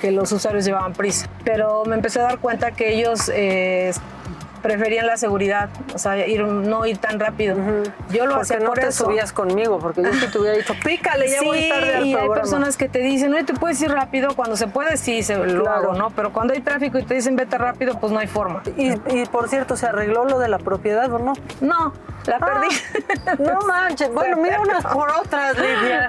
[0.00, 3.92] que los usuarios llevaban prisa, pero me empecé a dar cuenta que ellos eh,
[4.64, 7.54] preferían la seguridad, o sea, ir, no ir tan rápido.
[8.10, 9.04] Yo lo Porque hacía no por te eso.
[9.04, 12.08] subías conmigo, porque yo sí te hubiera dicho, pícale, ya sí, voy tarde al y
[12.08, 12.34] hay programa".
[12.40, 15.68] personas que te dicen, no, tú puedes ir rápido, cuando se puede, sí, se lo
[15.68, 16.08] hago, ¿no?
[16.16, 18.62] Pero cuando hay tráfico y te dicen vete rápido, pues no hay forma.
[18.78, 21.34] Y, y, por cierto, ¿se arregló lo de la propiedad o no?
[21.60, 21.92] No,
[22.26, 22.68] la perdí.
[23.42, 26.08] no manches, bueno, mira unas por otras, Lidia.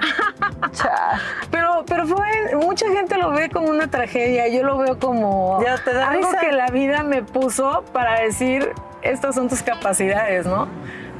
[1.50, 5.76] Pero, pero fue, mucha gente lo ve como una tragedia, yo lo veo como Ya,
[5.78, 6.40] ¿te da algo risa?
[6.40, 8.72] que la vida me puso para decir,
[9.02, 10.68] estas son tus capacidades, ¿no?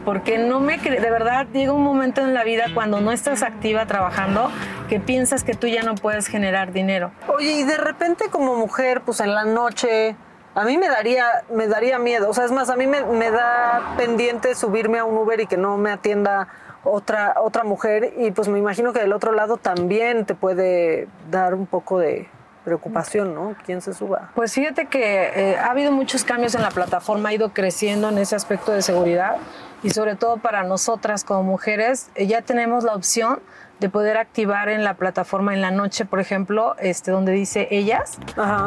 [0.04, 3.42] Porque no me cre- de verdad llega un momento en la vida cuando no estás
[3.42, 4.52] activa trabajando
[4.88, 7.10] que piensas que tú ya no puedes generar dinero.
[7.26, 10.14] Oye, y de repente como mujer, pues en la noche,
[10.56, 12.30] a mí me daría, me daría miedo.
[12.30, 15.58] O sea, es más, a mí me, da pendiente subirme a un Uber y que
[15.58, 16.48] no me atienda
[16.82, 18.14] otra, otra mujer.
[18.16, 22.30] Y pues me imagino que del otro lado también te puede dar un poco de
[22.64, 23.54] preocupación, ¿no?
[23.66, 24.30] ¿Quién se suba?
[24.34, 28.16] Pues fíjate que eh, ha habido muchos cambios en la plataforma, ha ido creciendo en
[28.16, 29.36] ese aspecto de seguridad
[29.82, 33.40] y sobre todo para nosotras como mujeres eh, ya tenemos la opción
[33.80, 38.18] de poder activar en la plataforma en la noche, por ejemplo, este donde dice ellas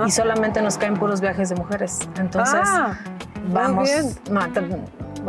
[0.06, 2.00] y solamente nos caen puros viajes de mujeres.
[2.20, 2.94] Entonces, Ah,
[3.52, 3.90] vamos,
[4.30, 4.42] no,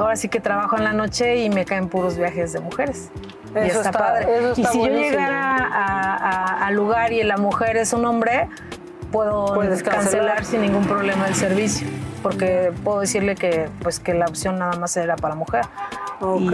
[0.02, 3.10] ahora sí que trabajo en la noche y me caen puros viajes de mujeres.
[3.54, 4.26] y Eso está, está- padre.
[4.50, 5.56] eso y si yo llegara
[6.66, 8.48] a- lugar y la mujer es un hombre,
[9.10, 10.36] puedo Puedes cancelar.
[10.36, 10.44] cancelar.
[10.44, 11.88] sin ningún problema el servicio,
[12.22, 15.64] porque puedo decirle que pues que la opción nada más era para mujer.
[16.20, 16.52] Ok.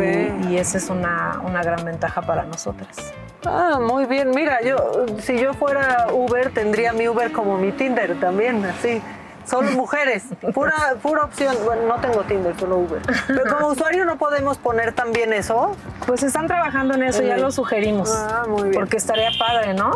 [0.48, 2.96] Y, y esa es una, una gran ventaja para nosotras.
[3.44, 4.30] Ah, muy bien.
[4.30, 9.02] Mira, yo si yo fuera Uber tendría mi Uber como mi Tinder también, así.
[9.44, 11.54] Solo mujeres, pura, pura opción.
[11.64, 13.00] Bueno, no tengo Tinder, solo Uber.
[13.28, 15.76] Pero como usuario no podemos poner también eso.
[16.04, 18.12] Pues están trabajando en eso, ya Eh, lo sugerimos.
[18.12, 18.74] Ah, muy bien.
[18.74, 19.92] Porque estaría padre, ¿no?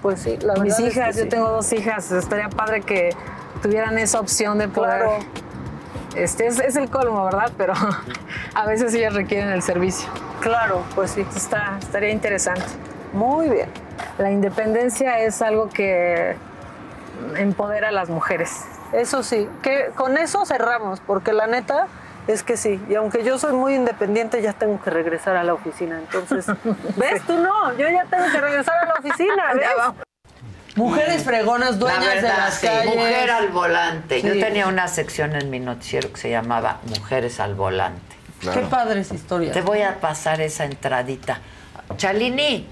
[0.00, 3.10] Pues sí, la Mis es hijas, yo tengo dos hijas, estaría padre que
[3.64, 5.00] tuvieran esa opción de poder.
[5.00, 5.18] Claro.
[6.14, 7.50] Este es, es el colmo, ¿verdad?
[7.56, 7.72] Pero
[8.54, 10.06] a veces ellas requieren el servicio.
[10.40, 11.26] Claro, pues sí.
[11.34, 12.66] Está, estaría interesante.
[13.14, 13.70] Muy bien.
[14.18, 16.36] la independencia es algo que
[17.36, 18.66] empodera a las mujeres.
[18.92, 21.86] Eso sí, que con eso cerramos, porque la neta
[22.26, 22.84] es que sí.
[22.90, 25.98] Y aunque yo soy muy independiente, ya tengo que regresar a la oficina.
[25.98, 26.46] Entonces,
[26.96, 27.22] ¿ves?
[27.26, 29.52] Tú no, yo ya tengo que regresar a la oficina.
[29.54, 30.03] ¿ves?
[30.76, 32.96] Mujeres fregonas, dueñas La de las sí, calles.
[32.96, 34.22] Mujer al volante.
[34.22, 38.16] Yo tenía una sección en mi noticiero que se llamaba Mujeres al volante.
[38.40, 39.54] Qué padres historias.
[39.54, 41.38] Te voy a pasar esa entradita.
[41.96, 42.66] Chalini,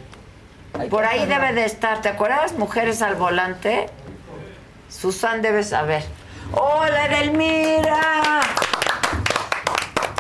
[0.91, 2.03] por ahí debe de estar.
[2.03, 2.53] ¿Te acuerdas?
[2.55, 3.89] Mujeres al volante.
[4.89, 6.03] Susan debe saber.
[6.53, 8.41] ¡Hola, Edelmira!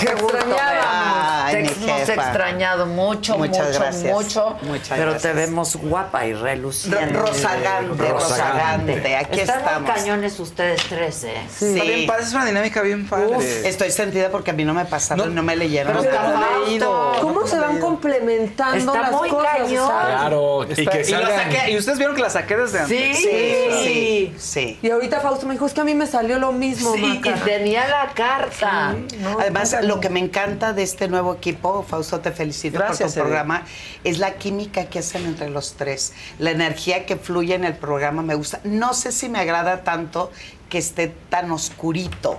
[0.02, 1.52] Qué gusto extrañábamos.
[1.52, 4.12] Te hemos extrañado mucho, Muchas mucho, gracias.
[4.14, 4.56] mucho.
[4.62, 5.22] Muchas pero gracias.
[5.22, 7.06] te vemos guapa y reluciente.
[7.06, 9.16] Ro- rozagante, rozagante.
[9.16, 9.90] Aquí Están estamos.
[9.90, 11.34] cañones ustedes tres, ¿eh?
[11.54, 11.66] Sí.
[11.78, 13.26] Está bien padre, es una dinámica bien padre.
[13.36, 15.96] Uf, estoy sentida porque a mí no me pasaron y no me leyeron.
[16.00, 19.52] Pero Fausto, ¿Cómo se van complementando Está las muy cosas?
[19.58, 19.88] cañón.
[19.88, 23.16] Claro, y que y, saqué- y ustedes vieron que la saqué desde antes.
[23.18, 24.78] sí, sí.
[24.82, 27.30] Y ahorita Fausto me dijo, es que a mí me salió lo mismo, Sí, Maca.
[27.30, 28.94] y tenía la carta.
[29.08, 33.22] Sí, Además, lo que me encanta de este nuevo equipo, Fausto, te felicito Gracias, por
[33.22, 33.64] tu programa,
[34.04, 36.14] es la química que hacen entre los tres.
[36.38, 38.60] La energía que fluye en el programa me gusta.
[38.64, 40.32] No sé si me agrada tanto
[40.68, 42.38] que esté tan oscurito,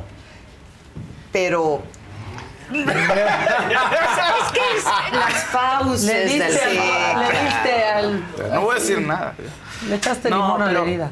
[1.32, 1.84] pero...
[2.72, 4.84] ¿Sabes qué es?
[5.12, 6.76] Las fauces Le diste, del
[7.20, 8.24] le diste al...
[8.52, 9.36] No voy a decir nada.
[9.88, 11.12] Le echaste No, limón a la herida.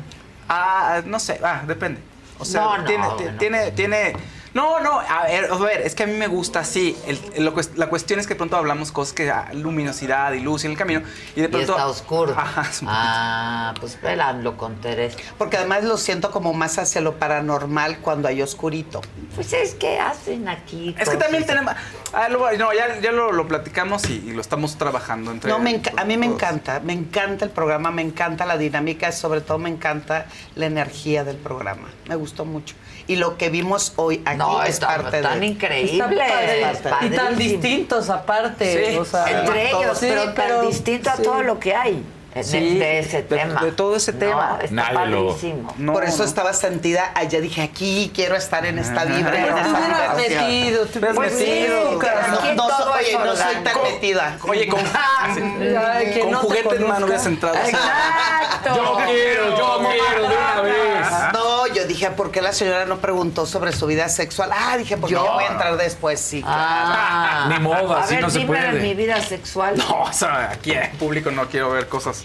[0.49, 2.01] Ah, no sé, ah, depende.
[2.39, 4.13] O sea, No, no, tiene, tiene, tiene.
[4.53, 6.97] No, no, a ver, a ver, es que a mí me gusta así.
[7.07, 10.65] El- lo la cuestión es que de pronto hablamos cosas que ah, luminosidad y luz
[10.65, 11.01] en el camino
[11.35, 11.71] y de Y pronto.
[11.71, 12.33] está oscuro.
[12.37, 15.17] Ajá, es Ah, pues véanlo con Teresa.
[15.37, 18.99] Porque además lo siento como más hacia lo paranormal cuando hay oscurito.
[19.35, 20.95] Pues es que hacen aquí.
[20.99, 21.73] Es que también tenemos.
[22.11, 25.49] ah, lo- no, ya, ya lo, lo platicamos y, y lo estamos trabajando entre.
[25.49, 29.13] No, me enca- a mí me encanta, me encanta el programa, me encanta la dinámica,
[29.13, 31.87] sobre todo me encanta la energía del programa.
[32.09, 32.75] Me gustó mucho.
[33.07, 35.45] Y lo que vimos hoy aquí No, es está- parte están de...
[35.47, 35.93] increíbles.
[35.93, 36.71] Está padre.
[36.71, 38.91] Está Y tan distintos aparte.
[38.91, 41.23] Sí, o sea, Entre ellos, Sí, pero, tan distinto a sí.
[41.23, 43.61] todo lo que hay de, Sí, de ese de- tema.
[43.61, 44.59] de todo ese No, tema.
[44.61, 45.73] Está Nadie lo- padrísimo.
[45.91, 49.35] Por eso estaba sentida allá, dije, aquí quiero estar en esta vibra.
[49.37, 51.99] en Pero esta te hubieras metido, te hubieras Pues sí, metido.
[51.99, 54.37] pero Aquí no, no oye, no soy tan metida.
[54.47, 57.55] Oye, con, Ay, que con no te juguete en mano hubieras entrado.
[57.55, 58.75] Exacto.
[58.75, 61.07] Yo quiero, yo quiero de una vez.
[61.33, 64.51] No, yo dije, ¿por qué la señora no preguntó sobre su vida sexual?
[64.53, 65.33] Ah, dije, porque yo, Yo.
[65.33, 66.43] voy a entrar después, sí.
[66.45, 67.47] Ah.
[67.49, 68.71] Ni modo, a así ver, no se puede.
[68.73, 69.77] mi vida sexual.
[69.77, 72.23] No, o sea, aquí en público no quiero ver cosas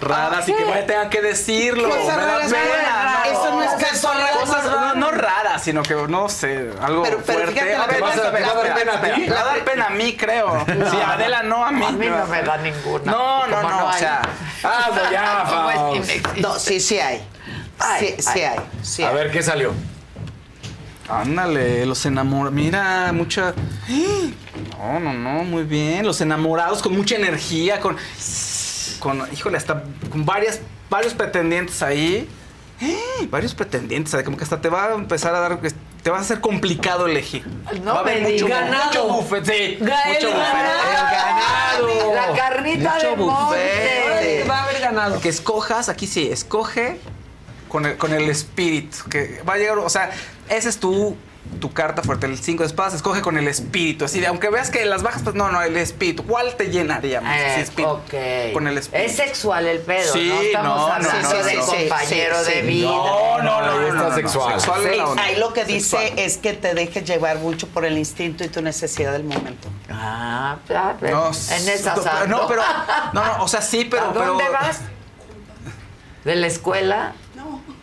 [0.00, 1.88] raras y que vaya- tengan que decirlo.
[1.88, 3.26] Cosas Me da raras, pena, raras.
[3.28, 4.18] Eso no es casual.
[4.40, 7.52] Cosas no, no raras, sino que no sé, algo Pero- pero fuerte.
[7.60, 9.14] fíjate lo A ver, que pasa, a ver, ¿te va a dar espera, pena a
[9.14, 9.22] ti?
[9.22, 10.64] espera, Me va a dar pena a mí, creo.
[10.90, 11.84] Sí, a Adela no, a mí.
[11.84, 13.12] A mí no me da ninguna.
[13.12, 14.22] No, no, no, o sea.
[14.64, 15.94] Ah, no, ya, no.
[16.40, 17.20] No, sí, sí hay.
[17.78, 18.42] Ay, sí, sí ay.
[18.42, 18.58] hay.
[18.82, 19.14] Sí A hay.
[19.14, 19.72] ver, ¿qué salió?
[21.08, 22.52] Ándale, los enamorados.
[22.52, 23.54] Mira, mucha.
[24.78, 26.04] No, no, no, muy bien.
[26.04, 27.96] Los enamorados con mucha energía, con.
[28.98, 30.60] Con, híjole, hasta con varias,
[30.90, 32.28] varios pretendientes ahí.
[33.30, 34.24] Varios pretendientes, ¿sabes?
[34.24, 35.60] como que hasta te va a empezar a dar.
[36.02, 37.46] Te va a ser complicado elegir.
[37.84, 38.84] No va a haber mucho, digas.
[38.86, 39.78] mucho buffet, sí.
[39.80, 40.52] Ga- mucho el buffet.
[40.52, 41.88] ganado.
[41.88, 42.14] El ganado.
[42.32, 43.44] La carnita Mucho de monte.
[43.44, 44.50] buffet.
[44.50, 45.20] Va a haber ganado.
[45.20, 46.98] Que escojas, aquí sí, escoge
[47.72, 48.98] con el, con el espíritu.
[49.10, 50.10] Que va a llegar, o sea,
[50.50, 51.16] esa es tu,
[51.58, 54.04] tu carta fuerte, el 5 de espadas, escoge con el espíritu.
[54.04, 56.24] Así de, aunque veas que las bajas, pues no, no, el espíritu.
[56.24, 57.36] ¿Cuál te llenaría más?
[57.36, 57.90] Eh, Así, espíritu.
[57.94, 58.52] ok.
[58.52, 59.10] Con el espíritu.
[59.10, 62.44] Es sexual el pedo, Sí, no estamos no, no, hablando no, de no, compañero sí,
[62.44, 62.66] sí, de sí.
[62.66, 62.88] vida.
[62.88, 64.60] No, no, no, está no, no, sexual.
[64.60, 65.22] Sexual es Sí, la onda.
[65.22, 66.18] ahí lo que dice Sexual.
[66.18, 69.68] es que te dejes llevar mucho por el instinto y tu necesidad del momento.
[69.90, 70.56] Ah,
[71.00, 71.96] No, en esas
[72.28, 72.62] no, pero,
[73.14, 74.26] no, no, o sea, sí, pero, ¿A pero.
[74.26, 74.80] dónde vas?
[76.24, 77.14] ¿De la escuela?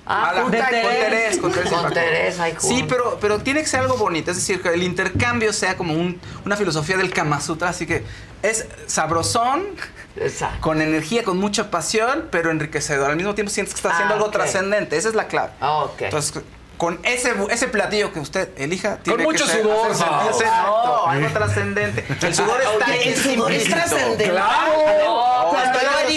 [0.09, 0.15] No.
[0.15, 1.69] Ah, A la- con Terés, con Terés.
[1.71, 4.81] Con Terés, ahí Sí, pero, pero tiene que ser algo bonito, es decir, que el
[4.81, 8.03] intercambio sea como un- una filosofía del Kama Sutra, así que
[8.41, 9.67] es sabrosón,
[10.15, 10.61] Exacto.
[10.61, 13.11] con energía, con mucha pasión, pero enriquecedor.
[13.11, 14.33] Al mismo tiempo sientes que está haciendo Ah, algo ok.
[14.33, 15.51] trascendente, esa es la clave.
[15.61, 16.01] Ah, ok.
[16.01, 16.41] Entonces,
[16.77, 21.27] con ese, ese platillo que usted elija, tiene mucho que ser, sudor, hacer no, algo
[21.33, 22.05] trascendente.
[22.21, 24.29] El sudor está el sudor es trascendente.
[24.29, 25.49] Claro.
[25.51, 26.09] Cuando yo no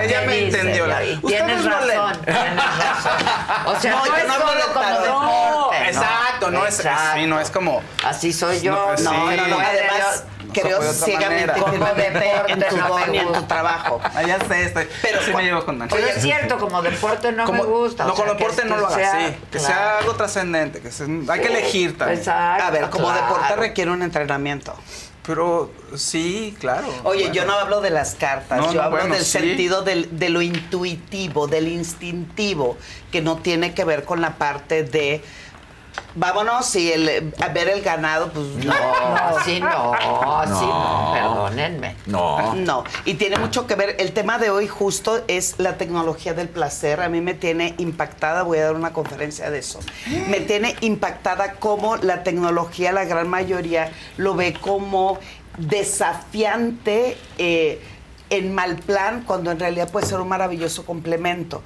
[0.00, 0.86] que ella me dice, entendió.
[0.86, 1.12] ya la- vi.
[1.22, 3.66] Ustedes Tienes no razón, tienes razón.
[3.66, 5.88] O sea, No, es solo como deporte.
[5.88, 7.10] Exacto, no, es exacto.
[7.20, 8.72] sí, no es como así soy yo.
[8.74, 11.52] No, sí, no, no, no, además, creo ciegamente,
[12.48, 14.00] en tu no y en tu trabajo.
[14.02, 15.92] Ah, ya sé, estoy, Pero sí me llevo con Dani.
[15.92, 18.04] Oye, es cierto, como deporte no Como- me gusta.
[18.04, 19.36] No, que- deporte no que lo hagas, sí.
[19.52, 19.74] Que claro.
[19.74, 20.88] sea algo trascendente, que
[21.30, 22.18] hay que elegir también.
[22.18, 23.22] exacto, A ver, como claro.
[23.22, 24.74] deporte requiere un entrenamiento.
[25.26, 26.86] Pero sí, claro.
[27.04, 27.34] Oye, Bueno.
[27.34, 29.32] yo no hablo de las cartas, No, yo no, hablo bueno, del sí.
[29.38, 32.76] sentido del- de lo intuitivo, del instintivo,
[33.10, 35.22] que no tiene que ver con la parte de
[36.14, 38.74] vámonos y el, a ver el ganado, pues no.
[38.74, 39.94] No, sí, no,
[40.46, 41.96] sí, no, perdónenme.
[42.06, 42.54] No.
[42.54, 46.48] No, y tiene mucho que ver, el tema de hoy justo es la tecnología del
[46.48, 47.00] placer.
[47.00, 49.80] A mí me tiene impactada, voy a dar una conferencia de eso.
[50.28, 55.18] Me tiene impactada cómo la tecnología, la gran mayoría, lo ve como
[55.58, 57.80] desafiante eh,
[58.30, 61.62] en mal plan, cuando en realidad puede ser un maravilloso complemento.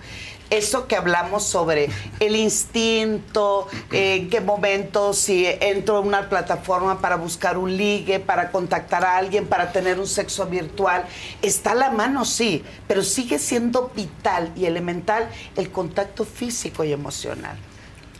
[0.51, 1.89] Eso que hablamos sobre
[2.19, 8.19] el instinto, eh, en qué momento si entro a una plataforma para buscar un ligue,
[8.19, 11.05] para contactar a alguien, para tener un sexo virtual,
[11.41, 16.93] está a la mano, sí, pero sigue siendo vital y elemental el contacto físico y
[16.93, 17.57] emocional,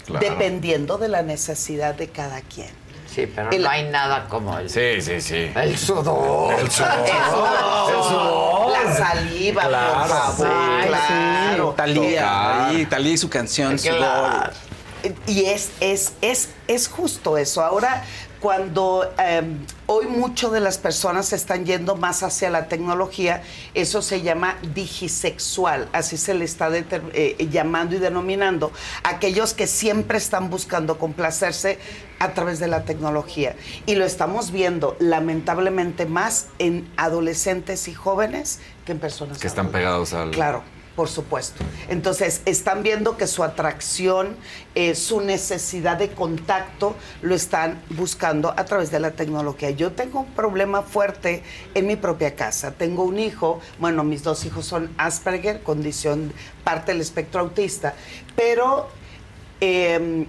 [0.07, 0.25] Claro.
[0.27, 2.80] dependiendo de la necesidad de cada quien.
[3.15, 5.51] Sí, pero El- no hay nada como el, Sí, sí, sí.
[5.55, 6.55] el sudor.
[6.59, 6.91] El sudor.
[7.05, 10.49] El sudor, la saliva, Claro, por favor,
[10.81, 11.71] Ay, claro.
[11.71, 13.99] sí, Talía, ahí, Talía y su canción, Claro.
[13.99, 14.53] Sudor.
[15.27, 17.63] Y es, es, es, es justo eso.
[17.65, 18.05] Ahora,
[18.41, 19.43] cuando eh,
[19.87, 23.43] hoy mucho de las personas se están yendo más hacia la tecnología,
[23.75, 28.73] eso se llama digisexual, así se le está eh, llamando y denominando,
[29.05, 31.79] aquellos que siempre están buscando complacerse
[32.19, 33.57] a través de la tecnología.
[33.87, 39.69] Y lo estamos viendo lamentablemente más en adolescentes y jóvenes que en personas Que están
[39.69, 40.31] pegados al.
[40.31, 40.63] Claro,
[41.01, 41.65] por supuesto.
[41.89, 44.37] Entonces, están viendo que su atracción,
[44.75, 49.71] eh, su necesidad de contacto, lo están buscando a través de la tecnología.
[49.71, 52.73] Yo tengo un problema fuerte en mi propia casa.
[52.73, 57.95] Tengo un hijo, bueno, mis dos hijos son Asperger, condición parte del espectro autista,
[58.37, 58.91] pero...
[59.63, 60.27] eh,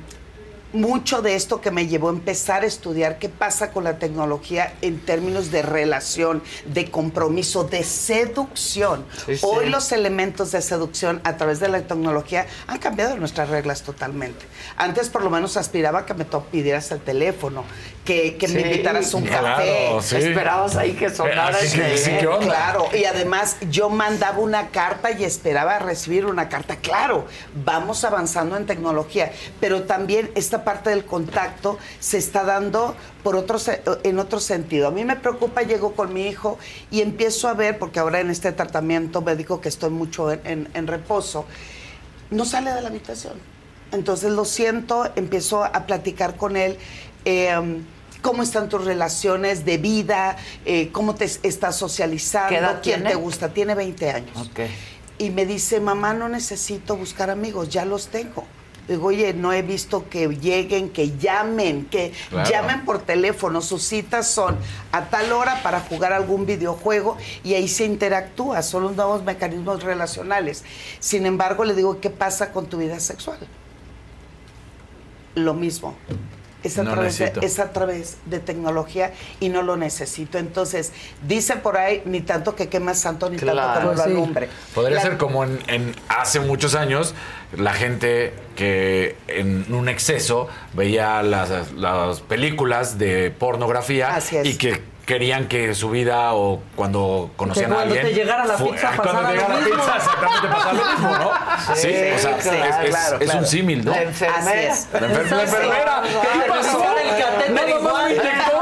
[0.74, 4.74] mucho de esto que me llevó a empezar a estudiar qué pasa con la tecnología
[4.82, 9.06] en términos de relación, de compromiso, de seducción.
[9.25, 9.45] Sí, sí.
[9.45, 14.45] Hoy los elementos de seducción a través de la tecnología han cambiado nuestras reglas totalmente.
[14.77, 17.64] Antes por lo menos aspiraba a que me to- pidieras el teléfono,
[18.06, 19.90] que, que me invitaras un claro, café.
[20.01, 20.16] sí.
[20.17, 22.45] Esperabas ahí que sonara Así el que, sí, ¿qué onda?
[22.45, 26.77] Claro, y además yo mandaba una carta y esperaba recibir una carta.
[26.77, 27.25] Claro,
[27.66, 33.57] vamos avanzando en tecnología, pero también esta parte del contacto se está dando por otro,
[34.03, 34.88] en otro sentido.
[34.88, 36.57] A mí me preocupa, llego con mi hijo
[36.90, 40.69] y empiezo a ver, porque ahora en este tratamiento médico que estoy mucho en, en-
[40.73, 41.45] en reposo,
[42.30, 43.33] no sale de la habitación.
[43.91, 46.77] Entonces lo siento, empiezo a platicar con él.
[47.25, 47.81] eh,
[48.22, 50.38] ¿Cómo están tus relaciones de vida?
[50.65, 52.49] Eh, ¿Cómo te estás socializando?
[52.49, 53.09] ¿Qué edad ¿Quién tiene?
[53.09, 53.49] te gusta?
[53.49, 54.38] Tiene 20 años.
[55.17, 58.45] Y me dice, mamá, no necesito buscar amigos, ya los tengo.
[58.88, 62.50] Digo, oye, no he visto que lleguen, que llamen, que Claro.
[62.50, 63.61] llamen por teléfono.
[63.61, 64.58] Sus citas son
[64.92, 68.61] a tal hora para jugar algún videojuego y ahí se interactúa.
[68.64, 70.64] Son los nuevos mecanismos relacionales.
[71.00, 73.38] Sin embargo, le digo, ¿qué pasa con tu vida sexual?
[75.35, 75.95] Lo mismo.
[76.64, 80.38] Es a, No través de, es a través de tecnología y no lo necesito.
[80.38, 80.91] Entonces,
[81.27, 84.03] dice por ahí, ni tanto que queme santo, ni tanto que no lo sí.
[84.11, 84.48] alumbre.
[84.75, 87.15] Podría La- ser como en, en hace muchos años,
[87.57, 94.45] la gente que en un exceso veía las, las películas de pornografía Así es.
[94.45, 94.81] y que
[95.11, 98.91] querían que su vida o cuando conocían Que a cuando alguien te llegara la pizza
[98.95, 99.75] cuando pasara te llegara lo la mismo.
[99.83, 101.75] pizza exactamente pasaba lo mismo, ¿no?
[101.75, 103.40] Sí, Sí, o sea, claro, es, es- claro, es claro.
[103.40, 103.91] un símil, ¿no?
[103.91, 104.61] La Así enfermera.
[104.61, 104.88] es.
[104.93, 106.83] La, enfer- la enfermera, ¿qué le pasó?
[107.45, 108.06] el Nada más igual.
[108.06, 108.61] me inyectó.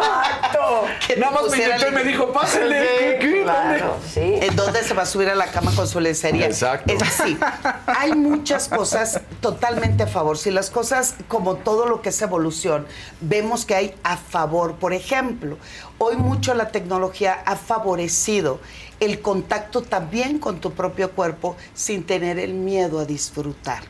[1.18, 2.80] Nada más me inyectó y me dijo, pásale.
[2.80, 4.20] ¿qué, qué, Claro, sí.
[4.42, 6.46] ¿En dónde se va a subir a la cama con su lencería?
[6.46, 6.94] Exacto.
[6.94, 7.40] Es decir,
[7.88, 10.38] hay muchas cosas totalmente a favor.
[10.38, 12.86] Si las cosas, como todo lo que es evolución,
[13.22, 14.76] vemos que hay a favor.
[14.76, 15.58] Por ejemplo,
[16.00, 18.60] hoy mucho la tecnología ha favorecido
[19.00, 23.84] el contacto también con tu propio cuerpo sin tener el miedo a disfrutar.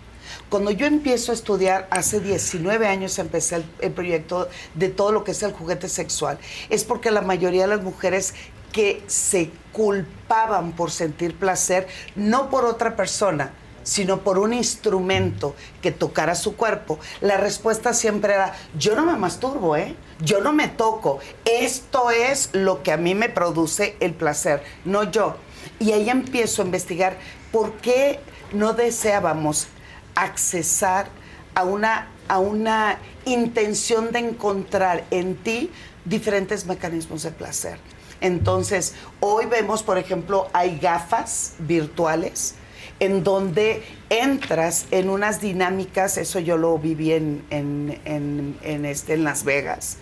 [0.49, 5.23] Cuando yo empiezo a estudiar, hace 19 años empecé el, el proyecto de todo lo
[5.23, 6.39] que es el juguete sexual,
[6.69, 8.33] es porque la mayoría de las mujeres
[8.71, 15.91] que se culpaban por sentir placer, no por otra persona, sino por un instrumento que
[15.91, 19.95] tocara su cuerpo, la respuesta siempre era, yo no me masturbo, ¿eh?
[20.19, 21.19] Yo no me toco.
[21.45, 25.37] Esto es lo que a mí me produce el placer, no yo.
[25.79, 27.17] Y ahí empiezo a investigar
[27.51, 28.19] por qué
[28.51, 29.67] no deseábamos
[30.15, 31.07] accesar
[31.55, 35.71] a una, a una intención de encontrar en ti
[36.05, 37.79] diferentes mecanismos de placer.
[38.21, 42.55] Entonces, hoy vemos, por ejemplo, hay gafas virtuales
[42.99, 49.13] en donde entras en unas dinámicas, eso yo lo viví en, en, en- en este,
[49.13, 49.97] en Las Vegas,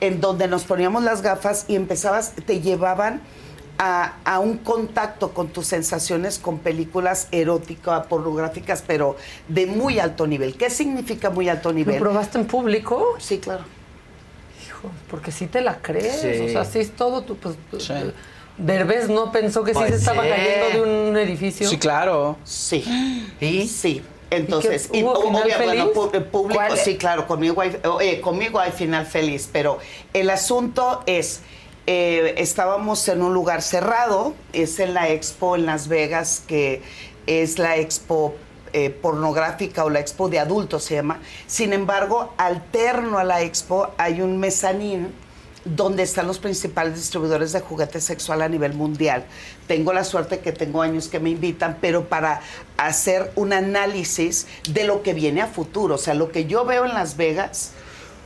[0.00, 3.20] en donde nos poníamos las gafas y empezabas, te llevaban
[3.78, 9.16] a, a un contacto con tus sensaciones con películas eróticas, pornográficas, pero
[9.48, 10.56] de muy alto nivel.
[10.56, 11.94] ¿Qué significa muy alto nivel?
[11.96, 13.14] ¿Lo probaste en público?
[13.18, 13.64] Sí, claro.
[14.66, 16.20] Hijo, porque sí te la crees.
[16.20, 16.44] Sí.
[16.44, 17.36] O sea, sí es todo tu.
[17.36, 17.80] Pues, tu-
[18.56, 20.28] Derbez no pensó que sí Pues se estaba sí.
[20.30, 21.68] cayendo de un edificio.
[21.78, 22.36] claro.
[22.44, 22.84] Sí.
[23.40, 23.66] ¿Y?
[23.68, 24.02] Sí.
[24.30, 25.84] Entonces, ¿Y feliz?
[25.94, 26.76] pu- el público, ¿Cuál?
[26.76, 29.78] sí, claro, conmigo hay, eh, conmigo hay final feliz, pero
[30.12, 31.40] el asunto es,
[31.86, 36.82] eh, estábamos en un lugar cerrado, es en la expo en Las Vegas, que
[37.26, 38.34] es la expo
[38.72, 41.20] eh, pornográfica o la expo de adultos se llama.
[41.46, 45.12] Sin embargo, alterno a la expo hay un mezanín
[45.64, 49.24] donde están los principales distribuidores de juguetes sexual a nivel mundial.
[49.66, 52.40] Tengo la suerte que tengo años que me invitan, pero para
[52.76, 55.94] hacer un análisis de lo que viene a futuro.
[55.94, 57.72] O sea, lo que yo veo en Las Vegas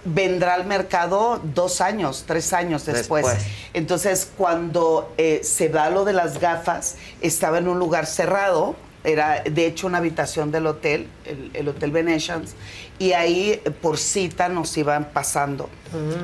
[0.05, 3.27] vendrá al mercado dos años, tres años después.
[3.27, 3.47] Después.
[3.75, 9.43] Entonces, cuando eh, se da lo de las gafas, estaba en un lugar cerrado, era
[9.43, 12.55] de hecho una habitación del hotel, el, el Hotel Venetians,
[12.99, 15.69] y ahí eh, por cita nos iban pasando.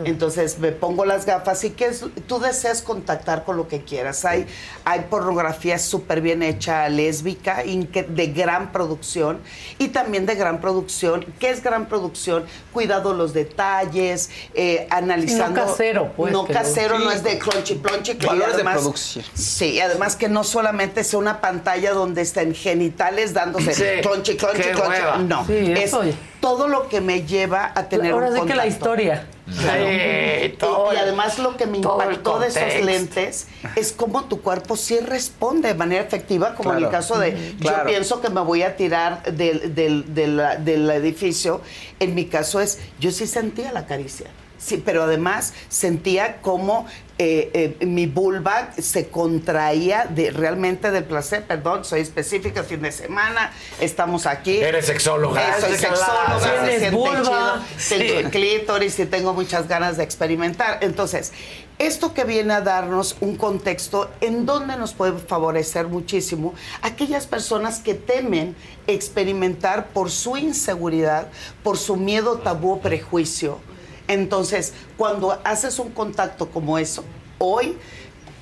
[0.04, 4.26] Entonces me pongo las gafas y que es, tú deseas contactar con lo que quieras.
[4.26, 4.46] Hay,
[4.84, 9.40] hay pornografía súper bien hecha, lésbica, de gran producción
[9.78, 11.24] y también de gran producción.
[11.38, 12.44] ¿Qué es gran producción?
[12.74, 15.62] Cuidado los detalles, eh, analizando.
[15.62, 17.16] No casero, pues, No casero, no Sí.
[17.16, 18.12] es de clonchy plonchi.
[18.14, 19.24] Valores de además- producción.
[19.32, 24.60] Sí, además que no solamente sea una pantalla donde estén genitales dándose Sí, clonchi, clonchi,
[24.62, 24.90] qué clonchi.
[24.90, 25.16] hueva.
[25.18, 26.02] No, Sí, es eso.
[26.44, 29.24] Todo lo que me lleva a tener Ahora un sí que la historia.
[29.60, 29.84] Claro.
[29.86, 34.42] Sí, Y- todo y, además lo que me impactó de esos lentes es cómo tu
[34.42, 37.86] cuerpo sí responde de manera efectiva, como en el caso de yo Claro.
[37.88, 41.62] pienso que me voy a tirar del, del, del, del edificio.
[41.98, 44.26] En mi caso es, yo sí sentía la caricia.
[44.64, 46.86] Sí, pero además sentía como
[47.18, 51.44] eh, eh, mi vulva se contraía de, realmente del placer.
[51.44, 54.56] Perdón, soy específica, fin de semana, estamos aquí.
[54.56, 55.58] Eres sexóloga.
[55.58, 57.22] Eh, soy sexóloga, se siente vulva.
[57.22, 57.64] chido.
[57.76, 57.98] Sí.
[57.98, 60.78] Tengo el clítoris y tengo muchas ganas de experimentar.
[60.80, 61.34] Entonces,
[61.78, 67.80] esto que viene a darnos un contexto en donde nos puede favorecer muchísimo aquellas personas
[67.80, 71.28] que temen experimentar por su inseguridad,
[71.62, 73.60] por su miedo, tabú o prejuicio.
[74.08, 77.04] Entonces, cuando haces un contacto como eso,
[77.38, 77.76] hoy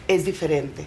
[0.09, 0.87] es diferente.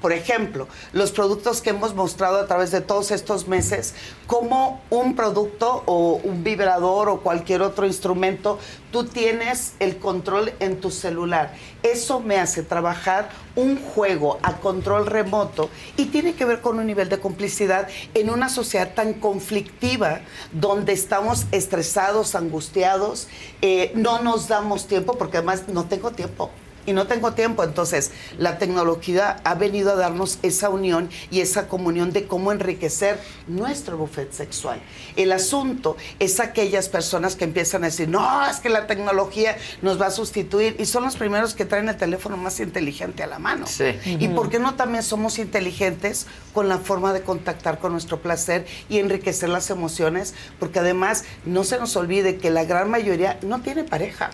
[0.00, 3.94] Por ejemplo, los productos que hemos mostrado a través de todos estos meses,
[4.26, 8.58] como un producto o un vibrador o cualquier otro instrumento,
[8.92, 11.52] tú tienes el control en tu celular.
[11.82, 16.86] Eso me hace trabajar un juego a control remoto y tiene que ver con un
[16.86, 20.20] nivel de complicidad en una sociedad tan conflictiva
[20.52, 23.28] donde estamos estresados, angustiados,
[23.60, 26.50] eh, no nos damos tiempo porque además no tengo tiempo
[26.86, 27.64] y no tengo tiempo.
[27.64, 33.18] Entonces, la tecnología ha venido a darnos esa unión y esa comunión de cómo enriquecer
[33.46, 34.80] nuestro buffet sexual.
[35.16, 40.00] El asunto es aquellas personas que empiezan a decir, no, es que la tecnología nos
[40.00, 43.38] va a sustituir y son los primeros que traen el teléfono más inteligente a la
[43.38, 43.66] mano.
[44.04, 48.66] ¿Y por qué no también somos inteligentes con la forma de contactar con nuestro placer
[48.88, 50.34] y enriquecer las emociones?
[50.58, 54.30] Porque además no se nos olvide que la gran mayoría no tiene pareja.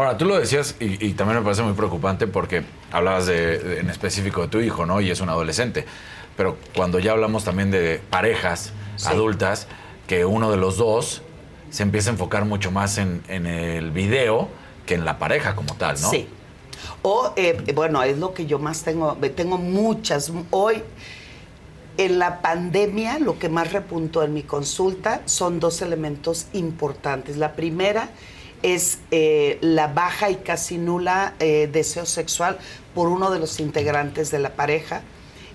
[0.00, 3.80] Ahora, tú lo decías y, y también me parece muy preocupante porque hablabas de, de-
[3.80, 5.00] en específico de tu hijo, ¿no?
[5.02, 5.84] Y es un adolescente.
[6.38, 8.72] Pero cuando ya hablamos también de parejas
[9.04, 9.66] adultas,
[10.06, 11.20] que uno de los dos
[11.70, 14.48] se empieza a enfocar mucho más en, en el video
[14.86, 16.10] que en la pareja como tal, ¿no?
[16.10, 16.28] Sí.
[17.02, 19.18] O, eh, bueno, es lo que yo más tengo.
[19.36, 20.32] Tengo muchas.
[20.50, 20.82] Hoy,
[21.98, 27.36] en la pandemia, lo que más repuntó en mi consulta son dos elementos importantes.
[27.36, 28.08] La primera
[28.62, 32.58] es eh, la baja y casi nula eh, deseo sexual
[32.94, 35.02] por uno de los integrantes de la pareja.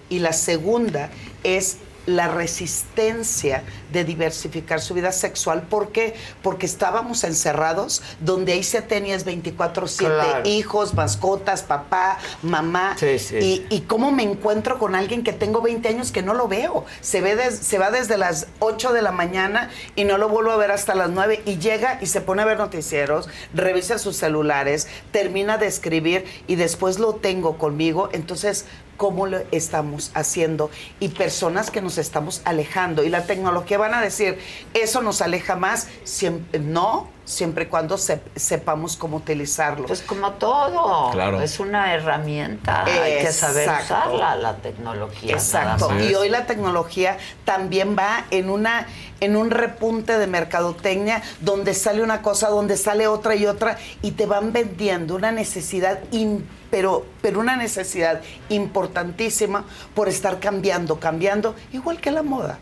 [0.09, 1.09] Y la segunda
[1.43, 5.63] es la resistencia de diversificar su vida sexual.
[5.63, 6.15] ¿Por qué?
[6.41, 10.41] Porque estábamos encerrados, donde ahí se tenías 24-7 Claro.
[10.49, 12.95] hijos, mascotas, papá, mamá.
[12.99, 13.37] Sí, sí.
[13.69, 16.85] Y, y cómo me encuentro con alguien que tengo 20 años que no lo veo.
[17.01, 20.51] Se, ve des- se va desde las 8 de la mañana y no lo vuelvo
[20.51, 24.15] a ver hasta las 9 y llega y se pone a ver noticieros, revisa sus
[24.17, 28.09] celulares, termina de escribir y después lo tengo conmigo.
[28.11, 28.65] Entonces
[28.97, 33.03] cómo lo estamos haciendo y personas que nos estamos alejando.
[33.03, 34.39] Y la tecnología van a decir,
[34.73, 35.87] eso nos aleja más.
[36.03, 39.87] Siempre, no, siempre y cuando se- sepamos cómo utilizarlo.
[39.87, 41.09] Pues como todo.
[41.11, 41.41] Claro.
[41.41, 42.83] Es una herramienta.
[42.85, 45.33] Hay que saber usarla, la tecnología.
[45.33, 45.89] Exacto.
[45.99, 48.87] Y hoy la tecnología también va en una
[49.21, 54.11] en un repunte de mercadotecnia donde sale una cosa, donde sale otra y otra y
[54.11, 59.63] te van vendiendo una necesidad in- pero pero una necesidad importantísima
[59.93, 62.59] por estar cambiando, cambiando, igual que la moda.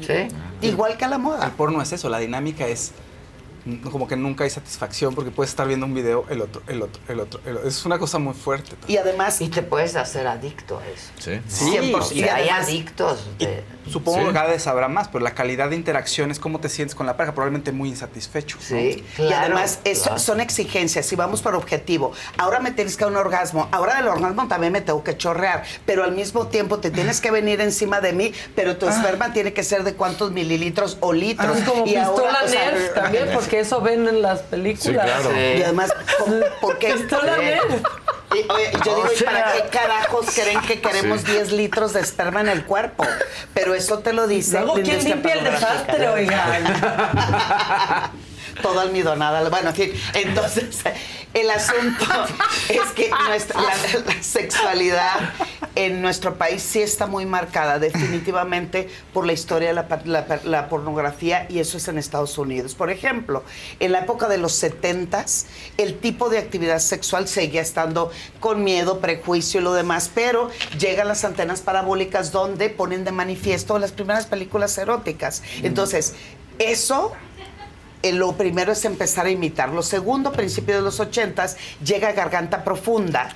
[0.00, 0.28] Sí.
[0.62, 1.44] Igual que la moda.
[1.46, 2.92] El porno es eso, la dinámica es
[3.90, 7.00] como que nunca hay satisfacción porque puedes estar viendo un video, el otro, el otro,
[7.08, 7.40] el otro.
[7.46, 7.68] el otro.
[7.68, 8.76] Es una cosa muy fuerte.
[8.86, 9.40] Y además...
[9.40, 11.10] Y te puedes hacer adicto a eso.
[11.18, 11.40] Sí.
[11.48, 12.12] Sí, 100%.
[12.16, 13.26] y hay adictos.
[13.38, 14.26] de- Supongo Sí.
[14.26, 17.06] que cada vez habrá más, pero la calidad de interacción es cómo te sientes con
[17.06, 18.58] la pareja, probablemente muy insatisfecho.
[18.70, 18.78] ¿no?
[18.78, 22.12] y además eso- son exigencias, si vamos por objetivo.
[22.36, 25.64] Ahora me tienes que dar un orgasmo, ahora del orgasmo también me tengo que chorrear,
[25.86, 29.52] pero al mismo tiempo te tienes que venir encima de mí, pero tu esperma tiene
[29.52, 31.58] que ser de cuántos mililitros o litros.
[31.58, 35.04] Es como y pistola ahora, o sea, Nerf también, porque eso ven en las películas.
[35.06, 35.30] claro.
[35.32, 36.94] Y además, ¿cómo- ¿por qué?
[36.94, 37.40] Pistola Sí.
[37.42, 37.82] Nerf.
[38.34, 41.32] Y, oye, yo O digo, ¿y para sea- qué carajos creen que queremos Sí.
[41.32, 43.04] 10 litros de esperma en el cuerpo?
[43.54, 44.58] Pero eso te lo dice.
[44.60, 46.44] Luego, ¿quién limpia el desastre, oiga?
[48.62, 49.48] Todo almidonada.
[49.50, 50.80] Bueno, en fin, entonces
[51.34, 52.04] el asunto
[52.68, 55.32] es que nuestra, la, la sexualidad
[55.74, 60.68] en nuestro país sí está muy marcada definitivamente por la historia de la, la- la
[60.68, 62.74] pornografía y eso es en Estados Unidos.
[62.74, 63.44] Por ejemplo,
[63.78, 65.24] en la época de los 70
[65.76, 71.08] el tipo de actividad sexual seguía estando con miedo, prejuicio y lo demás, pero llegan
[71.08, 75.42] las antenas parabólicas donde ponen de manifiesto las primeras películas eróticas.
[75.62, 76.14] Entonces,
[76.58, 77.12] eso
[78.02, 79.70] eh, lo primero es empezar a imitar.
[79.70, 83.28] Lo segundo, a principios de los ochentas, llega Garganta Profunda.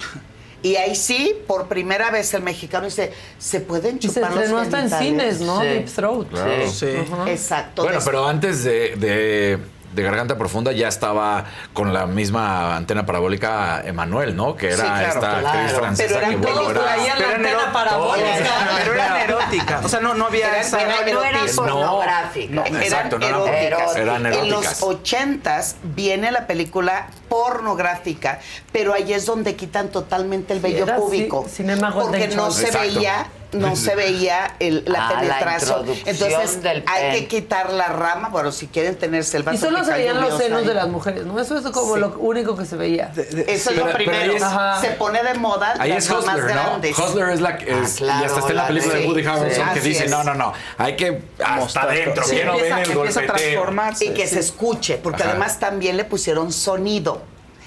[0.64, 4.44] Y ahí sí, por primera vez el mexicano dice, se pueden Y se chupar los
[4.52, 5.58] hasta en genitales?" cines, ¿no?
[5.58, 6.28] Deep Throat.
[6.28, 6.70] Claro.
[6.70, 6.86] Sí.
[7.26, 7.82] Exacto.
[7.82, 9.58] Bueno, pero antes de, de-
[9.92, 14.56] de Garganta Profunda ya estaba con la misma antena parabólica Emanuel, ¿no?
[14.56, 15.48] Que era Sí, claro, esta claro.
[15.48, 16.80] actriz francesa Pero eran que bueno, todos era...
[16.82, 17.72] traían la antena Todos.
[17.72, 18.50] parabólica.
[18.78, 19.84] Pero eran eróticas.
[19.84, 20.80] O sea, no, no había Eran- esa...
[20.82, 22.50] eran no eran pornográficas.
[22.50, 23.96] No, exacto, no eran- eróticas.
[23.96, 24.82] eran En los eróticas.
[24.82, 28.40] ochentas viene la película pornográfica,
[28.72, 31.44] pero ahí es donde quitan totalmente el Sí, vello era púbico.
[31.44, 32.94] ci- cinema porque no se Exacto.
[32.94, 35.84] veía, no se veía el- la Ah, penetración.
[36.06, 39.78] Entonces del hay que quitar la rama, bueno, si quieren tenerse el vaso Y solo
[39.80, 40.66] que se veían los senos ahí.
[40.68, 41.38] de las mujeres, ¿no?
[41.40, 42.00] Eso es como Sí.
[42.00, 43.12] lo único que se veía.
[43.46, 44.34] Eso es lo primero.
[44.80, 46.44] Se pone de moda Ahí las es Hustler, ¿no?
[46.44, 46.98] grandes.
[46.98, 49.06] Hustler es la que es, claro, y hasta está en la la película de de-
[49.06, 50.10] Woody Harrelson sí, que dice, es.
[50.10, 53.04] no, no, no, hay que hasta adentro, Sí, el a golpeteo.
[53.26, 54.04] transformarse.
[54.06, 57.22] Y que se escuche, porque además también le pusieron sonido.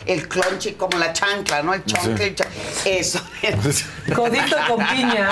[0.06, 1.74] El clonchi, como la chancla, ¿no?
[1.74, 2.46] El chonque, el cha-
[2.86, 3.20] Eso.
[4.16, 5.30] Codito con piña.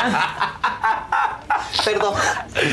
[1.86, 2.16] Perdón.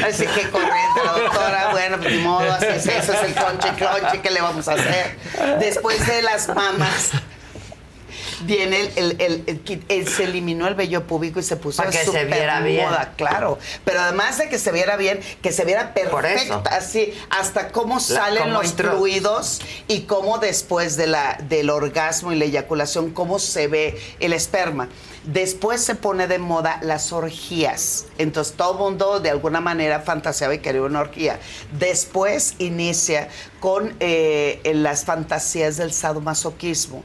[0.06, 1.68] Así que corriente, la doctora.
[1.72, 2.86] Bueno, pues ni modo, así es.
[2.86, 4.18] Eso es el clonchi, clonchi.
[4.18, 5.18] ¿Qué le vamos a hacer?
[5.58, 7.10] Después de las mamas.
[8.42, 11.78] Viene el, el- el- el kit- el- se eliminó el vello público y se puso
[11.78, 12.86] Para que se viera bien.
[12.86, 13.58] moda, claro.
[13.84, 18.44] Pero además de que se viera bien, que se viera perfecta, así, hasta cómo salen
[18.44, 23.38] cómo los intro- fluidos y cómo después de la, del orgasmo y la eyaculación, cómo
[23.38, 24.88] se ve el esperma.
[25.24, 28.06] Después se pone de moda las orgías.
[28.16, 31.38] Entonces todo el mundo de alguna manera fantaseaba y quería una orgía.
[31.78, 33.28] Después inicia
[33.60, 37.04] con eh, las fantasías del sadomasoquismo.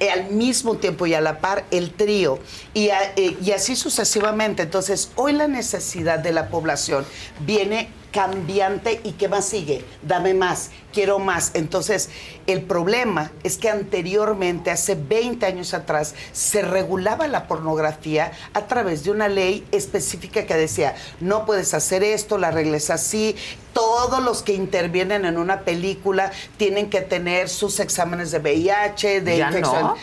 [0.00, 2.38] Eh, al mismo tiempo y a la par el trío.
[2.74, 4.62] Y, eh, y así sucesivamente.
[4.62, 7.04] Entonces hoy la necesidad de la población
[7.40, 11.50] viene cambiante y qué más sigue, dame más, quiero más.
[11.52, 12.08] Entonces,
[12.46, 19.04] el problema es que anteriormente, hace 20 años atrás, se regulaba la pornografía a través
[19.04, 23.36] de una ley específica que decía, no puedes hacer esto, la regla es así,
[23.76, 29.36] todos los que intervienen en una película tienen que tener sus exámenes de VIH, de
[29.36, 29.82] ¿Ya infección.
[29.82, 29.96] no?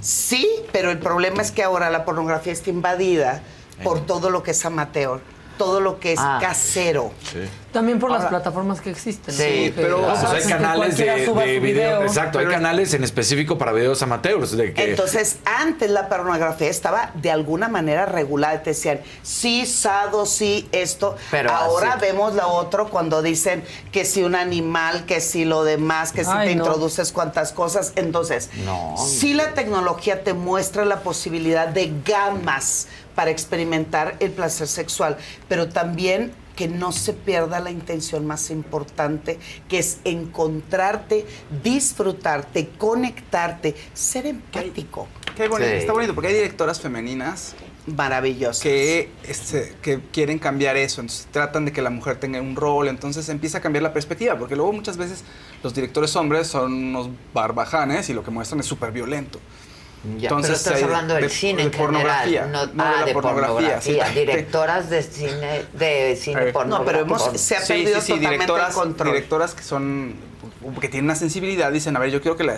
[0.00, 3.40] Sí, pero el problema es que ahora la pornografía está invadida
[3.84, 5.20] por todo lo que es amateur,
[5.58, 6.38] todo lo que es Ah.
[6.40, 7.12] casero.
[7.74, 9.34] También por las plataformas que existen.
[9.34, 9.82] Sí, ¿no?
[9.82, 12.02] Pero pues hay canales de, cualquiera suba de su video.
[12.04, 14.56] Exacto, hay canales en específico para videos amateurs.
[14.56, 18.62] De que, Entonces, antes la pornografía estaba de alguna manera regulada.
[18.62, 21.16] Te decían, sí, sado, sí, esto.
[21.32, 25.64] Pero Ahora así- vemos lo otro cuando dicen que si un animal, que si lo
[25.64, 26.64] demás, que si Ay, te no.
[26.64, 27.92] introduces cuantas cosas.
[27.96, 28.94] Entonces, No.
[28.96, 32.86] sí la tecnología te muestra la posibilidad de gamas
[33.16, 35.16] para experimentar el placer sexual,
[35.48, 41.26] pero también que no se pierda la intención más importante, que es encontrarte,
[41.62, 45.08] disfrutarte, conectarte, ser empático.
[45.36, 47.54] Qué bonito, Está bonito porque hay directoras femeninas
[47.86, 52.56] maravillosas que, este, que quieren cambiar eso, entonces tratan de que la mujer tenga un
[52.56, 55.24] rol, entonces empieza a cambiar la perspectiva, porque luego muchas veces
[55.62, 59.40] los directores hombres son unos barbajanes y lo que muestran es súper violento.
[60.18, 63.04] Ya, pero estás hay hablando del de- cine de en pornografía, general, no, no ah,
[63.04, 64.20] de pornografía, pornografía, sí.
[64.20, 67.18] directoras de cine, de cine Eh, pornográfico.
[67.18, 70.14] Sí, sí, sí, directoras, directoras que son
[70.80, 72.54] que tienen una sensibilidad dicen, a ver, yo quiero que la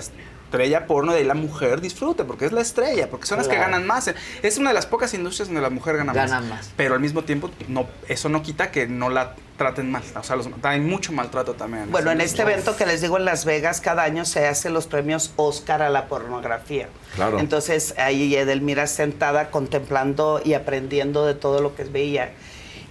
[0.47, 3.57] estrella porno de ahí la mujer disfrute, porque es la estrella, porque son las que
[3.57, 4.11] ganan más.
[4.43, 6.49] Es una de las pocas industrias donde la mujer gana, Gana más.
[6.49, 6.71] más.
[6.77, 10.03] Pero al mismo tiempo, no, eso no quita que no la traten mal.
[10.15, 11.91] O sea, los, hay mucho maltrato también.
[11.91, 14.87] Bueno, en este evento que les digo en Las Vegas, cada año se hacen los
[14.87, 16.89] premios Oscar a la pornografía.
[17.15, 17.41] Claro.
[17.41, 22.33] Entonces ahí Edelmira sentada contemplando y aprendiendo de todo lo que veía.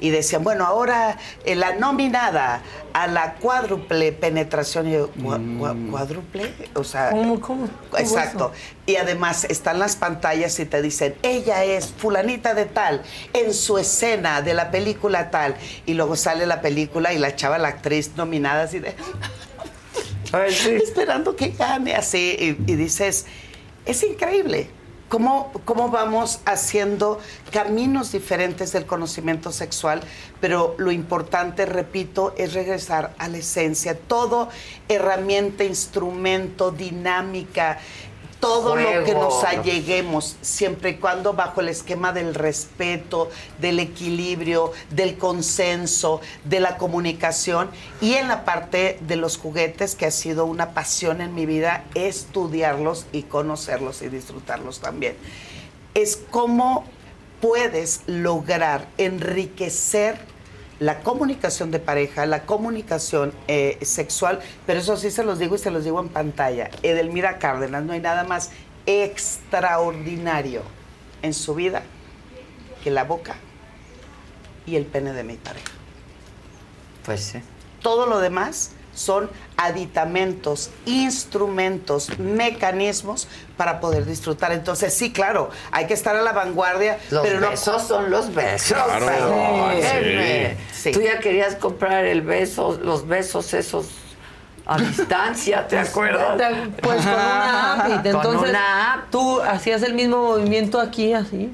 [0.02, 2.62] Y decían, bueno, ahora eh, la nominada
[2.94, 4.88] a la cuádruple penetración.
[4.90, 5.90] Y yo, "¿Cua- cua- Mm.
[5.92, 6.54] ¿Cuádruple?
[6.74, 7.12] O sea.
[7.12, 7.68] ¿Cómo, cómo?
[7.90, 8.52] ¿Cómo Exacto.
[8.86, 13.02] Y además están las pantallas y te dicen, ella es fulanita de tal,
[13.34, 15.56] en su escena de la película tal.
[15.86, 18.94] Y luego sale la película y la chava, la actriz nominada así de...
[20.84, 22.36] Esperando que gane así.
[22.68, 23.26] Y, y dices,
[23.86, 24.68] es increíble.
[25.16, 30.02] ¿Cómo, ¿Cómo vamos haciendo caminos diferentes del conocimiento sexual?
[30.42, 33.98] Pero lo importante, repito, es regresar a la esencia.
[33.98, 34.50] Todo
[34.90, 37.80] herramienta, instrumento, dinámica,
[38.40, 44.72] todo lo que nos alleguemos, siempre y cuando bajo el esquema del respeto, del equilibrio,
[44.92, 47.70] del consenso, de la comunicación
[48.02, 51.86] y en la parte de los juguetes, que ha sido una pasión en mi vida,
[51.96, 55.16] estudiarlos y conocerlos y disfrutarlos también.
[55.94, 56.86] Es cómo
[57.42, 60.35] puedes lograr enriquecer
[60.80, 65.60] la comunicación de pareja, la comunicación eh, sexual, pero eso sí se los digo y
[65.60, 66.70] se los digo en pantalla.
[66.84, 68.52] Edelmira Cárdenas, no hay nada más
[68.86, 70.62] extraordinario
[71.22, 71.84] en su vida
[72.84, 73.36] que la boca
[74.66, 75.72] y el pene de mi pareja.
[77.06, 77.40] Pues sí.
[77.82, 84.52] Todo lo demás son aditamentos, instrumentos, mecanismos para poder disfrutar.
[84.52, 86.98] Entonces, sí, claro, hay que estar a la vanguardia.
[87.12, 88.76] Los pero no- besos son los besos.
[88.76, 90.58] Claro, Óyeme.
[90.74, 90.92] sí.
[90.92, 93.86] Tú ya querías comprar el beso, los besos esos
[94.68, 96.38] a distancia, ¿te acuerdas?
[96.82, 97.88] Pues con una app.
[97.90, 99.00] Y de Con entonces una app.
[99.12, 101.54] tú hacías el mismo movimiento aquí, así.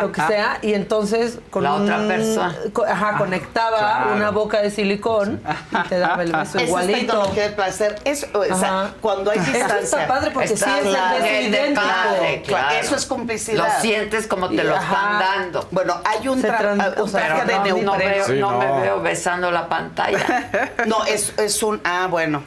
[0.00, 2.56] lo que sea, y entonces con La un- otra persona.
[2.88, 4.14] Ajá, conectaba Claro.
[4.16, 5.40] una boca de silicón
[5.72, 6.98] y te daba el beso es igualito.
[6.98, 7.96] tecnología de placer.
[8.04, 9.78] Eso, o sea, cuando hay Eso distancia.
[10.02, 11.14] está padre porque Está sí es el claro.
[11.22, 11.86] beso idéntico.
[11.86, 12.76] Padre, claro.
[12.80, 13.64] Eso es complicidad.
[13.74, 14.92] Lo sientes como te lo Ajá.
[14.92, 15.68] están dando.
[15.70, 18.58] Bueno, hay un, tra- o sea, de no, no veo- Sí, no no.
[18.58, 20.50] me veo besando la pantalla.
[20.86, 21.75] No, es, es un.
[21.84, 22.42] Ah, bueno.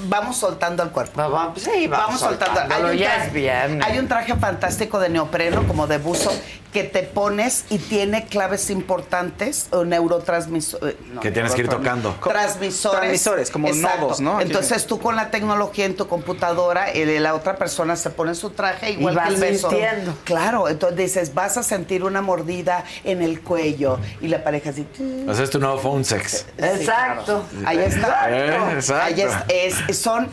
[0.00, 1.28] Vamos soltando el cuerpo.
[1.28, 3.84] Vamos, sí, vamos soltándolo, un ya es viernes.
[3.84, 6.30] hay un traje fantástico de neopreno, como de buzo,
[6.72, 10.96] que te pones y tiene claves importantes o neurotransmisores.
[11.22, 12.14] Que tienes que ir tocando.
[12.22, 12.98] Transmisores.
[12.98, 14.40] Transmisores, como nodos, ¿no?
[14.40, 18.50] Entonces tú con la tecnología en tu computadora, el- la otra persona se pone su
[18.50, 19.70] traje igual vas que el beso.
[19.70, 20.14] sintiendo.
[20.24, 24.86] Claro, entonces dices, vas a sentir una mordida en el cuello y la pareja así.
[25.26, 26.44] O sea, es tu nuevo phone sex.
[26.58, 27.44] Exacto.
[27.64, 28.26] Ahí está.
[28.30, 29.02] Eh, exacto.
[29.04, 29.20] Ahí
[29.58, 30.28] es, es- son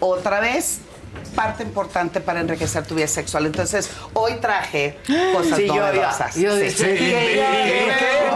[0.00, 0.78] otra vez
[1.34, 3.46] parte importante para enriquecer tu vida sexual.
[3.46, 4.98] Entonces, hoy traje
[5.34, 6.34] cosas Sí, yo, yo, novedosas.
[6.36, 6.62] yo Sí.
[6.62, 7.42] dije,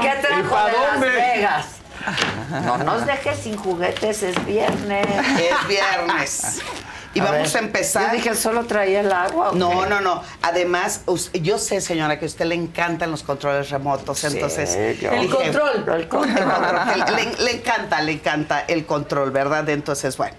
[0.01, 1.01] ¿qué, trajo de Las?
[1.01, 1.67] Vegas?
[2.65, 5.07] No nos dejes sin juguetes, es viernes.
[5.39, 6.60] Es viernes.
[7.15, 8.07] Y A vamos ver, a empezar.
[8.07, 9.51] Yo dije, ¿solo traía el agua?
[9.51, 9.89] o No, qué?
[9.91, 10.23] no, no.
[10.41, 11.02] Además,
[11.34, 14.25] yo sé, señora, que a usted le encantan los controles remotos.
[14.25, 15.84] Entonces, yo- El dije, control.
[15.94, 16.47] El control.
[17.39, 19.68] le encanta, le encanta el control, ¿verdad?
[19.68, 20.34] Entonces, bueno,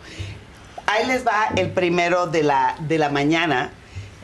[0.88, 3.72] ahí les va el primero de la, de la mañana,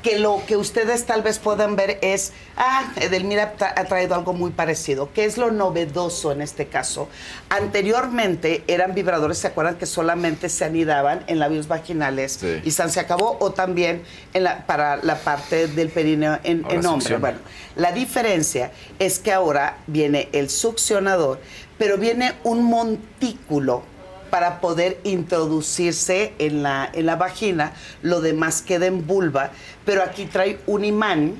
[0.03, 4.31] que lo que ustedes tal vez puedan ver es, ah, Edelmira tra- ha traído algo
[4.31, 5.09] muy parecido.
[5.13, 7.09] ¿Qué es lo novedoso en este caso?
[7.49, 12.61] Anteriormente eran vibradores, ¿se acuerdan que solamente se anidaban en labios vaginales Sí.
[12.63, 13.37] y se acabó?
[13.41, 17.17] O también en la, para la parte del perineo en, en hombre.
[17.17, 17.37] Bueno,
[17.75, 21.39] la diferencia es que ahora viene el succionador,
[21.77, 23.83] pero viene un montículo
[24.29, 29.51] para poder introducirse en la, en la vagina, lo demás queda en vulva,
[29.85, 31.35] pero aquí trae un imán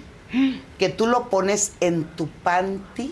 [0.77, 3.11] que tú lo pones en tu panty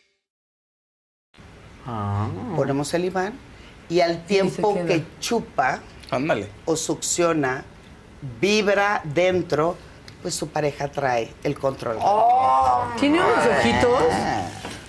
[2.55, 3.33] Ponemos el imán
[3.89, 5.79] y al tiempo que chupa
[6.65, 7.63] o succiona,
[8.39, 9.75] vibra dentro,
[10.21, 11.97] pues su pareja trae el control.
[12.99, 14.03] ¿Tiene unos ojitos?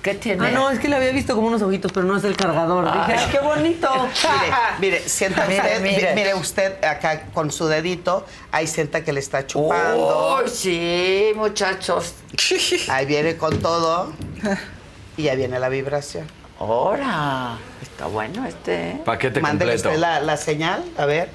[0.03, 0.49] ¿Qué tiene?
[0.49, 2.85] Ah, no, es que le había visto como unos ojitos, pero no es el cargador.
[2.93, 3.89] Dije, ¡ay, qué bonito!
[4.81, 6.15] Mire, mire, sienta Mire, usted, mire.
[6.17, 6.35] mire.
[6.35, 10.41] usted acá con su dedito, ahí sienta que le está chupando.
[10.43, 12.15] ¡Uy, sí, muchachos!
[12.89, 14.13] Ahí viene con todo
[15.17, 16.27] y ya viene la vibración.
[16.63, 17.59] ¡Ahora!
[17.83, 18.91] Está bueno este.
[18.91, 19.03] ¿eh?
[19.05, 19.89] Paquete Mándele completo.
[19.89, 21.29] usted la, la señal, a ver.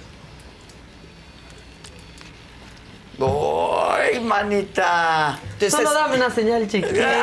[3.18, 5.38] ¡Uy, manita!
[5.70, 7.10] Solo dame una señal chiquita.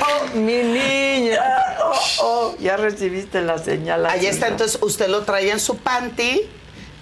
[0.00, 1.40] oh, mi niña.
[1.82, 4.06] Oh, oh, ya recibiste la señal.
[4.06, 6.48] Ahí está, entonces usted lo trae en su panty,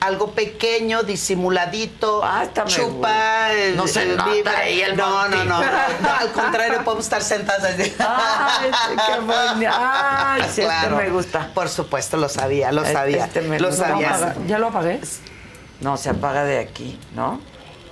[0.01, 2.23] algo pequeño, disimuladito,
[2.67, 3.53] chupa, gusta.
[3.53, 5.61] el- No se el nota ahí el no, no, no,
[6.03, 7.93] no, al contrario, podemos estar sentadas así.
[7.99, 8.71] Ay,
[9.07, 9.67] qué.
[9.73, 11.51] Ay, sí, este me gusta.
[11.55, 13.25] Por supuesto, lo sabía, lo Este- sabía.
[13.27, 13.89] este me lo gusta.
[13.89, 14.35] sabía.
[14.47, 15.01] ¿Ya lo apagué?
[15.81, 17.41] No, se apaga de aquí, ¿no?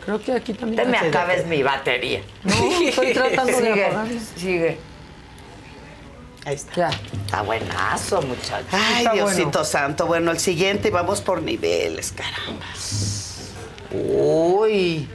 [0.05, 0.83] Creo que aquí también.
[0.83, 1.49] Te me de acabes aquí.
[1.51, 2.23] mi batería.
[2.45, 4.21] No, estoy tratando de sigue, apagarlo.
[4.37, 4.79] Sigue.
[6.49, 6.75] Ahí está.
[6.75, 6.91] Ya.
[7.27, 8.67] Está buenazo, muchacho.
[8.73, 9.65] Ay, Está Diosito bueno.
[9.65, 10.07] santo.
[10.07, 12.65] Bueno, el siguiente, vamos por niveles, caramba.
[13.93, 15.07] Uy.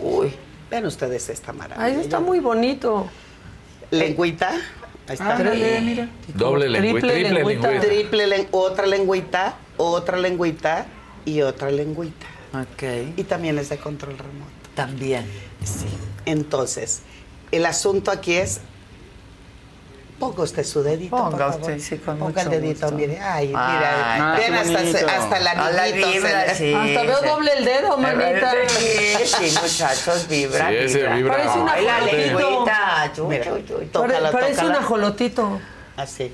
[0.00, 0.32] Uy.
[0.70, 1.84] Ven ustedes esta maravilla.
[1.84, 3.08] Ay, está muy bonito.
[3.90, 4.50] Lengüita.
[4.50, 5.36] Ahí está.
[5.36, 6.08] Ándale, mira.
[6.34, 7.68] Doble lengüita, Triple triple lengüita.
[7.70, 7.86] lengüita.
[7.86, 10.86] Triple len- otra lengüita, otra lengüita
[11.24, 12.26] y otra lengüita.
[12.54, 12.82] Ok.
[13.18, 14.50] Y también es de control remoto.
[14.74, 15.26] También.
[15.64, 15.86] Sí.
[16.24, 17.02] Entonces,
[17.52, 18.60] el asunto aquí es.
[20.20, 21.16] Ponga usted su dedito.
[21.16, 21.60] Ponga por favor.
[21.62, 22.96] usted, sí, con Ponga el dedito, gusto.
[22.96, 23.18] mire.
[23.18, 24.34] Ay, Ay, mira.
[24.36, 26.06] qué Ven hasta, hasta la anillito.
[26.06, 26.74] se vibra, le- sí.
[26.74, 27.26] Hasta veo sí.
[27.26, 28.52] doble el dedo, manita.
[28.68, 31.36] Sí, sí, muchachos, vibra, Sí, ese vibra.
[31.36, 33.12] Parece un Ay, la lengüita.
[34.32, 35.60] Parece un ajolotito.
[35.96, 36.32] Así.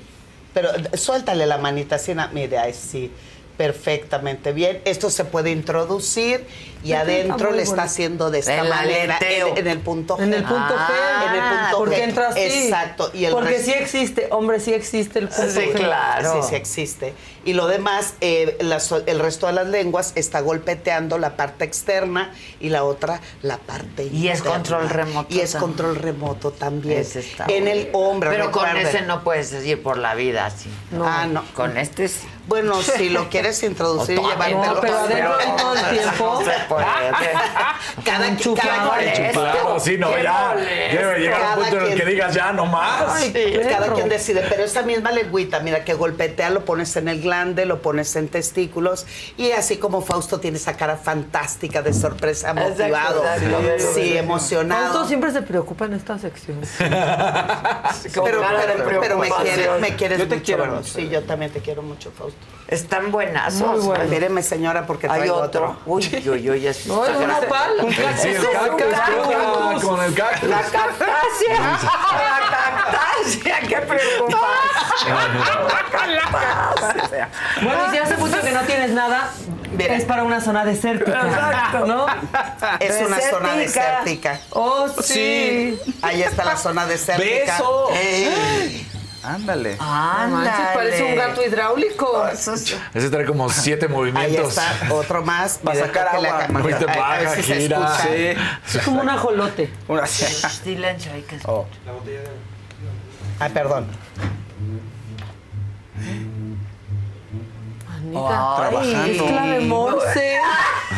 [0.53, 3.11] Pero suéltale la manita así, na- mire, ahí sí,
[3.57, 4.81] perfectamente bien.
[4.85, 6.45] Esto se puede introducir
[6.83, 10.23] y adentro le está haciendo de esta El manera en, en el punto G.
[10.23, 11.27] En el punto Ah, G.
[11.27, 12.03] en el punto porque G.
[12.03, 12.39] entra así.
[12.41, 13.11] Exacto.
[13.13, 15.73] Y el porque sí existe, hombre, sí existe el punto Sí, G.
[15.73, 16.41] claro.
[16.43, 17.13] Sí, sí existe.
[17.45, 22.69] Y lo demás, eh, el resto de las lenguas está golpeteando la parte externa y
[22.69, 24.51] la otra la parte Y es interna.
[24.57, 25.69] control remoto Y es también.
[25.71, 26.99] control remoto también.
[26.99, 28.29] Ese está en el hombro.
[28.29, 30.69] Pero con ese no puedes ir por la vida así.
[31.01, 31.43] Ah, no.
[31.53, 32.27] Con este sí.
[32.47, 34.65] Bueno, si lo quieres introducir y llevártelo.
[34.75, 36.33] No, pero adentro todo el tiempo.
[36.33, 36.85] No se puede.
[38.03, 38.89] Cada, Enchufado.
[38.91, 40.55] cada, Qué Claro, sí, no, ya.
[40.55, 43.03] Debe llegar un Cada punto en el quien- que digas ya no más.
[43.15, 47.21] Ay, cada quien decide, pero esa misma lengüita, mira, que golpetea, lo pones en el
[47.21, 49.05] glande, lo pones en testículos,
[49.37, 53.23] y así como Fausto tiene esa cara fantástica de sorpresa, motivado,
[53.93, 54.83] sí, emocionado.
[54.93, 56.59] Fausto siempre se preocupa en esta sección.
[58.23, 60.77] pero, me, quieres, me quieres Yo te mucho, quiero ¿verdad?
[60.79, 60.93] mucho.
[60.93, 62.39] Sí, yo también te quiero mucho, Fausto.
[62.67, 63.77] Están buenazos.
[63.77, 64.03] Muy bueno.
[64.05, 65.69] Míreme, señora, porque Hay traigo otro.
[65.71, 65.77] otro.
[65.85, 67.71] Uy, uy, uy, es No, es un opal.
[68.17, 70.49] Sí, el cactus, con el cactus.
[70.49, 71.59] La cactácea.
[71.59, 71.77] La
[72.49, 73.59] cactácea.
[73.67, 75.17] Qué preocupación.
[77.63, 79.29] Bueno, y si hace mucho que no tienes nada,
[79.71, 79.95] Mira.
[79.95, 81.21] es para una zona desértica.
[81.27, 81.85] Exacto.
[81.85, 82.05] ¿No?
[82.79, 84.01] Es una zona Desértica.
[84.03, 84.39] desértica.
[84.51, 85.79] Oh, sí.
[86.01, 87.53] Ahí está la zona desértica.
[87.53, 87.89] ¡Beso!
[87.93, 88.87] Ey.
[89.27, 89.75] Ándale.
[89.77, 89.85] No
[90.29, 92.27] manches, parece un gato hidráulico.
[92.27, 94.57] Ese trae como siete Ahí movimientos.
[94.57, 95.59] está, otro más.
[95.67, 96.39] Va a sacar la agua.
[96.47, 96.63] cámara.
[96.65, 97.77] Ahorita A- a baja, ver si se gira.
[97.77, 98.03] escucha.
[98.65, 98.77] Sí.
[98.77, 99.73] Es como un ajolote.
[99.87, 101.65] Una Silencio, hay que Oh.
[103.39, 103.87] Ay, perdón.
[107.95, 110.39] Anita, Ay, es clave morse.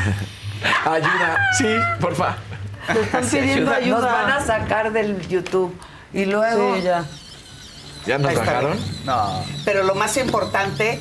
[0.86, 1.38] Ayuda.
[1.58, 1.68] Sí,
[2.00, 2.36] porfa.
[2.92, 4.12] Te están pidiendo Nos ayuda.
[4.12, 5.74] van a sacar del YouTube.
[6.14, 6.76] Y luego.
[6.76, 7.06] Sí, ya.
[8.06, 8.78] ¿Ya nos bajaron?
[8.78, 9.44] bien.
[9.66, 11.00] Pero lo más importante,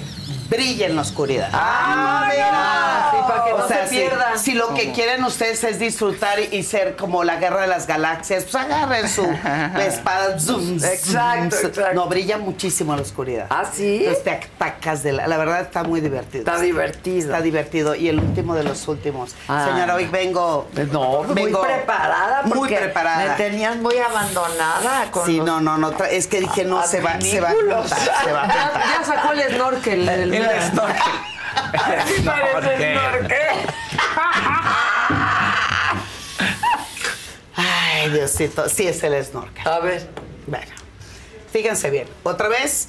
[0.49, 1.51] brilla en la oscuridad.
[1.53, 3.11] Ah, mira.
[3.11, 7.25] Sí, para que no se si- lo que quieren ustedes es disfrutar y, ser como
[7.25, 9.23] la guerra de las galaxias, pues agarren su
[9.79, 10.39] espada.
[10.39, 11.69] zoom, Exacto, zoom.
[11.73, 11.83] exacto.
[11.95, 13.47] No, brilla muchísimo en la oscuridad.
[13.51, 13.99] ¿Ah, sí?
[13.99, 15.27] Entonces te atacas de la...
[15.27, 16.45] La verdad está muy divertido.
[16.45, 17.27] Está divertido.
[17.31, 17.95] Está divertido.
[17.95, 19.35] Y el último de los últimos.
[19.49, 19.67] Ah.
[19.71, 20.69] Señora, hoy vengo...
[20.93, 22.43] No, muy vengo preparada.
[22.45, 23.25] Muy preparada.
[23.25, 25.93] Me tenías muy abandonada con Sí, los- no, no, no.
[26.11, 28.73] Es que dije, no, se va, se va a juntar, se va a juntar.
[28.79, 30.09] Ya, ya sacó el snorkel.
[30.09, 30.38] El, El
[30.71, 30.97] snorkel.
[32.07, 33.39] Sí parece snorkel.
[37.57, 39.67] Ay, Diosito, sí es el snorkel.
[39.67, 40.09] A ver.
[40.47, 40.71] Bueno,
[41.53, 42.07] fíjense bien.
[42.23, 42.89] Otra vez.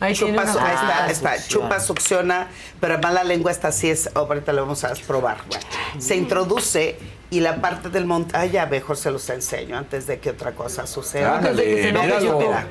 [0.00, 1.46] Ahí chupa, su- ahí está, Ah, ahí está.
[1.46, 2.48] Chupa, succiona,
[2.80, 5.38] pero además la lengua está así, es, ahorita lo vamos a probar.
[5.48, 5.64] Bueno,
[5.98, 6.98] se introduce
[7.28, 10.52] y la parte del monte, ah, ya mejor se los enseño antes de que otra
[10.52, 11.36] cosa suceda.
[11.36, 12.66] Antes de que se enoje Mira, mira.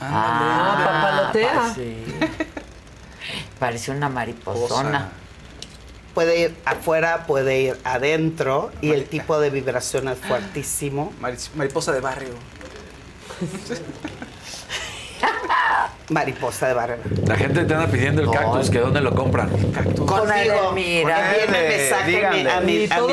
[0.00, 1.52] Ah, papalotea.
[1.54, 2.04] pa- sí.
[3.58, 5.10] Parece una mariposona.
[6.14, 11.12] Puede ir afuera, puede ir adentro y el tipo de vibración es fuertísimo.
[11.20, 12.30] Maris- Mariposa de barrio.
[16.08, 16.96] Mariposa de barrio.
[17.26, 19.50] La gente te anda pidiendo el cactus, que dónde lo compran.
[20.06, 20.72] Conmigo.
[20.72, 21.34] Mira.
[21.34, 23.12] Envíenme mensaje a mi- a mi, a mi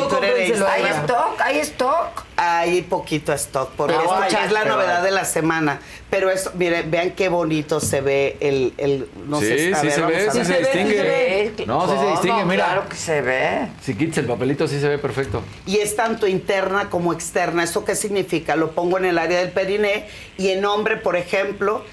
[0.67, 1.41] ¿Hay stock?
[1.41, 2.23] ¿Hay stock?
[2.35, 5.79] Hay poquito stock, porque Pero esto hay, es la pero novedad de la semana.
[6.09, 9.85] Pero esto, miren, vean qué bonito se ve el, el no Sí, sé, a sí
[9.85, 11.01] ver, se vamos ve, a sí se distingue.
[11.03, 11.53] ve.
[11.67, 12.65] No, sí se distingue, mira.
[12.65, 13.67] Claro que se ve.
[13.83, 15.43] Si quitas el papelito, sí se ve perfecto.
[15.67, 17.63] Y es tanto interna como externa.
[17.63, 18.55] ¿Esto qué significa?
[18.55, 21.85] Lo pongo en el área del periné y en hombre, por ejemplo,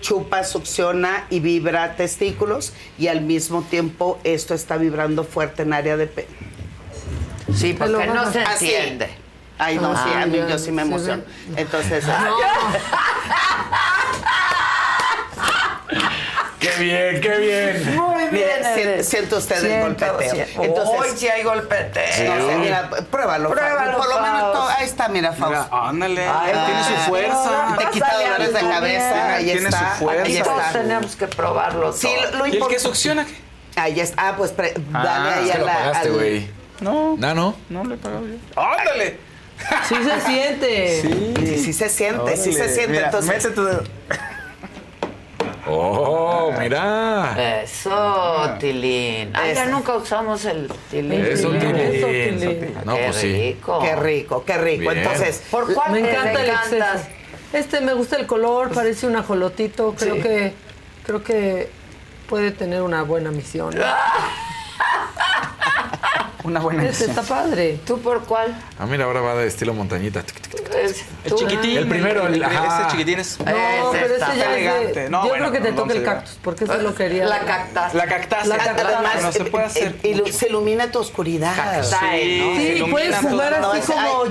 [0.00, 5.96] chupa, succiona y vibra testículos y al mismo tiempo esto está vibrando fuerte en área
[5.96, 6.08] de.
[7.52, 8.72] Sí, porque Pero no se Así.
[9.58, 11.22] Ay, no, sí, a mí Ah, yo sí me emociono.
[11.48, 11.62] ve.
[11.62, 12.04] Entonces,
[16.58, 17.96] ¡Qué bien, qué bien!
[17.96, 18.28] Muy bien.
[18.32, 19.08] Mire, sien- Eres.
[19.08, 20.30] siente usted el Siento, golpeteo.
[20.34, 20.62] siento.
[20.62, 22.34] Entonces- Hoy sí hay golpeteo.
[22.36, 23.50] no sé, mira, pruébalo.
[23.50, 24.54] Pruébalo, Por lo menos, Faust.
[24.54, 25.70] to- ahí está, mira, Faust.
[25.70, 26.26] Mira, ándale.
[26.26, 27.76] Ay, tiene su fuerza.
[27.78, 29.30] Te quita dolores de cabeza, bien.
[29.30, 29.92] ahí Tiene está.
[29.98, 30.22] su fuerza.
[30.24, 32.30] Ahí Y todos tenemos que probarlo Sí, todo.
[32.30, 33.34] lo, lo ¿Y el que succiona qué?
[33.76, 34.28] Ahí está.
[34.28, 35.74] Ah, pues pre- dale Ah, ahí a lo la.
[35.74, 36.50] pagaste, al- güey.
[36.80, 37.54] No, ¿No, no?
[37.68, 38.60] no le he pagado yo.
[38.60, 39.33] ¡Ándale!
[39.88, 41.00] Sí se siente.
[41.02, 42.72] Sí, sí se siente, sí se Órale.
[42.74, 42.92] siente.
[42.92, 43.82] Mira, Entonces, mete tu dedo.
[45.66, 47.62] ¡Oh, mira!
[47.62, 49.30] Eso, Tilín.
[49.34, 51.24] Ay, ya nunca usamos el Tilín.
[51.24, 51.76] Eso, Tilín.
[51.76, 52.74] Eso, Tilín.
[52.84, 53.32] No, Qué pues sí.
[53.32, 53.78] rico.
[53.80, 54.90] qué rico, qué rico.
[54.90, 54.98] Bien.
[54.98, 56.70] Entonces, ¿Por cuál Me te encanta el decantas?
[57.00, 57.08] exceso.
[57.54, 59.94] Este me gusta el color, parece un ajolotito.
[59.98, 60.20] Creo Sí.
[60.22, 60.52] que
[61.06, 61.70] creo que
[62.28, 63.74] puede tener una buena misión.
[66.44, 67.80] Una buena Este está padre.
[67.86, 68.54] ¿Tú por cuál?
[68.78, 70.22] Ah, mira, ahora va de estilo montañita.
[70.22, 70.74] Tic, tic, tic.
[70.74, 71.78] Es- El chiquitín.
[71.78, 72.80] El primero, el- ajá.
[72.82, 73.40] Ese chiquitín es.
[73.40, 75.00] No, Ese pero ese ya es elegante.
[75.00, 77.24] de, No, Yo bueno, creo que te no, toca el cactus, porque ese lo quería.
[77.24, 77.94] La cactas.
[77.94, 78.46] La cactácea.
[78.46, 78.98] La cactácea.
[78.98, 79.96] además, No se puede eh, hacer.
[80.02, 81.56] eh, ilu- se ilumina tu oscuridad.
[81.56, 82.56] Cactae, ¿no?
[82.84, 83.30] Sí, puedes todo.
[83.30, 84.30] jugar No, así es- como ay.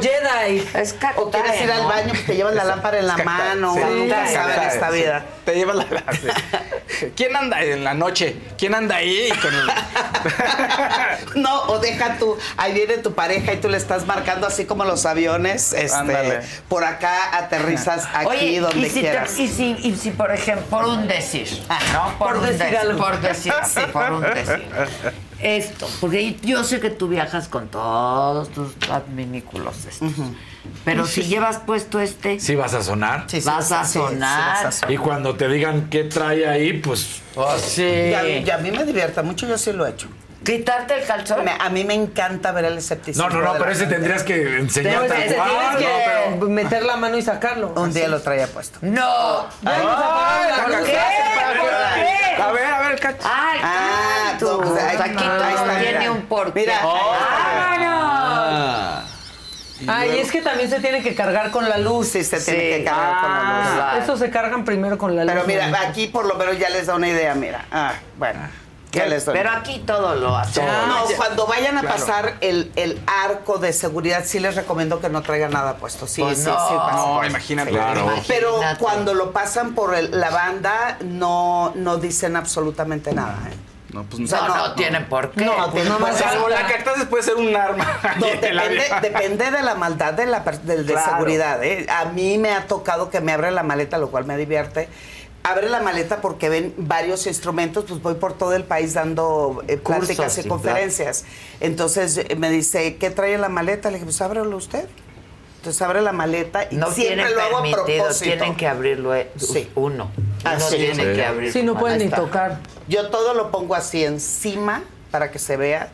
[0.61, 0.69] Jedi.
[0.81, 3.73] Es cactae, O quieres ir al baño, pues te llevas la lámpara en la mano.
[3.73, 5.25] Sí, nunca cactae, sabe en cactae, esta vida.
[5.45, 5.83] Te lleva la.
[6.13, 7.07] sí.
[7.15, 8.35] ¿Quién anda en la noche?
[8.57, 9.29] ¿Quién anda ahí?
[9.41, 9.67] Con el-
[11.41, 14.85] No, o deja tú, ahí viene tu pareja y tú le estás marcando así como
[14.85, 16.41] los aviones, este, Ándale.
[16.69, 19.37] por acá aterrizas aquí Oye, donde y si, te- quieras.
[19.39, 21.47] y, si, y si, por ejemplo, por un decir,
[21.93, 22.17] ¿no?
[22.17, 22.97] Por un decir algo.
[22.97, 24.65] Por decir, sí, por un decir.
[25.39, 30.11] Esto, porque yo sé que tú viajas con todos tus adminículos estos.
[30.85, 33.25] Pero si llevas puesto este, Sí vas a sonar.
[33.27, 34.55] Sí, sí, vas a sí, sí, sonar.
[34.55, 34.91] vas a sonar.
[34.91, 37.21] Y cuando te digan qué trae ahí, pues...
[37.35, 37.83] Oh, sí.
[37.83, 40.07] Y a, mí, y a mí me divierte mucho, yo sí lo he hecho.
[40.43, 41.45] Quitarte el calzón.
[41.45, 43.29] Me- a mí me encanta ver el escepticismo.
[43.29, 43.95] No, no, no, pero ese gente.
[43.95, 45.77] tendrías que Pero enseñarte ese a te jugar.
[45.77, 46.39] tienes ¿no?
[46.47, 47.69] que meter la mano y sacarlo.
[47.77, 48.79] Un día lo traía puesto.
[48.81, 49.47] No.
[49.61, 50.89] Ya nos apagaron la ¿Por luz.
[50.89, 50.97] qué?
[51.59, 52.41] ¿Por qué?
[52.43, 53.19] A ver, a ver, cacho.
[53.23, 54.49] Ay, Ah, cactus.
[54.49, 56.59] no, pues, ahí- Aquí ahí todo tiene un porqué.
[56.59, 56.79] Mira.
[56.83, 57.52] ¡Vámonos!
[59.87, 62.07] Ay, es que también se tiene que cargar con la luz.
[62.09, 63.67] Sí, se tiene que cargar con la luz.
[63.67, 64.03] Ah, claro.
[64.03, 65.33] Eso se cargan primero con la luz.
[65.33, 65.77] Pero mira, ¿no?
[65.77, 67.65] aquí por lo menos ya les da una idea, mira.
[67.71, 68.39] Ah, bueno.
[68.91, 69.33] Ya les doy.
[69.33, 70.61] Pero aquí todo lo hace.
[70.63, 71.95] No, cuando vayan a Claro.
[71.97, 76.05] pasar el, el arco de seguridad, sí les recomiendo que no traigan nada puesto.
[76.05, 76.51] Sí, Pues sí, no.
[76.69, 76.75] sí.
[76.75, 76.95] pasa.
[76.97, 77.71] No, imagínate.
[77.71, 78.05] Claro.
[78.27, 78.79] Pero Imagínate.
[78.83, 83.35] cuando lo pasan por el- la banda, no, no dicen absolutamente nada.
[83.49, 83.55] ¿eh?
[83.93, 85.45] No, pues O sea, No, no, no, tienen por qué.
[85.45, 86.23] No, pues no más qué.
[86.23, 86.67] algo La
[87.09, 87.99] puede ser un arma.
[88.19, 88.25] No,
[89.01, 91.11] depende, de la maldad de la de Claro.
[91.11, 91.63] seguridad.
[91.63, 91.85] ¿eh?
[91.89, 94.89] A mí me ha tocado que me abren la maleta, lo cual me divierte.
[95.43, 99.77] abre la maleta porque ven varios instrumentos, pues voy por todo el país dando eh,
[99.77, 101.25] pláticas Cursos y y conferencias.
[101.59, 103.89] Entonces eh, me dice, ¿qué trae en la maleta?
[103.89, 104.85] Le dije, pues ábrelo usted.
[105.63, 108.23] Entonces abre la maleta y No siempre tienen lo hago a propósito.
[108.25, 109.31] tienen que abrirlo eh,
[109.75, 110.11] uno.
[110.43, 110.75] Ah, Uno sí.
[110.75, 111.53] tiene que abrir.
[111.53, 112.59] Sí, no pueden ni tocar.
[112.89, 115.87] Yo todo lo pongo así encima para que se vea.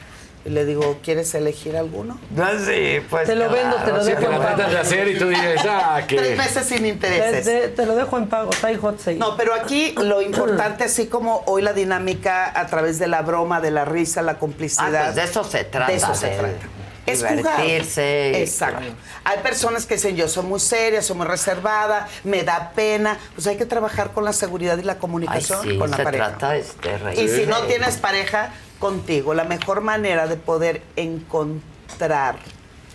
[0.43, 2.17] Y le digo, ¿quieres elegir alguno?
[2.31, 3.27] No, sí, pues.
[3.27, 4.55] Te lo vendo, te lo Sí, dejo que en la pago.
[4.55, 6.35] tratas de hacer y tú dices, ah, Tres que...
[6.35, 7.45] meses sin Te, intereses.
[7.45, 9.17] te- te lo dejo en pago, está hot sale.
[9.17, 13.61] No, pero aquí lo importante, así como hoy la dinámica a través de la broma,
[13.61, 14.95] de la risa, la complicidad.
[14.95, 16.57] Ah, pues de eso se trata, De eso se de trata.
[17.05, 17.37] Es jugar.
[17.37, 18.83] divertirse y- Exacto.
[19.23, 23.17] Hay personas que dicen, yo soy muy seria, soy muy reservada, me da pena.
[23.35, 26.03] Pues hay que trabajar con la seguridad y la comunicación Ay, sí, con la se
[26.03, 26.27] pareja.
[26.37, 27.19] trata de, de reír.
[27.19, 29.33] Y si no tienes pareja, contigo.
[29.33, 32.37] La mejor manera de poder encontrar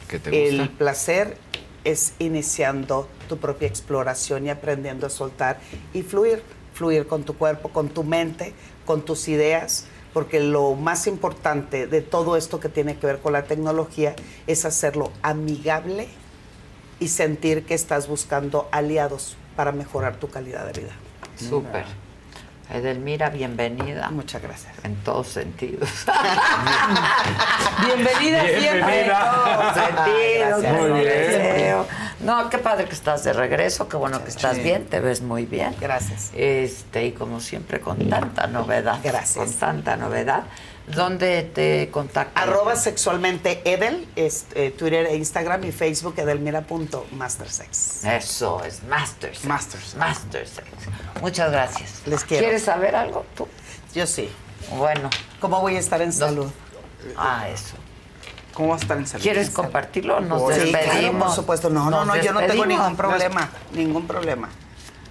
[0.09, 1.37] ¿Qué te el placer
[1.85, 5.59] es iniciando tu propia exploración y aprendiendo a soltar
[5.93, 6.43] y fluir,
[6.73, 8.55] fluir con tu cuerpo, con tu mente,
[8.87, 13.35] con tus ideas, porque lo más importante de todo esto que tiene que ver con
[13.35, 14.15] la tecnología
[14.47, 16.09] es hacerlo amigable
[17.01, 20.93] y sentir que estás buscando aliados para mejorar tu calidad de vida.
[21.37, 21.85] Súper.
[22.73, 24.11] Edelmira, bienvenida.
[24.11, 24.73] Muchas gracias.
[24.85, 25.89] En todos sentidos.
[27.85, 29.03] Bienvenida siempre.
[29.03, 30.81] En todos sentidos.
[30.81, 31.05] Muy bien.
[31.05, 31.87] deseo.
[32.21, 34.63] No, qué padre que estás de regreso, qué bueno que estás Sí.
[34.63, 35.75] bien, te ves muy bien.
[35.79, 36.31] Gracias.
[36.35, 38.99] Este, y como siempre, con tanta novedad.
[39.05, 39.37] Gracias.
[39.37, 40.45] Con tanta novedad.
[40.87, 42.43] ¿Dónde te contactan?
[42.49, 48.05] Arroba sexualmente Edel, es, eh, Twitter e Instagram y Facebook edelmira.mastersex.
[48.05, 49.45] Eso es Mastersex.
[49.47, 49.95] Masters.
[49.97, 50.69] Mastersex.
[51.23, 52.03] Muchas gracias.
[52.07, 52.45] Les quiero.
[52.45, 53.49] ¿Quieres saber algo tú?
[53.95, 54.31] Yo sí.
[54.77, 55.09] Bueno.
[55.41, 56.51] ¿Cómo voy a estar en salud?
[57.17, 57.77] Ah, eso.
[58.53, 59.23] ¿Cómo vas a estar en salud?
[59.23, 60.21] ¿Quieres compartirlo?
[60.21, 61.25] Nos Sí, claro, despedimos.
[61.29, 61.71] por supuesto.
[61.71, 63.49] No, no, no, yo no tengo ningún problema.
[63.73, 64.49] Ningún problema.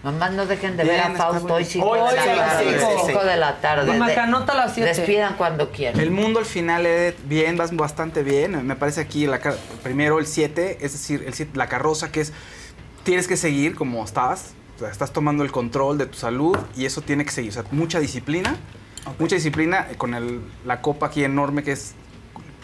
[0.03, 1.72] Nomás no dejen de Bien, ver a Fausto hoy bien.
[1.73, 2.64] 5 Hoy de sí, la tarde.
[2.64, 3.27] sí, sí, 5 sí.
[3.27, 3.88] de la tarde.
[3.93, 4.90] Mamá, De- que anota las siete.
[4.93, 5.99] Despidan cuando quieran.
[5.99, 8.67] El mundo al final es bien, vas bastante bien.
[8.67, 9.40] Me parece aquí la,
[9.82, 12.33] primero el 7, es decir, el siete- la carroza que es,
[13.03, 14.53] tienes que seguir como estás.
[14.75, 17.51] O sea, estás tomando el control de tu salud y eso tiene que seguir.
[17.51, 18.57] O sea, mucha disciplina.
[19.19, 21.93] Mucha disciplina eh, con el- la copa aquí enorme que es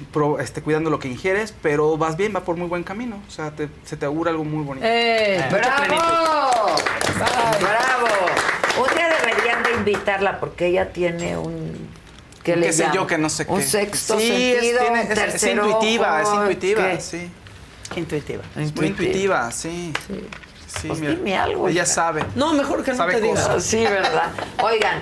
[0.05, 3.21] pro- este, cuidando lo que ingieres, pero vas bien, va por muy buen camino.
[3.27, 4.85] O sea, te- se te augura algo muy bonito.
[4.87, 5.43] ¡Eh!
[5.51, 6.75] ¡Bravo!
[7.59, 8.07] ¡Bravo!
[8.87, 11.89] Un día deberían de invitarla porque ella tiene un...
[12.43, 13.65] ¿Qué, ¿Qué le sé yo que no sé Un qué?
[13.65, 17.01] sexto Sí, es- sentido, tiene- un es- es intuitiva, es ojo, intuitiva, ¿qué?
[17.01, 17.29] sí.
[17.95, 18.43] Intuitiva.
[18.55, 19.91] Es muy intuitiva, sí.
[20.07, 20.27] Sí,
[20.87, 21.13] Pues mira.
[21.13, 21.85] dime algo, Ella hija.
[21.93, 22.25] sabe.
[22.35, 23.59] No, mejor que no Sabe te diga.
[23.59, 24.29] Sí, ¿verdad?
[24.63, 25.01] Oigan,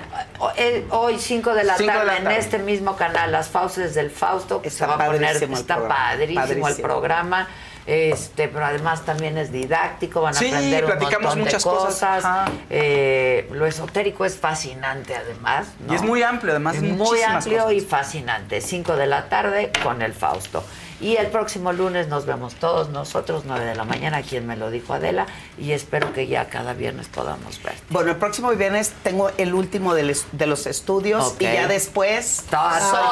[0.56, 4.68] eh, hoy 5 de la tarde en este mismo canal, Las Fauces del Fausto, que
[4.68, 7.48] Está se va a poner, está programa, padrísimo, el programa.
[7.86, 11.70] Este, pero además también es didáctico, van a Sí, aprender un platicamos montón muchas de
[11.70, 12.24] cosas.
[12.68, 15.68] Eh, lo esotérico es fascinante además.
[15.80, 15.94] ¿no?
[15.94, 17.72] Y es muy amplio, además, Es muy amplio cosas.
[17.72, 18.60] y fascinante.
[18.60, 20.62] 5 de la tarde con el Fausto.
[21.00, 24.68] Y el próximo lunes nos vemos todos nosotros, 9 de la mañana, quien me lo
[24.70, 27.74] dijo Adela, y espero que ya cada viernes podamos ver.
[27.90, 31.42] Bueno, el próximo viernes tengo el último de, les- de los estudios Ok.
[31.42, 32.68] y ya después Todo,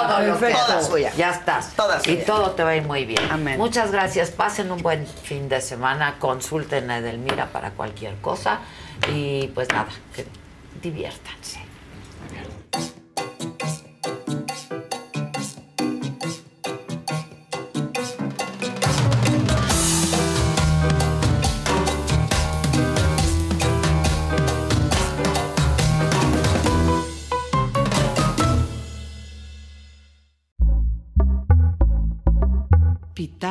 [0.09, 1.13] todo lo que- toda suya.
[1.17, 1.75] Ya estás.
[1.77, 3.23] Toda y todo te va a ir muy bien.
[3.31, 3.57] Amén.
[3.57, 4.31] Muchas gracias.
[4.33, 6.17] Pasen un buen fin de semana.
[6.19, 8.59] Consulten a Edelmira para cualquier cosa.
[9.13, 10.27] Y pues nada, que
[10.83, 11.61] diviértanse.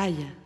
[0.06, 0.45] Pitaya.